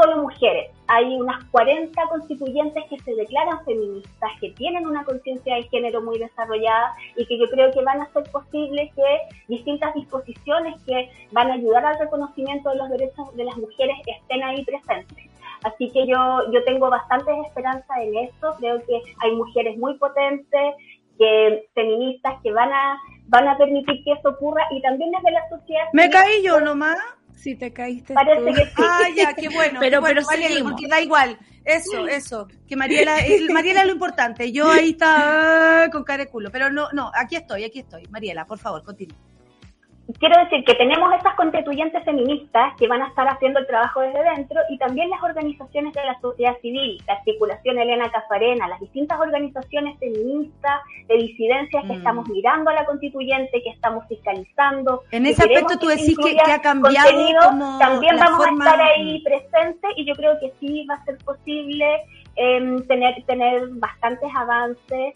solo 0.00 0.22
mujeres. 0.22 0.70
Hay 0.88 1.14
unas 1.14 1.44
40 1.46 2.02
constituyentes 2.08 2.84
que 2.88 2.98
se 3.00 3.14
declaran 3.14 3.64
feministas, 3.64 4.30
que 4.40 4.50
tienen 4.52 4.86
una 4.86 5.04
conciencia 5.04 5.56
de 5.56 5.62
género 5.64 6.02
muy 6.02 6.18
desarrollada 6.18 6.94
y 7.16 7.26
que 7.26 7.38
yo 7.38 7.46
creo 7.50 7.70
que 7.70 7.82
van 7.82 8.00
a 8.00 8.04
hacer 8.04 8.24
posible 8.30 8.90
que 8.94 9.18
distintas 9.48 9.94
disposiciones 9.94 10.80
que 10.84 11.10
van 11.32 11.50
a 11.50 11.54
ayudar 11.54 11.84
al 11.84 11.98
reconocimiento 11.98 12.70
de 12.70 12.76
los 12.76 12.88
derechos 12.90 13.36
de 13.36 13.44
las 13.44 13.56
mujeres 13.56 13.96
estén 14.06 14.42
ahí 14.42 14.64
presentes. 14.64 15.26
Así 15.62 15.90
que 15.90 16.06
yo, 16.06 16.50
yo 16.52 16.64
tengo 16.64 16.88
bastantes 16.88 17.34
esperanzas 17.46 17.98
en 17.98 18.16
esto. 18.16 18.54
Creo 18.58 18.82
que 18.86 19.02
hay 19.20 19.36
mujeres 19.36 19.76
muy 19.76 19.98
potentes, 19.98 20.74
que 21.18 21.68
feministas 21.74 22.40
que 22.42 22.50
van 22.50 22.72
a 22.72 22.98
van 23.26 23.46
a 23.46 23.56
permitir 23.56 24.02
que 24.02 24.12
eso 24.12 24.30
ocurra 24.30 24.62
y 24.72 24.82
también 24.82 25.12
desde 25.12 25.30
la 25.30 25.48
sociedad. 25.48 25.84
Me 25.92 26.10
caí 26.10 26.42
yo 26.42 26.60
nomás. 26.60 26.98
Si 27.42 27.54
te 27.54 27.72
caíste. 27.72 28.12
Parece 28.12 28.40
tú. 28.40 28.54
que 28.54 28.64
sí. 28.66 28.70
Ah, 28.76 29.02
ya, 29.16 29.34
qué 29.34 29.48
bueno. 29.48 29.78
Pero- 29.80 29.96
qué 29.96 30.00
bueno, 30.00 30.20
pero 30.20 30.26
Mariela, 30.26 30.48
seguimos. 30.48 30.72
porque 30.72 30.88
da 30.88 31.00
igual. 31.00 31.38
Eso, 31.64 32.06
eso. 32.06 32.48
Que 32.68 32.76
Mariela, 32.76 33.18
el- 33.20 33.50
Mariela 33.50 33.80
es 33.80 33.86
lo 33.86 33.92
importante. 33.94 34.52
Yo 34.52 34.70
ahí 34.70 34.90
está 34.90 35.84
ah, 35.84 35.90
con 35.90 36.04
cara 36.04 36.24
de 36.24 36.30
culo. 36.30 36.50
Pero 36.50 36.70
no, 36.70 36.88
no, 36.92 37.10
aquí 37.14 37.36
estoy, 37.36 37.64
aquí 37.64 37.78
estoy. 37.80 38.06
Mariela, 38.08 38.44
por 38.46 38.58
favor, 38.58 38.82
continúa. 38.84 39.16
Quiero 40.18 40.38
decir 40.44 40.64
que 40.64 40.74
tenemos 40.74 41.12
estas 41.14 41.34
constituyentes 41.34 42.04
feministas 42.04 42.74
que 42.78 42.88
van 42.88 43.02
a 43.02 43.08
estar 43.08 43.26
haciendo 43.28 43.60
el 43.60 43.66
trabajo 43.66 44.00
desde 44.00 44.22
dentro 44.22 44.60
y 44.70 44.78
también 44.78 45.10
las 45.10 45.22
organizaciones 45.22 45.92
de 45.94 46.04
la 46.04 46.18
sociedad 46.20 46.56
civil, 46.60 47.02
la 47.06 47.14
articulación 47.14 47.78
Elena 47.78 48.10
Cafarena, 48.10 48.68
las 48.68 48.80
distintas 48.80 49.18
organizaciones 49.20 49.98
feministas 49.98 50.80
de 51.08 51.14
disidencias 51.16 51.82
que 51.84 51.92
Mm. 51.92 51.98
estamos 51.98 52.28
mirando 52.28 52.70
a 52.70 52.74
la 52.74 52.84
constituyente, 52.86 53.62
que 53.62 53.70
estamos 53.70 54.04
fiscalizando. 54.08 55.02
En 55.10 55.26
ese 55.26 55.42
aspecto 55.42 55.78
tú 55.78 55.86
decís 55.88 56.16
que- 56.18 56.38
ha 56.50 56.60
cambiado 56.60 57.10
como 57.48 57.78
también 57.78 58.16
la 58.16 58.24
vamos 58.24 58.38
forma- 58.46 58.64
a 58.64 58.68
estar 58.70 58.86
ahí 58.86 59.22
presentes 59.22 59.90
y 59.96 60.04
yo 60.06 60.14
creo 60.14 60.38
que 60.40 60.52
sí 60.60 60.86
va 60.88 60.94
a 60.94 61.04
ser 61.04 61.18
posible 61.18 61.86
em, 62.36 62.80
tener, 62.86 63.22
tener 63.26 63.60
bastantes 63.72 64.30
avances 64.34 65.14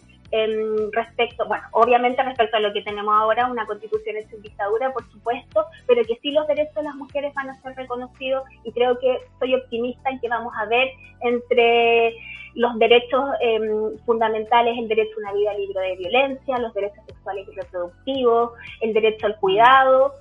respecto, 0.92 1.46
bueno, 1.46 1.64
obviamente 1.72 2.22
respecto 2.22 2.56
a 2.56 2.60
lo 2.60 2.72
que 2.72 2.82
tenemos 2.82 3.14
ahora, 3.14 3.46
una 3.46 3.66
constitución 3.66 4.16
hecha 4.16 4.34
en 4.34 4.42
dictadura, 4.42 4.92
por 4.92 5.08
supuesto, 5.10 5.66
pero 5.86 6.02
que 6.04 6.18
sí 6.22 6.32
los 6.32 6.46
derechos 6.46 6.74
de 6.74 6.82
las 6.82 6.94
mujeres 6.96 7.32
van 7.34 7.50
a 7.50 7.60
ser 7.62 7.74
reconocidos 7.76 8.44
y 8.64 8.72
creo 8.72 8.98
que 8.98 9.18
soy 9.38 9.54
optimista 9.54 10.10
en 10.10 10.20
que 10.20 10.28
vamos 10.28 10.52
a 10.58 10.66
ver 10.66 10.88
entre 11.20 12.14
los 12.54 12.78
derechos 12.78 13.24
em, 13.40 13.98
fundamentales, 14.06 14.78
el 14.78 14.88
derecho 14.88 15.16
a 15.16 15.20
una 15.20 15.32
vida 15.32 15.54
libre 15.54 15.80
de 15.80 15.96
violencia, 15.96 16.58
los 16.58 16.72
derechos 16.74 17.04
sexuales 17.06 17.46
y 17.50 17.54
reproductivos, 17.54 18.52
el 18.80 18.92
derecho 18.92 19.26
al 19.26 19.36
cuidado. 19.36 20.14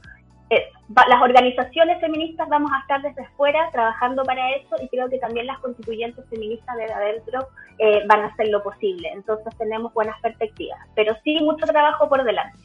Eh, 0.54 0.72
las 1.08 1.22
organizaciones 1.22 2.00
feministas 2.00 2.48
vamos 2.50 2.72
a 2.72 2.82
estar 2.82 3.02
desde 3.02 3.28
fuera 3.36 3.70
trabajando 3.72 4.24
para 4.24 4.52
eso 4.52 4.76
y 4.82 4.88
creo 4.90 5.10
que 5.10 5.18
también 5.18 5.48
las 5.48 5.60
constituyentes 5.60 6.24
feministas 6.30 6.76
desde 6.78 6.94
adentro 6.94 7.48
eh, 7.80 8.04
van 8.08 8.22
a 8.22 8.26
hacer 8.28 8.50
lo 8.50 8.62
posible. 8.62 9.10
Entonces 9.12 9.56
tenemos 9.58 9.94
buenas 9.94 10.20
perspectivas, 10.22 10.80
pero 10.96 11.16
sí 11.24 11.40
mucho 11.42 11.66
trabajo 11.66 12.08
por 12.08 12.24
delante. 12.24 12.60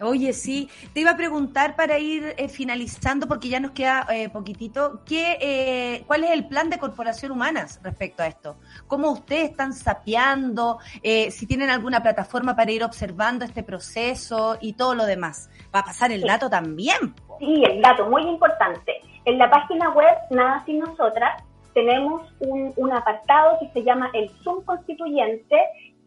Oye, 0.00 0.32
sí, 0.32 0.68
te 0.92 1.00
iba 1.00 1.12
a 1.12 1.16
preguntar 1.16 1.76
para 1.76 2.00
ir 2.00 2.34
eh, 2.36 2.48
finalizando, 2.48 3.28
porque 3.28 3.48
ya 3.48 3.60
nos 3.60 3.70
queda 3.70 4.04
eh, 4.10 4.28
poquitito, 4.28 5.00
¿qué, 5.06 5.38
eh, 5.40 6.04
¿cuál 6.08 6.24
es 6.24 6.32
el 6.32 6.48
plan 6.48 6.68
de 6.68 6.78
Corporación 6.78 7.30
Humanas 7.30 7.80
respecto 7.82 8.24
a 8.24 8.26
esto? 8.26 8.56
¿Cómo 8.88 9.12
ustedes 9.12 9.50
están 9.50 9.72
sapeando? 9.72 10.78
Eh, 11.00 11.30
si 11.30 11.46
tienen 11.46 11.70
alguna 11.70 12.02
plataforma 12.02 12.56
para 12.56 12.72
ir 12.72 12.82
observando 12.82 13.44
este 13.44 13.62
proceso 13.62 14.58
y 14.60 14.72
todo 14.72 14.96
lo 14.96 15.06
demás. 15.06 15.48
Va 15.72 15.80
a 15.80 15.84
pasar 15.84 16.10
el 16.10 16.22
dato 16.22 16.50
también. 16.50 17.14
Sí, 17.38 17.62
el 17.64 17.80
dato 17.80 18.10
muy 18.10 18.22
importante. 18.22 19.00
En 19.24 19.38
la 19.38 19.48
página 19.48 19.90
web 19.90 20.14
Nada 20.30 20.64
Sin 20.66 20.80
Nosotras 20.80 21.40
tenemos 21.72 22.22
un, 22.40 22.72
un 22.76 22.92
apartado 22.92 23.58
que 23.60 23.68
se 23.70 23.84
llama 23.84 24.10
el 24.12 24.28
Zoom 24.42 24.64
Constituyente 24.64 25.56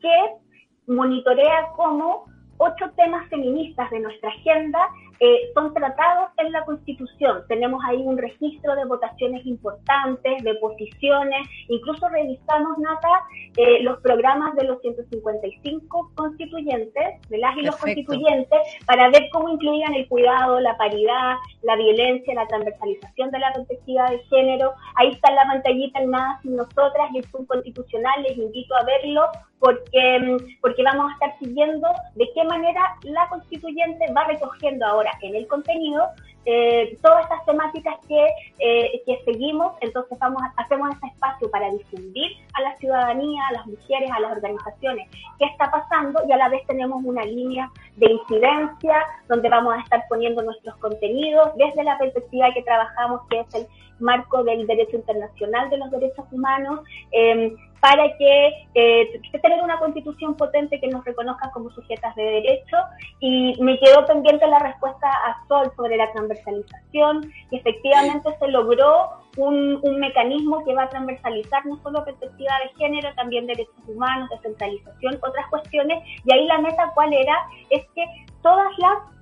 que 0.02 0.94
monitorea 0.94 1.70
cómo 1.76 2.26
ocho 2.58 2.90
temas 2.96 3.28
feministas 3.30 3.90
de 3.92 4.00
nuestra 4.00 4.30
agenda 4.30 4.80
eh, 5.20 5.52
son 5.54 5.74
tratados 5.74 6.30
en 6.38 6.52
la 6.52 6.64
Constitución. 6.66 7.44
Tenemos 7.48 7.84
ahí 7.86 7.98
un 7.98 8.18
registro 8.18 8.76
de 8.76 8.86
votaciones 8.86 9.46
importantes, 9.46 10.44
de 10.44 10.56
posiciones, 10.56 11.48
incluso 11.68 12.08
revisamos, 12.10 12.78
Nata, 12.78 13.24
eh, 13.58 13.82
los 13.82 14.00
programas 14.02 14.56
de 14.56 14.66
los 14.66 14.80
155 14.82 16.12
constituyentes, 16.16 17.22
de 17.30 17.38
las 17.38 17.58
y 17.58 17.62
los 17.64 17.76
Perfecto. 17.76 18.06
constituyentes, 18.06 18.60
para 18.86 19.10
ver 19.10 19.30
cómo 19.32 19.50
incluían 19.50 19.94
el 19.96 20.08
cuidado, 20.08 20.60
la 20.60 20.78
paridad, 20.78 21.36
la 21.64 21.76
violencia, 21.76 22.34
la 22.36 22.48
transversalización 22.48 23.32
de 23.32 23.40
la 23.40 23.54
perspectiva 23.54 24.10
de 24.12 24.20
género. 24.26 24.74
Ahí 24.96 25.12
está 25.12 25.30
en 25.30 25.36
la 25.36 25.46
pantallita 25.46 26.00
el 26.00 26.12
Nada 26.12 26.40
Sin 26.42 26.56
Nosotras 26.56 27.10
y 27.14 27.20
el 27.20 27.26
Zoom 27.26 27.46
Constitucional, 27.46 28.24
les 28.24 28.38
invito 28.38 28.76
a 28.76 28.84
verlo 28.84 29.24
porque, 29.60 30.20
mm, 30.20 30.62
porque 30.62 30.84
vamos 30.84 31.10
a 31.10 31.14
estar 31.14 31.40
siguiendo 31.40 31.88
de 32.16 32.30
qué 32.36 32.44
manera 32.44 32.96
la 33.04 33.28
constituyente 33.30 34.06
va 34.14 34.26
recogiendo 34.26 34.86
ahora 34.86 35.07
en 35.22 35.36
el 35.36 35.48
contenido 35.48 36.08
eh, 36.50 36.98
todas 37.02 37.24
estas 37.24 37.46
temáticas 37.46 37.98
que, 38.08 38.26
eh, 38.60 39.02
que 39.06 39.22
seguimos, 39.26 39.74
entonces 39.82 40.18
vamos 40.18 40.42
hacemos 40.56 40.96
ese 40.96 41.08
espacio 41.08 41.52
para 41.52 41.70
difundir 41.72 42.32
a 42.54 42.62
la 42.62 42.78
ciudadanía, 42.78 43.42
a 43.50 43.52
las 43.52 43.68
mujeres, 43.68 44.10
a 44.16 44.20
las 44.22 44.32
organizaciones 44.32 45.10
qué 45.40 45.46
está 45.46 45.70
pasando 45.70 46.22
y 46.26 46.32
a 46.32 46.38
la 46.38 46.48
vez 46.48 46.66
tenemos 46.66 47.04
una 47.04 47.26
línea 47.26 47.70
de 47.98 48.12
incidencia 48.12 49.06
donde 49.28 49.50
vamos 49.50 49.74
a 49.74 49.82
estar 49.82 50.06
poniendo 50.08 50.42
nuestros 50.42 50.76
contenidos 50.78 51.50
desde 51.58 51.84
la 51.84 51.98
perspectiva 51.98 52.54
que 52.54 52.64
trabajamos, 52.64 53.22
que 53.30 53.42
es 53.42 53.54
el 53.54 53.68
marco 54.00 54.44
del 54.44 54.66
derecho 54.68 54.96
internacional 54.96 55.70
de 55.70 55.78
los 55.78 55.92
derechos 55.92 56.26
humanos, 56.32 56.80
eh, 57.12 57.54
para 57.80 58.18
que 58.18 58.68
eh, 58.74 59.22
tener 59.42 59.62
una 59.62 59.80
constitución 59.80 60.36
potente 60.36 60.80
que 60.80 60.88
nos 60.88 61.06
reconozca 61.06 61.52
como 61.52 61.70
sujetas 61.72 62.16
de 62.16 62.24
derecho. 62.24 62.78
Y 63.20 63.56
me 63.62 63.80
quedó 63.80 64.06
pendiente 64.06 64.48
la 64.48 64.60
respuesta 64.60 65.08
a 65.08 65.48
Sol 65.48 65.72
sobre 65.76 65.98
la 65.98 66.12
transversalización, 66.12 67.32
y 67.52 67.58
efectivamente 67.58 68.30
se 68.40 68.48
logró 68.48 69.10
un, 69.38 69.80
un 69.84 70.00
mecanismo 70.00 70.64
que 70.66 70.74
va 70.74 70.84
a 70.84 70.90
transversalizar 70.90 71.66
no 71.66 71.78
solo 71.84 72.04
perspectiva 72.04 72.52
de 72.64 72.76
género, 72.78 73.14
también 73.16 73.46
derechos 73.46 73.76
humanos, 73.88 74.30
descentralización, 74.30 75.20
otras 75.22 75.48
cuestiones, 75.50 76.04
y 76.26 76.34
ahí 76.34 76.46
la 76.46 76.60
meta 76.60 76.92
cuál 76.96 77.14
era, 77.14 77.36
es 77.70 77.86
que 77.94 78.06
todas 78.42 78.72
las 78.80 79.17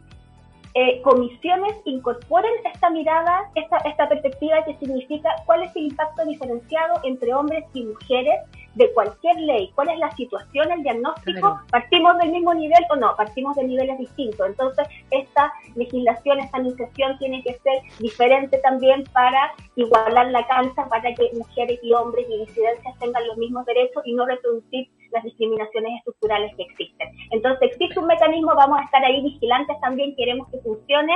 eh, 0.78 1.02
comisiones 1.04 1.74
incorporen 1.86 2.52
esta 2.66 2.90
mirada, 2.90 3.50
esta, 3.56 3.78
esta 3.78 4.10
perspectiva 4.10 4.64
que 4.66 4.76
significa 4.76 5.30
cuál 5.46 5.64
es 5.64 5.74
el 5.76 5.84
impacto 5.84 6.26
diferenciado 6.26 7.00
entre 7.06 7.34
hombres 7.34 7.64
y 7.74 7.86
mujeres 7.86 8.42
de 8.76 8.92
cualquier 8.94 9.38
ley, 9.40 9.72
cuál 9.76 9.90
es 9.90 9.98
la 10.00 10.12
situación, 10.12 10.72
el 10.72 10.84
diagnóstico, 10.84 11.40
Claro. 11.40 11.62
partimos 11.72 12.18
del 12.18 12.32
mismo 12.32 12.54
nivel 12.54 12.84
o 12.92 12.96
no, 12.98 13.16
partimos 13.16 13.56
de 13.56 13.64
niveles 13.64 13.98
distintos. 13.98 14.46
Entonces, 14.48 14.88
esta 15.12 15.52
legislación, 15.76 16.40
esta 16.40 16.58
administración 16.58 17.18
tiene 17.20 17.42
que 17.44 17.54
ser 17.54 17.82
diferente 18.00 18.58
también 18.60 19.04
para 19.14 19.54
igualar 19.76 20.28
la 20.32 20.46
cancha, 20.48 20.88
para 20.90 21.14
que 21.14 21.30
mujeres 21.38 21.80
y 21.82 21.94
hombres 21.94 22.26
y 22.30 22.40
disidencias 22.40 23.00
tengan 23.00 23.26
los 23.28 23.38
mismos 23.38 23.66
derechos 23.66 24.04
y 24.06 24.14
no 24.14 24.26
reproducir 24.26 24.90
las 25.12 25.24
discriminaciones 25.24 25.98
estructurales 26.00 26.54
que 26.56 26.64
existen. 26.64 27.10
Entonces, 27.32 27.72
existe 27.72 27.98
un 28.00 28.08
mecanismo, 28.08 28.54
vamos 28.56 28.80
a 28.80 28.84
estar 28.84 29.04
ahí 29.06 29.22
vigilantes 29.22 29.80
también, 29.82 30.16
queremos 30.16 30.50
que 30.50 30.58
funcione. 30.60 31.14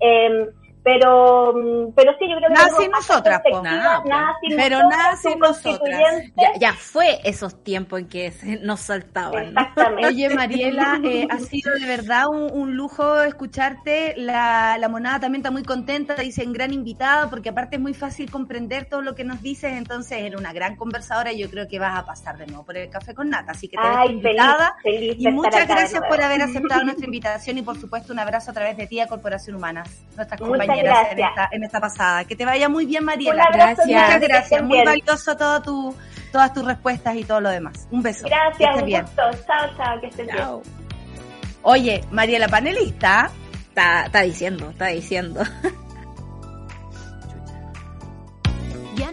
eh, 0.00 0.48
pero, 0.84 1.52
mm, 1.54 1.92
pero 1.94 2.12
sí, 2.18 2.28
yo 2.28 2.36
creo 2.36 2.48
que 2.48 2.54
Nada 2.54 2.68
sin 2.78 2.90
nosotras, 2.90 3.42
Nada, 3.62 4.36
sin 4.40 4.56
Pero 4.56 4.78
nosotras, 4.78 4.98
nada 4.98 5.16
sin 5.16 5.38
nosotras. 5.38 6.00
Ya, 6.36 6.52
ya 6.58 6.72
fue 6.74 7.20
esos 7.24 7.62
tiempos 7.62 8.00
en 8.00 8.08
que 8.08 8.30
se- 8.32 8.58
nos 8.58 8.80
saltaban. 8.80 9.48
Exactamente. 9.48 10.06
Oye, 10.06 10.28
Mariela, 10.34 11.00
eh, 11.04 11.26
ha 11.30 11.38
sido 11.38 11.72
de 11.74 11.86
verdad 11.86 12.28
un, 12.28 12.50
un 12.52 12.76
lujo 12.76 13.22
escucharte. 13.22 14.14
La, 14.16 14.76
la 14.78 14.88
monada 14.88 15.20
también 15.20 15.40
está 15.40 15.50
muy 15.50 15.62
contenta, 15.62 16.14
dicen 16.16 16.52
gran 16.52 16.72
invitada, 16.72 17.30
porque 17.30 17.50
aparte 17.50 17.76
es 17.76 17.82
muy 17.82 17.94
fácil 17.94 18.30
comprender 18.30 18.86
todo 18.86 19.02
lo 19.02 19.14
que 19.14 19.24
nos 19.24 19.40
dices. 19.40 19.72
Entonces, 19.74 20.18
era 20.22 20.36
una 20.36 20.52
gran 20.52 20.76
conversadora 20.76 21.32
y 21.32 21.38
yo 21.38 21.48
creo 21.50 21.68
que 21.68 21.78
vas 21.78 21.96
a 21.98 22.04
pasar 22.04 22.36
de 22.38 22.46
nuevo 22.46 22.64
por 22.64 22.76
el 22.76 22.90
café 22.90 23.14
con 23.14 23.30
nata. 23.30 23.52
Así 23.52 23.68
que 23.68 23.76
te 23.76 23.82
Ay, 23.84 24.08
feliz, 24.08 24.24
invitada. 24.24 24.74
feliz 24.82 25.14
Y 25.18 25.28
muchas 25.28 25.68
gracias 25.68 26.02
por 26.08 26.20
haber 26.20 26.42
aceptado 26.42 26.82
nuestra 26.84 27.06
invitación 27.06 27.58
y 27.58 27.62
por 27.62 27.78
supuesto 27.78 28.12
un 28.12 28.18
abrazo 28.18 28.50
a 28.50 28.54
través 28.54 28.76
de 28.76 28.86
ti 28.86 29.00
a 29.00 29.06
Corporación 29.06 29.56
Humanas, 29.56 29.88
nuestras 30.16 30.40
Muchas 30.40 30.71
compañeras 30.74 31.12
en 31.12 31.18
esta, 31.18 31.48
en 31.52 31.64
esta 31.64 31.80
pasada. 31.80 32.24
Que 32.24 32.36
te 32.36 32.44
vaya 32.44 32.68
muy 32.68 32.86
bien, 32.86 33.04
Mariela. 33.04 33.48
Muchas 33.50 34.20
Gracias. 34.20 34.62
Muy 34.62 34.84
valioso 34.84 35.36
todo 35.36 35.62
tu, 35.62 35.96
todas 36.30 36.52
tus 36.52 36.64
respuestas 36.64 37.16
y 37.16 37.24
todo 37.24 37.40
lo 37.40 37.50
demás. 37.50 37.86
Un 37.90 38.02
beso. 38.02 38.26
Gracias, 38.26 38.60
estés 38.60 38.82
un 38.82 38.86
bien. 38.86 39.02
gusto. 39.02 39.22
Chao, 39.46 39.76
chao, 39.76 40.00
que 40.00 40.06
estén 40.08 40.26
bien. 40.26 40.46
Oye, 41.62 42.04
Mariela, 42.10 42.48
panelista. 42.48 43.30
Está, 43.68 44.04
está 44.06 44.20
diciendo, 44.22 44.70
está 44.70 44.86
diciendo. 44.88 45.42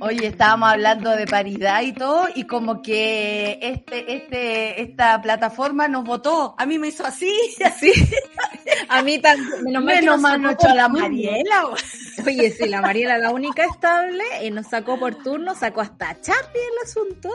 Oye, 0.00 0.28
estábamos 0.28 0.70
hablando 0.70 1.10
de 1.10 1.26
paridad 1.26 1.82
y 1.82 1.92
todo, 1.92 2.28
y 2.34 2.44
como 2.44 2.82
que 2.82 3.58
este, 3.60 4.14
este, 4.14 4.82
esta 4.82 5.20
plataforma 5.20 5.88
nos 5.88 6.04
votó. 6.04 6.54
A 6.56 6.66
mí 6.66 6.78
me 6.78 6.88
hizo 6.88 7.04
así, 7.04 7.32
así. 7.64 7.92
A 8.88 9.02
mí 9.02 9.18
también, 9.18 9.64
menos 9.64 9.84
menos 9.84 10.20
mal 10.20 10.56
a 10.60 10.74
la 10.74 10.88
Mariela. 10.88 11.66
Oye, 12.24 12.50
sí, 12.50 12.68
la 12.68 12.80
Mariela, 12.80 13.18
la 13.18 13.30
única 13.30 13.64
estable, 13.64 14.22
eh, 14.40 14.50
nos 14.50 14.66
sacó 14.66 14.98
por 14.98 15.16
turno, 15.16 15.54
sacó 15.54 15.80
hasta 15.80 16.20
Charlie 16.20 16.60
el 16.60 16.88
asunto, 16.88 17.30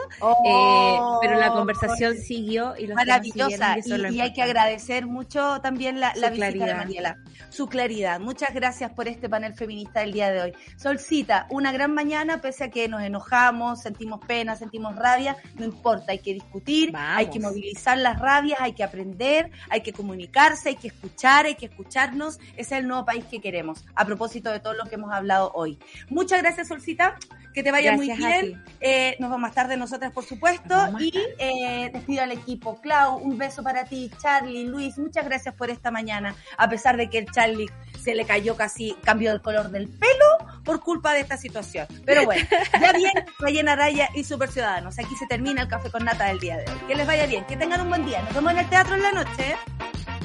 eh, 0.46 0.98
pero 1.20 1.38
la 1.38 1.50
conversación 1.50 2.16
siguió 2.16 2.74
y 2.78 2.86
los 2.86 2.94
Maravillosa, 2.94 3.76
y, 3.84 4.14
y 4.14 4.20
hay 4.20 4.32
que 4.32 4.42
agradecer 4.42 5.06
mucho 5.06 5.60
también 5.60 6.00
la, 6.00 6.12
la 6.16 6.30
visita 6.30 6.66
de 6.66 6.74
Mariela, 6.74 7.18
su 7.50 7.66
claridad. 7.66 8.20
Muchas 8.20 8.54
gracias 8.54 8.92
por 8.92 9.08
este 9.08 9.28
panel 9.28 9.54
feminista 9.54 10.00
del 10.00 10.12
día 10.12 10.30
de 10.30 10.42
hoy. 10.42 10.52
Solcita, 10.76 11.46
una 11.50 11.72
gran 11.72 11.92
mañana, 11.92 12.40
pese 12.54 12.64
a 12.64 12.70
que 12.70 12.86
nos 12.88 13.02
enojamos, 13.02 13.80
sentimos 13.80 14.20
pena, 14.24 14.54
sentimos 14.54 14.94
rabia, 14.94 15.36
no 15.56 15.64
importa, 15.64 16.12
hay 16.12 16.20
que 16.20 16.34
discutir, 16.34 16.92
hay 16.94 17.28
que 17.28 17.40
movilizar 17.40 17.98
las 17.98 18.20
rabias, 18.20 18.60
hay 18.60 18.74
que 18.74 18.84
aprender, 18.84 19.50
hay 19.70 19.80
que 19.80 19.92
comunicarse, 19.92 20.68
hay 20.68 20.76
que 20.76 20.86
escuchar, 20.86 21.46
hay 21.46 21.56
que 21.56 21.66
escucharnos. 21.66 22.38
Ese 22.52 22.60
es 22.76 22.80
el 22.80 22.86
nuevo 22.86 23.04
país 23.04 23.24
que 23.24 23.40
queremos, 23.40 23.84
a 23.96 24.04
propósito 24.04 24.52
de 24.52 24.60
todo 24.60 24.74
lo 24.74 24.84
que 24.84 24.94
hemos 24.94 25.12
hablado 25.12 25.50
hoy. 25.54 25.80
Muchas 26.10 26.42
gracias, 26.42 26.68
Solcita, 26.68 27.18
que 27.52 27.64
te 27.64 27.72
vaya 27.72 27.96
muy 27.96 28.12
bien. 28.12 28.62
Eh, 28.80 29.16
nos 29.18 29.30
vamos 29.30 29.42
más 29.42 29.54
tarde 29.54 29.76
nosotras, 29.76 30.12
por 30.12 30.24
supuesto, 30.24 30.76
y 31.00 31.12
eh, 31.38 31.90
despido 31.92 32.22
al 32.22 32.30
equipo. 32.30 32.80
Clau, 32.80 33.16
un 33.16 33.36
beso 33.36 33.64
para 33.64 33.84
ti, 33.84 34.12
Charlie, 34.22 34.64
Luis, 34.64 34.96
muchas 34.96 35.24
gracias 35.24 35.56
por 35.56 35.70
esta 35.70 35.90
mañana, 35.90 36.36
a 36.56 36.68
pesar 36.68 36.96
de 36.96 37.10
que 37.10 37.18
el 37.18 37.26
Charlie 37.32 37.68
se 38.04 38.14
le 38.14 38.26
cayó 38.26 38.54
casi, 38.54 38.94
cambió 39.02 39.32
el 39.32 39.40
color 39.40 39.70
del 39.70 39.88
pelo 39.88 40.60
por 40.62 40.80
culpa 40.80 41.14
de 41.14 41.20
esta 41.20 41.38
situación. 41.38 41.86
Pero 42.04 42.24
bueno, 42.24 42.46
ya 42.80 42.92
bien, 42.92 43.12
Rayena 43.38 43.72
Araya 43.72 44.10
y 44.14 44.24
Super 44.24 44.50
Ciudadanos. 44.50 44.98
Aquí 44.98 45.16
se 45.16 45.26
termina 45.26 45.62
el 45.62 45.68
café 45.68 45.90
con 45.90 46.04
nata 46.04 46.26
del 46.26 46.38
día 46.38 46.58
de 46.58 46.70
hoy. 46.70 46.78
Que 46.86 46.94
les 46.94 47.06
vaya 47.06 47.26
bien, 47.26 47.46
que 47.46 47.56
tengan 47.56 47.80
un 47.80 47.88
buen 47.88 48.04
día. 48.04 48.22
Nos 48.22 48.34
vemos 48.34 48.52
en 48.52 48.58
el 48.58 48.68
teatro 48.68 48.94
en 48.94 49.02
la 49.02 49.12
noche. 49.12 49.56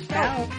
Chao. 0.10 0.50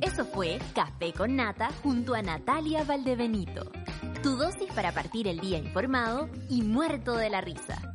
Eso 0.00 0.24
fue 0.24 0.58
Café 0.74 1.12
con 1.12 1.36
Nata 1.36 1.70
junto 1.82 2.14
a 2.14 2.22
Natalia 2.22 2.84
Valdebenito. 2.84 3.70
Tu 4.22 4.36
dosis 4.36 4.72
para 4.74 4.92
partir 4.92 5.28
el 5.28 5.40
día 5.40 5.58
informado 5.58 6.30
y 6.48 6.62
muerto 6.62 7.16
de 7.16 7.28
la 7.30 7.40
risa. 7.40 7.94